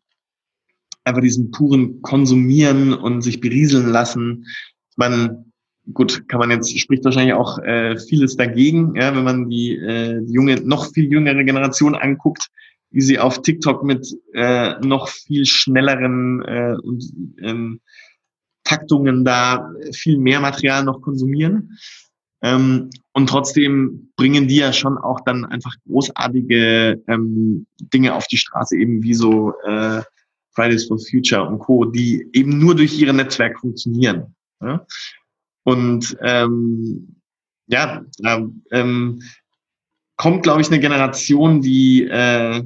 einfach 1.11 1.23
diesem 1.23 1.51
puren 1.51 2.01
Konsumieren 2.03 2.95
und 2.95 3.23
sich 3.23 3.41
berieseln 3.41 3.89
lassen. 3.89 4.47
Man, 4.97 5.53
gut, 5.93 6.29
kann 6.29 6.41
man 6.41 6.51
jetzt, 6.51 6.79
spricht 6.79 7.05
wahrscheinlich 7.05 7.35
auch 7.35 7.59
äh, 7.59 7.99
vieles 7.99 8.37
dagegen, 8.37 8.95
ja, 8.95 9.15
wenn 9.15 9.25
man 9.25 9.51
die, 9.51 9.77
äh, 9.77 10.21
junge, 10.27 10.57
noch 10.57 10.93
viel 10.93 11.11
jüngere 11.11 11.45
Generation 11.45 11.95
anguckt, 11.95 12.49
wie 12.91 13.03
sie 13.03 13.19
auf 13.19 13.43
TikTok 13.43 13.85
mit 13.85 14.07
äh, 14.35 14.79
noch 14.81 15.09
viel 15.09 15.47
schnelleren 15.47 16.43
äh, 16.43 16.77
und, 16.83 17.05
ähm, 17.43 17.81
Taktungen 18.65 19.25
da 19.25 19.71
viel 19.93 20.19
mehr 20.19 20.41
Material 20.41 20.85
noch 20.85 21.01
konsumieren. 21.01 21.77
Ähm, 22.43 22.91
und 23.13 23.29
trotzdem 23.29 24.13
bringen 24.17 24.49
die 24.49 24.57
ja 24.57 24.73
schon 24.73 24.97
auch 24.97 25.21
dann 25.25 25.45
einfach 25.45 25.75
großartige 25.87 27.03
ähm, 27.07 27.67
Dinge 27.93 28.15
auf 28.15 28.27
die 28.29 28.37
Straße, 28.39 28.77
eben 28.77 29.03
wie 29.03 29.15
so 29.15 29.53
äh, 29.67 30.03
Fridays 30.61 30.87
for 30.87 30.99
Future 30.99 31.47
und 31.47 31.59
Co., 31.59 31.85
die 31.87 32.29
eben 32.33 32.59
nur 32.59 32.75
durch 32.75 32.99
ihre 32.99 33.15
Netzwerke 33.15 33.59
funktionieren. 33.59 34.35
Ja? 34.61 34.87
Und 35.65 36.17
ähm, 36.21 37.17
ja, 37.67 38.05
da 38.19 38.47
ähm, 38.73 39.23
kommt, 40.17 40.43
glaube 40.43 40.61
ich, 40.61 40.69
eine 40.69 40.81
Generation, 40.81 41.63
die, 41.63 42.05
äh, 42.05 42.63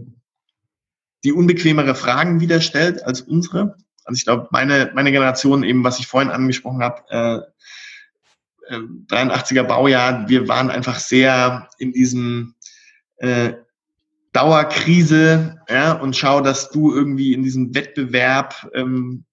die 1.23 1.33
unbequemere 1.33 1.95
Fragen 1.95 2.41
wieder 2.41 2.61
stellt 2.61 3.05
als 3.05 3.21
unsere. 3.21 3.77
Also 4.05 4.19
ich 4.19 4.25
glaube, 4.25 4.49
meine, 4.51 4.91
meine 4.95 5.13
Generation, 5.13 5.63
eben 5.63 5.85
was 5.85 5.99
ich 5.99 6.07
vorhin 6.07 6.31
angesprochen 6.31 6.83
habe, 6.83 7.03
äh, 7.11 8.75
äh, 8.75 8.79
83er 9.09 9.63
Baujahr, 9.63 10.29
wir 10.29 10.49
waren 10.49 10.71
einfach 10.71 10.99
sehr 10.99 11.69
in 11.79 11.93
diesem 11.93 12.55
äh, 13.19 13.53
Dauerkrise 14.35 15.61
ja, 15.71 15.93
und 15.93 16.17
schau, 16.17 16.41
dass 16.41 16.71
du 16.71 16.93
irgendwie 16.93 17.33
in 17.33 17.45
diesem 17.45 17.75
Wettbewerb 17.75 18.69
ähm, 18.75 19.25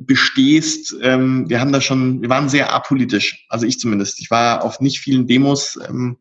bestehst. 0.00 0.96
Ähm, 1.02 1.48
wir 1.48 1.60
haben 1.60 1.72
da 1.72 1.80
schon, 1.82 2.22
wir 2.22 2.30
waren 2.30 2.48
sehr 2.48 2.72
apolitisch, 2.72 3.46
also 3.50 3.66
ich 3.66 3.78
zumindest. 3.78 4.18
Ich 4.18 4.30
war 4.30 4.64
auf 4.64 4.80
nicht 4.80 4.98
vielen 4.98 5.26
Demos 5.26 5.78
ähm, 5.86 6.16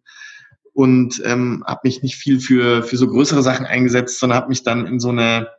und 0.74 1.22
ähm, 1.24 1.63
habe 1.65 1.82
mich 1.86 2.03
nicht 2.03 2.17
viel 2.17 2.41
für, 2.41 2.84
für 2.84 2.97
so 2.97 3.07
größere 3.07 3.41
Sachen 3.41 3.65
eingesetzt, 3.65 4.20
sondern 4.20 4.38
habe 4.38 4.49
mich 4.49 4.63
dann 4.63 4.86
in 4.86 4.99
so 4.99 5.09
eine 5.09 5.49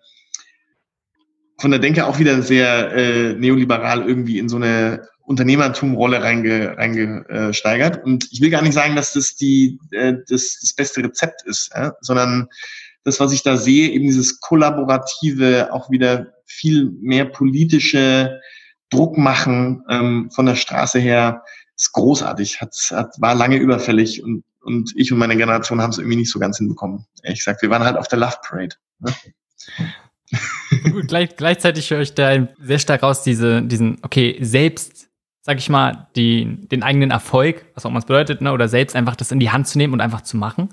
von 1.58 1.70
der 1.70 1.80
Denke 1.80 2.06
auch 2.06 2.18
wieder 2.18 2.40
sehr 2.42 2.92
äh, 2.92 3.34
neoliberal 3.34 4.06
irgendwie 4.06 4.38
in 4.38 4.48
so 4.48 4.56
eine 4.56 5.06
Unternehmertumrolle 5.30 6.20
reingesteigert. 6.20 6.78
Reinge, 6.78 7.96
äh, 7.98 8.02
und 8.02 8.26
ich 8.32 8.40
will 8.40 8.50
gar 8.50 8.62
nicht 8.62 8.74
sagen, 8.74 8.96
dass 8.96 9.12
das 9.12 9.36
die 9.36 9.78
äh, 9.92 10.14
das, 10.28 10.58
das 10.60 10.72
beste 10.72 11.04
Rezept 11.04 11.42
ist, 11.46 11.70
ja? 11.72 11.94
sondern 12.00 12.48
das, 13.04 13.20
was 13.20 13.32
ich 13.32 13.44
da 13.44 13.56
sehe, 13.56 13.90
eben 13.90 14.06
dieses 14.06 14.40
kollaborative, 14.40 15.72
auch 15.72 15.88
wieder 15.88 16.32
viel 16.46 16.90
mehr 17.00 17.26
politische 17.26 18.40
Druck 18.90 19.16
machen 19.16 19.84
ähm, 19.88 20.32
von 20.32 20.46
der 20.46 20.56
Straße 20.56 20.98
her, 20.98 21.44
ist 21.76 21.92
großartig, 21.92 22.60
hat, 22.60 22.74
hat, 22.90 23.14
war 23.18 23.36
lange 23.36 23.56
überfällig 23.56 24.24
und, 24.24 24.42
und 24.62 24.92
ich 24.96 25.12
und 25.12 25.18
meine 25.18 25.36
Generation 25.36 25.80
haben 25.80 25.90
es 25.90 25.98
irgendwie 25.98 26.16
nicht 26.16 26.32
so 26.32 26.40
ganz 26.40 26.58
hinbekommen. 26.58 27.06
Ehrlich 27.22 27.38
gesagt, 27.38 27.62
wir 27.62 27.70
waren 27.70 27.84
halt 27.84 27.96
auf 27.96 28.08
der 28.08 28.18
Love 28.18 28.36
Parade. 28.42 28.74
Ne? 28.98 29.14
Gut, 30.92 31.06
gleich, 31.06 31.36
gleichzeitig 31.36 31.88
höre 31.88 32.00
ich 32.00 32.14
da 32.14 32.48
sehr 32.60 32.80
stark 32.80 33.04
raus, 33.04 33.22
diese, 33.22 33.62
diesen, 33.62 33.98
okay, 34.02 34.38
selbst, 34.40 35.09
sag 35.50 35.58
ich 35.58 35.68
mal, 35.68 36.06
die, 36.14 36.46
den 36.68 36.84
eigenen 36.84 37.10
Erfolg, 37.10 37.66
was 37.74 37.84
auch 37.84 37.90
immer 37.90 37.98
es 37.98 38.04
bedeutet, 38.04 38.40
ne, 38.40 38.52
oder 38.52 38.68
selbst 38.68 38.94
einfach 38.94 39.16
das 39.16 39.32
in 39.32 39.40
die 39.40 39.50
Hand 39.50 39.66
zu 39.66 39.78
nehmen 39.78 39.92
und 39.92 40.00
einfach 40.00 40.20
zu 40.20 40.36
machen. 40.36 40.68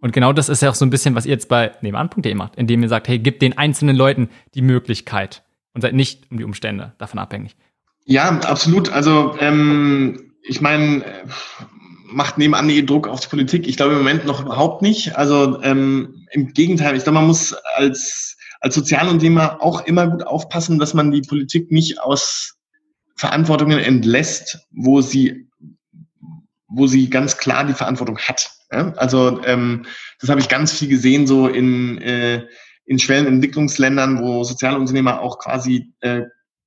Und 0.00 0.12
genau 0.12 0.32
das 0.32 0.48
ist 0.48 0.62
ja 0.62 0.70
auch 0.70 0.76
so 0.76 0.84
ein 0.86 0.90
bisschen, 0.90 1.16
was 1.16 1.26
ihr 1.26 1.32
jetzt 1.32 1.48
bei 1.48 1.72
nebenan.de 1.80 2.32
macht, 2.34 2.54
indem 2.54 2.80
ihr 2.84 2.88
sagt, 2.88 3.08
hey, 3.08 3.18
gebt 3.18 3.42
den 3.42 3.58
einzelnen 3.58 3.96
Leuten 3.96 4.28
die 4.54 4.62
Möglichkeit 4.62 5.42
und 5.74 5.80
seid 5.80 5.94
nicht 5.94 6.30
um 6.30 6.38
die 6.38 6.44
Umstände 6.44 6.92
davon 6.98 7.18
abhängig. 7.18 7.56
Ja, 8.04 8.28
absolut. 8.42 8.92
Also 8.92 9.34
ähm, 9.40 10.32
ich 10.44 10.60
meine, 10.60 11.04
macht 12.04 12.38
nebenan 12.38 12.68
Druck 12.86 13.08
auf 13.08 13.18
die 13.18 13.28
Politik? 13.30 13.66
Ich 13.66 13.76
glaube 13.76 13.94
im 13.94 13.98
Moment 13.98 14.26
noch 14.26 14.42
überhaupt 14.42 14.80
nicht. 14.80 15.16
Also 15.16 15.60
ähm, 15.64 16.24
im 16.30 16.52
Gegenteil, 16.52 16.96
ich 16.96 17.02
glaube, 17.02 17.18
man 17.18 17.26
muss 17.26 17.52
als 17.74 18.36
als 18.60 18.76
Sozialunternehmer 18.76 19.60
auch 19.60 19.86
immer 19.86 20.06
gut 20.06 20.22
aufpassen, 20.22 20.78
dass 20.78 20.94
man 20.94 21.10
die 21.10 21.22
Politik 21.22 21.72
nicht 21.72 22.00
aus 22.00 22.59
Verantwortungen 23.16 23.78
entlässt, 23.78 24.66
wo 24.70 25.00
sie, 25.00 25.48
wo 26.68 26.86
sie 26.86 27.10
ganz 27.10 27.36
klar 27.36 27.64
die 27.64 27.74
Verantwortung 27.74 28.18
hat. 28.18 28.50
Ja? 28.72 28.92
Also 28.96 29.42
ähm, 29.44 29.84
das 30.20 30.30
habe 30.30 30.40
ich 30.40 30.48
ganz 30.48 30.72
viel 30.72 30.88
gesehen, 30.88 31.26
so 31.26 31.48
in, 31.48 31.98
äh, 31.98 32.46
in 32.86 32.98
Schwellenentwicklungsländern, 32.98 34.22
wo 34.22 34.44
Sozialunternehmer 34.44 35.20
auch 35.20 35.38
quasi 35.38 35.92
äh, 36.00 36.22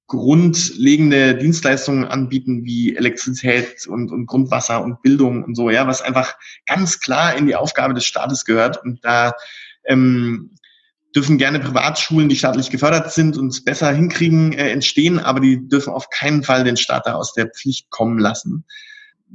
grundlegende 0.08 1.36
Dienstleistungen 1.36 2.06
anbieten 2.06 2.64
wie 2.66 2.96
Elektrizität 2.96 3.88
und, 3.88 4.12
und 4.12 4.28
Grundwasser 4.28 4.84
und 4.84 5.02
Bildung 5.02 5.44
und 5.44 5.56
so, 5.56 5.70
ja, 5.70 5.88
was 5.88 6.02
einfach 6.02 6.36
ganz 6.66 7.00
klar 7.00 7.36
in 7.36 7.48
die 7.48 7.56
Aufgabe 7.56 7.94
des 7.94 8.06
Staates 8.06 8.46
gehört. 8.46 8.84
Und 8.84 9.04
da 9.04 9.34
ähm, 9.86 10.52
dürfen 11.16 11.38
gerne 11.38 11.60
Privatschulen, 11.60 12.30
die 12.30 12.36
staatlich 12.36 12.70
gefördert 12.70 13.12
sind 13.12 13.38
und 13.38 13.48
es 13.48 13.64
besser 13.64 13.92
hinkriegen, 13.92 14.54
äh, 14.54 14.72
entstehen, 14.72 15.20
aber 15.20 15.40
die 15.40 15.68
dürfen 15.68 15.94
auf 15.94 16.10
keinen 16.10 16.44
Fall 16.44 16.64
den 16.64 16.78
Staat 16.78 17.06
da 17.06 17.14
aus 17.14 17.34
der 17.34 17.48
Pflicht 17.48 17.90
kommen 17.90 18.20
lassen. 18.20 18.66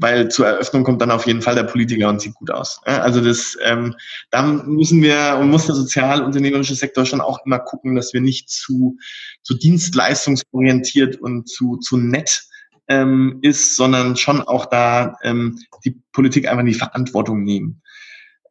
Weil 0.01 0.29
zur 0.29 0.47
Eröffnung 0.47 0.85
kommt 0.85 1.03
dann 1.03 1.11
auf 1.11 1.27
jeden 1.27 1.43
Fall 1.43 1.57
der 1.57 1.65
Politiker 1.65 2.09
und 2.09 2.21
sieht 2.21 2.35
gut 2.35 2.53
aus. 2.53 2.81
Also 2.85 3.21
das, 3.21 3.57
ähm, 3.65 3.97
da 4.31 4.43
müssen 4.43 5.03
wir 5.03 5.37
und 5.41 5.51
muss 5.51 5.67
der 5.67 5.75
sozialunternehmerische 5.75 6.77
Sektor 6.77 7.05
schon 7.05 7.21
auch 7.21 7.45
immer 7.45 7.59
gucken, 7.59 7.97
dass 7.97 8.13
wir 8.13 8.21
nicht 8.21 8.49
zu, 8.49 8.97
zu 9.43 9.55
dienstleistungsorientiert 9.55 11.17
und 11.17 11.49
zu, 11.49 11.79
zu 11.79 11.97
nett 11.97 12.45
ähm, 12.87 13.41
ist, 13.43 13.75
sondern 13.75 14.17
schon 14.17 14.41
auch 14.41 14.67
da 14.67 15.17
ähm, 15.23 15.59
die 15.85 16.01
Politik 16.13 16.47
einfach 16.47 16.61
in 16.61 16.67
die 16.67 16.75
Verantwortung 16.75 17.43
nehmen. 17.43 17.83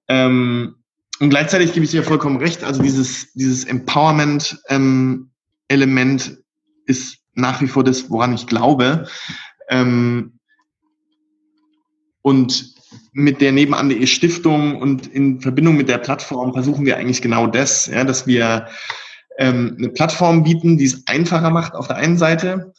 Ähm, 0.10 0.76
und 1.20 1.30
gleichzeitig 1.30 1.74
gebe 1.74 1.86
ich 1.86 1.92
dir 1.92 2.04
vollkommen 2.04 2.38
recht, 2.38 2.64
also 2.64 2.82
dieses, 2.82 3.34
dieses 3.34 3.66
Empowerment-Element 3.66 6.28
ähm, 6.28 6.38
ist 6.86 7.18
nach 7.34 7.62
wie 7.62 7.68
vor 7.68 7.84
das, 7.84 8.10
woran 8.10 8.34
ich 8.34 8.48
glaube. 8.48 9.08
Ähm, 9.70 10.40
und 12.22 12.74
mit 13.14 13.42
der 13.42 13.52
nebenan.de 13.52 14.06
Stiftung 14.06 14.82
und 14.82 15.08
in 15.08 15.42
Verbindung 15.42 15.76
mit 15.76 15.90
der 15.90 15.98
Plattform 15.98 16.54
versuchen 16.54 16.86
wir 16.86 16.98
eigentlich 16.98 17.22
genau 17.22 17.48
das, 17.48 17.88
ja, 17.88 18.04
dass 18.04 18.28
wir 18.28 18.68
ähm, 19.38 19.76
eine 19.78 19.90
Plattform 19.90 20.44
bieten, 20.44 20.78
die 20.78 20.86
es 20.86 21.08
einfacher 21.08 21.50
macht 21.50 21.74
auf 21.74 21.88
der 21.88 21.98
einen 21.98 22.18
Seite 22.18 22.74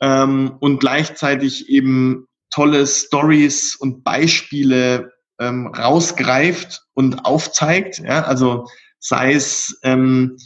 ähm, 0.00 0.56
und 0.60 0.80
gleichzeitig 0.80 1.68
eben 1.68 2.26
tolle 2.50 2.86
Stories 2.86 3.76
und 3.76 4.04
Beispiele 4.04 5.12
ähm, 5.38 5.68
rausgreift 5.68 6.84
und 6.94 7.24
aufzeigt. 7.24 7.98
Ja? 8.00 8.24
Also 8.24 8.66
sei 8.98 9.32
es 9.32 9.78
ähm, 9.82 10.36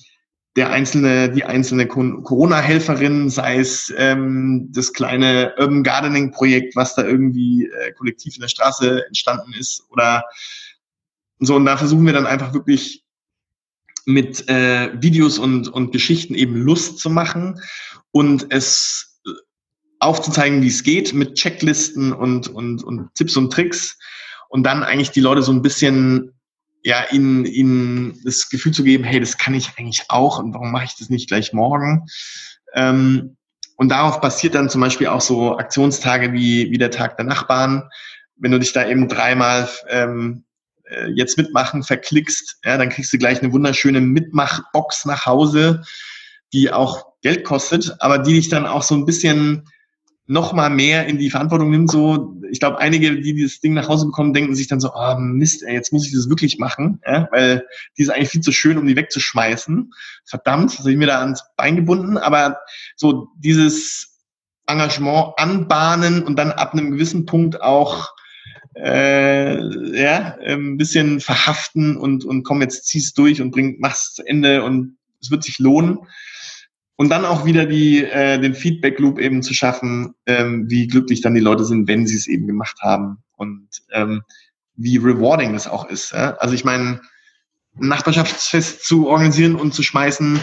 der 0.57 0.71
einzelne, 0.71 1.31
die 1.31 1.45
einzelne 1.45 1.87
Corona-Helferin, 1.87 3.31
sei 3.31 3.59
es 3.59 3.93
ähm, 3.97 4.69
das 4.71 4.93
kleine 4.93 5.55
Urban 5.59 5.83
Gardening-Projekt, 5.83 6.77
was 6.77 6.95
da 6.95 7.05
irgendwie 7.05 7.67
äh, 7.67 7.93
kollektiv 7.93 8.35
in 8.35 8.43
der 8.43 8.49
Straße 8.49 9.07
entstanden 9.07 9.55
ist 9.55 9.85
oder 9.89 10.25
so. 11.39 11.57
Und 11.57 11.65
da 11.65 11.77
versuchen 11.79 12.05
wir 12.05 12.13
dann 12.13 12.27
einfach 12.27 12.53
wirklich 12.53 13.03
mit 14.05 14.49
äh, 14.49 14.91
Videos 15.01 15.39
und, 15.39 15.69
und 15.69 15.93
Geschichten 15.93 16.35
eben 16.35 16.57
Lust 16.57 16.99
zu 16.99 17.09
machen 17.09 17.61
und 18.11 18.47
es 18.51 19.21
aufzuzeigen, 20.01 20.63
wie 20.63 20.69
es 20.69 20.83
geht 20.83 21.15
mit 21.15 21.37
Checklisten 21.37 22.13
und, 22.13 22.49
und, 22.49 22.83
und 22.83 23.15
Tipps 23.15 23.37
und 23.37 23.53
Tricks 23.53 23.97
und 24.53 24.65
dann 24.65 24.83
eigentlich 24.83 25.11
die 25.11 25.21
Leute 25.21 25.43
so 25.43 25.51
ein 25.51 25.63
bisschen 25.63 26.35
ja, 26.83 27.05
ihnen, 27.11 27.47
ihnen 27.47 28.21
das 28.23 28.51
Gefühl 28.51 28.73
zu 28.73 28.85
geben, 28.85 29.03
hey, 29.03 29.19
das 29.19 29.39
kann 29.39 29.55
ich 29.55 29.71
eigentlich 29.79 30.05
auch 30.09 30.39
und 30.39 30.53
warum 30.53 30.71
mache 30.71 30.85
ich 30.85 30.95
das 30.99 31.09
nicht 31.09 31.29
gleich 31.29 31.55
morgen? 31.55 32.07
Ähm, 32.75 33.37
und 33.77 33.89
darauf 33.89 34.21
basiert 34.21 34.55
dann 34.55 34.69
zum 34.69 34.83
Beispiel 34.83 35.07
auch 35.07 35.23
so 35.23 35.57
Aktionstage 35.57 36.35
wie, 36.35 36.71
wie 36.71 36.77
der 36.77 36.91
Tag 36.91 37.17
der 37.17 37.25
Nachbarn. 37.25 37.89
Wenn 38.37 38.51
du 38.51 38.59
dich 38.59 38.75
da 38.75 38.87
eben 38.87 39.09
dreimal 39.09 39.71
ähm, 39.89 40.45
äh, 40.85 41.09
jetzt 41.13 41.39
mitmachen 41.39 41.83
verklickst, 41.83 42.59
ja, 42.63 42.77
dann 42.77 42.91
kriegst 42.91 43.11
du 43.11 43.19
gleich 43.19 43.43
eine 43.43 43.55
wunderschöne 43.55 44.03
Mitmachbox 44.03 45.07
nach 45.07 45.25
Hause, 45.25 45.83
die 46.53 46.71
auch 46.71 47.07
Geld 47.23 47.45
kostet, 47.45 47.97
aber 48.01 48.19
die 48.19 48.35
dich 48.35 48.51
dann 48.51 48.67
auch 48.67 48.83
so 48.83 48.95
ein 48.95 49.07
bisschen 49.07 49.67
noch 50.27 50.53
mal 50.53 50.71
mehr 50.71 51.07
in 51.07 51.19
die 51.19 51.31
Verantwortung 51.31 51.71
nimmt. 51.71 51.91
So, 51.91 52.37
ich 52.51 52.61
glaube, 52.61 52.79
einige, 52.79 53.21
die 53.21 53.35
dieses 53.35 53.61
Ding 53.61 53.75
nach 53.75 53.89
Hause 53.89 54.07
bekommen, 54.07 54.33
denken 54.33 54.55
sich 54.55 54.69
dann 54.69 54.81
so, 54.81 54.93
oh 54.95 55.17
Mist, 55.19 55.63
ey, 55.63 55.75
jetzt 55.75 55.93
muss 55.93 56.07
ich 56.07 56.15
das 56.15 56.29
wirklich 56.29 56.59
machen, 56.59 57.01
ja? 57.07 57.29
weil 57.33 57.67
die 57.99 58.03
ist 58.03 58.11
eigentlich 58.11 58.31
viel 58.31 58.41
zu 58.41 58.53
schön, 58.53 58.79
um 58.79 58.87
die 58.87 58.97
wegzuschmeißen. 58.97 59.93
Verdammt, 60.25 60.73
das 60.73 60.81
habe 60.81 60.93
ich 60.93 60.97
mir 60.97 61.07
da 61.07 61.21
ans 61.21 61.43
Bein 61.57 61.77
gebunden. 61.77 62.17
Aber 62.17 62.59
so 62.97 63.29
dieses 63.37 64.21
Engagement 64.67 65.35
anbahnen 65.37 66.23
und 66.23 66.39
dann 66.39 66.53
ab 66.53 66.73
einem 66.73 66.93
gewissen 66.93 67.27
Punkt 67.27 67.61
auch 67.61 68.11
äh, 68.75 69.59
ja, 70.01 70.37
ein 70.45 70.77
bisschen 70.79 71.21
verhaften 71.21 71.97
und, 71.97 72.25
und 72.25 72.43
komm, 72.45 72.63
jetzt 72.63 72.87
zieh's 72.87 73.13
durch 73.13 73.43
und 73.43 73.51
bring, 73.51 73.77
mach's 73.81 74.15
zu 74.15 74.27
Ende 74.27 74.63
und 74.63 74.97
es 75.21 75.31
wird 75.31 75.43
sich 75.45 75.59
lohnen 75.59 75.99
und 77.03 77.09
dann 77.09 77.25
auch 77.25 77.45
wieder 77.45 77.67
die, 77.67 78.05
äh, 78.05 78.39
den 78.39 78.55
Feedback 78.55 79.01
Loop 79.01 79.19
eben 79.19 79.43
zu 79.43 79.55
schaffen, 79.55 80.15
ähm, 80.27 80.71
wie 80.71 80.87
glücklich 80.87 81.21
dann 81.21 81.35
die 81.35 81.41
Leute 81.41 81.65
sind, 81.65 81.89
wenn 81.89 82.07
sie 82.07 82.15
es 82.15 82.29
eben 82.29 82.47
gemacht 82.47 82.79
haben 82.81 83.25
und 83.33 83.67
ähm, 83.91 84.23
wie 84.77 84.99
rewarding 84.99 85.53
das 85.53 85.67
auch 85.67 85.85
ist. 85.87 86.13
Ja? 86.13 86.37
Also 86.37 86.55
ich 86.55 86.65
meine, 86.65 87.01
ein 87.75 87.89
Nachbarschaftsfest 87.89 88.85
zu 88.85 89.09
organisieren 89.09 89.57
und 89.57 89.75
zu 89.75 89.83
schmeißen, 89.83 90.39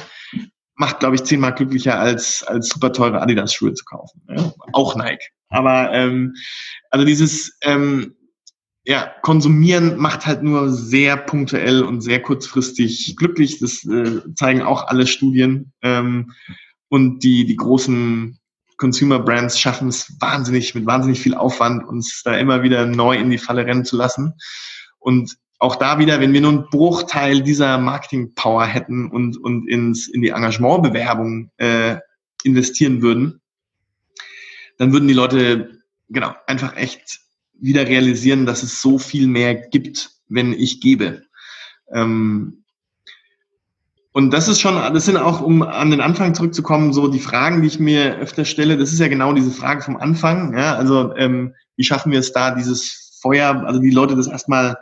macht, 0.76 1.00
glaube 1.00 1.16
ich, 1.16 1.24
zehnmal 1.24 1.56
glücklicher 1.56 1.98
als, 1.98 2.44
als 2.44 2.68
super 2.68 2.92
teure 2.92 3.22
Adidas-Schuhe 3.22 3.74
zu 3.74 3.86
kaufen. 3.86 4.22
Ja? 4.28 4.52
Auch 4.74 4.98
Nike. 4.98 5.30
Aber 5.48 5.94
ähm, 5.94 6.36
also 6.90 7.06
dieses 7.06 7.58
ähm, 7.62 8.18
ja, 8.90 9.14
konsumieren 9.22 9.98
macht 9.98 10.26
halt 10.26 10.42
nur 10.42 10.72
sehr 10.72 11.16
punktuell 11.16 11.84
und 11.84 12.02
sehr 12.02 12.24
kurzfristig 12.24 13.16
glücklich. 13.18 13.60
Das 13.60 13.86
äh, 13.86 14.22
zeigen 14.34 14.64
auch 14.64 14.88
alle 14.88 15.06
Studien. 15.06 15.74
Ähm, 15.84 16.32
und 16.88 17.24
die, 17.24 17.46
die 17.46 17.56
großen 17.56 18.40
Consumer 18.78 19.20
Brands 19.20 19.60
schaffen 19.60 19.90
es 19.90 20.20
wahnsinnig, 20.20 20.74
mit 20.74 20.88
wahnsinnig 20.88 21.20
viel 21.20 21.36
Aufwand, 21.36 21.88
uns 21.88 22.24
da 22.24 22.36
immer 22.36 22.64
wieder 22.64 22.88
neu 22.88 23.16
in 23.16 23.30
die 23.30 23.38
Falle 23.38 23.64
rennen 23.64 23.86
zu 23.86 23.96
lassen. 23.96 24.34
Und 24.98 25.38
auch 25.60 25.76
da 25.76 26.00
wieder, 26.00 26.20
wenn 26.20 26.34
wir 26.34 26.42
nur 26.42 26.54
einen 26.54 26.70
Bruchteil 26.72 27.44
dieser 27.44 27.78
Marketing 27.78 28.34
Power 28.34 28.66
hätten 28.66 29.12
und, 29.12 29.38
und 29.38 29.70
ins, 29.70 30.08
in 30.08 30.24
die 30.24 30.30
Engagementbewerbung 30.30 31.52
äh, 31.58 31.98
investieren 32.44 33.04
würden, 33.04 33.40
dann 34.80 34.94
würden 34.94 35.08
die 35.08 35.14
Leute 35.14 35.80
genau 36.10 36.34
einfach 36.48 36.76
echt 36.76 37.20
wieder 37.62 37.88
realisieren, 37.88 38.46
dass 38.46 38.64
es 38.64 38.82
so 38.82 38.98
viel 38.98 39.28
mehr 39.28 39.56
gibt, 39.56 40.12
wenn 40.28 40.54
ich 40.54 40.82
gebe. 40.82 41.24
Ähm, 41.92 42.64
und 44.12 44.32
das 44.32 44.48
ist 44.48 44.60
schon, 44.60 44.76
das 44.76 45.06
sind 45.06 45.18
auch, 45.18 45.42
um 45.42 45.62
an 45.62 45.92
den 45.92 46.02
Anfang 46.02 46.34
zurückzukommen, 46.34 46.94
so 46.94 47.08
die 47.08 47.20
Fragen, 47.20 47.62
die 47.62 47.68
ich 47.68 47.80
mir 47.80 48.18
öfter 48.18 48.44
stelle, 48.44 48.78
das 48.78 48.92
ist 48.92 49.00
ja 49.00 49.08
genau 49.08 49.34
diese 49.34 49.52
Frage 49.52 49.82
vom 49.82 49.98
Anfang. 49.98 50.58
Ja? 50.58 50.76
Also 50.76 51.16
ähm, 51.16 51.54
wie 51.76 51.84
schaffen 51.84 52.12
wir 52.12 52.20
es 52.20 52.34
da, 52.34 52.52
dieses 52.52 53.18
Feuer, 53.22 53.64
also 53.66 53.80
die 53.80 53.92
Leute 53.92 54.16
das 54.16 54.28
erstmal 54.28 54.78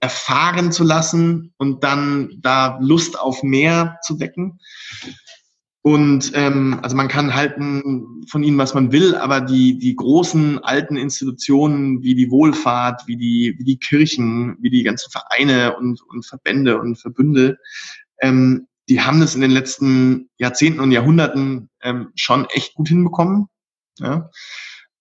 erfahren 0.00 0.72
zu 0.72 0.84
lassen 0.84 1.52
und 1.58 1.84
dann 1.84 2.30
da 2.40 2.78
Lust 2.80 3.18
auf 3.18 3.42
mehr 3.42 3.98
zu 4.02 4.18
wecken. 4.18 4.58
Und 5.84 6.30
ähm, 6.34 6.78
also 6.82 6.94
man 6.94 7.08
kann 7.08 7.34
halten 7.34 8.24
von 8.28 8.44
ihnen, 8.44 8.56
was 8.56 8.72
man 8.72 8.92
will, 8.92 9.16
aber 9.16 9.40
die, 9.40 9.78
die 9.78 9.96
großen 9.96 10.60
alten 10.60 10.96
Institutionen 10.96 12.02
wie 12.02 12.14
die 12.14 12.30
Wohlfahrt, 12.30 13.08
wie 13.08 13.16
die, 13.16 13.56
wie 13.58 13.64
die 13.64 13.78
Kirchen, 13.78 14.56
wie 14.60 14.70
die 14.70 14.84
ganzen 14.84 15.10
Vereine 15.10 15.76
und, 15.76 16.00
und 16.02 16.24
Verbände 16.24 16.78
und 16.80 17.00
Verbünde, 17.00 17.58
ähm, 18.20 18.68
die 18.88 19.00
haben 19.00 19.20
das 19.20 19.34
in 19.34 19.40
den 19.40 19.50
letzten 19.50 20.28
Jahrzehnten 20.38 20.80
und 20.80 20.92
Jahrhunderten 20.92 21.68
ähm, 21.82 22.10
schon 22.14 22.46
echt 22.46 22.74
gut 22.74 22.88
hinbekommen. 22.88 23.48
Ja? 23.98 24.30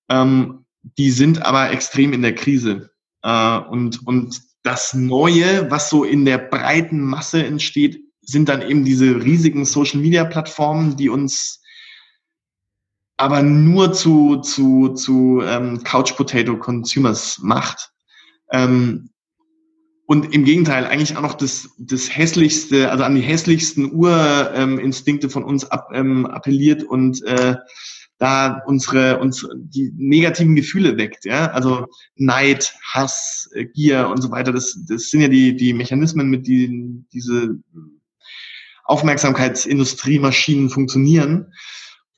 Ähm, 0.09 0.65
die 0.97 1.11
sind 1.11 1.43
aber 1.43 1.71
extrem 1.71 2.13
in 2.13 2.23
der 2.23 2.33
Krise. 2.33 2.91
Äh, 3.21 3.57
und, 3.59 4.05
und 4.07 4.41
das 4.63 4.93
Neue, 4.93 5.69
was 5.69 5.89
so 5.89 6.03
in 6.03 6.25
der 6.25 6.39
breiten 6.39 7.01
Masse 7.01 7.45
entsteht, 7.45 7.99
sind 8.21 8.49
dann 8.49 8.61
eben 8.61 8.85
diese 8.85 9.23
riesigen 9.23 9.65
Social-Media-Plattformen, 9.65 10.95
die 10.95 11.09
uns 11.09 11.61
aber 13.17 13.43
nur 13.43 13.93
zu, 13.93 14.37
zu, 14.37 14.89
zu 14.89 15.41
ähm, 15.43 15.83
Couch-Potato-Consumers 15.83 17.39
macht. 17.43 17.91
Ähm, 18.51 19.09
und 20.07 20.33
im 20.33 20.43
Gegenteil, 20.43 20.85
eigentlich 20.85 21.15
auch 21.15 21.21
noch 21.21 21.35
das, 21.35 21.69
das 21.77 22.15
hässlichste, 22.15 22.91
also 22.91 23.03
an 23.03 23.15
die 23.15 23.21
hässlichsten 23.21 23.91
Urinstinkte 23.93 25.29
von 25.29 25.43
uns 25.43 25.63
ab, 25.65 25.89
ähm, 25.93 26.25
appelliert 26.25 26.83
und 26.83 27.23
äh, 27.23 27.55
da 28.17 28.61
unsere, 28.65 29.19
uns 29.19 29.47
die 29.55 29.91
negativen 29.95 30.55
Gefühle 30.55 30.97
weckt, 30.97 31.25
ja. 31.25 31.51
Also 31.51 31.87
Neid, 32.15 32.73
Hass, 32.83 33.49
äh, 33.53 33.65
Gier 33.65 34.09
und 34.09 34.21
so 34.21 34.31
weiter. 34.31 34.51
Das, 34.51 34.77
das 34.87 35.09
sind 35.09 35.21
ja 35.21 35.27
die, 35.27 35.55
die 35.55 35.73
Mechanismen, 35.73 36.29
mit 36.29 36.45
denen 36.45 37.07
diese 37.13 37.57
Aufmerksamkeitsindustriemaschinen 38.91 40.69
funktionieren. 40.69 41.53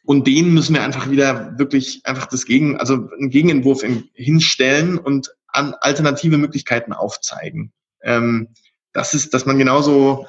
Und 0.05 0.27
denen 0.27 0.53
müssen 0.53 0.73
wir 0.73 0.83
einfach 0.83 1.09
wieder 1.09 1.57
wirklich 1.57 2.01
einfach 2.03 2.25
das 2.25 2.45
Gegen, 2.45 2.77
also 2.77 3.07
einen 3.17 3.29
Gegenentwurf 3.29 3.83
hinstellen 4.13 4.97
und 4.97 5.33
an 5.47 5.75
alternative 5.79 6.37
Möglichkeiten 6.37 6.91
aufzeigen. 6.91 7.71
Ähm, 8.01 8.49
das 8.91 9.13
ist, 9.13 9.33
dass 9.33 9.45
man 9.45 9.57
genauso 9.57 10.27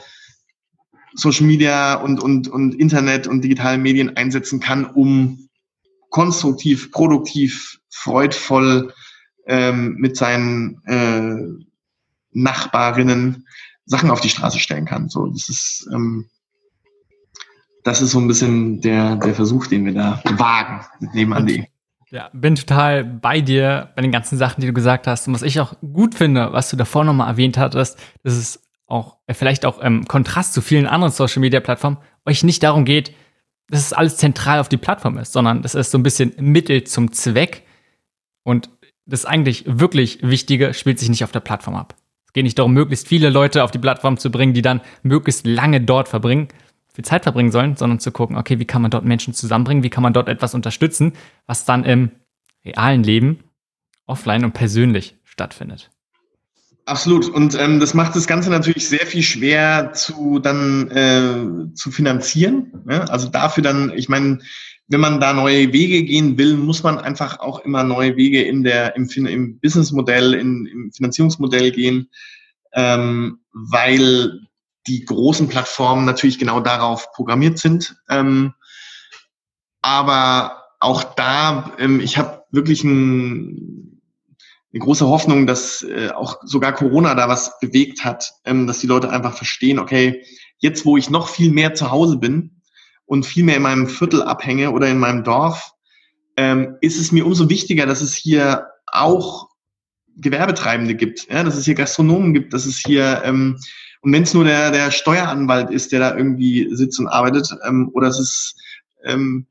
Social 1.15 1.47
Media 1.47 1.95
und, 1.95 2.21
und, 2.23 2.47
und 2.49 2.75
Internet 2.75 3.27
und 3.27 3.43
digitale 3.43 3.79
Medien 3.79 4.17
einsetzen 4.17 4.61
kann, 4.61 4.85
um 4.85 5.49
konstruktiv, 6.11 6.93
produktiv, 6.93 7.81
freudvoll 7.91 8.93
ähm, 9.47 9.97
mit 9.99 10.17
seinen 10.17 10.83
äh, 10.85 11.65
Nachbarinnen 12.33 13.47
Sachen 13.87 14.11
auf 14.11 14.21
die 14.21 14.29
Straße 14.29 14.59
stellen 14.59 14.87
kann. 14.87 15.09
So, 15.09 15.27
das 15.27 15.49
ist 15.49 15.89
ähm, 15.93 16.29
das 17.85 18.01
ist 18.01 18.11
so 18.11 18.19
ein 18.19 18.27
bisschen 18.27 18.81
der, 18.81 19.17
der 19.17 19.35
Versuch, 19.35 19.67
den 19.67 19.85
wir 19.85 19.93
da 19.93 20.21
wagen 20.37 20.85
mit 21.01 21.15
Nebenan.de. 21.15 21.65
Ja, 22.11 22.31
bin 22.33 22.55
total 22.55 23.05
bei 23.05 23.41
dir 23.41 23.91
bei 23.95 24.03
den 24.03 24.11
ganzen 24.11 24.39
Sachen, 24.39 24.61
die 24.61 24.67
du 24.67 24.73
gesagt 24.73 25.07
hast. 25.07 25.29
Und 25.29 25.35
was 25.35 25.43
ich 25.43 25.61
auch 25.61 25.75
gut 25.81 26.15
finde, 26.15 26.53
was 26.53 26.71
du 26.71 26.77
davor 26.77 27.05
nochmal 27.05 27.29
erwähnt 27.29 27.59
hattest, 27.59 27.99
dass 28.23 28.35
es 28.35 28.63
auch 28.87 29.19
äh, 29.27 29.35
vielleicht 29.35 29.67
auch 29.67 29.79
im 29.81 30.07
Kontrast 30.07 30.55
zu 30.55 30.61
vielen 30.61 30.87
anderen 30.87 31.13
Social 31.13 31.41
Media 31.41 31.61
Plattformen 31.61 31.99
euch 32.25 32.43
nicht 32.43 32.63
darum 32.63 32.85
geht, 32.85 33.13
dass 33.69 33.81
es 33.81 33.93
alles 33.93 34.17
zentral 34.17 34.61
auf 34.61 34.69
die 34.69 34.77
Plattform 34.77 35.19
ist, 35.19 35.33
sondern 35.33 35.63
das 35.63 35.75
ist 35.75 35.91
so 35.91 35.99
ein 35.99 36.03
bisschen 36.03 36.35
Mittel 36.39 36.85
zum 36.85 37.13
Zweck. 37.13 37.65
Und 38.45 38.71
das 39.07 39.27
eigentlich 39.27 39.65
wirklich 39.67 40.21
Wichtige 40.23 40.73
spielt 40.73 40.99
sich 40.99 41.09
nicht 41.09 41.25
auf 41.25 41.33
der 41.33 41.41
Plattform 41.41 41.75
ab. 41.75 41.95
Es 42.27 42.33
geht 42.33 42.45
nicht 42.45 42.59
darum, 42.59 42.73
möglichst 42.73 43.09
viele 43.09 43.29
Leute 43.31 43.65
auf 43.65 43.71
die 43.71 43.79
Plattform 43.79 44.19
zu 44.19 44.31
bringen, 44.31 44.55
die 44.55 44.63
dann 44.63 44.81
möglichst 45.03 45.47
lange 45.47 45.81
dort 45.81 46.09
verbringen, 46.09 46.49
viel 46.95 47.05
Zeit 47.05 47.25
verbringen 47.25 47.51
sollen, 47.51 47.77
sondern 47.77 47.99
zu 47.99 48.13
gucken, 48.13 48.37
okay, 48.37 48.59
wie 48.61 48.65
kann 48.65 48.81
man 48.81 48.91
dort 48.91 49.05
Menschen 49.05 49.35
zusammenbringen, 49.35 49.83
wie 49.83 49.91
kann 49.91 50.03
man 50.03 50.13
dort 50.13 50.29
etwas 50.29 50.55
unterstützen, 50.55 51.13
was 51.47 51.65
dann 51.65 51.85
im 51.85 52.11
realen 52.65 53.03
Leben 53.03 53.41
offline 54.07 54.45
und 54.45 54.53
persönlich 54.53 55.17
stattfindet. 55.25 55.91
Absolut. 56.87 57.29
Und 57.29 57.59
ähm, 57.59 57.81
das 57.81 57.95
macht 57.95 58.15
das 58.15 58.27
Ganze 58.27 58.51
natürlich 58.51 58.89
sehr 58.89 59.07
viel 59.07 59.23
schwer 59.23 59.93
zu 59.95 60.39
dann 60.39 60.91
äh, 60.91 61.75
zu 61.75 61.91
finanzieren. 61.91 62.73
Ne? 62.85 63.11
Also 63.11 63.29
dafür 63.29 63.63
dann, 63.63 63.91
ich 63.97 64.09
meine, 64.09 64.41
wenn 64.89 65.01
man 65.01 65.19
da 65.19 65.33
neue 65.33 65.73
Wege 65.73 66.03
gehen 66.05 66.37
will, 66.37 66.57
muss 66.57 66.83
man 66.83 66.99
einfach 66.99 67.41
auch 67.41 67.61
immer 67.61 67.85
neue 67.85 68.17
Wege 68.17 68.43
in 68.43 68.63
der, 68.63 68.97
im, 68.97 69.09
im 69.09 69.59
Businessmodell, 69.61 70.35
in, 70.35 70.67
im 70.67 70.93
Finanzierungsmodell 70.93 71.71
gehen, 71.71 72.11
ähm, 72.75 73.39
weil 73.53 74.41
die 74.87 75.05
großen 75.05 75.49
Plattformen 75.49 76.05
natürlich 76.05 76.39
genau 76.39 76.61
darauf 76.61 77.13
programmiert 77.13 77.59
sind. 77.59 77.97
Ähm, 78.09 78.55
aber 79.83 80.65
auch 80.81 81.03
da, 81.03 81.73
ähm, 81.79 82.01
ich 82.01 82.19
habe 82.19 82.45
wirklich 82.51 82.85
ein, 82.85 84.01
eine 84.73 84.81
große 84.81 85.07
Hoffnung, 85.07 85.47
dass 85.47 85.83
äh, 85.83 86.11
auch 86.11 86.39
sogar 86.45 86.73
Corona 86.73 87.15
da 87.15 87.29
was 87.29 87.59
bewegt 87.61 88.05
hat, 88.05 88.33
ähm, 88.45 88.67
dass 88.67 88.81
die 88.81 88.87
Leute 88.87 89.11
einfach 89.11 89.37
verstehen, 89.37 89.79
okay, 89.79 90.25
jetzt 90.59 90.85
wo 90.85 90.97
ich 90.97 91.11
noch 91.11 91.29
viel 91.29 91.51
mehr 91.53 91.75
zu 91.75 91.91
Hause 91.91 92.17
bin 92.17 92.63
und 93.07 93.27
viel 93.27 93.45
mehr 93.45 93.57
in 93.57 93.63
meinem 93.63 93.89
Viertel 93.89 94.23
abhänge 94.23 94.71
oder 94.71 94.89
in 94.89 94.99
meinem 94.99 95.25
Dorf, 95.25 95.73
ähm, 96.37 96.77
ist 96.81 96.99
es 96.99 97.13
mir 97.13 97.27
umso 97.27 97.49
wichtiger, 97.49 97.87
dass 97.87 98.01
es 98.01 98.15
hier 98.15 98.67
auch 98.87 99.49
Gewerbetreibende 100.17 100.95
gibt, 100.95 101.31
ja, 101.31 101.43
dass 101.43 101.57
es 101.57 101.65
hier 101.65 101.75
Gastronomen 101.75 102.35
gibt, 102.35 102.53
dass 102.53 102.67
es 102.67 102.79
hier 102.79 103.23
ähm, 103.25 103.59
und 104.05 104.13
wenn 104.13 104.23
es 104.23 104.35
nur 104.35 104.45
der, 104.45 104.71
der 104.71 104.91
Steueranwalt 104.91 105.71
ist, 105.71 105.91
der 105.91 106.01
da 106.01 106.17
irgendwie 106.17 106.69
sitzt 106.75 107.01
und 107.01 107.09
arbeitet, 107.09 107.49
ähm, 107.67 107.91
oder 107.95 108.09
es 108.09 108.21
ist 108.21 108.55
ähm, 109.03 109.47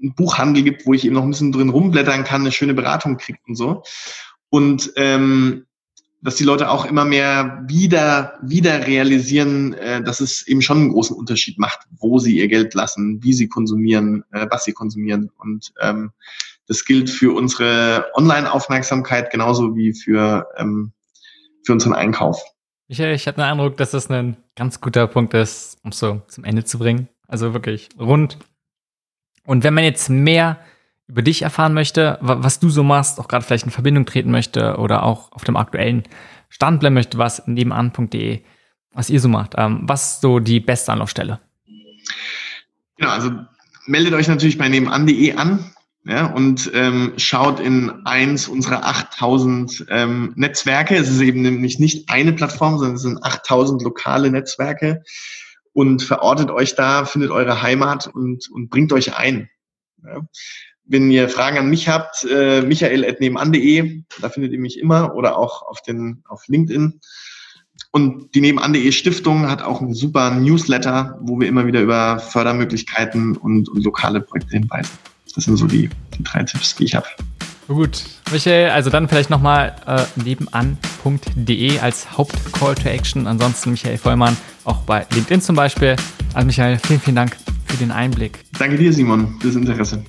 ein 0.00 0.14
Buchhandel 0.14 0.62
gibt, 0.62 0.86
wo 0.86 0.94
ich 0.94 1.04
eben 1.04 1.16
noch 1.16 1.24
ein 1.24 1.30
bisschen 1.30 1.50
drin 1.50 1.68
rumblättern 1.68 2.22
kann, 2.22 2.42
eine 2.42 2.52
schöne 2.52 2.74
Beratung 2.74 3.16
kriegt 3.16 3.40
und 3.48 3.56
so. 3.56 3.82
Und 4.48 4.92
ähm, 4.94 5.66
dass 6.20 6.36
die 6.36 6.44
Leute 6.44 6.70
auch 6.70 6.84
immer 6.84 7.04
mehr 7.04 7.64
wieder, 7.66 8.38
wieder 8.42 8.86
realisieren, 8.86 9.72
äh, 9.74 10.02
dass 10.02 10.20
es 10.20 10.46
eben 10.46 10.62
schon 10.62 10.78
einen 10.78 10.92
großen 10.92 11.16
Unterschied 11.16 11.58
macht, 11.58 11.80
wo 11.98 12.20
sie 12.20 12.38
ihr 12.38 12.46
Geld 12.46 12.74
lassen, 12.74 13.22
wie 13.24 13.32
sie 13.32 13.48
konsumieren, 13.48 14.22
äh, 14.30 14.46
was 14.50 14.64
sie 14.64 14.72
konsumieren. 14.72 15.30
Und 15.36 15.72
ähm, 15.80 16.12
das 16.68 16.84
gilt 16.84 17.10
für 17.10 17.34
unsere 17.34 18.06
Online-Aufmerksamkeit 18.14 19.32
genauso 19.32 19.74
wie 19.74 19.94
für, 19.94 20.46
ähm, 20.56 20.92
für 21.64 21.72
unseren 21.72 21.94
Einkauf. 21.94 22.40
Michael, 22.88 23.14
ich 23.14 23.26
hatte 23.26 23.36
den 23.36 23.44
Eindruck, 23.44 23.76
dass 23.76 23.90
das 23.90 24.10
ein 24.10 24.38
ganz 24.56 24.80
guter 24.80 25.06
Punkt 25.06 25.34
ist, 25.34 25.78
um 25.84 25.92
so 25.92 26.22
zum 26.28 26.44
Ende 26.44 26.64
zu 26.64 26.78
bringen. 26.78 27.08
Also 27.26 27.52
wirklich 27.52 27.90
rund. 27.98 28.38
Und 29.44 29.62
wenn 29.62 29.74
man 29.74 29.84
jetzt 29.84 30.08
mehr 30.08 30.58
über 31.06 31.20
dich 31.20 31.42
erfahren 31.42 31.74
möchte, 31.74 32.18
was 32.20 32.60
du 32.60 32.70
so 32.70 32.82
machst, 32.82 33.20
auch 33.20 33.28
gerade 33.28 33.44
vielleicht 33.44 33.64
in 33.64 33.70
Verbindung 33.70 34.06
treten 34.06 34.30
möchte 34.30 34.76
oder 34.76 35.02
auch 35.02 35.32
auf 35.32 35.44
dem 35.44 35.56
aktuellen 35.56 36.04
Stand 36.48 36.80
bleiben 36.80 36.94
möchte, 36.94 37.18
was 37.18 37.46
nebenan.de, 37.46 38.42
was 38.92 39.10
ihr 39.10 39.20
so 39.20 39.28
macht, 39.28 39.54
ähm, 39.58 39.80
was 39.82 40.22
so 40.22 40.38
die 40.38 40.60
beste 40.60 40.92
Anlaufstelle? 40.92 41.40
Genau, 42.96 43.10
also 43.10 43.30
meldet 43.86 44.14
euch 44.14 44.28
natürlich 44.28 44.56
bei 44.56 44.68
nebenan.de 44.68 45.34
an 45.34 45.72
ja, 46.04 46.26
und 46.26 46.70
ähm, 46.74 47.12
schaut 47.16 47.60
in 47.60 48.06
eins 48.06 48.48
unserer 48.48 48.84
8000 48.86 49.86
ähm, 49.90 50.32
Netzwerke. 50.36 50.96
Es 50.96 51.10
ist 51.10 51.20
eben 51.20 51.42
nämlich 51.42 51.78
nicht 51.78 52.08
eine 52.08 52.32
Plattform, 52.32 52.78
sondern 52.78 52.96
es 52.96 53.02
sind 53.02 53.22
8000 53.22 53.82
lokale 53.82 54.30
Netzwerke 54.30 55.02
und 55.72 56.02
verortet 56.02 56.50
euch 56.50 56.74
da, 56.74 57.04
findet 57.04 57.30
eure 57.30 57.62
Heimat 57.62 58.06
und, 58.06 58.48
und 58.50 58.70
bringt 58.70 58.92
euch 58.92 59.16
ein. 59.16 59.50
Ja. 60.02 60.20
Wenn 60.84 61.10
ihr 61.10 61.28
Fragen 61.28 61.58
an 61.58 61.68
mich 61.68 61.88
habt, 61.88 62.24
äh, 62.24 62.62
michael.nebenan.de, 62.62 64.02
da 64.22 64.30
findet 64.30 64.52
ihr 64.52 64.58
mich 64.58 64.78
immer 64.78 65.14
oder 65.14 65.36
auch 65.36 65.62
auf, 65.62 65.82
den, 65.82 66.22
auf 66.26 66.48
LinkedIn. 66.48 67.00
Und 67.90 68.34
die 68.34 68.40
Nebenan.de 68.40 68.90
Stiftung 68.92 69.48
hat 69.48 69.62
auch 69.62 69.82
einen 69.82 69.94
super 69.94 70.30
Newsletter, 70.30 71.18
wo 71.20 71.38
wir 71.38 71.48
immer 71.48 71.66
wieder 71.66 71.82
über 71.82 72.18
Fördermöglichkeiten 72.18 73.36
und, 73.36 73.68
und 73.68 73.84
lokale 73.84 74.22
Projekte 74.22 74.54
hinweisen. 74.54 74.96
Das 75.38 75.44
sind 75.44 75.56
so 75.56 75.66
die, 75.68 75.88
die 76.18 76.24
drei 76.24 76.42
Tipps, 76.42 76.74
die 76.74 76.82
ich 76.82 76.96
habe. 76.96 77.06
Gut, 77.68 78.02
Michael, 78.32 78.70
also 78.70 78.90
dann 78.90 79.08
vielleicht 79.08 79.30
nochmal 79.30 79.76
äh, 79.86 80.02
nebenan.de 80.16 81.78
als 81.78 82.18
Hauptcall 82.18 82.74
to 82.74 82.88
Action. 82.88 83.28
Ansonsten 83.28 83.70
Michael 83.70 83.98
Vollmann, 83.98 84.36
auch 84.64 84.78
bei 84.78 85.06
LinkedIn 85.14 85.40
zum 85.40 85.54
Beispiel. 85.54 85.94
Also 86.34 86.44
Michael, 86.44 86.80
vielen, 86.84 86.98
vielen 86.98 87.14
Dank 87.14 87.36
für 87.66 87.76
den 87.76 87.92
Einblick. 87.92 88.40
Danke 88.58 88.78
dir, 88.78 88.92
Simon, 88.92 89.38
fürs 89.40 89.54
Interesse. 89.54 90.02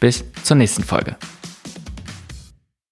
Bis 0.00 0.24
zur 0.42 0.56
nächsten 0.56 0.84
Folge. 0.84 1.16